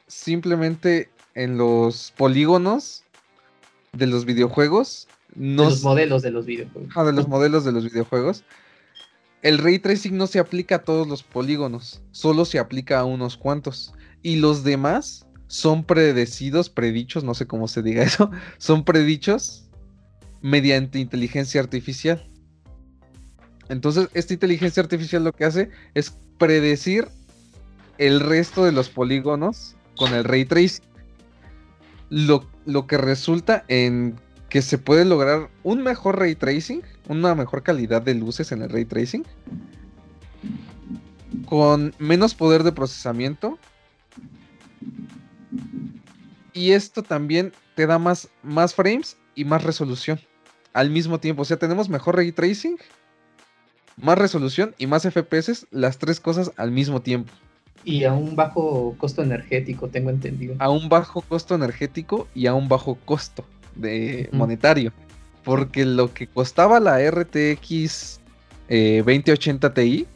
simplemente 0.07 1.11
en 1.35 1.59
los 1.59 2.13
polígonos 2.17 3.05
de 3.93 4.07
los 4.07 4.25
videojuegos. 4.25 5.07
No 5.35 5.65
de 5.65 5.71
los 5.71 5.83
modelos 5.83 6.23
de 6.23 6.31
los 6.31 6.47
videojuegos. 6.47 6.93
Ah, 6.97 7.05
de 7.05 7.13
los 7.13 7.29
modelos 7.29 7.65
de 7.67 7.73
los 7.73 7.85
videojuegos. 7.85 8.43
El 9.43 9.59
ray 9.59 9.79
tracing 9.79 10.17
no 10.17 10.27
se 10.27 10.39
aplica 10.39 10.77
a 10.77 10.83
todos 10.83 11.07
los 11.07 11.23
polígonos, 11.23 12.01
solo 12.13 12.47
se 12.47 12.59
aplica 12.59 13.01
a 13.01 13.05
unos 13.05 13.37
cuantos. 13.37 13.93
Y 14.25 14.37
los 14.37 14.65
demás 14.65 15.25
son 15.47 15.85
predecidos, 15.85 16.69
predichos, 16.69 17.23
no 17.23 17.35
sé 17.35 17.47
cómo 17.47 17.69
se 17.69 17.83
diga 17.83 18.03
eso, 18.03 18.33
son 18.59 18.85
predichos 18.85 19.71
mediante 20.43 20.99
inteligencia 20.99 21.61
artificial. 21.61 22.29
Entonces, 23.69 24.09
esta 24.15 24.35
inteligencia 24.35 24.83
artificial 24.83 25.23
lo 25.23 25.33
que 25.33 25.45
hace 25.45 25.71
es 25.95 26.19
predecir 26.39 27.07
el 27.99 28.19
resto 28.19 28.65
de 28.65 28.73
los 28.73 28.89
polígonos 28.89 29.77
con 29.97 30.13
el 30.13 30.25
ray 30.25 30.45
tracing 30.45 30.85
lo, 32.11 32.87
que 32.87 32.97
resulta 32.97 33.65
en 33.69 34.17
que 34.49 34.63
se 34.63 34.79
puede 34.79 35.05
lograr 35.05 35.51
un 35.63 35.83
mejor 35.83 36.19
ray 36.19 36.35
tracing, 36.35 36.83
una 37.09 37.35
mejor 37.35 37.63
calidad 37.63 38.03
de 38.03 38.15
luces 38.15 38.53
en 38.53 38.63
el 38.63 38.71
ray 38.71 38.85
tracing, 38.85 39.25
con 41.47 41.95
menos 41.99 42.35
poder 42.35 42.63
de 42.63 42.73
procesamiento. 42.73 43.59
Y 46.53 46.73
esto 46.73 47.03
también 47.03 47.53
te 47.75 47.87
da 47.87 47.99
más, 47.99 48.29
más 48.43 48.75
frames 48.75 49.17
y 49.35 49.45
más 49.45 49.65
resolución 49.65 50.21
al 50.73 50.91
mismo 50.91 51.19
tiempo. 51.19 51.43
O 51.43 51.45
sea, 51.45 51.57
tenemos 51.57 51.89
mejor 51.89 52.17
ray 52.17 52.33
tracing, 52.33 52.77
más 53.97 54.19
resolución 54.19 54.75
y 54.79 54.87
más 54.87 55.03
FPS, 55.03 55.67
las 55.71 55.99
tres 55.99 56.21
cosas 56.21 56.53
al 56.57 56.71
mismo 56.71 57.01
tiempo. 57.01 57.33
Y 57.85 58.05
a 58.05 58.13
un 58.13 58.35
bajo 58.35 58.95
costo 58.99 59.23
energético, 59.23 59.89
tengo 59.89 60.11
entendido. 60.11 60.57
A 60.59 60.71
un 60.71 60.89
bajo 60.89 61.21
costo 61.23 61.55
energético 61.55 62.29
y 62.35 62.47
a 62.47 62.55
un 62.55 62.69
bajo 62.69 62.97
costo 63.05 63.45
de 63.75 64.29
monetario. 64.33 64.93
Porque 65.45 65.85
lo 65.85 66.13
que 66.13 66.27
costaba 66.27 66.81
la 66.81 66.99
RTX 66.99 68.21
2080 68.69 69.67
eh, 69.67 69.71
Ti 69.71 70.07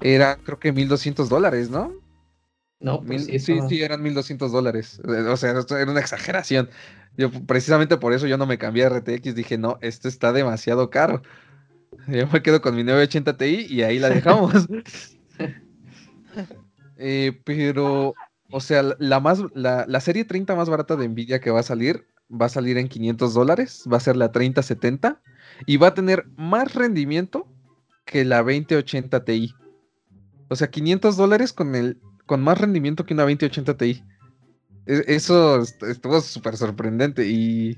era 0.00 0.36
creo 0.36 0.58
que 0.58 0.72
1200 0.72 1.28
dólares, 1.28 1.70
¿no? 1.70 1.92
No, 2.80 3.02
pues 3.02 3.26
sí, 3.26 3.60
sí, 3.68 3.82
eran 3.82 4.02
1200 4.02 4.52
dólares. 4.52 5.00
O 5.04 5.36
sea, 5.36 5.58
esto 5.58 5.76
era 5.76 5.90
una 5.90 6.00
exageración. 6.00 6.70
Yo 7.16 7.30
precisamente 7.30 7.98
por 7.98 8.14
eso 8.14 8.26
yo 8.26 8.38
no 8.38 8.46
me 8.46 8.56
cambié 8.56 8.86
a 8.86 8.88
RTX. 8.88 9.34
Dije, 9.34 9.58
no, 9.58 9.78
esto 9.82 10.08
está 10.08 10.32
demasiado 10.32 10.88
caro. 10.88 11.22
Yo 12.08 12.26
me 12.28 12.42
quedo 12.42 12.62
con 12.62 12.74
mi 12.74 12.82
980 12.82 13.36
Ti 13.36 13.66
y 13.68 13.82
ahí 13.82 13.98
la 13.98 14.08
dejamos. 14.08 14.66
Eh, 17.02 17.40
pero, 17.44 18.12
o 18.50 18.60
sea, 18.60 18.82
la, 18.98 19.20
más, 19.20 19.42
la, 19.54 20.00
serie 20.00 20.26
30 20.26 20.54
más 20.54 20.68
barata 20.68 20.96
de 20.96 21.08
Nvidia 21.08 21.40
que 21.40 21.50
va 21.50 21.60
a 21.60 21.62
salir, 21.62 22.06
va 22.30 22.44
a 22.44 22.50
salir 22.50 22.76
en 22.76 22.88
500 22.88 23.32
dólares, 23.32 23.84
va 23.90 23.96
a 23.96 24.00
ser 24.00 24.16
la 24.16 24.30
3070 24.30 25.18
y 25.64 25.78
va 25.78 25.88
a 25.88 25.94
tener 25.94 26.26
más 26.36 26.74
rendimiento 26.74 27.48
que 28.04 28.26
la 28.26 28.42
2080 28.42 29.24
Ti. 29.24 29.54
O 30.48 30.56
sea, 30.56 30.70
500 30.70 31.16
dólares 31.16 31.54
con, 31.54 31.74
el, 31.74 31.98
con 32.30 32.42
más 32.42 32.58
rendimiento 32.58 33.04
que 33.04 33.12
una 33.12 33.24
2080 33.24 33.76
Ti. 33.76 34.04
E, 34.86 35.02
eso 35.08 35.62
estuvo 35.62 36.20
súper 36.20 36.56
sorprendente 36.56 37.26
y... 37.28 37.76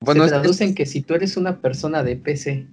Bueno, 0.00 0.24
Se 0.24 0.28
traducen 0.28 0.74
que 0.74 0.84
si 0.84 1.00
tú 1.00 1.14
eres 1.14 1.38
una 1.38 1.62
persona 1.62 2.02
de 2.02 2.16
PC 2.16 2.66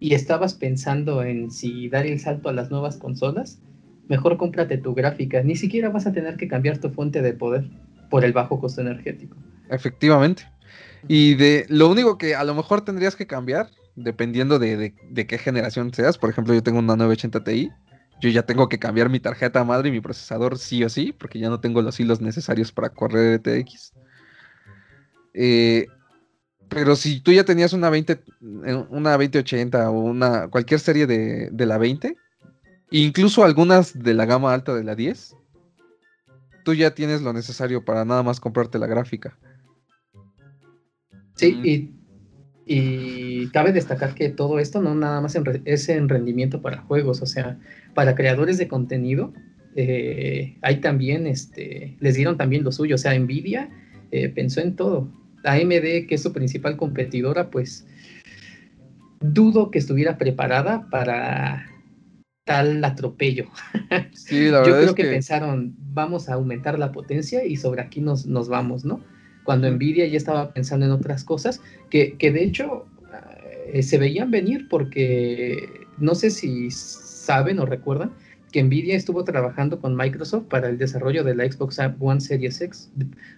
y 0.00 0.14
estabas 0.14 0.54
pensando 0.54 1.22
en 1.22 1.52
si 1.52 1.88
dar 1.88 2.06
el 2.06 2.18
salto 2.18 2.48
a 2.48 2.52
las 2.52 2.72
nuevas 2.72 2.96
consolas, 2.96 3.60
mejor 4.08 4.36
cómprate 4.36 4.78
tu 4.78 4.94
gráfica. 4.94 5.44
Ni 5.44 5.54
siquiera 5.54 5.90
vas 5.90 6.08
a 6.08 6.12
tener 6.12 6.36
que 6.36 6.48
cambiar 6.48 6.78
tu 6.78 6.90
fuente 6.90 7.22
de 7.22 7.32
poder 7.32 7.70
por 8.10 8.24
el 8.24 8.32
bajo 8.32 8.58
costo 8.58 8.80
energético. 8.80 9.36
Efectivamente. 9.70 10.42
Y 11.06 11.36
de 11.36 11.66
lo 11.68 11.88
único 11.88 12.18
que 12.18 12.34
a 12.34 12.42
lo 12.42 12.56
mejor 12.56 12.80
tendrías 12.80 13.14
que 13.14 13.28
cambiar, 13.28 13.70
dependiendo 13.94 14.58
de, 14.58 14.92
qué 15.14 15.38
generación 15.38 15.94
seas, 15.94 16.18
por 16.18 16.30
ejemplo, 16.30 16.52
yo 16.52 16.64
tengo 16.64 16.80
una 16.80 16.96
980 16.96 17.44
Ti, 17.44 17.70
yo 18.20 18.28
ya 18.30 18.42
tengo 18.42 18.68
que 18.68 18.78
cambiar 18.78 19.08
mi 19.08 19.20
tarjeta 19.20 19.64
madre 19.64 19.88
y 19.88 19.92
mi 19.92 20.00
procesador 20.00 20.58
sí 20.58 20.84
o 20.84 20.88
sí, 20.88 21.12
porque 21.12 21.38
ya 21.38 21.48
no 21.48 21.60
tengo 21.60 21.82
los 21.82 21.98
hilos 21.98 22.20
necesarios 22.20 22.70
para 22.70 22.90
correr 22.90 23.40
RTX. 23.40 23.92
Eh, 25.34 25.86
pero 26.68 26.94
si 26.96 27.20
tú 27.20 27.32
ya 27.32 27.44
tenías 27.44 27.72
una 27.72 27.90
20, 27.90 28.12
eh, 28.12 28.84
una 28.90 29.16
2080 29.16 29.90
o 29.90 30.00
una 30.00 30.48
cualquier 30.48 30.80
serie 30.80 31.06
de, 31.06 31.66
la 31.66 31.78
20, 31.78 32.16
incluso 32.90 33.44
algunas 33.44 33.98
de 33.98 34.14
la 34.14 34.26
gama 34.26 34.52
alta 34.52 34.74
de 34.74 34.84
la 34.84 34.94
10, 34.94 35.36
tú 36.64 36.74
ya 36.74 36.94
tienes 36.94 37.22
lo 37.22 37.32
necesario 37.32 37.84
para 37.84 38.04
nada 38.04 38.22
más 38.22 38.38
comprarte 38.38 38.78
la 38.78 38.86
gráfica. 38.86 39.36
Sí, 41.36 41.60
y, 41.64 41.99
y, 42.72 43.48
cabe 43.48 43.72
destacar 43.72 44.14
que 44.14 44.28
todo 44.28 44.60
esto 44.60 44.80
no 44.80 44.94
nada 44.94 45.20
más 45.20 45.36
es 45.64 45.88
en 45.88 46.08
rendimiento 46.08 46.62
para 46.62 46.82
juegos, 46.82 47.20
o 47.20 47.26
sea, 47.26 47.58
para 47.94 48.14
creadores 48.14 48.58
de 48.58 48.68
contenido, 48.68 49.32
eh, 49.74 50.56
hay 50.62 50.76
también, 50.76 51.26
este, 51.26 51.96
les 51.98 52.14
dieron 52.14 52.36
también 52.36 52.62
lo 52.62 52.70
suyo, 52.70 52.94
o 52.94 52.98
sea, 52.98 53.18
Nvidia 53.18 53.70
eh, 54.12 54.28
pensó 54.28 54.60
en 54.60 54.76
todo 54.76 55.10
AMD, 55.44 56.06
que 56.06 56.14
es 56.14 56.22
su 56.22 56.32
principal 56.32 56.76
competidora, 56.76 57.50
pues 57.50 57.86
dudo 59.20 59.72
que 59.72 59.78
estuviera 59.80 60.16
preparada 60.16 60.88
para 60.90 61.66
tal 62.44 62.84
atropello. 62.84 63.48
Yo 64.30 64.62
creo 64.62 64.94
que, 64.94 65.04
pensaron, 65.04 65.74
vamos 65.78 66.28
a 66.28 66.34
aumentar 66.34 66.78
la 66.78 66.92
potencia 66.92 67.44
y 67.44 67.56
sobre 67.56 67.82
aquí 67.82 68.00
nos, 68.00 68.26
nos 68.26 68.48
vamos, 68.48 68.84
¿no? 68.84 69.02
Cuando 69.44 69.70
Nvidia 69.70 70.06
ya 70.06 70.16
estaba 70.16 70.52
pensando 70.52 70.86
en 70.86 70.92
otras 70.92 71.24
cosas, 71.24 71.60
que, 71.90 72.16
de 72.18 72.42
hecho 72.42 72.86
eh, 73.72 73.82
se 73.82 73.98
veían 73.98 74.30
venir 74.30 74.68
porque 74.68 75.86
no 75.98 76.14
sé 76.14 76.30
si 76.30 76.70
saben 76.70 77.58
o 77.58 77.66
recuerdan 77.66 78.12
que 78.52 78.62
Nvidia 78.62 78.96
estuvo 78.96 79.24
trabajando 79.24 79.80
con 79.80 79.96
Microsoft 79.96 80.46
para 80.48 80.68
el 80.68 80.78
desarrollo 80.78 81.24
de 81.24 81.34
la 81.34 81.50
Xbox 81.50 81.78
One 81.98 82.20
Series 82.20 82.60
X, 82.60 82.90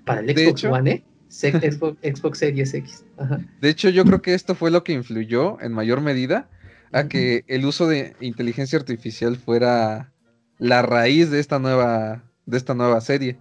para 0.05 0.21
el 0.21 0.37
Xbox 0.37 0.65
One 0.65 0.91
E 0.91 1.03
Xbox, 1.33 2.39
Series 2.39 2.75
X. 2.75 3.05
De 3.61 3.71
hecho, 3.71 3.89
yo 3.89 4.05
creo 4.05 4.21
que 4.21 4.35
esto 4.35 4.55
fue 4.55 4.71
lo 4.71 4.85
que 4.85 4.93
influyó 4.93 5.61
en 5.61 5.73
mayor 5.73 6.03
medida 6.03 6.49
a 6.93 7.09
que 7.09 7.45
el 7.49 7.65
uso 7.65 7.89
de 7.89 8.15
inteligencia 8.21 8.79
artificial 8.79 9.37
fuera 9.37 10.13
la 10.59 10.83
raíz 10.83 11.31
de 11.31 11.41
esta 11.41 11.59
nueva, 11.59 12.23
de 12.45 12.57
esta 12.59 12.75
nueva 12.75 13.01
serie. 13.01 13.39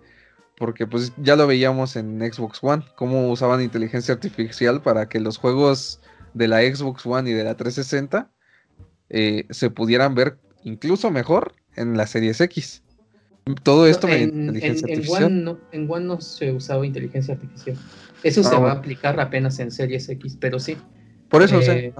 Porque 0.62 0.86
pues 0.86 1.12
ya 1.18 1.36
lo 1.36 1.48
veíamos 1.48 1.96
en 1.96 2.20
Xbox 2.20 2.60
One, 2.62 2.84
cómo 2.96 3.32
usaban 3.32 3.64
inteligencia 3.64 4.14
artificial 4.14 4.84
para 4.84 5.10
que 5.10 5.20
los 5.20 5.38
juegos 5.38 6.00
de 6.36 6.48
la 6.48 6.62
Xbox 6.62 7.04
One 7.04 7.32
y 7.32 7.34
de 7.34 7.44
la 7.44 7.58
360 7.58 8.30
eh, 9.10 9.48
se 9.50 9.72
pudieran 9.72 10.14
ver 10.14 10.38
incluso 10.64 11.10
mejor 11.10 11.56
en 11.76 11.98
la 11.98 12.06
Series 12.06 12.40
X. 12.42 12.84
Todo 13.64 13.88
esto 13.88 14.08
en, 14.08 14.50
inteligencia 14.50 14.88
artificial. 14.88 15.24
One 15.24 15.42
no, 15.42 15.60
en 15.72 15.90
One 15.90 16.06
no 16.06 16.22
se 16.22 16.52
usaba 16.52 16.86
inteligencia 16.86 17.34
artificial. 17.34 17.76
Eso 18.22 18.44
se 18.44 18.56
ah, 18.56 18.60
va 18.60 18.70
a 18.70 18.76
aplicar 18.76 19.20
apenas 19.20 19.58
en 19.58 19.72
Series 19.72 20.10
X, 20.10 20.38
pero 20.40 20.60
sí. 20.60 20.78
Por 21.32 21.44
eso, 21.44 21.58
o, 21.58 21.62
sea, 21.62 21.76
eh, 21.78 21.94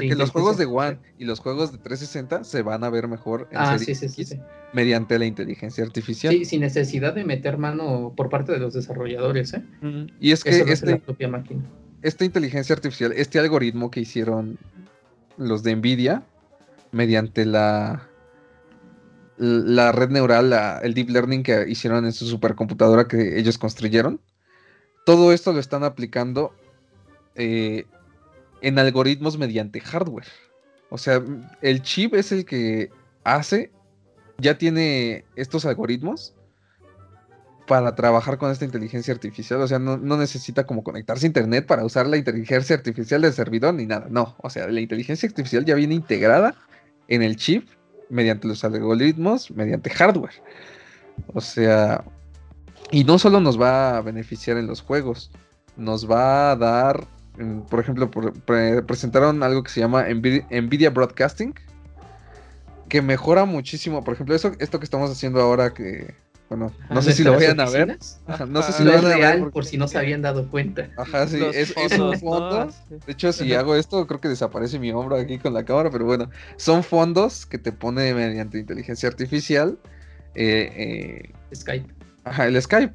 que 0.00 0.14
los 0.14 0.30
juegos 0.30 0.58
de 0.58 0.66
One 0.66 0.98
y 1.18 1.24
los 1.24 1.40
juegos 1.40 1.72
de 1.72 1.78
360 1.78 2.44
se 2.44 2.60
van 2.60 2.84
a 2.84 2.90
ver 2.90 3.08
mejor 3.08 3.48
en 3.50 3.56
ah, 3.56 3.78
Series 3.78 4.02
X 4.02 4.36
mediante 4.74 5.18
la 5.18 5.24
inteligencia 5.24 5.82
artificial. 5.82 6.34
Sí, 6.34 6.44
sin 6.44 6.60
necesidad 6.60 7.14
de 7.14 7.24
meter 7.24 7.56
mano 7.56 8.12
por 8.14 8.28
parte 8.28 8.52
de 8.52 8.58
los 8.58 8.74
desarrolladores. 8.74 9.54
¿eh? 9.54 9.62
Y 10.20 10.32
es 10.32 10.44
que 10.44 10.50
este, 10.50 10.90
la 10.90 10.98
propia 10.98 11.28
máquina. 11.28 11.62
esta 12.02 12.26
inteligencia 12.26 12.74
artificial, 12.74 13.12
este 13.12 13.38
algoritmo 13.38 13.90
que 13.90 14.00
hicieron 14.00 14.58
los 15.38 15.62
de 15.62 15.74
Nvidia 15.74 16.22
mediante 16.92 17.46
la 17.46 18.06
la 19.38 19.92
red 19.92 20.10
neural, 20.10 20.52
el 20.82 20.94
deep 20.94 21.10
learning 21.10 21.42
que 21.42 21.64
hicieron 21.68 22.04
en 22.04 22.12
su 22.12 22.26
supercomputadora 22.26 23.06
que 23.06 23.38
ellos 23.38 23.56
construyeron, 23.56 24.20
todo 25.06 25.32
esto 25.32 25.52
lo 25.52 25.60
están 25.60 25.84
aplicando 25.84 26.52
eh, 27.36 27.86
en 28.60 28.78
algoritmos 28.78 29.38
mediante 29.38 29.80
hardware. 29.80 30.26
O 30.90 30.98
sea, 30.98 31.22
el 31.60 31.82
chip 31.82 32.14
es 32.14 32.32
el 32.32 32.44
que 32.44 32.90
hace, 33.24 33.70
ya 34.38 34.56
tiene 34.56 35.24
estos 35.36 35.66
algoritmos 35.66 36.34
para 37.66 37.94
trabajar 37.94 38.38
con 38.38 38.50
esta 38.50 38.64
inteligencia 38.64 39.12
artificial. 39.12 39.60
O 39.60 39.68
sea, 39.68 39.78
no, 39.78 39.98
necesita 39.98 40.66
como 40.66 40.82
conectarse 40.82 41.26
a 41.26 41.28
internet 41.28 41.66
para 41.66 41.84
usar 41.84 42.06
la 42.06 42.16
inteligencia 42.16 42.74
artificial 42.74 43.20
del 43.20 43.34
servidor 43.34 43.74
ni 43.74 43.86
nada. 43.86 44.06
No, 44.10 44.34
o 44.38 44.48
sea, 44.50 44.66
la 44.68 44.80
inteligencia 44.80 45.28
artificial 45.28 45.64
ya 45.64 45.74
viene 45.74 45.94
integrada 45.94 46.54
en 47.08 47.22
el 47.22 47.36
chip 47.36 47.68
mediante 48.08 48.48
los 48.48 48.64
algoritmos, 48.64 49.50
mediante 49.50 49.90
hardware. 49.90 50.42
O 51.34 51.40
sea, 51.42 52.04
y 52.90 53.04
no 53.04 53.18
solo 53.18 53.40
nos 53.40 53.60
va 53.60 53.98
a 53.98 54.00
beneficiar 54.00 54.56
en 54.56 54.66
los 54.66 54.80
juegos, 54.80 55.30
nos 55.76 56.10
va 56.10 56.52
a 56.52 56.56
dar 56.56 57.06
por 57.68 57.80
ejemplo, 57.80 58.10
presentaron 58.86 59.42
algo 59.42 59.62
que 59.62 59.70
se 59.70 59.80
llama 59.80 60.06
Nvidia, 60.08 60.90
Broadcasting, 60.90 61.54
que 62.88 63.02
mejora 63.02 63.44
muchísimo. 63.44 64.02
Por 64.02 64.14
ejemplo, 64.14 64.34
eso, 64.34 64.52
esto 64.58 64.78
que 64.78 64.84
estamos 64.84 65.10
haciendo 65.10 65.40
ahora, 65.40 65.72
que, 65.72 66.14
bueno, 66.48 66.72
no 66.90 67.02
sé 67.02 67.12
si 67.12 67.22
lo 67.22 67.32
vayan 67.32 67.60
a 67.60 67.68
ver. 67.68 67.98
no 68.48 68.62
sé 68.62 68.72
si 68.72 68.82
lo 68.82 68.92
vayan 68.92 69.12
a 69.12 69.16
ver. 69.16 69.50
Por 69.50 69.64
si 69.64 69.76
no 69.76 69.86
se 69.86 69.98
habían 69.98 70.22
dado 70.22 70.48
cuenta. 70.48 70.88
Ajá, 70.96 71.26
sí, 71.28 71.40
es, 71.54 71.74
un 71.76 72.18
fondo. 72.18 72.72
De 72.88 73.12
hecho, 73.12 73.32
si 73.32 73.52
hago 73.54 73.76
esto, 73.76 74.06
creo 74.06 74.20
que 74.20 74.28
desaparece 74.28 74.78
mi 74.78 74.90
hombro 74.90 75.16
aquí 75.16 75.38
con 75.38 75.54
la 75.54 75.64
cámara, 75.64 75.90
pero 75.90 76.06
bueno, 76.06 76.30
son 76.56 76.82
fondos 76.82 77.46
que 77.46 77.58
te 77.58 77.70
pone 77.70 78.14
mediante 78.14 78.58
inteligencia 78.58 79.08
artificial. 79.08 79.78
Eh, 80.34 81.30
eh, 81.30 81.54
Skype. 81.54 81.92
Ajá, 82.24 82.46
el 82.46 82.60
Skype. 82.60 82.94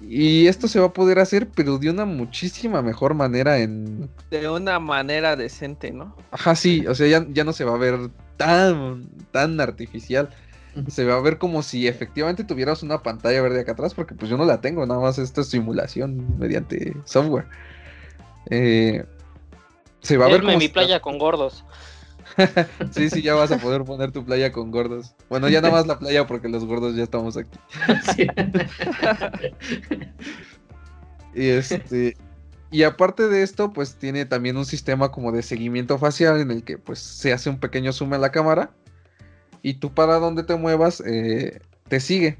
Y 0.00 0.46
esto 0.46 0.68
se 0.68 0.80
va 0.80 0.86
a 0.86 0.92
poder 0.92 1.18
hacer, 1.18 1.48
pero 1.54 1.78
de 1.78 1.90
una 1.90 2.04
muchísima 2.04 2.82
mejor 2.82 3.14
manera 3.14 3.58
en... 3.58 4.08
De 4.30 4.48
una 4.48 4.78
manera 4.78 5.36
decente, 5.36 5.90
¿no? 5.90 6.16
Ajá, 6.30 6.54
sí, 6.54 6.86
o 6.86 6.94
sea, 6.94 7.06
ya, 7.06 7.26
ya 7.30 7.44
no 7.44 7.52
se 7.52 7.64
va 7.64 7.74
a 7.74 7.78
ver 7.78 8.10
tan, 8.36 9.08
tan 9.32 9.60
artificial. 9.60 10.30
Se 10.88 11.04
va 11.04 11.14
a 11.14 11.20
ver 11.20 11.38
como 11.38 11.62
si 11.62 11.88
efectivamente 11.88 12.44
tuvieras 12.44 12.82
una 12.82 13.02
pantalla 13.02 13.40
verde 13.40 13.60
acá 13.60 13.72
atrás, 13.72 13.94
porque 13.94 14.14
pues 14.14 14.30
yo 14.30 14.36
no 14.36 14.44
la 14.44 14.60
tengo, 14.60 14.84
nada 14.84 15.00
más 15.00 15.18
esta 15.18 15.40
es 15.40 15.48
simulación 15.48 16.38
mediante 16.38 16.94
software. 17.04 17.46
Eh, 18.50 19.04
se 20.00 20.16
va 20.18 20.26
a 20.26 20.28
ver 20.28 20.42
como... 20.42 20.58
mi 20.58 20.68
playa 20.68 21.00
con 21.00 21.18
gordos. 21.18 21.64
sí, 22.90 23.10
sí, 23.10 23.22
ya 23.22 23.34
vas 23.34 23.50
a 23.50 23.58
poder 23.58 23.84
poner 23.84 24.12
tu 24.12 24.24
playa 24.24 24.52
con 24.52 24.70
gordos. 24.70 25.14
Bueno, 25.28 25.48
ya 25.48 25.60
nada 25.60 25.74
más 25.74 25.86
la 25.86 25.98
playa 25.98 26.26
porque 26.26 26.48
los 26.48 26.64
gordos 26.64 26.96
ya 26.96 27.02
estamos 27.02 27.36
aquí. 27.36 27.58
y 31.34 31.48
este. 31.48 32.16
Y 32.70 32.82
aparte 32.82 33.28
de 33.28 33.42
esto, 33.42 33.72
pues 33.72 33.94
tiene 33.94 34.26
también 34.26 34.56
un 34.56 34.66
sistema 34.66 35.10
como 35.10 35.32
de 35.32 35.42
seguimiento 35.42 35.98
facial 35.98 36.40
en 36.40 36.50
el 36.50 36.64
que 36.64 36.78
pues 36.78 36.98
se 36.98 37.32
hace 37.32 37.48
un 37.48 37.58
pequeño 37.58 37.92
zoom 37.92 38.14
en 38.14 38.20
la 38.20 38.32
cámara 38.32 38.70
y 39.62 39.74
tú 39.74 39.94
para 39.94 40.18
donde 40.18 40.42
te 40.42 40.56
muevas 40.56 41.00
eh, 41.06 41.60
te 41.88 42.00
sigue. 42.00 42.38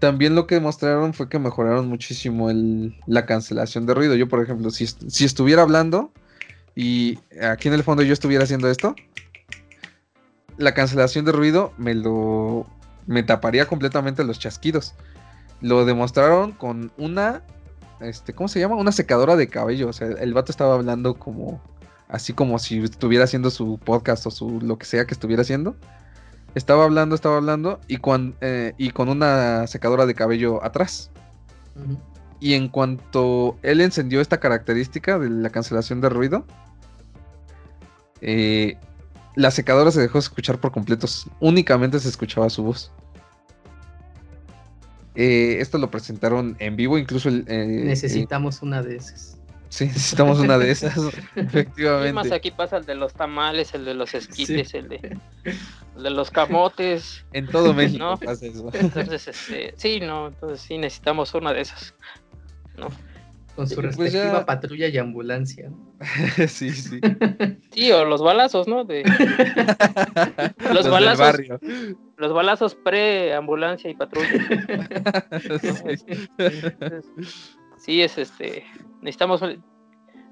También 0.00 0.34
lo 0.34 0.48
que 0.48 0.58
mostraron 0.58 1.14
fue 1.14 1.28
que 1.28 1.38
mejoraron 1.38 1.88
muchísimo 1.88 2.50
la 3.06 3.24
cancelación 3.24 3.86
de 3.86 3.94
ruido. 3.94 4.16
Yo, 4.16 4.28
por 4.28 4.42
ejemplo, 4.42 4.70
si, 4.70 4.86
si 4.86 5.24
estuviera 5.24 5.62
hablando 5.62 6.12
y 6.74 7.20
aquí 7.40 7.68
en 7.68 7.74
el 7.74 7.84
fondo 7.84 8.02
yo 8.02 8.12
estuviera 8.12 8.44
haciendo 8.44 8.68
esto, 8.68 8.96
la 10.56 10.74
cancelación 10.74 11.24
de 11.24 11.32
ruido 11.32 11.72
me 11.78 11.94
lo 11.94 12.66
me 13.06 13.22
taparía 13.22 13.66
completamente 13.66 14.24
los 14.24 14.38
chasquidos. 14.38 14.94
Lo 15.60 15.84
demostraron 15.84 16.52
con 16.52 16.92
una 16.96 17.42
este, 18.00 18.32
¿cómo 18.32 18.48
se 18.48 18.60
llama? 18.60 18.76
Una 18.76 18.92
secadora 18.92 19.36
de 19.36 19.48
cabello, 19.48 19.88
o 19.88 19.92
sea, 19.92 20.08
el 20.08 20.34
vato 20.34 20.50
estaba 20.50 20.74
hablando 20.74 21.14
como 21.14 21.60
así 22.08 22.32
como 22.34 22.58
si 22.58 22.78
estuviera 22.78 23.24
haciendo 23.24 23.50
su 23.50 23.78
podcast 23.78 24.26
o 24.26 24.30
su 24.30 24.60
lo 24.60 24.76
que 24.76 24.84
sea 24.84 25.06
que 25.06 25.14
estuviera 25.14 25.42
haciendo. 25.42 25.76
Estaba 26.54 26.84
hablando, 26.84 27.14
estaba 27.14 27.38
hablando 27.38 27.80
y, 27.88 27.96
con, 27.96 28.36
eh, 28.42 28.74
y 28.76 28.90
con 28.90 29.08
una 29.08 29.66
secadora 29.66 30.04
de 30.04 30.14
cabello 30.14 30.62
atrás. 30.62 31.10
Y 32.40 32.52
en 32.52 32.68
cuanto 32.68 33.56
él 33.62 33.80
encendió 33.80 34.20
esta 34.20 34.38
característica 34.38 35.18
de 35.18 35.30
la 35.30 35.48
cancelación 35.48 36.02
de 36.02 36.10
ruido, 36.10 36.44
eh, 38.20 38.76
la 39.34 39.50
secadora 39.50 39.90
se 39.90 40.00
dejó 40.00 40.18
escuchar 40.18 40.58
por 40.60 40.72
completo. 40.72 41.06
Únicamente 41.40 41.98
se 41.98 42.08
escuchaba 42.08 42.50
su 42.50 42.62
voz. 42.64 42.92
Eh, 45.14 45.58
esto 45.60 45.78
lo 45.78 45.90
presentaron 45.90 46.56
en 46.58 46.76
vivo, 46.76 46.96
incluso 46.96 47.28
el, 47.28 47.44
eh, 47.46 47.66
necesitamos 47.84 48.62
una 48.62 48.82
de 48.82 48.96
esas. 48.96 49.38
Sí, 49.68 49.86
necesitamos 49.86 50.38
una 50.38 50.58
de 50.58 50.70
esas, 50.70 50.98
efectivamente. 51.34 52.12
más 52.12 52.30
aquí 52.30 52.50
pasa 52.50 52.78
el 52.78 52.86
de 52.86 52.94
los 52.94 53.14
tamales, 53.14 53.74
el 53.74 53.84
de 53.84 53.94
los 53.94 54.14
esquites, 54.14 54.74
el, 54.74 54.88
de, 54.88 55.18
los 55.96 56.30
camotes. 56.30 57.24
En 57.32 57.46
todo 57.46 57.72
México 57.72 58.18
pasa 58.22 58.46
eso. 58.46 58.70
Entonces, 58.72 59.28
este, 59.28 59.74
sí, 59.76 60.00
no, 60.00 60.28
entonces 60.28 60.60
sí 60.60 60.78
necesitamos 60.78 61.34
una 61.34 61.52
de 61.52 61.62
esas, 61.62 61.94
¿no? 62.76 62.88
Con 63.56 63.68
su 63.68 63.74
pues 63.74 63.98
respectiva 63.98 64.46
patrulla 64.46 64.88
y 64.88 64.96
ambulancia. 64.96 65.70
sí, 66.48 66.70
sí. 66.70 67.00
Sí, 67.72 67.90
o 67.90 68.04
los 68.04 68.22
balazos, 68.22 68.68
¿no? 68.68 68.84
De... 68.84 69.02
los, 70.74 70.88
balazos. 70.90 71.40
Los 72.18 72.32
balazos 72.34 72.74
pre-ambulancia 72.74 73.90
y 73.90 73.94
patrulla. 73.94 74.28
sí. 77.78 78.02
es 78.02 78.18
este. 78.18 78.64
Necesitamos. 79.00 79.42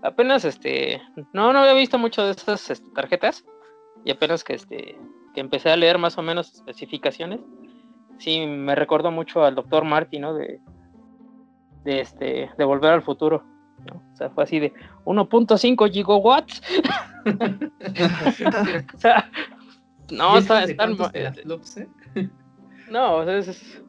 Apenas 0.02 0.44
este. 0.44 1.00
No, 1.32 1.54
no 1.54 1.60
había 1.60 1.72
visto 1.72 1.98
mucho 1.98 2.24
de 2.24 2.32
estas 2.32 2.70
este, 2.70 2.86
tarjetas. 2.94 3.44
Y 4.04 4.10
apenas 4.10 4.44
que 4.44 4.54
este. 4.54 4.98
Que 5.34 5.40
empecé 5.40 5.70
a 5.70 5.76
leer 5.76 5.96
más 5.96 6.18
o 6.18 6.22
menos 6.22 6.52
especificaciones. 6.52 7.40
Sí, 8.18 8.46
me 8.46 8.74
recordó 8.74 9.10
mucho 9.10 9.44
al 9.44 9.54
doctor 9.54 9.84
Marty, 9.84 10.18
¿no? 10.18 10.34
De 10.34 10.60
de, 11.84 12.00
este, 12.00 12.50
de 12.56 12.64
Volver 12.64 12.92
al 12.92 13.02
Futuro. 13.02 13.44
O 13.88 14.16
sea, 14.16 14.30
fue 14.30 14.44
así 14.44 14.58
de 14.58 14.72
1.5 15.04 15.90
gigawatts. 15.90 16.62
o 18.94 18.98
sea, 18.98 19.30
no, 20.10 20.38
está, 20.38 20.64
están... 20.64 20.96
Eh, 21.14 21.32
no, 22.90 23.16
o 23.16 23.24
sea, 23.24 23.38
es, 23.38 23.82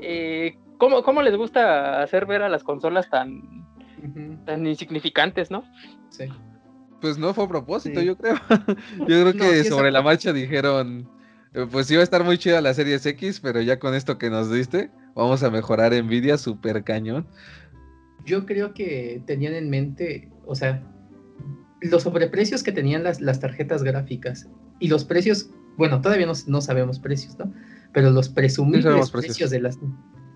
eh, 0.00 0.56
¿cómo, 0.78 1.22
les 1.22 1.36
gusta 1.36 2.02
hacer 2.02 2.26
ver 2.26 2.42
a 2.42 2.48
las 2.48 2.62
consolas 2.62 3.08
tan, 3.10 3.42
tan 4.44 4.66
insignificantes, 4.66 5.50
no? 5.50 5.64
Sí. 6.10 6.26
Pues 7.00 7.16
no 7.16 7.32
fue 7.32 7.44
a 7.44 7.48
propósito, 7.48 8.00
yo 8.00 8.16
creo. 8.16 8.34
yo 8.98 9.06
creo 9.06 9.32
que 9.32 9.64
sobre 9.64 9.90
la 9.90 10.02
marcha 10.02 10.32
dijeron, 10.32 11.08
eh, 11.54 11.66
pues 11.70 11.90
iba 11.90 12.00
a 12.00 12.04
estar 12.04 12.24
muy 12.24 12.38
chida 12.38 12.60
la 12.60 12.74
Series 12.74 13.06
X, 13.06 13.40
pero 13.40 13.60
ya 13.60 13.78
con 13.78 13.94
esto 13.94 14.18
que 14.18 14.30
nos 14.30 14.50
diste, 14.50 14.90
vamos 15.18 15.42
a 15.42 15.50
mejorar 15.50 15.92
Nvidia 15.92 16.38
super 16.38 16.84
cañón. 16.84 17.26
Yo 18.24 18.46
creo 18.46 18.72
que 18.72 19.20
tenían 19.26 19.54
en 19.54 19.68
mente, 19.68 20.30
o 20.46 20.54
sea, 20.54 20.82
los 21.80 22.04
sobreprecios 22.04 22.62
que 22.62 22.70
tenían 22.70 23.02
las, 23.02 23.20
las 23.20 23.40
tarjetas 23.40 23.82
gráficas 23.82 24.48
y 24.78 24.88
los 24.88 25.04
precios, 25.04 25.50
bueno, 25.76 26.00
todavía 26.00 26.26
no, 26.46 26.60
sabemos 26.60 27.00
precios, 27.00 27.36
¿no? 27.36 27.52
Pero 27.92 28.10
los 28.10 28.28
presumibles 28.28 29.10
precios. 29.10 29.50
de 29.50 29.60
las 29.60 29.78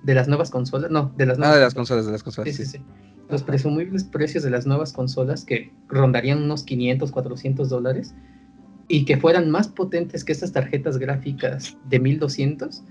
de 0.03 0.15
las 0.15 0.27
nuevas 0.27 0.51
consolas, 0.51 0.91
no, 0.91 1.15
de 1.17 1.27
las 1.27 1.39
nuevas 1.39 1.55
Ah, 1.55 1.59
de 1.59 1.65
las 1.65 1.75
consolas, 1.75 2.07
de 2.07 2.13
las 2.13 2.25
consolas. 2.25 2.53
Sí, 2.53 2.65
sí, 2.65 2.79
sí. 2.79 2.85
Los 3.29 3.45
presumibles 3.45 4.03
precios 4.03 4.43
de 4.43 4.51
las 4.51 4.67
nuevas 4.67 4.93
consolas 4.93 5.45
que 5.45 5.73
rondarían 5.87 6.43
unos 6.43 6.65
500, 6.65 7.13
400 7.13 7.69
dólares 7.69 8.13
y 8.89 9.05
que 9.05 9.17
fueran 9.17 9.49
más 9.49 9.69
potentes 9.69 10.25
que 10.25 10.33
estas 10.33 10.51
tarjetas 10.51 10.99
gráficas 10.99 11.77
de 11.89 12.01
1200 12.01 12.83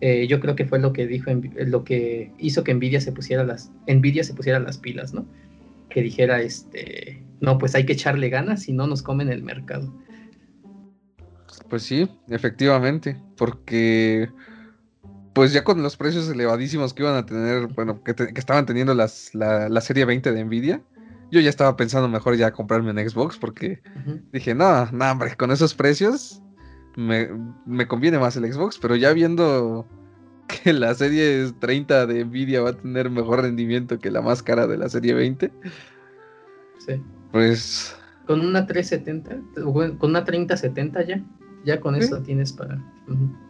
eh, 0.00 0.26
yo 0.26 0.40
creo 0.40 0.56
que 0.56 0.64
fue 0.64 0.78
lo 0.78 0.92
que 0.92 1.06
dijo, 1.06 1.30
lo 1.66 1.84
que 1.84 2.32
hizo 2.38 2.64
que 2.64 2.74
Nvidia 2.74 3.00
se 3.00 3.12
pusiera 3.12 3.44
las, 3.44 3.70
Nvidia 3.86 4.24
se 4.24 4.34
pusiera 4.34 4.58
las 4.58 4.78
pilas, 4.78 5.12
¿no? 5.12 5.26
Que 5.90 6.02
dijera, 6.02 6.40
este, 6.40 7.22
no, 7.40 7.58
pues 7.58 7.74
hay 7.74 7.84
que 7.84 7.92
echarle 7.92 8.30
ganas, 8.30 8.62
si 8.62 8.72
no 8.72 8.86
nos 8.86 9.02
comen 9.02 9.28
el 9.28 9.42
mercado. 9.42 9.92
Pues 11.68 11.82
sí, 11.82 12.08
efectivamente, 12.28 13.16
porque 13.36 14.28
pues 15.34 15.52
ya 15.52 15.64
con 15.64 15.82
los 15.82 15.96
precios 15.96 16.28
elevadísimos 16.28 16.94
que 16.94 17.02
iban 17.02 17.16
a 17.16 17.26
tener, 17.26 17.68
bueno, 17.68 18.02
que, 18.02 18.14
estaban 18.34 18.66
teniendo 18.66 18.94
las, 18.94 19.34
la, 19.34 19.80
serie 19.80 20.04
20 20.04 20.32
de 20.32 20.44
Nvidia, 20.44 20.82
yo 21.30 21.40
ya 21.40 21.50
estaba 21.50 21.76
pensando 21.76 22.08
mejor 22.08 22.36
ya 22.36 22.50
comprarme 22.50 22.90
un 22.90 23.08
Xbox 23.08 23.36
porque 23.36 23.80
dije, 24.32 24.54
no, 24.54 24.90
no, 24.90 25.12
hombre, 25.12 25.36
con 25.36 25.52
esos 25.52 25.74
precios 25.74 26.42
me, 27.00 27.28
me, 27.66 27.86
conviene 27.86 28.18
más 28.18 28.36
el 28.36 28.52
Xbox, 28.52 28.78
pero 28.78 28.96
ya 28.96 29.12
viendo 29.12 29.86
que 30.46 30.72
la 30.72 30.94
serie 30.94 31.50
30 31.58 32.06
de 32.06 32.24
Nvidia 32.24 32.60
va 32.60 32.70
a 32.70 32.76
tener 32.76 33.10
mejor 33.10 33.42
rendimiento 33.42 33.98
que 33.98 34.10
la 34.10 34.22
más 34.22 34.42
cara 34.42 34.66
de 34.66 34.76
la 34.76 34.88
serie 34.88 35.14
20, 35.14 35.52
sí. 36.86 37.02
pues... 37.32 37.96
Con 38.26 38.40
una 38.40 38.66
370, 38.66 39.62
con 39.98 40.10
una 40.10 40.24
3070 40.24 41.02
ya. 41.02 41.24
Ya 41.64 41.78
con 41.78 41.94
eso 41.94 42.22
tienes 42.22 42.52
para. 42.54 42.82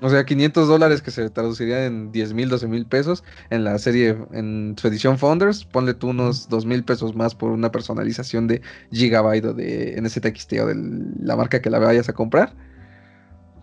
O 0.01 0.11
sea, 0.11 0.25
500 0.25 0.67
dólares 0.67 1.01
que 1.01 1.13
se 1.13 1.31
traduciría 1.31 1.87
en 1.87 2.11
10 2.11 2.35
mil, 2.35 2.49
12 2.49 2.67
mil 2.67 2.85
pesos 2.87 3.23
en 3.51 3.63
la 3.63 3.79
serie, 3.79 4.17
en 4.33 4.75
su 4.77 4.89
edición 4.89 5.17
Founders. 5.17 5.65
Ponle 5.65 5.95
tú 5.95 6.09
unos 6.09 6.49
2 6.49 6.67
mil 6.67 6.83
pesos 6.83 7.15
más 7.15 7.37
por 7.37 7.53
una 7.53 7.71
personalización 7.71 8.49
de 8.49 8.63
Gigabyte 8.91 9.45
o 9.45 9.55
de 9.55 10.01
NZXT 10.01 10.53
o 10.55 10.67
de 10.67 10.75
la 11.21 11.37
marca 11.37 11.63
que 11.63 11.71
la 11.71 11.79
vayas 11.79 12.09
a 12.09 12.13
comprar. 12.13 12.57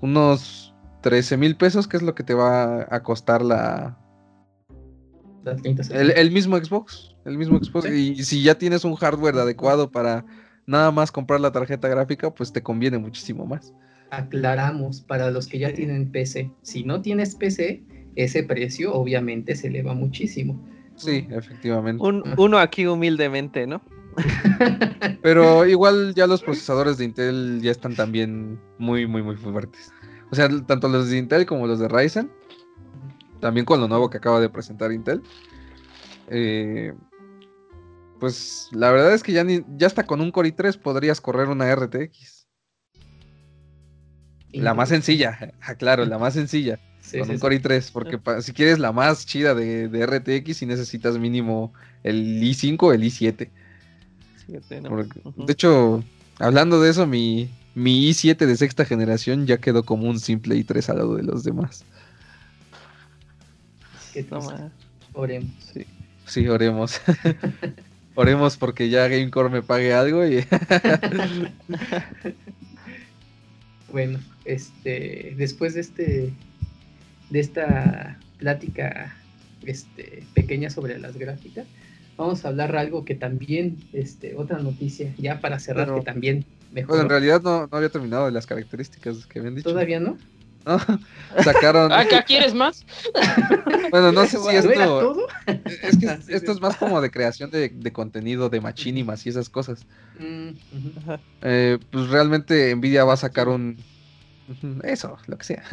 Unos 0.02 0.76
13 1.02 1.38
mil 1.38 1.56
pesos, 1.56 1.88
que 1.88 1.98
es 1.98 2.03
lo 2.03 2.15
que 2.15 2.24
te 2.24 2.34
va 2.34 2.88
a 2.90 3.03
costar 3.03 3.41
la. 3.41 3.98
el, 5.91 6.32
mismo 6.32 6.57
Xbox. 6.57 7.15
El 7.26 7.38
mismo 7.38 7.57
Xbox. 7.57 7.90
Y 7.90 8.24
si 8.24 8.44
ya 8.44 8.56
tienes 8.56 8.84
un 8.86 8.95
hardware 8.95 9.36
adecuado 9.36 9.91
para 9.91 10.26
nada 10.65 10.91
más 10.91 11.11
comprar 11.11 11.40
la 11.40 11.52
tarjeta 11.52 11.88
gráfica, 11.88 12.34
pues 12.34 12.52
te 12.52 12.61
conviene 12.61 12.98
muchísimo 12.98 13.45
más 13.45 13.74
aclaramos 14.10 15.02
para 15.02 15.32
los 15.32 15.48
que 15.48 15.60
ya 15.60 15.74
tienen 15.74 16.11
PC. 16.11 16.52
Si 16.61 16.84
no 16.84 17.02
tienes 17.02 17.36
PC, 17.36 17.84
ese 18.15 18.44
precio 18.44 18.94
obviamente 18.94 19.56
se 19.56 19.68
eleva 19.68 19.94
muchísimo. 19.94 20.60
Sí, 20.95 21.28
efectivamente. 21.30 22.03
uno 22.03 22.57
aquí 22.57 22.88
humildemente, 22.88 23.68
¿no? 23.68 23.82
Pero 25.22 25.65
igual 25.65 26.14
ya 26.15 26.27
los 26.27 26.41
procesadores 26.41 26.98
de 26.98 27.06
Intel 27.06 27.61
ya 27.61 27.72
están 27.72 27.95
también 27.95 28.60
muy, 28.77 29.07
muy, 29.07 29.22
muy 29.22 29.35
fuertes. 29.35 29.91
O 30.31 30.35
sea, 30.35 30.49
tanto 30.65 30.88
los 30.88 31.10
de 31.10 31.18
Intel 31.18 31.45
como 31.45 31.68
los 31.68 31.80
de 31.80 31.88
Ryzen. 31.88 32.31
También 33.39 33.65
con 33.65 33.80
lo 33.80 33.88
nuevo 33.88 34.10
que 34.10 34.18
acaba 34.18 34.39
de 34.39 34.49
presentar 34.49 34.91
Intel. 34.91 35.22
Eh, 36.30 36.94
pues 38.19 38.69
la 38.72 38.91
verdad 38.91 39.14
es 39.14 39.23
que 39.23 39.31
ya, 39.31 39.44
ni, 39.44 39.64
ya 39.77 39.88
hasta 39.88 40.06
con 40.06 40.22
un 40.22 40.31
Core 40.31 40.56
i3 40.56 40.80
podrías 40.80 41.22
correr 41.22 41.49
una 41.49 41.73
RTX. 41.73 42.48
La 44.52 44.73
más 44.73 44.89
sencilla, 44.89 45.53
ah, 45.61 45.76
claro, 45.76 46.06
la 46.06 46.18
más 46.18 46.34
sencilla. 46.34 46.80
con 47.11 47.30
un 47.30 47.38
Core 47.38 47.61
i3, 47.61 47.91
porque 47.91 48.19
si 48.41 48.53
quieres 48.53 48.80
la 48.80 48.91
más 48.91 49.26
chida 49.26 49.53
de, 49.53 50.06
RTX, 50.06 50.57
si 50.57 50.65
necesitas 50.65 51.18
mínimo 51.18 51.73
el 52.03 52.41
i5 52.41 52.77
o 52.81 52.94
el 52.94 53.03
i7. 53.03 53.49
De 54.48 55.53
hecho, 55.53 56.03
hablando 56.40 56.82
de 56.82 56.90
eso, 56.90 57.06
mi, 57.06 57.49
mi 57.76 58.10
i7 58.10 58.38
de 58.38 58.56
sexta 58.56 58.86
generación 58.86 59.45
ya 59.45 59.57
quedó 59.57 59.84
como 59.84 60.10
un 60.10 60.19
simple 60.19 60.56
i3 60.56 60.90
al 60.90 60.98
lado 60.98 61.15
de 61.15 61.24
los 61.24 61.44
demás. 61.44 61.84
oremos. 65.14 65.52
Sí, 65.74 65.86
sí 66.26 66.48
oremos. 66.48 66.99
oremos 68.15 68.57
porque 68.57 68.90
ya 68.90 69.07
Gamecore 69.07 69.49
me 69.49 69.61
pague 69.61 69.94
algo 69.94 70.26
y... 70.26 70.44
bueno, 73.91 74.19
este, 74.45 75.36
después 75.38 75.76
de 75.76 75.82
este, 75.82 76.34
de 77.30 77.40
esta 77.40 78.18
plática, 78.40 79.15
este, 79.65 80.24
pequeña 80.34 80.69
sobre 80.69 80.98
las 80.98 81.18
gráficas, 81.18 81.68
vamos 82.18 82.44
a 82.44 82.49
hablar 82.49 82.76
algo 82.76 83.06
que 83.06 83.15
también, 83.15 83.77
este, 83.94 84.35
otra 84.35 84.60
noticia, 84.60 85.14
ya 85.18 85.39
para 85.39 85.60
cerrar, 85.60 85.94
que 85.94 86.02
también 86.02 86.45
mejor. 86.72 86.89
Bueno, 86.89 87.03
en 87.03 87.10
realidad 87.10 87.41
no, 87.41 87.69
había 87.72 87.89
terminado 87.89 88.26
de 88.26 88.31
las 88.31 88.45
características 88.45 89.26
que 89.27 89.39
habían 89.39 89.56
dicho. 89.56 89.69
¿Todavía 89.69 89.99
no? 89.99 90.18
No, 90.65 90.77
sacaron. 91.44 91.91
¿Ah, 91.94 92.06
¿qué 92.06 92.22
quieres 92.26 92.53
más? 92.53 92.85
bueno, 93.91 94.11
no 94.11 94.26
sé 94.27 94.38
si 94.38 94.56
esto. 94.56 95.27
Es 95.45 95.98
que 95.98 96.18
esto 96.35 96.52
es 96.52 96.60
más 96.60 96.76
como 96.76 96.99
de 96.99 97.11
creación 97.11 97.52
de, 97.52 97.91
contenido 97.94 98.49
de 98.49 98.60
machinimas 98.60 99.26
y 99.26 99.30
esas 99.30 99.49
cosas. 99.49 99.85
Mm, 100.19 100.49
eh, 101.44 101.77
pues 101.91 102.10
realmente 102.10 102.76
Nvidia 102.76 103.06
va 103.06 103.14
a 103.14 103.18
sacar 103.18 103.48
un, 103.48 103.77
eso, 104.84 105.18
lo 105.27 105.38
que 105.38 105.45
sea. 105.45 105.64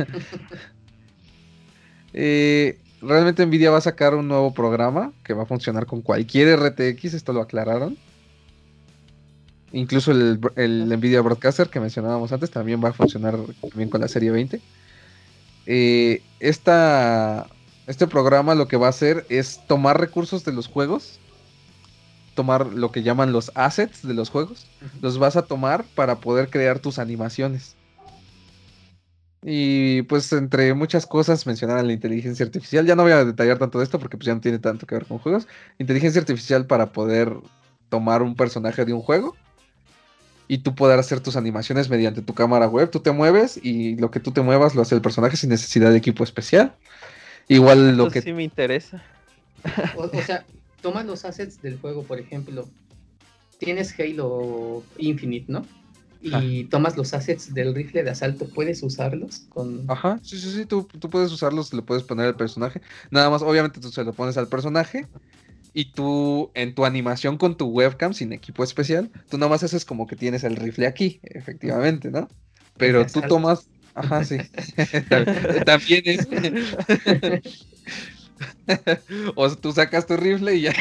Eh, 2.16 2.78
realmente 3.06 3.44
Nvidia 3.44 3.70
va 3.70 3.78
a 3.78 3.82
sacar 3.82 4.14
un 4.14 4.28
nuevo 4.28 4.52
programa 4.55 5.12
que 5.22 5.35
va 5.35 5.44
a 5.44 5.47
funcionar 5.47 5.86
con 5.86 6.02
cualquier 6.02 6.59
RTX, 6.59 7.14
esto 7.14 7.32
lo 7.32 7.40
aclararon. 7.43 7.97
Incluso 9.72 10.12
el, 10.12 10.39
Nvidia 10.89 11.20
Broadcaster 11.20 11.68
que 11.68 11.81
mencionábamos 11.81 12.32
antes 12.32 12.51
también 12.51 12.82
va 12.82 12.90
a 12.90 12.93
funcionar 12.93 13.36
también 13.60 13.90
con 13.90 14.01
la 14.01 14.09
serie 14.09 14.31
20. 14.31 14.60
Eh, 15.66 16.22
este 16.40 18.06
programa 18.06 18.55
lo 18.55 18.68
que 18.68 18.76
va 18.76 18.86
a 18.86 18.90
hacer 18.90 19.26
es 19.28 19.60
tomar 19.66 19.98
recursos 19.98 20.44
de 20.44 20.52
los 20.52 20.68
juegos, 20.68 21.18
tomar 22.35 22.66
lo 22.66 22.93
que 22.93 23.02
llaman 23.02 23.32
los 23.32 23.51
assets 23.55 24.06
de 24.06 24.14
los 24.14 24.31
juegos, 24.31 24.66
los 25.01 25.18
vas 25.18 25.36
a 25.36 25.43
tomar 25.43 25.85
para 25.94 26.16
poder 26.16 26.51
crear 26.51 26.78
tus 26.78 26.98
animaciones. 26.98 27.76
Y 29.46 30.02
pues 30.02 30.32
entre 30.32 30.72
muchas 30.72 31.06
cosas 31.06 31.46
mencionar 31.46 31.84
la 31.84 31.92
inteligencia 31.92 32.46
artificial. 32.46 32.86
Ya 32.86 32.96
no 32.96 33.02
voy 33.02 33.12
a 33.12 33.26
detallar 33.26 33.58
tanto 33.58 33.78
de 33.78 33.84
esto 33.84 33.98
porque 33.98 34.16
pues 34.16 34.26
ya 34.26 34.34
no 34.34 34.40
tiene 34.40 34.58
tanto 34.58 34.86
que 34.86 34.94
ver 34.94 35.04
con 35.04 35.18
juegos. 35.18 35.46
Inteligencia 35.78 36.18
artificial 36.18 36.66
para 36.66 36.92
poder 36.92 37.30
tomar 37.90 38.22
un 38.22 38.36
personaje 38.36 38.86
de 38.86 38.94
un 38.94 39.02
juego 39.02 39.36
y 40.48 40.58
tú 40.58 40.74
poder 40.74 40.98
hacer 40.98 41.20
tus 41.20 41.36
animaciones 41.36 41.90
mediante 41.90 42.22
tu 42.22 42.32
cámara 42.32 42.68
web. 42.68 42.90
Tú 42.90 43.00
te 43.00 43.12
mueves 43.12 43.60
y 43.62 43.96
lo 43.96 44.10
que 44.10 44.18
tú 44.18 44.30
te 44.30 44.40
muevas 44.40 44.74
lo 44.74 44.80
hace 44.80 44.94
el 44.94 45.02
personaje 45.02 45.36
sin 45.36 45.50
necesidad 45.50 45.90
de 45.90 45.98
equipo 45.98 46.24
especial. 46.24 46.74
Igual 47.46 47.98
lo 47.98 48.10
que... 48.10 48.22
Sí 48.22 48.32
me 48.32 48.44
interesa. 48.44 49.02
O, 49.94 50.04
o 50.04 50.22
sea, 50.22 50.46
toma 50.80 51.04
los 51.04 51.26
assets 51.26 51.60
del 51.60 51.78
juego, 51.78 52.02
por 52.04 52.18
ejemplo. 52.18 52.66
Tienes 53.58 53.94
Halo 54.00 54.82
Infinite, 54.96 55.52
¿no? 55.52 55.66
Y 56.24 56.64
tomas 56.64 56.96
los 56.96 57.12
assets 57.12 57.52
del 57.52 57.74
rifle 57.74 58.02
de 58.02 58.10
asalto, 58.10 58.48
¿puedes 58.48 58.82
usarlos? 58.82 59.46
Con... 59.51 59.84
Ajá, 59.88 60.18
sí, 60.22 60.38
sí, 60.38 60.51
sí, 60.51 60.66
tú, 60.66 60.88
puedes 60.88 61.30
usarlos, 61.30 61.72
le 61.74 61.82
puedes 61.82 62.02
poner 62.02 62.26
al 62.26 62.36
personaje. 62.36 62.80
Nada 63.10 63.28
más, 63.30 63.42
obviamente 63.42 63.80
tú 63.80 63.90
se 63.90 64.05
lo 64.05 64.12
pones 64.12 64.36
al 64.36 64.48
personaje 64.48 65.06
y 65.74 65.92
tú 65.92 66.51
en 66.55 66.74
tu 66.74 66.84
animación 66.84 67.36
con 67.36 67.56
tu 67.56 67.66
webcam 67.66 68.14
sin 68.14 68.32
equipo 68.32 68.64
especial, 68.64 69.10
tú 69.28 69.36
nada 69.38 69.51
más 69.51 69.62
haces 69.62 69.84
como 69.84 70.06
que 70.06 70.16
tienes 70.16 70.44
el 70.44 70.56
rifle 70.56 70.86
aquí, 70.86 71.20
efectivamente, 71.22 72.10
¿no? 72.10 72.28
Pero 72.76 73.06
tú 73.06 73.20
tomas... 73.22 73.68
Ajá, 73.94 74.24
sí. 74.24 74.38
También 75.66 76.02
es... 76.06 76.26
o 79.34 79.50
tú 79.56 79.72
sacas 79.72 80.06
tu 80.06 80.16
rifle 80.16 80.54
y 80.54 80.60
ya. 80.62 80.72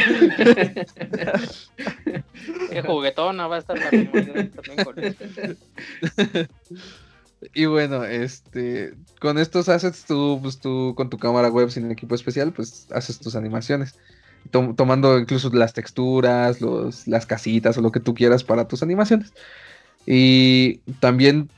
Qué 2.70 2.82
juguetona 2.82 3.48
va 3.48 3.58
a 3.58 3.60
estar 3.60 3.78
Y 7.54 7.66
bueno, 7.66 8.06
este, 8.06 8.94
con 9.20 9.38
estos 9.38 9.68
assets 9.68 10.06
tú, 10.06 10.40
pues, 10.42 10.60
tú 10.60 10.94
con 10.96 11.10
tu 11.10 11.18
cámara 11.18 11.50
web 11.50 11.70
sin 11.70 11.92
equipo 11.92 12.16
especial, 12.16 12.54
pues 12.54 12.88
haces 12.92 13.20
tus 13.20 13.36
animaciones. 13.36 13.96
tomando 14.52 15.20
incluso 15.20 15.50
las 15.50 15.74
texturas, 15.74 16.62
los, 16.62 17.06
las 17.08 17.26
casitas 17.26 17.78
o 17.78 17.82
lo 17.82 17.92
que 17.92 18.00
tú 18.00 18.14
quieras 18.14 18.46
para 18.46 18.66
tus 18.68 18.82
animaciones. 18.82 19.34
Y 20.06 20.78
también 21.00 21.50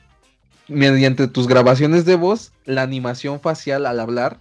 mediante 0.68 1.28
tus 1.28 1.46
grabaciones 1.46 2.04
de 2.04 2.16
voz, 2.16 2.52
la 2.64 2.82
animación 2.82 3.40
facial 3.40 3.86
al 3.86 4.00
hablar 4.00 4.40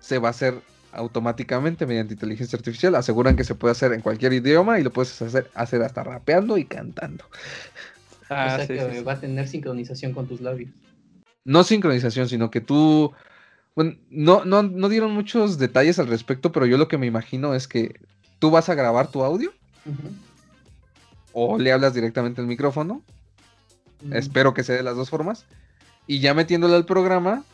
se 0.00 0.18
va 0.18 0.28
a 0.28 0.30
hacer 0.30 0.60
automáticamente 0.94 1.86
mediante 1.86 2.14
inteligencia 2.14 2.56
artificial. 2.56 2.94
Aseguran 2.94 3.36
que 3.36 3.44
se 3.44 3.54
puede 3.54 3.72
hacer 3.72 3.92
en 3.92 4.00
cualquier 4.00 4.32
idioma 4.32 4.78
y 4.78 4.82
lo 4.82 4.92
puedes 4.92 5.20
hacer, 5.20 5.50
hacer 5.54 5.82
hasta 5.82 6.02
rapeando 6.02 6.56
y 6.56 6.64
cantando. 6.64 7.24
Ah, 8.30 8.58
o 8.60 8.66
sea 8.66 8.66
que 8.66 9.02
va 9.02 9.12
a 9.12 9.20
tener 9.20 9.46
sincronización 9.48 10.12
con 10.12 10.26
tus 10.26 10.40
labios. 10.40 10.70
No 11.44 11.62
sincronización, 11.62 12.28
sino 12.28 12.50
que 12.50 12.60
tú. 12.60 13.12
Bueno, 13.74 13.96
no, 14.08 14.44
no, 14.44 14.88
dieron 14.88 15.12
muchos 15.12 15.58
detalles 15.58 15.98
al 15.98 16.06
respecto, 16.06 16.52
pero 16.52 16.64
yo 16.64 16.78
lo 16.78 16.88
que 16.88 16.96
me 16.96 17.06
imagino 17.06 17.54
es 17.54 17.68
que 17.68 18.00
tú 18.38 18.50
vas 18.50 18.68
a 18.68 18.74
grabar 18.74 19.10
tu 19.10 19.24
audio. 19.24 19.52
O 21.32 21.58
le 21.58 21.72
hablas 21.72 21.92
directamente 21.92 22.40
al 22.40 22.46
micrófono. 22.46 23.02
Espero 24.12 24.54
que 24.54 24.62
sea 24.62 24.76
de 24.76 24.82
las 24.82 24.96
dos 24.96 25.10
formas. 25.10 25.44
Y 26.06 26.20
ya 26.20 26.34
metiéndole 26.34 26.76
al 26.76 26.86
programa, 26.86 27.44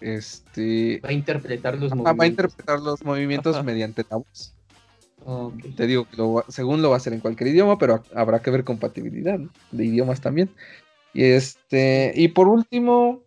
este 0.00 1.00
va 1.04 1.10
a 1.10 1.12
interpretar 1.12 1.74
los 1.74 1.90
movimientos. 1.94 2.20
Va 2.20 2.24
a 2.24 2.26
interpretar 2.26 2.80
los 2.80 3.04
movimientos 3.04 3.64
mediante 3.64 4.04
la 4.10 4.16
voz. 4.16 4.52
Te 5.76 5.86
digo 5.86 6.06
que 6.08 6.52
según 6.52 6.82
lo 6.82 6.90
va 6.90 6.96
a 6.96 6.98
hacer 6.98 7.12
en 7.12 7.20
cualquier 7.20 7.48
idioma, 7.48 7.78
pero 7.78 8.02
habrá 8.14 8.40
que 8.40 8.50
ver 8.50 8.62
compatibilidad 8.62 9.40
de 9.72 9.84
idiomas 9.84 10.20
también. 10.20 10.50
Y 11.12 11.24
este, 11.24 12.12
y 12.14 12.28
por 12.28 12.46
último, 12.46 13.22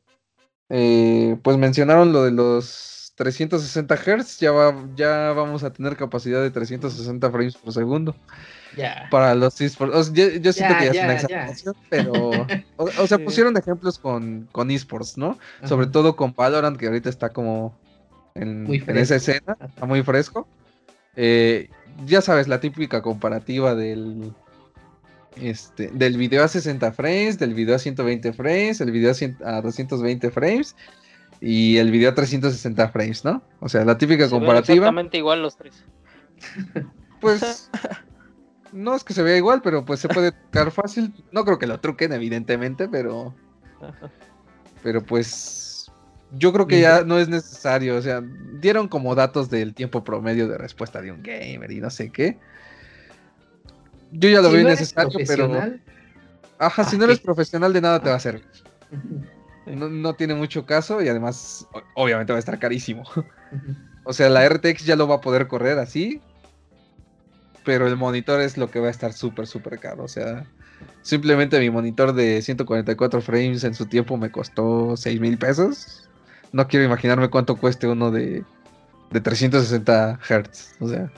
eh, 0.70 1.38
pues 1.44 1.58
mencionaron 1.58 2.14
lo 2.14 2.24
de 2.24 2.32
los 2.32 3.14
360 3.16 3.98
Hz, 3.98 4.40
ya, 4.40 4.52
va, 4.52 4.88
ya 4.96 5.34
vamos 5.34 5.64
a 5.64 5.74
tener 5.74 5.98
capacidad 5.98 6.42
de 6.42 6.52
360 6.52 7.30
frames 7.30 7.58
por 7.58 7.74
segundo. 7.74 8.16
Para 9.10 9.36
los 9.36 9.60
esports. 9.62 10.14
yo, 10.14 10.54
siento 10.54 10.78
que 10.78 10.86
ya, 10.86 10.92
es 10.92 11.04
una 11.04 11.14
exageración, 11.14 11.76
pero. 11.90 12.32
O, 12.78 13.08
sea, 13.08 13.18
pusieron 13.18 13.58
ejemplos 13.58 13.98
con, 14.00 14.48
con 14.52 14.72
esports, 14.72 15.18
¿no? 15.18 15.38
Sobre 15.66 15.88
todo 15.88 16.16
con 16.16 16.34
Valorant, 16.34 16.78
que 16.78 16.88
ahorita 16.88 17.10
está 17.10 17.30
como 17.30 17.78
en, 18.36 18.68
esa 18.98 19.16
escena, 19.16 19.58
está 19.62 19.86
muy 19.86 20.04
fresco. 20.04 20.48
Eh, 21.16 21.70
ya 22.06 22.22
sabes, 22.22 22.48
la 22.48 22.60
típica 22.60 23.02
comparativa 23.02 23.76
del. 23.76 24.34
Este, 25.36 25.90
del 25.94 26.18
video 26.18 26.44
a 26.44 26.48
60 26.50 26.92
frames, 26.92 27.40
del 27.40 27.54
video 27.54 27.76
a 27.76 27.80
120 27.80 28.34
frames, 28.34 28.82
el 28.82 28.92
video 28.92 29.14
a, 29.46 29.62
220 29.62 30.32
frames 30.32 30.76
y 31.40 31.78
el 31.78 31.92
video 31.92 32.10
a 32.10 32.16
360 32.16 32.90
frames, 32.90 33.24
¿no? 33.24 33.42
O 33.62 33.70
sea, 33.70 33.86
la 33.86 33.98
típica 33.98 34.30
comparativa. 34.30 34.76
exactamente 34.76 35.18
igual 35.18 35.42
los 35.42 35.56
tres. 35.56 35.86
Pues 37.22 37.70
no 38.72 38.96
es 38.96 39.04
que 39.04 39.14
se 39.14 39.24
vea 39.24 39.38
igual, 39.38 39.62
pero 39.62 39.86
pues 39.86 40.00
se 40.00 40.08
puede 40.08 40.32
tocar 40.32 40.72
fácil. 40.72 41.14
No 41.32 41.46
creo 41.46 41.60
que 41.60 41.68
lo 41.68 41.80
truquen, 41.80 42.14
evidentemente, 42.14 42.88
pero. 42.88 43.34
Pero 44.84 45.04
pues. 45.04 45.92
Yo 46.32 46.54
creo 46.54 46.68
que 46.68 46.80
ya 46.80 47.04
no 47.04 47.18
es 47.18 47.28
necesario. 47.28 47.96
O 47.96 48.02
sea, 48.02 48.22
dieron 48.62 48.88
como 48.88 49.16
datos 49.16 49.50
del 49.50 49.74
tiempo 49.74 50.04
promedio 50.04 50.48
de 50.48 50.58
respuesta 50.58 51.02
de 51.02 51.12
un 51.12 51.24
gamer 51.24 51.72
y 51.72 51.82
no 51.82 51.90
sé 51.90 52.12
qué. 52.12 52.38
Yo 54.12 54.30
ya 54.30 54.42
lo 54.42 54.52
veo 54.52 54.64
necesario, 54.64 55.20
pero. 55.28 55.52
Ajá, 56.60 56.84
si 56.84 56.98
no 56.98 57.06
eres 57.06 57.20
profesional 57.20 57.74
de 57.74 57.82
nada 57.82 58.02
te 58.02 58.10
va 58.10 58.16
a 58.16 58.20
servir. 58.20 58.46
No, 59.66 59.88
no, 59.88 60.14
tiene 60.14 60.34
mucho 60.34 60.66
caso 60.66 61.02
y 61.02 61.08
además, 61.08 61.68
obviamente 61.96 62.34
va 62.34 62.38
a 62.38 62.40
estar 62.40 62.60
carísimo. 62.60 63.04
O 64.04 64.14
sea, 64.14 64.30
la 64.30 64.48
RTX 64.48 64.86
ya 64.86 64.96
lo 64.96 65.08
va 65.08 65.16
a 65.16 65.22
poder 65.22 65.48
correr 65.48 65.78
así, 65.78 66.22
pero 67.70 67.88
el 67.88 67.98
monitor 67.98 68.42
es 68.42 68.58
lo 68.58 68.72
que 68.72 68.80
va 68.80 68.88
a 68.88 68.90
estar 68.90 69.14
súper, 69.14 69.46
súper 69.46 69.78
caro. 69.78 70.06
O 70.06 70.08
sea, 70.08 70.44
simplemente 71.04 71.60
mi 71.60 71.70
monitor 71.70 72.14
de 72.14 72.42
144 72.42 73.22
frames 73.22 73.64
en 73.64 73.76
su 73.76 73.86
tiempo 73.86 74.18
me 74.18 74.32
costó 74.32 74.98
6 74.98 75.20
mil 75.20 75.38
pesos. 75.38 76.10
No 76.52 76.68
quiero 76.68 76.84
imaginarme 76.84 77.30
cuánto 77.30 77.58
cueste 77.58 77.88
uno 77.88 78.10
de, 78.10 78.44
de 79.12 79.22
360 79.22 80.20
Hz. 80.20 80.78
O 80.80 80.90
sea. 80.90 81.12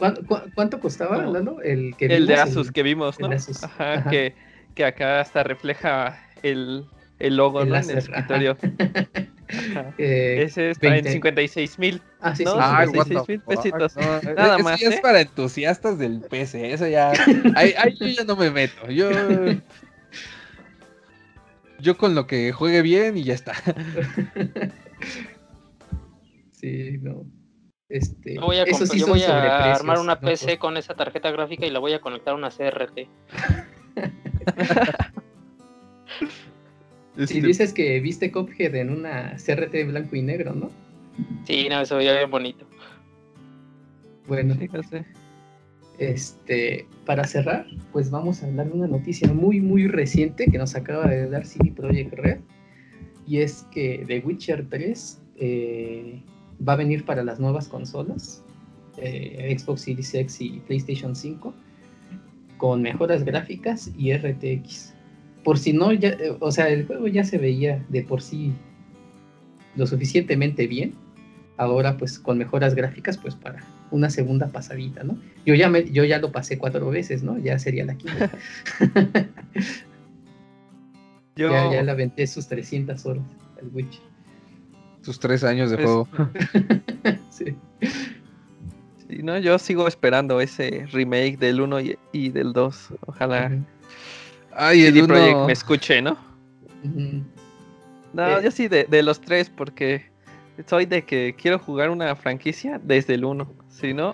¿Cuánto, 0.53 0.81
costaba, 0.81 1.23
El, 1.63 1.95
que 1.95 2.07
el 2.07 2.27
de 2.27 2.35
Asus 2.35 2.69
que 2.69 2.83
vimos, 2.83 3.17
¿no? 3.17 3.29
Ajá, 3.29 4.09
Que, 4.09 4.35
que 4.75 4.83
acá 4.83 5.21
hasta 5.21 5.43
refleja 5.43 6.19
el, 6.43 6.85
el 7.19 7.37
logo 7.37 7.61
en 7.61 7.73
el 7.73 7.97
escritorio. 7.97 8.57
Eh, 9.97 10.43
Ese 10.43 10.71
está 10.71 10.97
en 10.97 11.05
56 11.05 11.79
mil. 11.79 12.01
Ah, 12.19 12.35
sí, 12.35 12.45
sí. 12.45 12.51
Ah, 12.55 12.83
56 12.85 13.27
mil 13.27 13.41
pesitos. 13.41 13.95
Nada 13.97 14.57
más. 14.59 14.81
es 14.81 14.95
¿eh? 14.95 14.99
para 15.01 15.21
entusiastas 15.21 15.97
del 15.97 16.21
PC. 16.21 16.73
Eso 16.73 16.87
ya. 16.87 17.11
ahí, 17.55 17.73
yo 17.99 18.07
ya 18.07 18.23
no 18.23 18.35
me 18.35 18.49
meto. 18.49 18.89
Yo. 18.89 19.09
Yo 21.79 21.97
con 21.97 22.13
lo 22.13 22.27
que 22.27 22.51
juegue 22.51 22.81
bien 22.81 23.17
y 23.17 23.23
ya 23.23 23.33
está. 23.33 23.53
sí, 26.51 26.97
no. 27.01 27.25
Este, 27.89 28.35
yo 28.35 28.41
voy 28.41 28.57
a, 28.57 28.63
eso 28.63 28.85
sí 28.85 28.99
yo 28.99 29.07
voy 29.07 29.23
a 29.23 29.73
armar 29.73 29.99
una 29.99 30.19
PC 30.19 30.59
con 30.59 30.77
esa 30.77 30.93
tarjeta 30.93 31.29
gráfica 31.31 31.65
y 31.65 31.71
la 31.71 31.79
voy 31.79 31.91
a 31.91 31.99
conectar 31.99 32.33
a 32.33 32.37
una 32.37 32.49
CRT. 32.49 33.09
Si 37.17 37.41
dices 37.41 37.73
que 37.73 37.99
viste 37.99 38.31
Cophead 38.31 38.75
en 38.75 38.89
una 38.89 39.35
CRT 39.35 39.85
blanco 39.87 40.15
y 40.15 40.21
negro, 40.21 40.53
¿no? 40.53 40.69
Sí, 41.45 41.67
no, 41.69 41.81
eso 41.81 41.97
veía 41.97 42.13
bien 42.17 42.31
bonito. 42.31 42.65
Bueno, 44.27 44.55
este, 45.97 46.87
para 47.05 47.25
cerrar, 47.25 47.67
pues 47.91 48.09
vamos 48.09 48.41
a 48.41 48.47
hablar 48.47 48.67
de 48.67 48.73
una 48.73 48.87
noticia 48.87 49.31
muy, 49.33 49.59
muy 49.59 49.87
reciente 49.87 50.47
que 50.47 50.57
nos 50.57 50.73
acaba 50.75 51.07
de 51.07 51.29
dar 51.29 51.45
CD 51.45 51.71
Projekt 51.71 52.13
Red. 52.13 52.39
Y 53.27 53.37
es 53.39 53.67
que 53.71 54.03
The 54.07 54.19
Witcher 54.19 54.67
3 54.69 55.21
eh, 55.35 56.21
va 56.67 56.73
a 56.73 56.75
venir 56.77 57.05
para 57.05 57.23
las 57.23 57.39
nuevas 57.39 57.67
consolas, 57.67 58.43
eh, 58.97 59.55
Xbox 59.57 59.81
Series 59.81 60.13
X 60.13 60.41
y 60.41 60.61
PlayStation 60.61 61.15
5, 61.15 61.53
con 62.57 62.81
mejoras 62.81 63.23
gráficas 63.23 63.91
y 63.97 64.13
RTX 64.13 64.90
por 65.43 65.57
si 65.57 65.73
no, 65.73 65.91
ya, 65.91 66.09
eh, 66.09 66.35
o 66.39 66.51
sea, 66.51 66.69
el 66.69 66.85
juego 66.85 67.07
ya 67.07 67.23
se 67.23 67.37
veía 67.37 67.83
de 67.89 68.03
por 68.03 68.21
sí 68.21 68.53
lo 69.75 69.87
suficientemente 69.87 70.67
bien. 70.67 70.93
Ahora, 71.57 71.97
pues 71.97 72.17
con 72.17 72.37
mejoras 72.37 72.73
gráficas, 72.73 73.17
pues 73.17 73.35
para 73.35 73.63
una 73.91 74.09
segunda 74.09 74.47
pasadita, 74.47 75.03
¿no? 75.03 75.17
Yo 75.45 75.53
ya, 75.53 75.69
me, 75.69 75.83
yo 75.91 76.03
ya 76.03 76.17
lo 76.17 76.31
pasé 76.31 76.57
cuatro 76.57 76.89
veces, 76.89 77.23
¿no? 77.23 77.37
Ya 77.37 77.59
sería 77.59 77.85
la 77.85 77.95
quinta. 77.95 78.31
yo... 81.35 81.51
ya, 81.51 81.71
ya 81.71 81.83
le 81.83 81.91
aventé 81.91 82.25
sus 82.25 82.47
300 82.47 83.05
horas 83.05 83.25
al 83.61 83.69
Witch. 83.73 84.01
Sus 85.01 85.19
tres 85.19 85.43
años 85.43 85.71
de 85.71 85.77
pues, 85.77 85.87
juego. 85.87 86.07
sí. 87.29 87.55
sí. 89.07 89.23
no, 89.23 89.37
yo 89.39 89.57
sigo 89.59 89.87
esperando 89.87 90.39
ese 90.41 90.85
remake 90.91 91.37
del 91.37 91.61
1 91.61 91.77
y, 92.13 92.29
del 92.29 92.53
2. 92.53 92.89
Ojalá. 93.07 93.51
Ay, 94.55 94.85
el 94.85 95.05
Project 95.05 95.37
me 95.45 95.53
escuché, 95.53 96.01
¿no? 96.01 96.17
No, 98.13 98.27
eh. 98.27 98.41
yo 98.43 98.51
sí, 98.51 98.67
de, 98.67 99.03
los 99.03 99.21
tres, 99.21 99.49
porque 99.49 100.11
soy 100.67 100.85
de 100.85 101.03
que 101.03 101.35
quiero 101.39 101.59
jugar 101.59 101.89
una 101.89 102.15
franquicia 102.15 102.79
desde 102.83 103.15
el 103.15 103.25
1. 103.25 103.53
Si 103.69 103.93
no, 103.93 104.13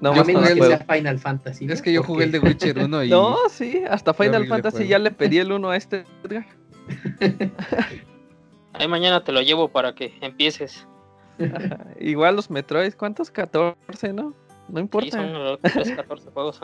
no 0.00 0.12
más 0.12 0.28
no 0.28 0.42
que 0.42 0.78
Final 0.88 1.18
Fantasy. 1.18 1.66
Es 1.68 1.82
que 1.82 1.92
yo 1.92 2.02
jugué 2.02 2.24
el 2.24 2.32
de 2.32 2.38
Witcher 2.40 2.78
1 2.78 3.04
y. 3.04 3.10
No, 3.10 3.36
sí, 3.48 3.82
hasta 3.88 4.14
Final 4.14 4.46
Fantasy 4.46 4.86
ya 4.86 4.98
le 4.98 5.10
pedí 5.10 5.38
el 5.38 5.50
1 5.50 5.70
a 5.70 5.76
este 5.76 6.04
Edgar. 6.22 6.46
Ahí 8.74 8.88
mañana 8.88 9.24
te 9.24 9.32
lo 9.32 9.40
llevo 9.40 9.68
para 9.68 9.94
que 9.94 10.16
empieces. 10.20 10.86
Igual 11.98 12.36
los 12.36 12.50
Metroid, 12.50 12.94
¿cuántos? 12.94 13.30
14, 13.30 14.12
¿no? 14.12 14.34
No 14.68 14.80
importa. 14.80 15.22
Sí, 15.22 15.84
son 15.84 15.96
14 15.96 16.30
juegos. 16.30 16.60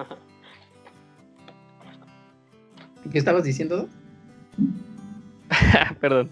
¿Qué 3.11 3.19
estabas 3.19 3.45
diciendo? 3.45 3.89
Perdón. 6.01 6.31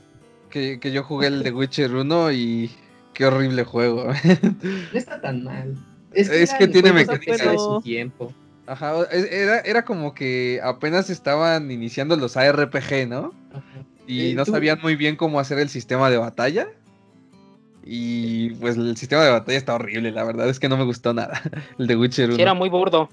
Que, 0.51 0.79
yo 0.81 1.03
jugué 1.03 1.29
el 1.29 1.43
de 1.43 1.53
Witcher 1.53 1.95
1 1.95 2.33
y 2.33 2.71
qué 3.15 3.27
horrible 3.27 3.65
juego. 3.65 4.07
no 4.93 4.99
está 4.99 5.21
tan 5.21 5.45
mal. 5.45 5.77
Es 6.13 6.53
que, 6.55 6.69
tiene 6.69 6.93
mecánicas 6.93 7.39
de 7.39 7.59
su 7.59 7.81
tiempo. 7.83 8.33
Ajá, 8.67 9.05
era, 9.11 9.61
era 9.61 9.85
como 9.85 10.15
que 10.15 10.61
apenas 10.63 11.11
estaban 11.11 11.71
iniciando 11.71 12.17
los 12.17 12.37
ARPG, 12.37 13.09
¿no? 13.09 13.33
Y 14.07 14.31
eh, 14.31 14.35
no 14.35 14.45
sabían 14.45 14.79
muy 14.83 14.97
bien 14.97 15.17
cómo 15.17 15.41
hacer 15.41 15.59
el 15.59 15.69
sistema 15.69 16.11
de 16.11 16.19
batalla. 16.19 16.69
Y 17.85 18.51
pues 18.55 18.77
el 18.77 18.97
sistema 18.97 19.25
de 19.25 19.31
batalla 19.31 19.57
está 19.57 19.75
horrible, 19.75 20.13
la 20.13 20.25
verdad 20.25 20.49
es 20.49 20.59
que 20.59 20.69
no 20.69 20.77
me 20.77 20.85
gustó 20.85 21.15
nada. 21.15 21.41
El 21.79 21.87
de 21.87 21.97
Witcher 21.97 22.31
1. 22.31 22.39
era 22.39 22.53
muy 22.53 22.69
burdo. 22.69 23.09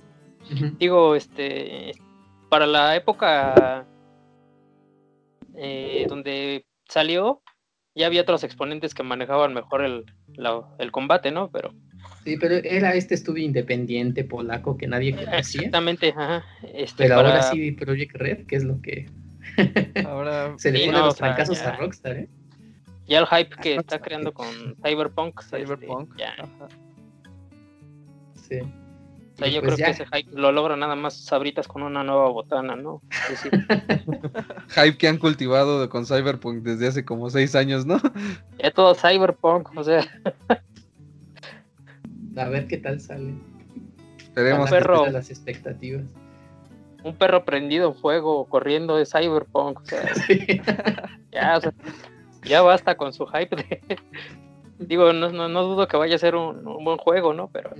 Digo, 0.77 1.15
este 1.15 1.93
para 2.49 2.65
la 2.65 2.95
época 2.95 3.85
eh, 5.55 6.05
donde 6.07 6.65
salió, 6.87 7.41
ya 7.95 8.07
había 8.07 8.21
otros 8.21 8.43
exponentes 8.43 8.93
que 8.93 9.03
manejaban 9.03 9.53
mejor 9.53 9.83
el, 9.83 10.91
combate, 10.91 11.31
¿no? 11.31 11.49
Pero. 11.51 11.73
Sí, 12.23 12.37
pero 12.37 12.55
era 12.55 12.93
este 12.93 13.15
estudio 13.15 13.43
independiente 13.43 14.23
polaco 14.23 14.77
que 14.77 14.87
nadie 14.87 15.15
conocía. 15.15 15.39
Exactamente, 15.39 16.13
ajá. 16.15 16.43
Este, 16.73 17.03
pero 17.03 17.15
ahora 17.15 17.41
sí 17.43 17.71
Project 17.71 18.15
Red, 18.15 18.45
que 18.47 18.55
es 18.55 18.63
lo 18.63 18.81
que. 18.81 19.09
ahora 20.05 20.55
se 20.57 20.71
le 20.71 20.85
ponen 20.85 21.01
los 21.01 21.17
fracasos 21.17 21.61
a 21.61 21.77
Rockstar, 21.77 22.17
¿eh? 22.17 22.29
Ya 23.07 23.19
el 23.19 23.27
hype 23.27 23.55
que 23.61 23.75
está 23.75 23.99
creando 23.99 24.33
con 24.33 24.47
Cyberpunk. 24.83 25.39
Este, 25.39 25.63
Cyberpunk. 25.63 26.17
ya. 26.17 26.35
Sí 28.33 28.59
yo 29.37 29.61
pues 29.61 29.75
creo 29.75 29.75
que 29.75 29.91
ese 29.91 30.05
hype 30.05 30.31
lo 30.33 30.51
logra 30.51 30.75
nada 30.77 30.95
más 30.95 31.15
sabritas 31.15 31.67
con 31.67 31.83
una 31.83 32.03
nueva 32.03 32.29
botana, 32.29 32.75
¿no? 32.75 33.01
hype 34.69 34.97
que 34.97 35.07
han 35.07 35.17
cultivado 35.17 35.89
con 35.89 36.05
Cyberpunk 36.05 36.63
desde 36.63 36.87
hace 36.87 37.05
como 37.05 37.29
seis 37.29 37.55
años, 37.55 37.85
¿no? 37.85 37.99
Ya 38.59 38.71
todo 38.71 38.95
Cyberpunk, 38.95 39.75
o 39.75 39.83
sea. 39.83 40.05
A 42.37 42.49
ver 42.49 42.67
qué 42.67 42.77
tal 42.77 42.99
sale. 42.99 43.33
Esperemos. 44.17 44.71
Un 44.71 44.77
perro, 44.77 45.07
las 45.07 45.29
expectativas. 45.29 46.03
Un 47.03 47.15
perro 47.15 47.45
prendido 47.45 47.89
en 47.89 47.95
fuego 47.95 48.45
corriendo 48.45 48.95
de 48.97 49.05
Cyberpunk, 49.05 49.81
o 49.81 49.85
sea. 49.85 50.01
ya, 51.31 51.57
o 51.57 51.61
sea, 51.61 51.73
ya 52.43 52.61
basta 52.61 52.95
con 52.95 53.13
su 53.13 53.25
hype 53.27 53.55
de 53.55 53.99
Digo, 54.79 55.13
no, 55.13 55.29
no, 55.29 55.63
dudo 55.63 55.87
que 55.87 55.95
vaya 55.95 56.15
a 56.15 56.19
ser 56.19 56.35
un, 56.35 56.63
buen 56.83 56.97
juego, 56.97 57.33
¿no? 57.33 57.49
Pero 57.49 57.71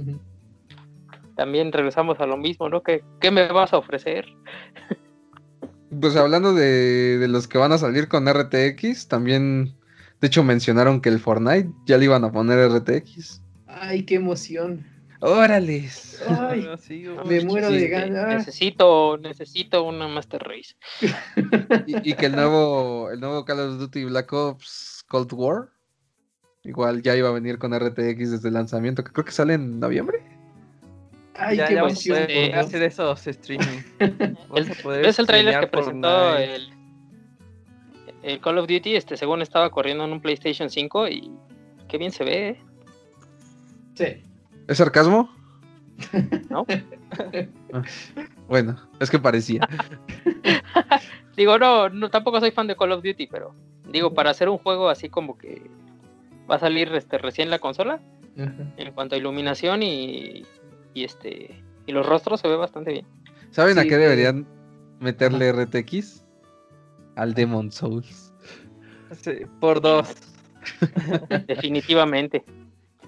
también 1.36 1.72
regresamos 1.72 2.20
a 2.20 2.26
lo 2.26 2.38
mismo, 2.38 2.70
¿no? 2.70 2.82
¿Qué, 2.84 3.04
qué 3.20 3.32
me 3.32 3.48
vas 3.52 3.74
a 3.74 3.78
ofrecer? 3.78 4.26
Pues 6.02 6.16
hablando 6.16 6.54
de, 6.54 7.18
de, 7.20 7.28
los 7.28 7.48
que 7.48 7.58
van 7.58 7.72
a 7.72 7.78
salir 7.78 8.08
con 8.08 8.28
RTX, 8.28 9.08
también, 9.08 9.76
de 10.20 10.28
hecho, 10.28 10.44
mencionaron 10.44 11.00
que 11.00 11.10
el 11.10 11.20
Fortnite 11.20 11.70
ya 11.86 11.98
le 11.98 12.06
iban 12.06 12.24
a 12.26 12.32
poner 12.32 12.70
RTX. 12.70 13.42
Ay, 13.68 14.04
qué 14.04 14.16
emoción. 14.16 14.86
Órales. 15.22 16.22
Ay, 16.28 16.68
me 17.26 17.46
muero 17.46 17.70
de 17.70 17.88
ganas. 17.88 18.46
Necesito, 18.46 19.18
necesito 19.18 19.84
una 19.84 20.08
Master 20.08 20.44
Race. 20.44 20.76
y, 21.86 22.14
que 22.14 22.26
el 22.26 22.36
nuevo, 22.36 23.10
el 23.12 23.20
nuevo 23.20 23.46
Call 23.46 23.60
of 23.62 23.80
Duty 23.80 24.06
Black 24.06 24.34
Ops 24.34 25.06
Cold 25.08 25.32
War 25.34 25.70
igual 26.66 27.02
ya 27.02 27.16
iba 27.16 27.30
a 27.30 27.34
venir 27.34 27.58
con 27.58 27.78
RTX 27.78 28.32
desde 28.32 28.48
el 28.48 28.56
lanzamiento, 28.56 29.04
que 29.04 29.12
creo 29.12 29.26
que 29.26 29.32
sale 29.32 29.54
en 29.54 29.80
noviembre. 29.80 30.35
Ay, 31.38 31.58
qué 31.68 31.74
emoción. 31.74 32.28
hacer 32.54 32.84
esos 32.84 33.28
streaming. 33.28 33.82
¿Ves 34.86 35.20
el 35.20 35.28
trailer 35.28 35.60
que 35.60 35.68
presentó 35.68 36.38
el, 36.38 36.70
el, 38.24 38.40
Call 38.40 38.58
of 38.58 38.68
Duty? 38.68 38.96
Este, 38.96 39.18
según 39.18 39.42
estaba 39.42 39.70
corriendo 39.70 40.06
en 40.06 40.14
un 40.14 40.22
PlayStation 40.22 40.70
5 40.70 41.08
y 41.10 41.32
qué 41.88 41.98
bien 41.98 42.12
se 42.12 42.24
ve. 42.24 42.50
¿eh? 42.50 42.60
Sí. 43.96 44.24
¿Es 44.68 44.78
sarcasmo? 44.78 45.30
No. 46.50 46.66
Ah, 47.74 47.82
bueno, 48.48 48.76
es 49.00 49.10
que 49.10 49.20
parecía. 49.20 49.68
digo, 51.38 51.58
no, 51.58 51.90
no, 51.90 52.10
tampoco 52.10 52.40
soy 52.40 52.52
fan 52.52 52.68
de 52.68 52.76
Call 52.76 52.92
of 52.92 53.04
Duty, 53.04 53.28
pero 53.28 53.56
digo, 53.90 54.14
para 54.14 54.32
hacer 54.32 54.50
un 54.50 54.58
juego 54.58 54.90
así 54.90 55.10
como 55.10 55.38
que 55.38 55.62
va 56.50 56.56
a 56.56 56.60
salir 56.60 56.94
este 56.94 57.18
recién 57.18 57.50
la 57.50 57.60
consola, 57.60 58.00
en 58.36 58.92
cuanto 58.94 59.16
a 59.16 59.18
iluminación 59.18 59.82
y, 59.84 60.44
y, 60.96 61.04
este 61.04 61.64
y 61.86 61.92
los 61.92 62.04
rostros 62.06 62.40
se 62.40 62.48
ve 62.48 62.56
bastante 62.56 62.92
bien. 62.92 63.06
¿Saben 63.52 63.78
a 63.78 63.84
qué 63.84 63.98
deberían 63.98 64.48
meterle 65.00 65.52
RTX? 65.52 66.26
Al 67.16 67.36
Demon 67.36 67.72
Souls. 67.72 68.34
por 69.60 69.80
dos. 69.80 70.16
Definitivamente 71.48 72.44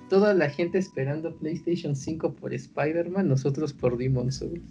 toda 0.10 0.34
la 0.34 0.50
gente 0.50 0.78
esperando 0.78 1.36
PlayStation 1.38 1.96
5 1.96 2.34
por 2.36 2.54
Spider-Man, 2.54 3.28
nosotros 3.28 3.74
por 3.74 3.98
Demon 3.98 4.32
Souls. 4.32 4.62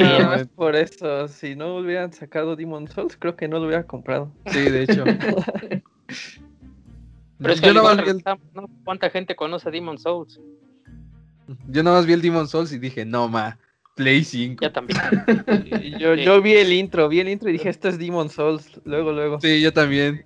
nada 0.00 0.26
más 0.26 0.46
por 0.48 0.74
eso, 0.76 1.28
si 1.28 1.54
no 1.54 1.76
hubieran 1.76 2.12
sacado 2.12 2.56
Demon 2.56 2.88
Souls, 2.88 3.16
creo 3.16 3.36
que 3.36 3.48
no 3.48 3.58
lo 3.58 3.66
hubiera 3.66 3.86
comprado. 3.86 4.32
Sí, 4.46 4.70
de 4.70 4.82
hecho. 4.84 5.04
Pero 7.38 7.52
es 7.52 7.60
que 7.60 7.74
Yo 7.74 7.82
¿no? 8.54 8.70
¿Cuánta 8.84 9.10
gente 9.10 9.36
conoce 9.36 9.70
Demon 9.70 9.98
Souls? 9.98 10.40
Yo 11.68 11.82
nada 11.82 11.98
más 11.98 12.06
vi 12.06 12.14
el 12.14 12.22
Demon 12.22 12.48
Souls 12.48 12.72
y 12.72 12.78
dije, 12.78 13.04
no 13.04 13.28
ma, 13.28 13.58
Play 13.94 14.24
5. 14.24 14.62
Ya 14.62 14.72
también. 14.72 14.98
yo, 15.98 16.14
yo 16.14 16.42
vi 16.42 16.54
el 16.54 16.72
intro, 16.72 17.08
vi 17.08 17.20
el 17.20 17.28
intro 17.28 17.48
y 17.48 17.52
dije, 17.52 17.68
esto 17.68 17.88
es 17.88 17.98
Demon 17.98 18.28
Souls. 18.28 18.80
Luego, 18.84 19.12
luego. 19.12 19.40
Sí, 19.40 19.60
yo 19.60 19.72
también. 19.72 20.24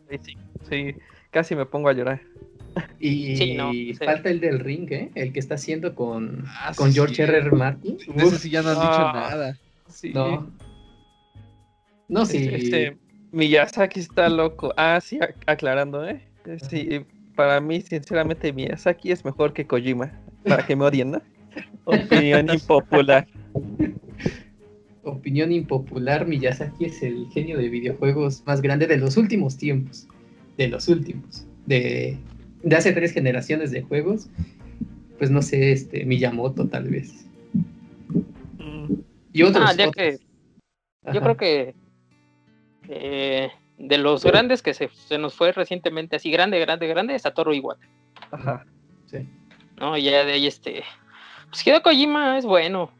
Sí, 0.68 0.94
casi 1.30 1.54
me 1.54 1.66
pongo 1.66 1.88
a 1.88 1.92
llorar. 1.92 2.22
Y 3.00 3.94
falta 3.94 4.30
el 4.30 4.40
del 4.40 4.60
ring, 4.60 4.90
¿eh? 4.92 5.10
El 5.14 5.32
que 5.32 5.40
está 5.40 5.56
haciendo 5.56 5.94
con, 5.94 6.44
ah, 6.46 6.72
con 6.76 6.92
George 6.92 7.22
R. 7.22 7.38
R. 7.38 7.50
Martin. 7.50 7.96
De 8.14 8.24
ese 8.24 8.38
sí 8.38 8.50
ya 8.50 8.62
no 8.62 8.70
han 8.70 8.76
dicho 8.76 8.88
ah, 8.88 9.28
nada. 9.30 9.58
No. 10.14 10.50
No, 12.08 12.26
sí. 12.26 12.48
Este, 12.50 12.96
Miyazaki 13.32 14.00
está 14.00 14.28
loco. 14.28 14.72
Ah, 14.76 15.00
sí, 15.02 15.18
aclarando, 15.46 16.06
¿eh? 16.08 16.26
Sí, 16.68 17.04
para 17.34 17.60
mí, 17.60 17.82
sinceramente, 17.82 18.52
Miyazaki 18.52 19.12
es 19.12 19.24
mejor 19.24 19.52
que 19.52 19.66
Kojima. 19.66 20.12
Para 20.48 20.66
que 20.66 20.76
me 20.76 20.84
odien, 20.84 21.12
¿no? 21.12 21.22
Opinión 21.84 22.50
impopular. 22.50 23.26
Opinión 25.02 25.52
impopular, 25.52 26.26
Miyazaki 26.26 26.86
es 26.86 27.02
el 27.02 27.28
genio 27.32 27.56
de 27.56 27.68
videojuegos 27.68 28.42
más 28.46 28.60
grande 28.60 28.86
de 28.86 28.98
los 28.98 29.16
últimos 29.16 29.56
tiempos. 29.56 30.06
De 30.56 30.68
los 30.68 30.88
últimos. 30.88 31.46
De 31.66 32.18
de 32.62 32.76
hace 32.76 32.92
tres 32.92 33.12
generaciones 33.12 33.70
de 33.70 33.82
juegos, 33.82 34.28
pues 35.18 35.30
no 35.30 35.42
sé, 35.42 35.72
este, 35.72 36.04
Miyamoto 36.04 36.68
tal 36.68 36.88
vez. 36.88 37.26
Mm. 38.58 38.94
Y 39.32 39.42
otros. 39.42 39.64
Ah, 39.68 39.90
que, 39.92 40.18
yo 41.12 41.20
creo 41.20 41.36
que 41.36 41.74
eh, 42.88 43.50
de 43.78 43.98
los 43.98 44.24
grandes 44.24 44.62
que 44.62 44.74
se, 44.74 44.90
nos 45.18 45.34
fue 45.34 45.52
recientemente, 45.52 46.16
así 46.16 46.30
grande, 46.30 46.58
grande, 46.60 46.86
grande, 46.88 47.14
es 47.14 47.22
Satoru 47.22 47.54
Iwata. 47.54 47.86
Ajá, 48.30 48.66
sí. 49.06 49.26
No, 49.78 49.96
ya 49.96 50.24
de 50.24 50.32
ahí 50.32 50.46
este. 50.46 50.84
Pues 51.50 51.66
Hideo 51.66 51.82
Kojima 51.82 52.38
es 52.38 52.44
bueno. 52.44 52.90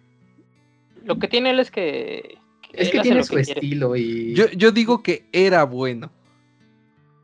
Lo 1.05 1.19
que 1.19 1.29
tiene 1.29 1.51
él 1.51 1.61
es 1.61 1.71
que. 1.71 2.39
es 2.73 2.91
que 2.91 3.01
tiene 3.01 3.25
su 3.25 3.39
estilo 3.39 3.97
y. 3.97 4.35
Yo, 4.35 4.47
yo 4.51 4.71
digo 4.71 5.03
que 5.03 5.29
era 5.33 5.65
bueno. 5.65 6.11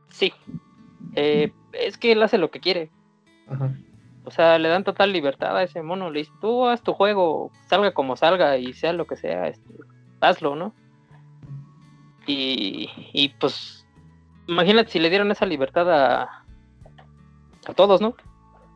Sí. 0.09 0.32
Eh, 1.16 1.52
es 1.72 1.98
que 1.98 2.12
él 2.12 2.22
hace 2.22 2.39
lo 2.39 2.51
que 2.51 2.60
quiere. 2.60 2.90
O 4.24 4.31
sea, 4.31 4.59
le 4.59 4.68
dan 4.68 4.85
total 4.85 5.12
libertad 5.12 5.56
a 5.56 5.62
ese 5.62 5.82
mono. 5.82 6.10
Le 6.10 6.20
dice, 6.20 6.32
tú 6.40 6.66
haz 6.66 6.82
tu 6.82 6.94
juego, 6.94 7.51
salga 7.68 7.93
como 7.93 8.16
salga 8.16 8.56
y 8.56 8.72
sea 8.72 8.93
lo 8.93 9.06
que 9.06 9.16
sea, 9.16 9.48
este, 9.48 9.70
hazlo, 10.20 10.56
¿no? 10.56 10.72
Y, 12.26 12.89
y 13.12 13.28
pues, 13.40 13.86
imagínate 14.47 14.90
si 14.90 14.98
le 14.98 15.10
dieran 15.10 15.31
esa 15.31 15.44
libertad 15.44 15.90
a, 15.93 16.44
a 17.66 17.74
todos, 17.74 18.01
¿no? 18.01 18.16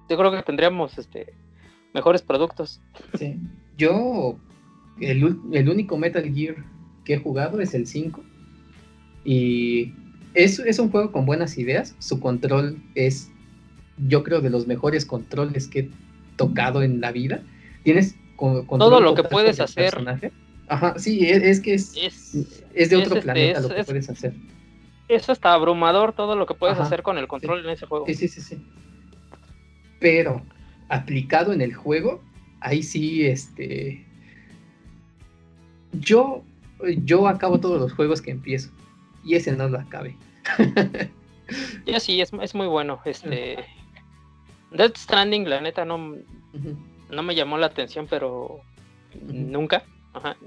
Yo 0.09 0.17
creo 0.17 0.31
que 0.31 0.43
tendríamos 0.43 0.99
este, 0.99 1.35
mejores 1.95 2.23
productos. 2.23 2.81
Sí. 3.19 3.37
Yo, 3.77 4.39
el, 5.01 5.39
el 5.53 5.69
único 5.69 5.97
Metal 5.99 6.25
Gear 6.33 6.57
que 7.05 7.15
he 7.15 7.19
jugado 7.19 7.61
es 7.61 7.75
el 7.75 7.87
5. 7.87 8.23
Y 9.25 9.93
es, 10.35 10.79
un 10.79 10.91
juego 10.91 11.13
con 11.13 11.27
buenas 11.27 11.59
ideas. 11.59 11.95
Su 11.99 12.21
control 12.21 12.81
es, 12.95 13.31
yo 14.07 14.23
creo, 14.23 14.41
de 14.41 14.51
los 14.51 14.67
mejores 14.67 15.05
controles 15.05 15.69
que 15.69 15.81
he 15.81 15.91
tocado 16.37 16.83
en 16.83 17.01
la 17.01 17.13
vida. 17.13 17.43
Tienes 17.83 18.15
todo 18.37 19.01
lo 19.01 19.15
que 19.15 19.25
puedes 19.25 19.61
hacer. 19.61 19.99
Ajá, 20.69 20.99
sí, 20.99 21.27
es, 21.29 21.61
que 21.61 21.75
es, 21.75 21.95
es, 22.75 22.91
de 22.91 22.97
otro 22.97 23.15
este, 23.15 23.23
planeta 23.23 23.61
lo 23.61 23.69
que 23.71 23.85
puedes 23.85 24.09
hacer. 24.11 24.35
Eso 25.09 25.33
está 25.33 25.55
abrumador 25.55 26.13
todo 26.13 26.37
lo 26.37 26.45
que 26.45 26.53
puedes 26.53 26.79
hacer 26.79 27.03
con 27.03 27.17
el 27.17 27.27
control 27.27 27.65
en 27.65 27.71
ese 27.71 27.87
juego. 27.87 28.05
Sí, 28.07 28.15
sí, 28.15 28.29
sí. 28.29 28.59
Pero 29.99 30.43
aplicado 30.89 31.53
en 31.53 31.61
el 31.61 31.75
juego, 31.75 32.23
ahí 32.61 32.83
sí, 32.83 33.27
este. 33.27 34.05
Yo, 35.93 36.43
yo 37.05 37.27
acabo 37.29 37.61
todos 37.61 37.81
los 37.81 37.93
juegos 37.93 38.23
que 38.23 38.31
empiezo. 38.31 38.71
Y 39.25 39.35
ese 39.35 39.53
no 39.57 39.69
lo 39.69 39.79
acabe. 39.79 40.17
ya 41.87 42.01
sí, 42.01 42.21
es, 42.21 42.33
es, 42.41 42.55
muy 42.55 42.67
bueno. 42.67 43.01
Este. 43.05 43.65
Death 44.71 44.97
Stranding, 44.97 45.49
la 45.49 45.61
neta, 45.61 45.85
no, 45.85 46.17
no 47.11 47.23
me 47.23 47.35
llamó 47.35 47.57
la 47.59 47.67
atención, 47.67 48.07
pero 48.09 48.61
nunca. 49.27 49.85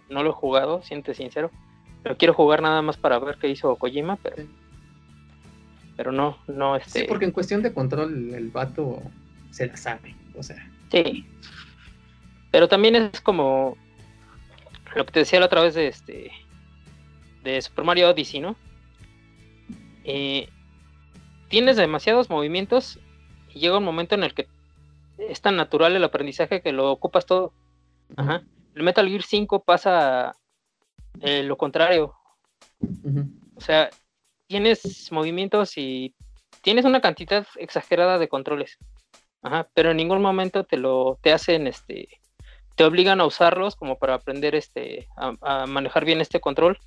no 0.10 0.24
lo 0.24 0.30
he 0.30 0.34
jugado, 0.34 0.82
siente 0.84 1.14
sincero. 1.14 1.52
Pero 2.04 2.18
quiero 2.18 2.34
jugar 2.34 2.62
nada 2.62 2.82
más 2.82 2.98
para 2.98 3.20
ver 3.20 3.38
qué 3.40 3.50
hizo 3.50 3.76
Kojima, 3.76 4.18
pero. 4.18 4.44
Pero 5.98 6.12
no, 6.12 6.38
no, 6.48 6.76
este. 6.76 7.02
Sí, 7.02 7.06
porque 7.08 7.26
en 7.26 7.32
cuestión 7.32 7.62
de 7.62 7.74
control, 7.74 8.34
el 8.34 8.50
vato 8.50 9.02
se 9.52 9.68
la 9.68 9.78
sabe, 9.78 10.16
o 10.36 10.44
sea. 10.44 10.70
Sí. 10.92 11.26
Pero 12.52 12.68
también 12.68 12.96
es 12.96 13.22
como. 13.22 13.78
Lo 14.96 15.06
que 15.06 15.12
te 15.12 15.20
decía 15.20 15.40
la 15.40 15.46
otra 15.46 15.62
vez 15.62 15.74
de 15.74 15.88
este. 15.88 16.32
De 17.44 17.62
Super 17.62 17.86
Mario 17.86 18.10
Odyssey, 18.10 18.40
¿no? 18.40 18.56
Eh, 20.04 20.50
tienes 21.48 21.76
demasiados 21.76 22.30
movimientos 22.30 23.00
y 23.54 23.60
llega 23.60 23.78
un 23.78 23.84
momento 23.84 24.16
en 24.16 24.24
el 24.24 24.34
que 24.34 24.48
es 25.18 25.42
tan 25.42 25.56
natural 25.56 25.96
el 25.96 26.04
aprendizaje 26.04 26.62
que 26.62 26.72
lo 26.72 26.92
ocupas 26.92 27.26
todo. 27.26 27.54
El 28.76 28.84
Metal 28.84 29.08
Gear 29.08 29.22
5 29.22 29.64
pasa 29.64 30.36
eh, 31.22 31.44
lo 31.44 31.58
contrario. 31.58 32.16
O 33.56 33.62
sea, 33.62 33.90
tienes 34.48 35.12
movimientos 35.12 35.78
y 35.78 36.16
tienes 36.62 36.86
una 36.86 37.02
cantidad 37.02 37.46
exagerada 37.56 38.18
de 38.18 38.28
controles. 38.28 38.78
Pero 39.74 39.92
en 39.92 39.98
ningún 39.98 40.22
momento 40.22 40.64
te 40.64 40.78
lo 40.78 41.18
te 41.22 41.34
hacen 41.34 41.68
este 41.68 42.08
te 42.76 42.84
obligan 42.84 43.20
a 43.22 43.26
usarlos 43.26 43.76
como 43.76 43.98
para 43.98 44.16
aprender 44.16 44.56
este 44.56 45.08
a, 45.18 45.66
manejar 45.66 46.06
bien 46.06 46.22
este 46.22 46.40
control 46.40 46.80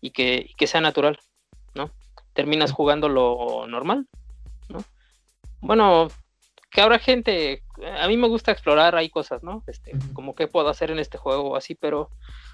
y 0.00 0.10
que, 0.10 0.46
y 0.48 0.54
que 0.54 0.66
sea 0.66 0.80
natural, 0.80 1.18
¿no? 1.74 1.90
terminas 2.32 2.72
jugando 2.72 3.08
lo 3.08 3.66
normal, 3.66 4.06
¿no? 4.68 4.78
Bueno, 5.60 6.08
que 6.70 6.80
habrá 6.80 6.98
gente, 6.98 7.62
a 8.00 8.08
mí 8.08 8.16
me 8.16 8.28
gusta 8.28 8.52
explorar, 8.52 8.96
hay 8.96 9.10
cosas, 9.10 9.42
¿no? 9.42 9.62
Este, 9.66 9.92
como 10.14 10.34
qué 10.34 10.48
puedo 10.48 10.68
hacer 10.68 10.90
en 10.90 10.98
este 10.98 11.18
juego 11.18 11.50
o 11.50 11.56
así, 11.56 11.74
pero 11.74 12.10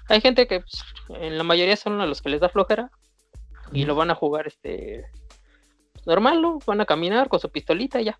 hay 0.07 0.21
gente 0.21 0.47
que 0.47 0.61
pues, 0.61 0.83
en 1.09 1.37
la 1.37 1.43
mayoría 1.43 1.75
son 1.75 2.01
a 2.01 2.05
los 2.05 2.21
que 2.21 2.29
les 2.29 2.41
da 2.41 2.49
flojera 2.49 2.91
y 3.71 3.85
lo 3.85 3.95
van 3.95 4.11
a 4.11 4.15
jugar 4.15 4.47
este 4.47 5.05
normal, 6.05 6.41
¿no? 6.41 6.59
Van 6.65 6.81
a 6.81 6.85
caminar 6.85 7.29
con 7.29 7.39
su 7.39 7.49
pistolita 7.49 8.01
y 8.01 8.05
ya. 8.05 8.19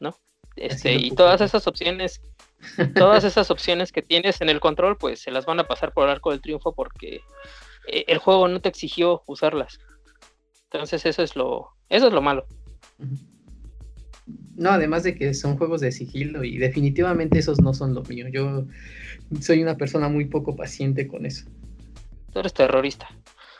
¿No? 0.00 0.16
Este, 0.56 0.94
y 0.94 1.10
todas 1.10 1.40
esas 1.40 1.66
opciones, 1.66 2.20
todas 2.94 3.24
esas 3.24 3.50
opciones 3.50 3.92
que 3.92 4.02
tienes 4.02 4.40
en 4.40 4.48
el 4.48 4.60
control, 4.60 4.96
pues 4.96 5.20
se 5.20 5.30
las 5.30 5.46
van 5.46 5.60
a 5.60 5.66
pasar 5.66 5.92
por 5.92 6.04
el 6.04 6.10
arco 6.10 6.30
del 6.30 6.40
triunfo 6.40 6.74
porque 6.74 7.20
eh, 7.88 8.04
el 8.08 8.18
juego 8.18 8.48
no 8.48 8.60
te 8.60 8.68
exigió 8.68 9.22
usarlas. 9.26 9.78
Entonces 10.64 11.04
eso 11.06 11.22
es 11.22 11.36
lo, 11.36 11.68
eso 11.88 12.08
es 12.08 12.12
lo 12.12 12.22
malo. 12.22 12.46
No, 14.56 14.70
además 14.70 15.02
de 15.02 15.14
que 15.14 15.34
son 15.34 15.56
juegos 15.58 15.82
de 15.82 15.92
sigilo 15.92 16.42
y 16.42 16.58
definitivamente 16.58 17.38
esos 17.38 17.60
no 17.60 17.74
son 17.74 17.94
lo 17.94 18.02
mío. 18.02 18.26
Yo 18.28 18.66
soy 19.40 19.62
una 19.62 19.76
persona 19.76 20.08
muy 20.08 20.24
poco 20.24 20.56
paciente 20.56 21.06
con 21.06 21.26
eso. 21.26 21.46
Tú 22.32 22.40
eres 22.40 22.54
terrorista. 22.54 23.08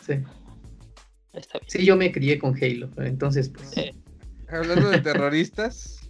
Sí. 0.05 0.15
Sí, 1.67 1.85
yo 1.85 1.97
me 1.97 2.13
crié 2.13 2.39
con 2.39 2.57
Halo, 2.57 2.89
entonces 2.97 3.51
pues... 3.51 3.75
Hablando 4.49 4.89
de 4.91 5.01
terroristas, 5.01 6.06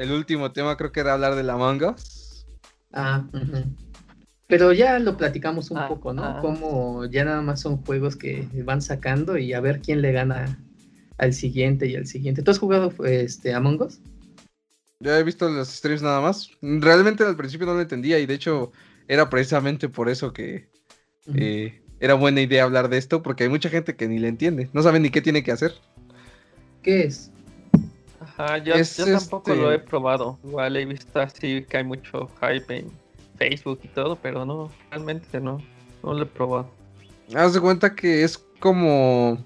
el 0.00 0.12
último 0.12 0.50
tema 0.50 0.78
creo 0.78 0.92
que 0.92 1.00
era 1.00 1.12
hablar 1.12 1.34
de 1.34 1.42
la 1.42 1.58
manga. 1.58 1.94
Ah, 2.90 3.26
pero 4.46 4.72
ya 4.72 4.98
lo 4.98 5.18
platicamos 5.18 5.70
un 5.70 5.76
ah, 5.76 5.88
poco, 5.88 6.14
¿no? 6.14 6.24
Ah. 6.24 6.38
Como 6.40 7.04
ya 7.04 7.24
nada 7.26 7.42
más 7.42 7.60
son 7.60 7.76
juegos 7.84 8.16
que 8.16 8.48
van 8.64 8.80
sacando 8.80 9.36
y 9.36 9.52
a 9.52 9.60
ver 9.60 9.80
quién 9.80 10.00
le 10.00 10.12
gana 10.12 10.58
al 11.18 11.34
siguiente 11.34 11.86
y 11.86 11.96
al 11.96 12.06
siguiente. 12.06 12.42
¿Tú 12.42 12.50
has 12.50 12.58
jugado 12.58 12.92
este, 13.04 13.52
Among 13.52 13.82
Us? 13.82 14.00
Ya 15.00 15.18
he 15.18 15.22
visto 15.22 15.48
los 15.50 15.68
streams 15.68 16.02
nada 16.02 16.22
más. 16.22 16.50
Realmente 16.62 17.22
al 17.22 17.36
principio 17.36 17.66
no 17.66 17.74
lo 17.74 17.82
entendía 17.82 18.18
y 18.18 18.26
de 18.26 18.34
hecho 18.34 18.72
era 19.06 19.28
precisamente 19.28 19.90
por 19.90 20.08
eso 20.08 20.32
que 20.32 20.70
eh, 21.34 21.82
era 22.00 22.14
buena 22.14 22.40
idea 22.40 22.64
hablar 22.64 22.88
de 22.88 22.96
esto 22.96 23.22
porque 23.22 23.44
hay 23.44 23.50
mucha 23.50 23.68
gente 23.68 23.96
que 23.96 24.08
ni 24.08 24.18
le 24.18 24.28
entiende, 24.28 24.70
no 24.72 24.82
saben 24.82 25.02
ni 25.02 25.10
qué 25.10 25.20
tiene 25.20 25.44
que 25.44 25.52
hacer. 25.52 25.74
¿Qué 26.82 27.02
es? 27.02 27.30
Ajá, 28.40 28.56
yo, 28.58 28.74
tampoco 29.04 29.54
lo 29.54 29.70
este 29.70 29.84
he 29.84 29.86
probado. 29.86 30.38
Igual 30.44 30.76
he 30.76 30.86
visto 30.86 31.20
así 31.20 31.62
que 31.68 31.76
hay 31.76 31.84
mucho 31.84 32.28
hype 32.40 32.74
en 32.74 32.90
Facebook 33.36 33.80
y 33.82 33.88
todo, 33.88 34.16
pero 34.16 34.46
no, 34.46 34.70
realmente 34.90 35.40
no, 35.40 35.62
no 36.02 36.14
lo 36.14 36.22
he 36.22 36.26
probado. 36.26 36.70
Haz 37.34 37.52
de 37.52 37.60
cuenta 37.60 37.94
que 37.94 38.24
es 38.24 38.38
como... 38.58 39.38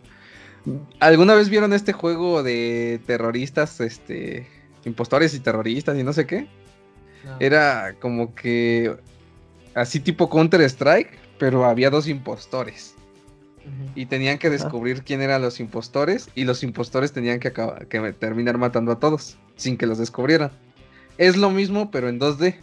¿Alguna 1.00 1.34
vez 1.34 1.48
vieron 1.48 1.72
este 1.72 1.92
juego 1.92 2.42
de 2.42 3.00
terroristas, 3.04 3.80
este, 3.80 4.46
impostores 4.84 5.34
y 5.34 5.40
terroristas 5.40 5.98
y 5.98 6.04
no 6.04 6.12
sé 6.12 6.26
qué? 6.26 6.46
Era 7.40 7.96
como 8.00 8.34
que 8.34 8.94
así 9.74 9.98
tipo 9.98 10.30
Counter 10.30 10.60
Strike, 10.62 11.18
pero 11.38 11.64
había 11.64 11.90
dos 11.90 12.06
impostores. 12.06 12.93
Y 13.94 14.06
tenían 14.06 14.38
que 14.38 14.50
descubrir 14.50 15.04
quién 15.04 15.22
eran 15.22 15.40
los 15.40 15.58
impostores 15.60 16.28
y 16.34 16.44
los 16.44 16.62
impostores 16.62 17.12
tenían 17.12 17.40
que, 17.40 17.52
que 17.52 18.12
terminar 18.12 18.58
matando 18.58 18.92
a 18.92 18.98
todos 18.98 19.38
sin 19.56 19.76
que 19.76 19.86
los 19.86 19.98
descubrieran. 19.98 20.50
Es 21.16 21.36
lo 21.36 21.50
mismo, 21.50 21.90
pero 21.90 22.08
en 22.08 22.20
2D. 22.20 22.56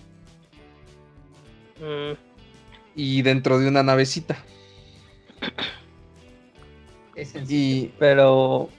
Mm. 1.80 2.18
Y 2.96 3.22
dentro 3.22 3.60
de 3.60 3.68
una 3.68 3.82
navecita. 3.82 4.38
Es 7.16 7.34
y, 7.50 7.92
pero 7.98 8.70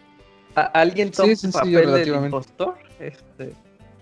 ¿alguien 0.54 1.10
toma 1.10 1.34
sí, 1.34 1.48
papel 1.48 1.92
del 1.92 2.08
impostor? 2.08 2.78
Este... 2.98 3.52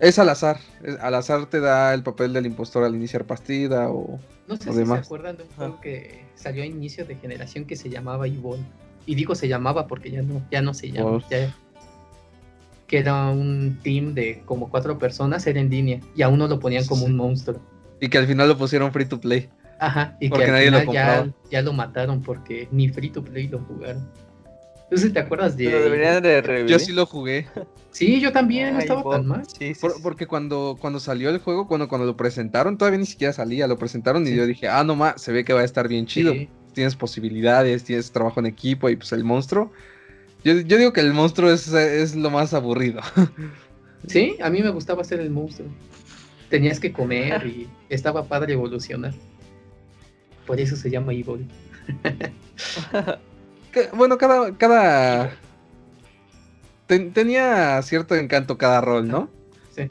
Es 0.00 0.18
al 0.18 0.30
azar. 0.30 0.58
al 1.00 1.14
azar 1.14 1.46
te 1.46 1.60
da 1.60 1.92
el 1.92 2.02
papel 2.02 2.32
del 2.32 2.46
impostor 2.46 2.84
al 2.84 2.94
iniciar 2.94 3.26
partida 3.26 3.90
o, 3.90 4.18
no 4.48 4.56
sé 4.56 4.72
si 4.72 4.84
se 4.84 4.92
acuerdan 4.94 5.36
de 5.36 5.44
un 5.44 5.48
juego 5.50 5.80
que 5.80 6.24
salió 6.34 6.62
a 6.62 6.66
inicio 6.66 7.04
de 7.04 7.14
generación 7.16 7.66
que 7.66 7.76
se 7.76 7.90
llamaba 7.90 8.26
Ivonne. 8.26 8.64
Y 9.06 9.14
digo 9.14 9.34
se 9.34 9.46
llamaba 9.46 9.86
porque 9.86 10.10
ya 10.10 10.22
no, 10.22 10.42
ya 10.50 10.62
no 10.62 10.74
se 10.74 10.90
llama. 10.90 11.22
que 12.86 12.98
era 12.98 13.28
un 13.28 13.78
team 13.82 14.14
de 14.14 14.42
como 14.46 14.70
cuatro 14.70 14.98
personas, 14.98 15.46
era 15.46 15.60
en 15.60 15.70
línea. 15.70 16.00
Y 16.16 16.22
a 16.22 16.28
uno 16.28 16.48
lo 16.48 16.58
ponían 16.58 16.86
como 16.86 17.04
un 17.04 17.14
monstruo. 17.14 17.60
Y 18.00 18.08
que 18.08 18.18
al 18.18 18.26
final 18.26 18.48
lo 18.48 18.56
pusieron 18.56 18.92
free 18.92 19.04
to 19.04 19.20
play. 19.20 19.48
Ajá, 19.78 20.16
y 20.20 20.30
que 20.30 20.44
al 20.44 20.64
final 20.64 20.92
ya, 20.92 21.32
ya, 21.50 21.62
lo 21.62 21.72
mataron 21.72 22.22
porque 22.22 22.68
ni 22.70 22.88
free 22.88 23.10
to 23.10 23.22
play 23.22 23.48
lo 23.48 23.60
jugaron. 23.60 24.10
Entonces, 24.90 25.12
¿te 25.12 25.20
acuerdas 25.20 25.56
de.? 25.56 26.20
de 26.20 26.66
yo 26.68 26.78
sí 26.78 26.92
lo 26.92 27.06
jugué. 27.06 27.46
Sí, 27.92 28.20
yo 28.20 28.32
también, 28.32 28.74
no 28.74 28.80
estaba 28.80 29.02
tan 29.08 29.26
mal. 29.26 29.42
Sí, 29.46 29.72
porque 30.02 30.26
cuando, 30.26 30.76
cuando 30.80 31.00
salió 31.00 31.30
el 31.30 31.38
juego, 31.38 31.66
cuando, 31.66 31.88
cuando 31.88 32.06
lo 32.06 32.16
presentaron, 32.16 32.76
todavía 32.76 32.98
ni 32.98 33.06
siquiera 33.06 33.32
salía, 33.32 33.66
lo 33.66 33.78
presentaron 33.78 34.26
y 34.26 34.34
yo 34.34 34.46
dije, 34.46 34.68
ah, 34.68 34.84
no 34.84 34.96
más, 34.96 35.20
se 35.20 35.32
ve 35.32 35.44
que 35.44 35.52
va 35.52 35.60
a 35.60 35.64
estar 35.64 35.88
bien 35.88 36.06
chido. 36.06 36.34
Tienes 36.72 36.94
posibilidades, 36.94 37.84
tienes 37.84 38.12
trabajo 38.12 38.40
en 38.40 38.46
equipo 38.46 38.88
y 38.88 38.96
pues 38.96 39.12
el 39.12 39.24
monstruo. 39.24 39.72
Yo, 40.44 40.54
yo 40.54 40.78
digo 40.78 40.92
que 40.92 41.00
el 41.00 41.12
monstruo 41.12 41.50
es, 41.50 41.72
es 41.72 42.14
lo 42.16 42.30
más 42.30 42.54
aburrido. 42.54 43.00
Sí, 44.06 44.38
a 44.42 44.48
mí 44.48 44.62
me 44.62 44.70
gustaba 44.70 45.04
ser 45.04 45.20
el 45.20 45.28
monstruo 45.28 45.68
tenías 46.50 46.80
que 46.80 46.92
comer 46.92 47.46
y 47.46 47.68
estaba 47.88 48.24
padre 48.24 48.52
evolucionar. 48.52 49.14
Por 50.46 50.60
eso 50.60 50.76
se 50.76 50.90
llama 50.90 51.12
Evil. 51.12 51.48
bueno, 53.94 54.18
cada, 54.18 54.56
cada 54.56 55.32
tenía 56.86 57.80
cierto 57.82 58.14
encanto 58.16 58.58
cada 58.58 58.80
rol, 58.80 59.08
¿no? 59.08 59.30
Sí. 59.74 59.88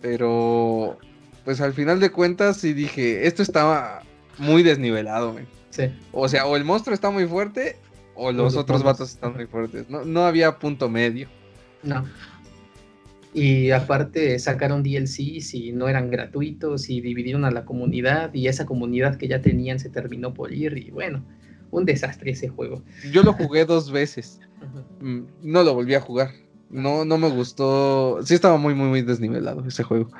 Pero 0.00 0.98
pues 1.44 1.60
al 1.60 1.72
final 1.72 2.00
de 2.00 2.10
cuentas 2.10 2.58
sí 2.58 2.72
dije, 2.72 3.26
esto 3.26 3.42
estaba 3.42 4.02
muy 4.38 4.62
desnivelado, 4.62 5.32
güey. 5.32 5.46
Sí. 5.70 5.90
O 6.12 6.28
sea, 6.28 6.46
o 6.46 6.56
el 6.56 6.64
monstruo 6.64 6.94
está 6.94 7.10
muy 7.10 7.26
fuerte 7.26 7.76
o 8.14 8.32
los, 8.32 8.56
otros 8.56 8.82
vatos 8.82 9.12
están 9.12 9.34
muy 9.34 9.46
fuertes. 9.46 9.88
No, 9.88 10.04
no 10.04 10.24
había 10.26 10.58
punto 10.58 10.88
medio. 10.88 11.28
No. 11.82 12.04
Y 13.32 13.70
aparte 13.70 14.38
sacaron 14.38 14.82
DLCs 14.82 15.54
y 15.54 15.72
no 15.72 15.88
eran 15.88 16.10
gratuitos 16.10 16.90
y 16.90 17.00
dividieron 17.00 17.44
a 17.44 17.50
la 17.50 17.64
comunidad 17.64 18.34
y 18.34 18.48
esa 18.48 18.66
comunidad 18.66 19.16
que 19.16 19.28
ya 19.28 19.40
tenían 19.40 19.78
se 19.78 19.90
terminó 19.90 20.34
por 20.34 20.52
ir 20.52 20.76
y 20.76 20.90
bueno, 20.90 21.22
un 21.70 21.84
desastre 21.84 22.32
ese 22.32 22.48
juego. 22.48 22.82
Yo 23.12 23.22
lo 23.22 23.32
jugué 23.32 23.64
dos 23.64 23.90
veces. 23.90 24.40
Mm, 25.00 25.22
no 25.42 25.62
lo 25.62 25.74
volví 25.74 25.94
a 25.94 26.00
jugar. 26.00 26.30
No, 26.70 27.04
no 27.04 27.18
me 27.18 27.30
gustó. 27.30 28.20
Sí 28.24 28.34
estaba 28.34 28.56
muy, 28.56 28.74
muy, 28.74 28.88
muy 28.88 29.02
desnivelado 29.02 29.64
ese 29.66 29.82
juego. 29.82 30.10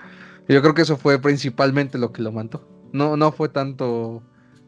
Yo 0.48 0.62
creo 0.62 0.74
que 0.74 0.82
eso 0.82 0.96
fue 0.96 1.20
principalmente 1.20 1.98
lo 1.98 2.12
que 2.12 2.22
lo 2.22 2.32
mató. 2.32 2.66
No, 2.92 3.16
no 3.16 3.32
fue 3.32 3.48
tanto 3.48 4.22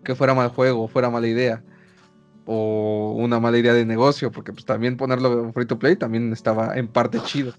que 0.05 0.15
fuera 0.15 0.35
mal 0.35 0.51
juego, 0.51 0.89
fuera 0.89 1.11
mala 1.11 1.27
idea. 1.27 1.65
O 2.45 3.15
una 3.17 3.39
mala 3.41 3.59
idea 3.59 3.73
de 3.73 3.85
negocio, 3.85 4.31
porque 4.33 4.53
pues 4.53 4.65
también 4.65 4.97
ponerlo 4.97 5.53
free 5.53 5.67
to 5.67 5.79
play 5.79 5.97
también 5.97 6.33
estaba 6.33 6.77
en 6.77 6.89
parte 6.89 7.21
chido. 7.25 7.55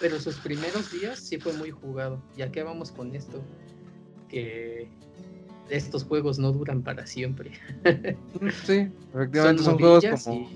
Pero 0.00 0.18
sus 0.18 0.36
primeros 0.36 0.90
días 0.92 1.18
sí 1.18 1.38
fue 1.38 1.52
muy 1.52 1.70
jugado. 1.70 2.22
¿Ya 2.36 2.50
qué 2.50 2.62
vamos 2.62 2.92
con 2.92 3.14
esto? 3.14 3.42
Que 4.28 4.88
estos 5.70 6.04
juegos 6.04 6.38
no 6.38 6.52
duran 6.52 6.82
para 6.82 7.06
siempre. 7.06 7.52
sí, 8.64 8.90
efectivamente 9.14 9.62
son, 9.62 9.78
juegos 9.78 10.04
como. 10.24 10.48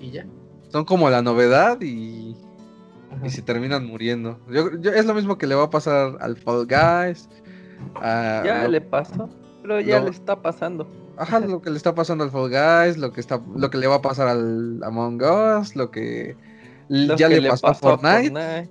Y, 0.00 0.10
ya. 0.10 0.26
Son 0.68 0.84
como 0.84 1.10
la 1.10 1.22
novedad 1.22 1.80
y. 1.80 2.36
Y 3.24 3.30
se 3.30 3.40
terminan 3.40 3.86
muriendo. 3.86 4.38
Yo, 4.50 4.90
es 4.90 5.06
lo 5.06 5.14
mismo 5.14 5.38
que 5.38 5.46
le 5.46 5.54
va 5.54 5.64
a 5.64 5.70
pasar 5.70 6.16
al 6.20 6.36
Fall 6.36 6.66
Guys. 6.66 7.28
ya 8.02 8.68
le 8.68 8.80
pasó, 8.80 9.30
pero 9.62 9.80
ya 9.80 10.00
le 10.00 10.10
está 10.10 10.40
pasando. 10.42 10.86
Ajá, 11.16 11.40
lo 11.40 11.62
que 11.62 11.70
le 11.70 11.76
está 11.76 11.94
pasando 11.94 12.24
al 12.24 12.30
Fall 12.30 12.50
Guys, 12.50 12.98
lo 12.98 13.12
que 13.12 13.20
está, 13.20 13.40
lo 13.54 13.70
que 13.70 13.78
le 13.78 13.86
va 13.86 13.96
a 13.96 14.02
pasar 14.02 14.28
al 14.28 14.82
Among 14.82 15.22
Us, 15.22 15.74
lo 15.76 15.90
que 15.90 16.36
ya 16.90 17.28
le, 17.28 17.48
pasó, 17.48 17.68
a 17.68 17.74
Fortnite. 17.74 18.68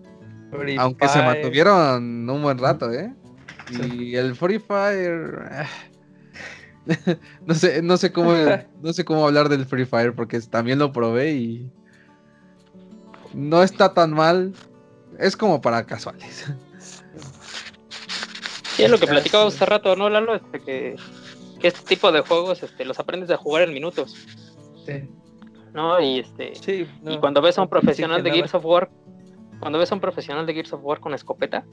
Aunque 0.77 1.07
se 1.07 1.21
mantuvieron 1.21 2.29
un 2.29 2.41
buen 2.41 2.57
rato, 2.57 2.91
¿eh? 2.91 3.13
Y 3.71 4.15
el 4.15 4.35
Free 4.35 4.59
Fire. 4.59 5.67
Eh, 6.87 7.17
no 7.45 7.53
sé, 7.55 7.81
no 7.81 7.97
sé 7.97 8.11
cómo, 8.11 8.33
no 8.81 8.93
sé 8.93 9.05
cómo 9.05 9.25
hablar 9.25 9.49
del 9.49 9.65
Free 9.65 9.85
Fire 9.85 10.13
porque 10.13 10.39
también 10.41 10.79
lo 10.79 10.91
probé 10.91 11.33
y 11.33 11.71
no 13.33 13.63
está 13.63 13.93
tan 13.93 14.13
mal. 14.13 14.53
Es 15.19 15.37
como 15.37 15.61
para 15.61 15.85
casuales. 15.85 16.51
Sí, 18.75 18.83
es 18.83 18.91
lo 18.91 18.97
que 18.97 19.07
platicábamos 19.07 19.55
hace 19.55 19.65
rato, 19.65 19.95
¿no, 19.95 20.09
Lalo? 20.09 20.35
Este, 20.35 20.59
que, 20.59 20.95
que, 21.59 21.67
este 21.67 21.81
tipo 21.85 22.11
de 22.11 22.21
juegos 22.21 22.61
este, 22.63 22.83
los 22.85 22.99
aprendes 22.99 23.29
a 23.31 23.37
jugar 23.37 23.63
en 23.63 23.73
minutos. 23.73 24.15
Sí. 24.85 25.09
¿No? 25.73 25.99
Y 25.99 26.19
este. 26.19 26.53
y 26.67 27.17
cuando 27.17 27.41
ves 27.41 27.57
a 27.57 27.61
un 27.61 27.69
profesional 27.69 28.23
de 28.23 28.31
Gears 28.31 28.53
of 28.53 28.65
War 28.65 28.89
cuando 29.59 29.79
ves 29.79 29.91
a 29.91 29.95
un 29.95 30.01
profesional 30.01 30.45
de 30.45 30.53
Gears 30.53 30.73
of 30.73 30.81
War 30.83 30.99
con 30.99 31.13
escopeta, 31.13 31.65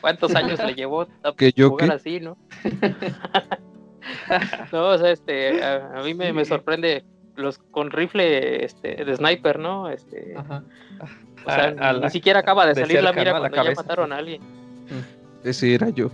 ¿cuántos 0.00 0.34
años 0.34 0.58
le 0.64 0.74
llevó 0.74 1.06
a 1.22 1.32
jugar 1.32 1.92
así, 1.92 2.20
no? 2.20 2.36
no, 4.72 4.88
o 4.88 4.98
sea, 4.98 5.10
este, 5.10 5.64
a, 5.64 6.00
mí 6.04 6.14
me, 6.14 6.44
sorprende 6.44 7.04
los 7.36 7.58
con 7.58 7.90
rifle 7.90 8.64
este, 8.64 9.04
de 9.04 9.16
sniper, 9.16 9.58
¿no? 9.58 9.88
Este, 9.88 10.34
O 10.36 11.50
sea, 11.50 11.92
ni 11.94 12.10
siquiera 12.10 12.40
acaba 12.40 12.66
de, 12.66 12.74
salir 12.74 13.02
la 13.02 13.12
mira 13.12 13.38
cuando 13.38 13.62
ya 13.62 13.74
mataron 13.74 14.12
a 14.12 14.18
alguien. 14.18 14.42
Mm, 14.42 15.48
ese 15.48 15.74
era 15.74 15.88
yo. 15.90 16.10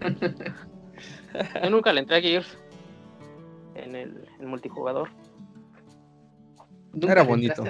yo 1.62 1.70
nunca 1.70 1.92
le 1.92 2.00
entré 2.00 2.16
a 2.16 2.20
Gears 2.20 2.58
en 3.74 3.94
el, 3.94 4.28
multijugador. 4.40 5.10
era 7.02 7.22
bonito. 7.22 7.64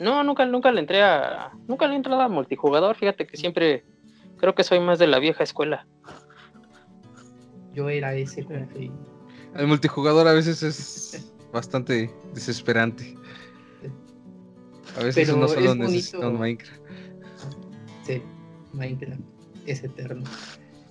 No, 0.00 0.24
nunca, 0.24 0.46
nunca 0.46 0.72
le 0.72 0.80
entré 0.80 1.02
a. 1.02 1.52
Nunca 1.68 1.86
le 1.86 1.92
he 1.92 1.96
entrado 1.96 2.22
a 2.22 2.28
multijugador. 2.28 2.96
Fíjate 2.96 3.26
que 3.26 3.36
siempre. 3.36 3.84
Creo 4.38 4.54
que 4.54 4.64
soy 4.64 4.80
más 4.80 4.98
de 4.98 5.06
la 5.06 5.18
vieja 5.18 5.44
escuela. 5.44 5.86
Yo 7.74 7.90
era 7.90 8.14
ese 8.14 8.46
El 9.54 9.66
multijugador 9.66 10.26
a 10.26 10.32
veces 10.32 10.62
es 10.62 11.34
bastante 11.52 12.10
desesperante. 12.32 13.14
A 14.98 15.04
veces 15.04 15.28
uno 15.28 15.46
solo 15.46 15.74
necesita 15.74 16.26
un 16.26 16.40
Minecraft. 16.40 16.80
Sí, 18.04 18.22
Minecraft 18.72 19.20
es 19.66 19.84
eterno. 19.84 20.24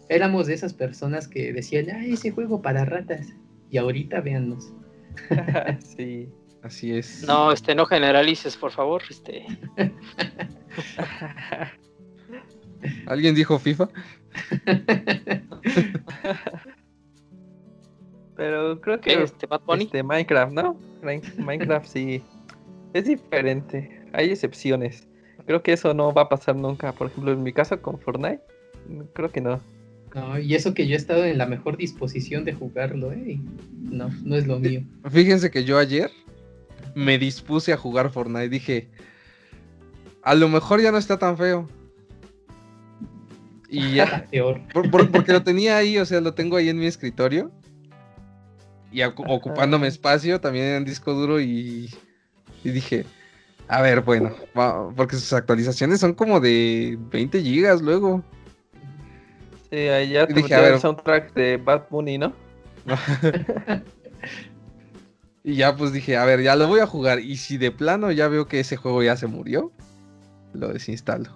Éramos 0.08 0.46
de 0.46 0.54
esas 0.54 0.74
personas 0.76 1.28
que 1.28 1.52
decían, 1.52 1.90
ah, 1.90 2.06
ese 2.06 2.30
juego 2.30 2.62
para 2.62 2.86
ratas. 2.86 3.28
Y 3.72 3.78
ahorita 3.78 4.22
véannos. 4.22 4.72
sí, 5.80 6.30
así 6.64 6.96
es. 6.96 7.24
No, 7.24 7.52
este, 7.52 7.76
no 7.76 7.86
generalices, 7.86 8.56
por 8.58 8.72
favor. 8.72 9.02
Este. 9.10 9.46
¿Alguien 13.08 13.36
dijo 13.36 13.60
FIFA? 13.60 13.90
Pero 18.36 18.80
creo 18.80 19.02
que 19.02 19.22
este, 19.22 19.48
este, 19.80 20.04
Minecraft, 20.04 20.54
¿no? 20.54 20.80
Minecraft 21.38 21.86
sí 21.86 22.24
es 22.94 23.06
diferente. 23.06 24.02
Hay 24.14 24.30
excepciones. 24.32 25.08
Creo 25.46 25.62
que 25.62 25.74
eso 25.74 25.94
no 25.94 26.14
va 26.14 26.24
a 26.24 26.30
pasar 26.30 26.56
nunca. 26.56 26.94
Por 26.94 27.08
ejemplo, 27.08 27.34
en 27.34 27.44
mi 27.44 27.52
caso 27.52 27.82
con 27.82 28.00
Fortnite, 28.00 28.42
creo 29.14 29.32
que 29.32 29.42
no. 29.42 29.60
No, 30.16 30.40
y 30.40 30.56
eso 30.56 30.74
que 30.74 30.88
yo 30.88 30.96
he 30.96 30.98
estado 30.98 31.26
en 31.26 31.38
la 31.38 31.46
mejor 31.46 31.78
disposición 31.78 32.46
de 32.46 32.54
jugarlo, 32.54 33.12
¿eh? 33.12 33.40
No, 33.92 34.10
no 34.24 34.36
es 34.36 34.48
lo 34.48 34.58
mío. 34.58 34.84
Fíjense 35.10 35.52
que 35.52 35.64
yo 35.66 35.78
ayer 35.78 36.10
me 36.96 37.18
dispuse 37.18 37.74
a 37.74 37.78
jugar 37.78 38.10
Fortnite. 38.12 38.50
Dije, 38.50 38.90
a 40.24 40.36
lo 40.36 40.50
mejor 40.50 40.82
ya 40.82 40.92
no 40.92 40.98
está 40.98 41.18
tan 41.18 41.38
feo. 41.38 41.68
Y 43.70 43.96
ya. 43.96 44.26
Peor. 44.32 44.62
porque 45.12 45.34
lo 45.34 45.44
tenía 45.44 45.78
ahí, 45.78 45.98
o 45.98 46.06
sea, 46.06 46.22
lo 46.22 46.34
tengo 46.34 46.58
ahí 46.58 46.70
en 46.70 46.80
mi 46.80 46.86
escritorio. 46.86 47.52
Y 48.92 49.04
ocupándome 49.04 49.88
espacio 49.88 50.42
también 50.42 50.66
en 50.66 50.86
disco 50.86 51.14
duro 51.14 51.40
y, 51.40 51.94
y 52.64 52.70
dije, 52.72 53.06
a 53.68 53.84
ver, 53.84 54.02
bueno, 54.02 54.36
porque 54.96 55.16
sus 55.16 55.32
actualizaciones 55.34 56.00
son 56.00 56.16
como 56.16 56.40
de 56.40 56.98
20 57.12 57.40
gigas 57.44 57.84
luego. 57.84 58.24
Sí, 59.70 59.78
ahí 59.78 60.10
ya 60.10 60.26
te 60.26 60.34
dije, 60.34 60.56
a 60.56 60.62
ver, 60.62 60.74
el 60.74 60.80
soundtrack 60.80 61.36
de 61.36 61.58
Bad 61.58 61.84
Bunny, 61.92 62.18
¿no? 62.18 62.34
y 65.50 65.56
ya 65.56 65.76
pues 65.76 65.92
dije, 65.92 66.16
a 66.16 66.26
ver, 66.26 66.44
ya 66.44 66.56
lo 66.56 66.68
voy 66.68 66.80
a 66.80 66.86
jugar. 66.86 67.22
Y 67.22 67.38
si 67.38 67.58
de 67.58 67.72
plano 67.72 68.12
ya 68.12 68.28
veo 68.28 68.48
que 68.48 68.60
ese 68.60 68.78
juego 68.78 69.02
ya 69.02 69.18
se 69.18 69.26
murió, 69.26 69.72
lo 70.54 70.68
desinstalo. 70.68 71.32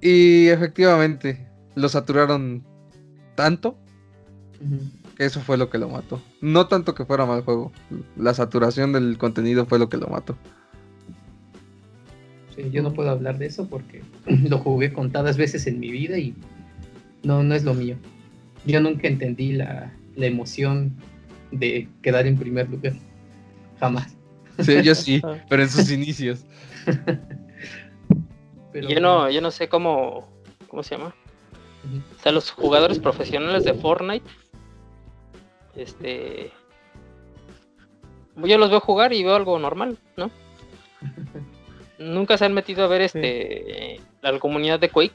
Y 0.00 0.48
efectivamente, 0.48 1.46
lo 1.74 1.90
saturaron 1.90 2.64
tanto 3.34 3.76
que 5.14 5.26
eso 5.26 5.40
fue 5.40 5.58
lo 5.58 5.68
que 5.68 5.76
lo 5.76 5.90
mató. 5.90 6.22
No 6.40 6.66
tanto 6.66 6.94
que 6.94 7.04
fuera 7.04 7.26
mal 7.26 7.42
juego, 7.42 7.70
la 8.16 8.32
saturación 8.32 8.94
del 8.94 9.18
contenido 9.18 9.66
fue 9.66 9.78
lo 9.78 9.90
que 9.90 9.98
lo 9.98 10.06
mató. 10.06 10.38
Sí, 12.56 12.70
yo 12.70 12.82
no 12.82 12.94
puedo 12.94 13.10
hablar 13.10 13.36
de 13.36 13.44
eso 13.44 13.68
porque 13.68 14.02
lo 14.26 14.56
jugué 14.56 14.94
contadas 14.94 15.36
veces 15.36 15.66
en 15.66 15.80
mi 15.80 15.90
vida 15.90 16.16
y 16.16 16.34
no, 17.24 17.42
no 17.42 17.54
es 17.54 17.64
lo 17.64 17.74
mío. 17.74 17.96
Yo 18.64 18.80
nunca 18.80 19.06
entendí 19.06 19.52
la, 19.52 19.92
emoción 20.16 20.94
de 21.58 21.88
quedar 22.02 22.26
en 22.26 22.38
primer 22.38 22.68
lugar. 22.68 22.94
Jamás. 23.80 24.16
Sí, 24.60 24.82
yo 24.82 24.94
sí, 24.94 25.20
pero 25.48 25.62
en 25.62 25.68
sus 25.68 25.90
inicios. 25.90 26.44
yo 28.74 29.00
no, 29.00 29.30
yo 29.30 29.40
no 29.40 29.50
sé 29.50 29.68
cómo, 29.68 30.28
¿cómo 30.68 30.82
se 30.82 30.96
llama? 30.96 31.14
O 32.18 32.22
sea, 32.22 32.32
los 32.32 32.50
jugadores 32.50 32.98
profesionales 32.98 33.64
de 33.64 33.74
Fortnite, 33.74 34.24
este, 35.76 36.50
yo 38.36 38.58
los 38.58 38.70
veo 38.70 38.80
jugar 38.80 39.12
y 39.12 39.22
veo 39.22 39.34
algo 39.34 39.58
normal, 39.58 39.98
¿no? 40.16 40.30
Nunca 41.98 42.38
se 42.38 42.46
han 42.46 42.54
metido 42.54 42.84
a 42.84 42.88
ver 42.88 43.02
este 43.02 44.00
la 44.22 44.38
comunidad 44.38 44.80
de 44.80 44.88
Quake 44.88 45.14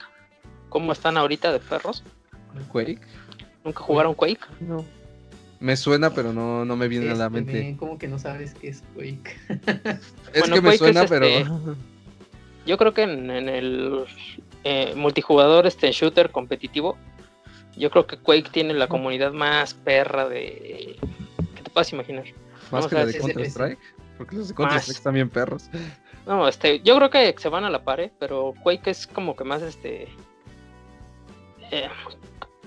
cómo 0.69 0.91
están 0.91 1.17
ahorita 1.17 1.51
de 1.51 1.59
perros. 1.59 2.03
¿Quake? 2.71 2.99
¿Nunca 3.63 3.81
jugaron 3.81 4.13
Quake? 4.13 4.45
No. 4.61 4.85
Me 5.59 5.75
suena, 5.75 6.13
pero 6.13 6.31
no, 6.31 6.63
no 6.63 6.75
me 6.75 6.87
viene 6.87 7.09
a 7.11 7.15
la 7.15 7.25
este, 7.25 7.41
mente. 7.41 7.75
¿Cómo 7.77 7.97
que 7.97 8.07
no 8.07 8.17
sabes 8.17 8.53
qué 8.53 8.69
es 8.69 8.83
Quake? 8.95 9.37
es 10.33 10.43
que 10.49 10.61
me 10.61 10.77
suena, 10.77 11.05
pero. 11.05 11.25
Este, 11.25 11.51
yo 12.65 12.77
creo 12.77 12.93
que 12.93 13.03
en, 13.03 13.29
el 13.29 14.05
eh, 14.63 14.93
multijugador 14.95 15.67
este 15.67 15.91
shooter 15.91 16.31
competitivo, 16.31 16.97
yo 17.75 17.89
creo 17.89 18.07
que 18.07 18.17
Quake 18.17 18.49
tiene 18.51 18.73
la 18.73 18.87
comunidad 18.87 19.33
más 19.33 19.73
perra 19.73 20.29
de. 20.29 20.97
¿Qué 21.55 21.63
te 21.63 21.69
puedas 21.69 21.91
imaginar? 21.91 22.25
Más 22.71 22.87
que 22.87 22.95
la 22.95 23.05
de 23.05 23.17
Counter-Strike. 23.17 23.79
Porque 24.17 24.35
los 24.37 24.47
de 24.49 24.53
Counter-Strike 24.53 25.01
también 25.01 25.29
perros. 25.29 25.69
No, 26.25 26.47
este, 26.47 26.79
yo 26.81 26.95
creo 26.95 27.09
que 27.09 27.35
se 27.37 27.49
van 27.49 27.63
a 27.63 27.69
la 27.69 27.83
par, 27.83 27.99
¿eh? 27.99 28.11
pero 28.19 28.53
Quake 28.63 28.91
es 28.91 29.07
como 29.07 29.35
que 29.35 29.43
más 29.43 29.61
este 29.61 30.07
eh, 31.71 31.89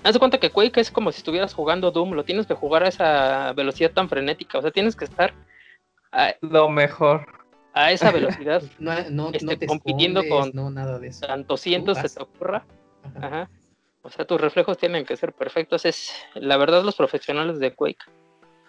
haz 0.03 0.13
de 0.13 0.19
cuenta 0.19 0.37
que 0.37 0.49
Quake 0.49 0.81
es 0.81 0.91
como 0.91 1.11
si 1.11 1.17
estuvieras 1.17 1.53
jugando 1.53 1.91
Doom, 1.91 2.11
lo 2.11 2.23
tienes 2.23 2.45
que 2.45 2.53
jugar 2.53 2.83
a 2.83 2.89
esa 2.89 3.53
velocidad 3.53 3.91
tan 3.91 4.09
frenética, 4.09 4.57
o 4.57 4.61
sea, 4.61 4.71
tienes 4.71 4.95
que 4.95 5.05
estar 5.05 5.33
a, 6.11 6.35
lo 6.41 6.69
mejor 6.69 7.25
a 7.73 7.91
esa 7.91 8.11
velocidad, 8.11 8.61
no, 8.79 8.93
no, 9.09 9.29
este, 9.31 9.65
compitiendo 9.65 10.21
con 10.29 10.51
nada 10.73 10.99
de 10.99 11.07
eso. 11.07 11.25
tantos 11.25 11.61
cientos 11.61 11.97
se 11.97 12.09
te 12.09 12.21
ocurra. 12.21 12.65
O 14.05 14.09
sea, 14.09 14.25
tus 14.25 14.39
reflejos 14.39 14.77
tienen 14.77 15.05
que 15.05 15.15
ser 15.15 15.31
perfectos. 15.31 15.85
Es 15.85 16.11
la 16.35 16.57
verdad 16.57 16.83
los 16.83 16.95
profesionales 16.95 17.59
de 17.59 17.73
Quake. 17.73 18.03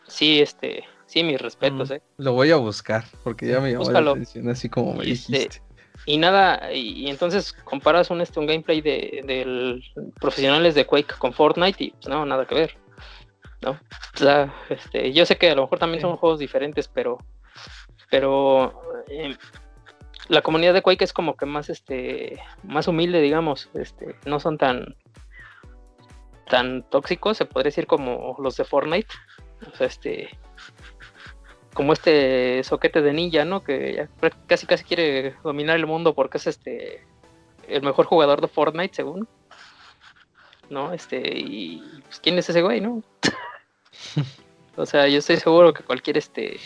Sí, 0.06 0.40
este, 0.40 0.84
sí, 1.06 1.24
mis 1.24 1.40
respetos, 1.40 1.90
mm, 1.90 1.94
eh. 1.94 2.02
Lo 2.18 2.34
voy 2.34 2.52
a 2.52 2.56
buscar 2.56 3.04
porque 3.24 3.48
ya 3.48 3.60
me 3.60 3.72
llamó 3.72 3.90
la 3.90 4.10
atención 4.10 4.48
así 4.48 4.68
como 4.68 4.94
me 4.94 5.10
este, 5.10 5.32
dijiste. 5.32 5.62
Y 6.06 6.18
nada, 6.18 6.72
y, 6.72 7.08
entonces 7.08 7.52
comparas 7.52 8.10
un, 8.10 8.20
este, 8.20 8.38
un 8.40 8.46
gameplay 8.46 8.80
de, 8.80 9.80
profesionales 10.20 10.74
de 10.74 10.86
Quake 10.86 11.14
con 11.18 11.32
Fortnite 11.32 11.84
y 11.84 11.90
pues 11.92 12.08
no, 12.08 12.26
nada 12.26 12.46
que 12.46 12.54
ver. 12.54 12.76
¿no? 13.62 13.70
O 13.70 14.18
sea, 14.18 14.54
este, 14.68 15.12
yo 15.12 15.24
sé 15.24 15.36
que 15.36 15.50
a 15.50 15.54
lo 15.54 15.62
mejor 15.62 15.78
también 15.78 16.02
son 16.02 16.16
juegos 16.16 16.38
diferentes, 16.38 16.88
pero, 16.88 17.18
pero 18.10 18.82
em, 19.08 19.36
la 20.28 20.42
comunidad 20.42 20.74
de 20.74 20.82
Quake 20.82 21.04
es 21.04 21.12
como 21.12 21.36
que 21.36 21.46
más, 21.46 21.70
este, 21.70 22.40
más 22.62 22.88
humilde, 22.88 23.20
digamos, 23.20 23.70
este, 23.74 24.16
no 24.26 24.40
son 24.40 24.58
tan, 24.58 24.96
tan 26.48 26.82
tóxicos, 26.90 27.38
se 27.38 27.46
podría 27.46 27.68
decir 27.68 27.86
como 27.86 28.36
los 28.38 28.56
de 28.56 28.64
Fortnite. 28.64 29.08
O 29.72 29.76
sea, 29.76 29.86
este, 29.86 30.28
como 31.74 31.92
este 31.92 32.62
soquete 32.64 33.02
de 33.02 33.12
ninja, 33.12 33.44
¿no? 33.44 33.62
Que 33.62 34.08
casi 34.46 34.66
casi 34.66 34.84
quiere 34.84 35.34
dominar 35.42 35.76
el 35.76 35.86
mundo 35.86 36.14
porque 36.14 36.38
es 36.38 36.46
este 36.46 37.04
el 37.68 37.82
mejor 37.82 38.06
jugador 38.06 38.40
de 38.40 38.48
Fortnite, 38.48 38.94
según. 38.94 39.28
¿No? 40.70 40.92
Este, 40.92 41.20
y 41.38 41.82
pues, 42.04 42.20
quién 42.20 42.38
es 42.38 42.48
ese 42.48 42.62
güey, 42.62 42.80
¿no? 42.80 43.02
o 44.76 44.86
sea, 44.86 45.06
yo 45.08 45.18
estoy 45.18 45.36
seguro 45.36 45.74
que 45.74 45.84
cualquier 45.84 46.16
este 46.16 46.58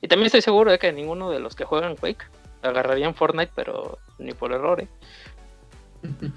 y 0.00 0.08
también 0.08 0.26
estoy 0.26 0.42
seguro 0.42 0.70
de 0.70 0.78
que 0.78 0.92
ninguno 0.92 1.30
de 1.30 1.40
los 1.40 1.56
que 1.56 1.64
juegan 1.64 1.96
Quake 1.96 2.26
agarrarían 2.62 3.14
Fortnite, 3.14 3.52
pero 3.54 3.98
ni 4.18 4.32
por 4.32 4.52
error, 4.52 4.80
¿eh? 4.80 4.88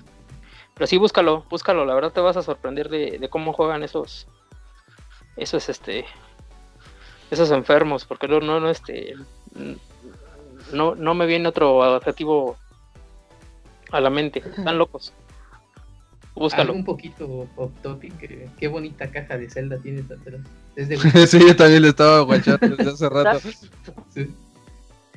Pero 0.73 0.87
sí, 0.87 0.97
búscalo, 0.97 1.45
búscalo, 1.49 1.85
la 1.85 1.93
verdad 1.93 2.11
te 2.11 2.21
vas 2.21 2.37
a 2.37 2.41
sorprender 2.41 2.89
de, 2.89 3.19
de 3.19 3.29
cómo 3.29 3.53
juegan 3.53 3.83
esos, 3.83 4.27
esos, 5.35 5.69
este, 5.69 6.05
esos 7.31 7.49
enfermos, 7.51 8.05
porque 8.05 8.27
no, 8.27 8.39
no, 8.41 8.69
este, 8.69 9.15
no, 10.73 10.95
no 10.95 11.13
me 11.13 11.25
viene 11.25 11.47
otro 11.47 11.81
adjetivo 11.81 12.57
a 13.91 14.01
la 14.01 14.09
mente, 14.09 14.39
están 14.39 14.77
locos. 14.77 15.13
Búscalo. 16.35 16.73
un 16.73 16.85
poquito 16.85 17.47
off 17.57 17.71
topic, 17.81 18.13
qué 18.57 18.67
bonita 18.67 19.11
caja 19.11 19.37
de 19.37 19.49
Zelda 19.49 19.77
tienes 19.77 20.05
atrás. 20.11 20.41
sí, 21.29 21.39
yo 21.39 21.55
también 21.55 21.81
le 21.81 21.89
estaba 21.89 22.21
guachando 22.21 22.67
desde 22.75 22.91
hace 22.91 23.09
rato. 23.09 23.39
sí. 24.09 24.33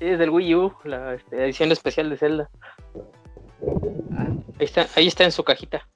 es 0.00 0.18
del 0.18 0.30
Wii 0.30 0.54
U, 0.56 0.72
la 0.84 1.14
este, 1.14 1.44
edición 1.44 1.72
especial 1.72 2.10
de 2.10 2.16
Zelda. 2.16 2.50
Ah. 4.12 4.28
Ahí 4.58 4.66
está, 4.66 4.86
ahí 4.96 5.06
está 5.06 5.24
en 5.24 5.32
su 5.32 5.44
cajita. 5.44 5.86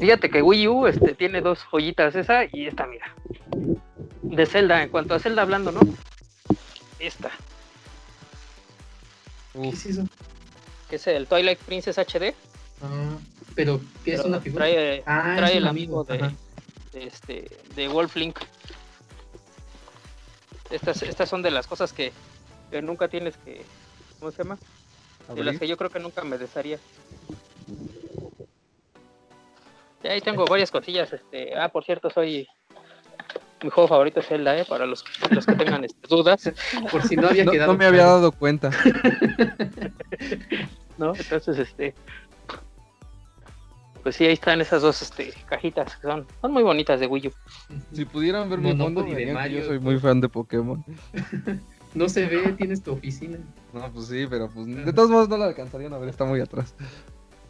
Fíjate 0.00 0.30
que 0.30 0.42
Wii 0.42 0.68
U 0.68 0.86
este, 0.86 1.14
tiene 1.14 1.40
dos 1.40 1.62
joyitas, 1.70 2.14
esa 2.14 2.44
y 2.44 2.66
esta, 2.66 2.86
mira 2.86 3.14
de 4.30 4.46
Zelda, 4.46 4.82
en 4.82 4.88
cuanto 4.88 5.14
a 5.14 5.18
Zelda 5.18 5.42
hablando, 5.42 5.72
¿no? 5.72 5.80
Esta. 6.98 7.30
¿Qué 9.52 9.68
es 9.68 9.86
eso? 9.86 10.04
Que 10.88 10.96
es 10.96 11.06
el 11.06 11.26
Twilight 11.26 11.58
Princess 11.60 11.98
HD. 11.98 12.34
Ah, 12.82 13.16
pero 13.54 13.80
¿qué 14.04 14.14
es 14.14 14.24
una 14.24 14.40
figura? 14.40 14.66
Trae, 14.66 15.02
ah, 15.06 15.34
trae 15.36 15.56
el 15.56 15.66
amigo 15.66 16.04
de, 16.04 16.32
este, 16.94 17.50
de 17.74 17.88
Wolf 17.88 18.16
Link. 18.16 18.38
Estas, 20.70 21.02
estas 21.02 21.28
son 21.28 21.42
de 21.42 21.50
las 21.50 21.66
cosas 21.66 21.92
que, 21.92 22.12
que 22.70 22.82
nunca 22.82 23.08
tienes 23.08 23.36
que, 23.38 23.64
¿cómo 24.18 24.32
se 24.32 24.42
llama? 24.42 24.58
De 25.34 25.44
las 25.44 25.58
que 25.58 25.68
yo 25.68 25.76
creo 25.76 25.90
que 25.90 26.00
nunca 26.00 26.22
me 26.24 26.38
desharía. 26.38 26.78
Y 30.02 30.08
ahí 30.08 30.20
tengo 30.20 30.44
varias 30.44 30.70
cosillas, 30.70 31.12
este, 31.12 31.56
ah, 31.56 31.68
por 31.68 31.84
cierto, 31.84 32.10
soy 32.10 32.46
mi 33.62 33.70
juego 33.70 33.88
favorito 33.88 34.20
es 34.20 34.26
Zelda, 34.26 34.58
¿eh? 34.58 34.64
Para 34.68 34.86
los, 34.86 35.04
los 35.30 35.46
que 35.46 35.54
tengan 35.54 35.84
este, 35.84 36.06
dudas. 36.08 36.50
Por 36.90 37.02
si 37.02 37.16
no 37.16 37.28
había 37.28 37.46
quedado. 37.46 37.72
No 37.72 37.78
me 37.78 37.86
había 37.86 38.04
dado 38.04 38.32
cuenta. 38.32 38.70
¿No? 40.98 41.14
Entonces, 41.14 41.58
este. 41.58 41.94
Pues 44.02 44.16
sí, 44.16 44.24
ahí 44.24 44.34
están 44.34 44.60
esas 44.60 44.82
dos 44.82 45.02
este, 45.02 45.32
cajitas 45.46 45.96
que 45.96 46.02
son, 46.02 46.26
son 46.40 46.52
muy 46.52 46.62
bonitas 46.62 47.00
de 47.00 47.08
Wii 47.08 47.28
U. 47.28 47.32
Si 47.92 48.04
pudieran 48.04 48.48
ver 48.48 48.60
mi 48.60 48.76
fondo, 48.76 49.02
de 49.02 49.32
Mario, 49.32 49.60
yo 49.60 49.66
soy 49.66 49.80
muy 49.80 49.98
fan 49.98 50.20
de 50.20 50.28
Pokémon. 50.28 50.84
no 51.94 52.08
se 52.08 52.26
ve, 52.26 52.52
tienes 52.52 52.82
tu 52.82 52.92
oficina. 52.92 53.38
No, 53.72 53.90
pues 53.92 54.06
sí, 54.06 54.26
pero 54.30 54.48
pues 54.48 54.66
de 54.66 54.92
todos 54.92 55.10
modos 55.10 55.28
no 55.28 55.36
la 55.36 55.46
alcanzarían 55.46 55.92
a 55.92 55.98
ver, 55.98 56.08
está 56.08 56.24
muy 56.24 56.40
atrás. 56.40 56.74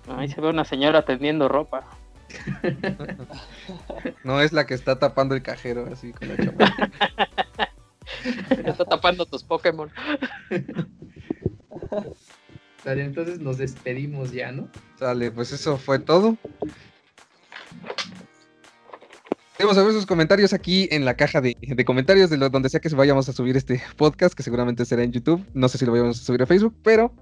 Ahí 0.09 0.29
se 0.29 0.41
ve 0.41 0.49
una 0.49 0.65
señora 0.65 1.05
tendiendo 1.05 1.47
ropa. 1.47 1.85
No 4.25 4.41
es 4.41 4.53
la 4.53 4.67
que 4.67 4.75
está 4.75 4.99
tapando 4.99 5.35
el 5.35 5.43
cajero 5.43 5.87
así 5.91 6.13
con 6.13 6.29
la 6.29 6.37
chamarra. 6.37 6.91
Está 8.51 8.85
tapando 8.85 9.27
tus 9.27 9.43
Pokémon. 9.43 9.91
Sale, 12.83 13.05
entonces 13.05 13.41
nos 13.41 13.59
despedimos 13.59 14.33
ya, 14.33 14.53
¿no? 14.53 14.69
Sale, 14.99 15.31
pues 15.33 15.53
eso 15.53 15.77
fue 15.77 15.99
todo. 15.99 16.37
Queremos 19.57 19.77
saber 19.77 19.93
sus 19.93 20.05
comentarios 20.07 20.53
aquí 20.53 20.87
en 20.91 21.05
la 21.05 21.17
caja 21.17 21.41
de, 21.41 21.57
comentarios 21.87 22.29
de 22.29 22.37
donde 22.37 22.69
sea 22.69 22.79
que 22.79 22.91
vayamos 22.91 23.29
a 23.29 23.33
subir 23.33 23.57
este 23.57 23.83
podcast, 23.97 24.35
que 24.35 24.43
seguramente 24.43 24.85
será 24.85 25.03
en 25.03 25.13
YouTube. 25.13 25.45
No 25.55 25.69
sé 25.69 25.79
si 25.79 25.87
lo 25.87 25.93
vayamos 25.93 26.21
a 26.21 26.23
subir 26.23 26.43
a 26.43 26.47
Facebook, 26.47 26.77
pero 26.83 27.13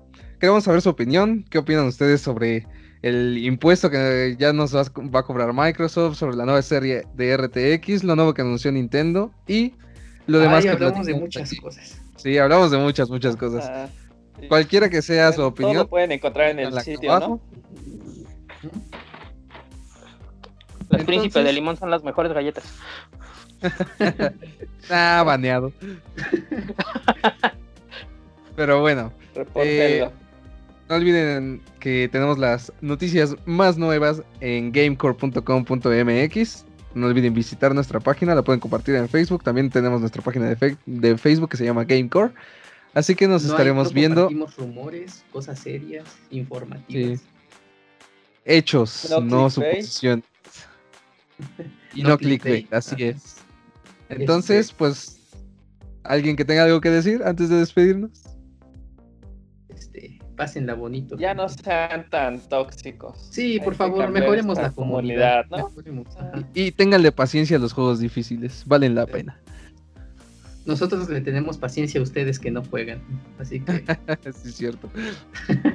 queremos 0.41 0.65
saber 0.65 0.83
su 0.83 0.91
opinión. 0.91 1.45
¿Qué 1.49 1.59
opinan 1.59 1.87
ustedes 1.87 2.21
sobre 2.21 2.67
el 3.05 3.37
impuesto 3.37 3.91
que 3.91 4.35
ya 4.39 4.55
nos 4.55 4.75
va, 4.75 5.19
a 5.19 5.23
cobrar 5.23 5.53
Microsoft, 5.53 6.17
sobre 6.17 6.39
la 6.39 6.47
nueva 6.47 6.63
serie 6.63 7.03
de 7.13 7.37
RTX, 7.37 8.03
lo 8.03 8.17
nuevo 8.17 8.33
que 8.33 8.41
anunció 8.41 8.73
Nintendo 8.73 9.31
y 9.47 9.75
lo 10.27 10.39
demás. 10.39 10.65
hablamos 10.65 11.05
de 11.05 11.13
muchas 11.13 11.53
cosas. 11.61 12.01
Sí, 12.17 12.39
hablamos 12.39 12.71
de 12.71 12.79
muchas, 12.79 13.11
muchas 13.11 13.37
cosas. 13.37 13.67
Ah, 13.69 13.89
Cualquiera 14.49 14.89
que 14.89 15.03
sea 15.03 15.33
su 15.33 15.43
opinión. 15.43 15.77
Lo 15.77 15.87
pueden 15.87 16.13
encontrar 16.13 16.49
en 16.49 16.61
el 16.61 16.81
sitio, 16.81 17.21
¿no? 17.21 17.41
Los 20.89 21.05
príncipes 21.05 21.45
de 21.45 21.53
limón 21.53 21.77
son 21.77 21.91
las 21.91 22.03
mejores 22.05 22.33
galletas. 22.33 22.65
ah, 24.91 25.23
baneado. 25.27 25.75
Pero 28.57 28.81
bueno. 28.81 29.13
Eh, 29.57 30.09
no 30.89 30.97
olviden 30.97 31.63
que 31.81 32.09
tenemos 32.13 32.39
las 32.39 32.73
noticias 32.81 33.35
más 33.47 33.79
nuevas 33.79 34.23
en 34.41 34.71
gamecore.com.mx. 34.73 36.65
No 36.95 37.07
olviden 37.07 37.35
visitar 37.35 37.75
nuestra 37.75 38.01
página, 38.01 38.35
la 38.35 38.43
pueden 38.43 38.61
compartir 38.61 38.95
en 38.95 39.09
Facebook. 39.09 39.43
También 39.43 39.71
tenemos 39.71 40.01
nuestra 40.01 40.23
página 40.23 40.55
de, 40.55 40.77
de 40.87 41.19
Facebook 41.19 41.51
que 41.51 41.57
se 41.57 41.65
llama 41.65 41.85
Gamecore. 41.85 42.33
Así 42.95 43.15
que 43.17 43.27
nos 43.27 43.45
estaremos 43.45 43.93
viendo. 43.93 44.31
rumores, 44.57 45.25
cosas 45.33 45.59
serias, 45.59 46.05
informativas. 46.31 47.21
Hechos, 48.45 49.13
no, 49.23 49.51
suposiciones. 49.51 50.25
y 51.95 52.03
no, 52.03 52.17
clickbait, 52.17 52.73
así 52.73 52.95
es. 53.03 53.37
Entonces, 54.09 54.67
este 54.67 54.77
pues, 54.77 55.19
¿alguien 56.05 56.37
que 56.37 56.45
tenga 56.45 56.65
algo 56.65 56.81
que 56.81 56.91
decir 56.91 57.23
antes 57.25 57.49
de 57.49 57.57
despedirnos? 57.57 58.24
Pásenla 60.37 60.75
bonito. 60.75 61.17
Ya 61.17 61.35
no 61.35 61.49
sean 61.49 62.09
tan 62.11 62.41
tóxicos. 62.41 63.29
Sí, 63.31 63.61
por 63.61 63.75
favor, 63.75 64.11
mejoremos 64.11 64.59
la 64.59 64.71
comunidad. 64.71 65.47
¿no? 65.51 65.71
Y 66.55 66.73
ténganle 66.73 67.13
paciencia 67.13 67.57
a 67.57 67.61
los 67.61 67.73
juegos 67.73 68.01
difíciles, 68.01 68.65
valen 68.67 68.95
la 68.95 69.07
pena. 69.07 69.39
Nosotros 70.67 71.11
le 71.11 71.21
tenemos 71.21 71.59
paciencia 71.59 72.01
a 72.01 72.03
ustedes 72.03 72.39
que 72.39 72.51
no 72.51 72.65
juegan, 72.65 73.03
así 73.39 73.61
que... 73.61 73.73
sí, 74.33 74.49
es 74.49 74.55
cierto. 74.55 74.89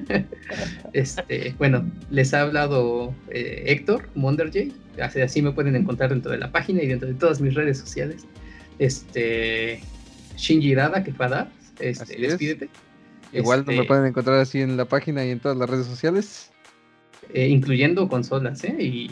este, 0.93 1.53
bueno, 1.59 1.85
les 2.09 2.33
ha 2.33 2.41
hablado 2.41 3.13
eh, 3.29 3.65
Héctor 3.67 4.09
Monderjay, 4.15 4.73
así, 4.99 5.21
así 5.21 5.41
me 5.43 5.51
pueden 5.51 5.75
encontrar 5.75 6.09
dentro 6.09 6.31
de 6.31 6.39
la 6.39 6.51
página 6.51 6.81
y 6.81 6.87
dentro 6.87 7.07
de 7.07 7.13
todas 7.13 7.39
mis 7.39 7.53
redes 7.53 7.77
sociales. 7.77 8.25
Este, 8.79 9.79
Shinji 10.37 10.73
Dada, 10.73 11.03
que 11.03 11.13
fue 11.13 11.27
este, 11.79 12.17
despídete. 12.17 12.69
Igual 13.31 13.61
no 13.61 13.67
me 13.67 13.75
este, 13.75 13.87
pueden 13.87 14.05
encontrar 14.05 14.39
así 14.39 14.61
en 14.61 14.77
la 14.77 14.85
página 14.85 15.25
y 15.25 15.31
en 15.31 15.39
todas 15.39 15.57
las 15.57 15.69
redes 15.69 15.85
sociales. 15.85 16.51
Eh, 17.33 17.47
incluyendo 17.47 18.07
consolas, 18.09 18.63
¿eh? 18.63 18.75
Y, 18.79 19.11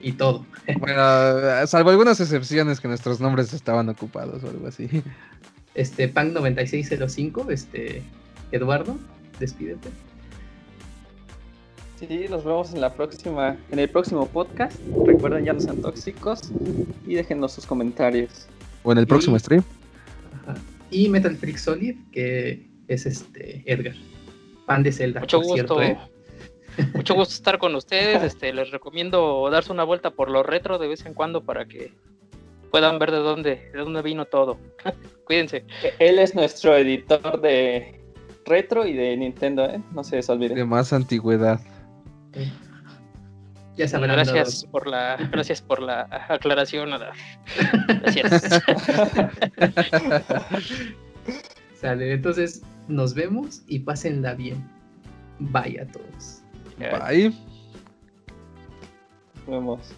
y 0.00 0.12
todo. 0.12 0.44
Bueno, 0.78 1.66
salvo 1.66 1.90
algunas 1.90 2.20
excepciones 2.20 2.80
que 2.80 2.88
nuestros 2.88 3.20
nombres 3.20 3.52
estaban 3.52 3.88
ocupados 3.88 4.42
o 4.44 4.48
algo 4.48 4.66
así. 4.66 4.88
Este, 5.74 6.12
Pang9605, 6.12 7.50
este, 7.50 8.02
Eduardo, 8.50 8.96
despídete. 9.38 9.88
Sí, 12.00 12.26
nos 12.30 12.44
vemos 12.44 12.72
en 12.72 12.80
la 12.80 12.94
próxima, 12.94 13.56
en 13.70 13.78
el 13.78 13.88
próximo 13.88 14.26
podcast. 14.26 14.76
Recuerden 15.04 15.44
ya 15.44 15.52
no 15.52 15.60
sean 15.60 15.82
tóxicos 15.82 16.50
y 17.06 17.14
déjenos 17.14 17.52
sus 17.52 17.66
comentarios. 17.66 18.48
O 18.82 18.92
en 18.92 18.98
el 18.98 19.06
próximo 19.06 19.38
stream. 19.38 19.62
Y 20.90 21.08
Metal 21.08 21.36
Freak 21.36 21.58
Solid, 21.58 21.96
que 22.10 22.69
es 22.94 23.06
este 23.06 23.62
Edgar, 23.66 23.94
fan 24.66 24.82
de 24.82 24.92
Zelda. 24.92 25.20
Mucho 25.20 25.40
gusto. 25.40 25.82
¿eh? 25.82 25.98
Mucho 26.94 27.14
gusto 27.14 27.34
estar 27.34 27.58
con 27.58 27.74
ustedes. 27.74 28.22
Este, 28.30 28.52
les 28.52 28.70
recomiendo 28.70 29.48
darse 29.50 29.72
una 29.72 29.84
vuelta 29.84 30.10
por 30.10 30.30
lo 30.30 30.42
retro 30.42 30.78
de 30.78 30.88
vez 30.88 31.06
en 31.06 31.14
cuando 31.14 31.42
para 31.44 31.66
que 31.66 31.92
puedan 32.70 32.98
ver 32.98 33.10
de 33.10 33.18
dónde, 33.18 33.70
de 33.72 33.78
dónde 33.78 34.02
vino 34.02 34.24
todo. 34.26 34.58
Cuídense. 35.24 35.64
Él 35.98 36.18
es 36.18 36.34
nuestro 36.34 36.76
editor 36.76 37.40
de 37.40 38.00
retro 38.44 38.86
y 38.86 38.94
de 38.94 39.16
Nintendo, 39.16 39.64
¿eh? 39.66 39.80
No 39.92 40.04
se 40.04 40.16
les 40.16 40.28
olvide. 40.28 40.54
De 40.54 40.64
más 40.64 40.92
antigüedad. 40.92 41.60
Ya 43.76 43.88
sabrán. 43.88 44.16
Gracias 44.16 44.66
por 44.70 44.86
la, 44.86 45.16
gracias 45.30 45.62
por 45.62 45.80
la 45.80 46.26
aclaración. 46.28 46.90
Gracias. 48.02 48.62
Sale, 51.80 52.12
entonces 52.12 52.62
nos 52.90 53.14
vemos 53.14 53.62
y 53.66 53.78
pásenla 53.80 54.34
bien. 54.34 54.62
Bye 55.38 55.80
a 55.80 55.86
todos. 55.86 56.42
Bye. 56.78 57.32
Nos 59.36 59.46
vemos. 59.46 59.94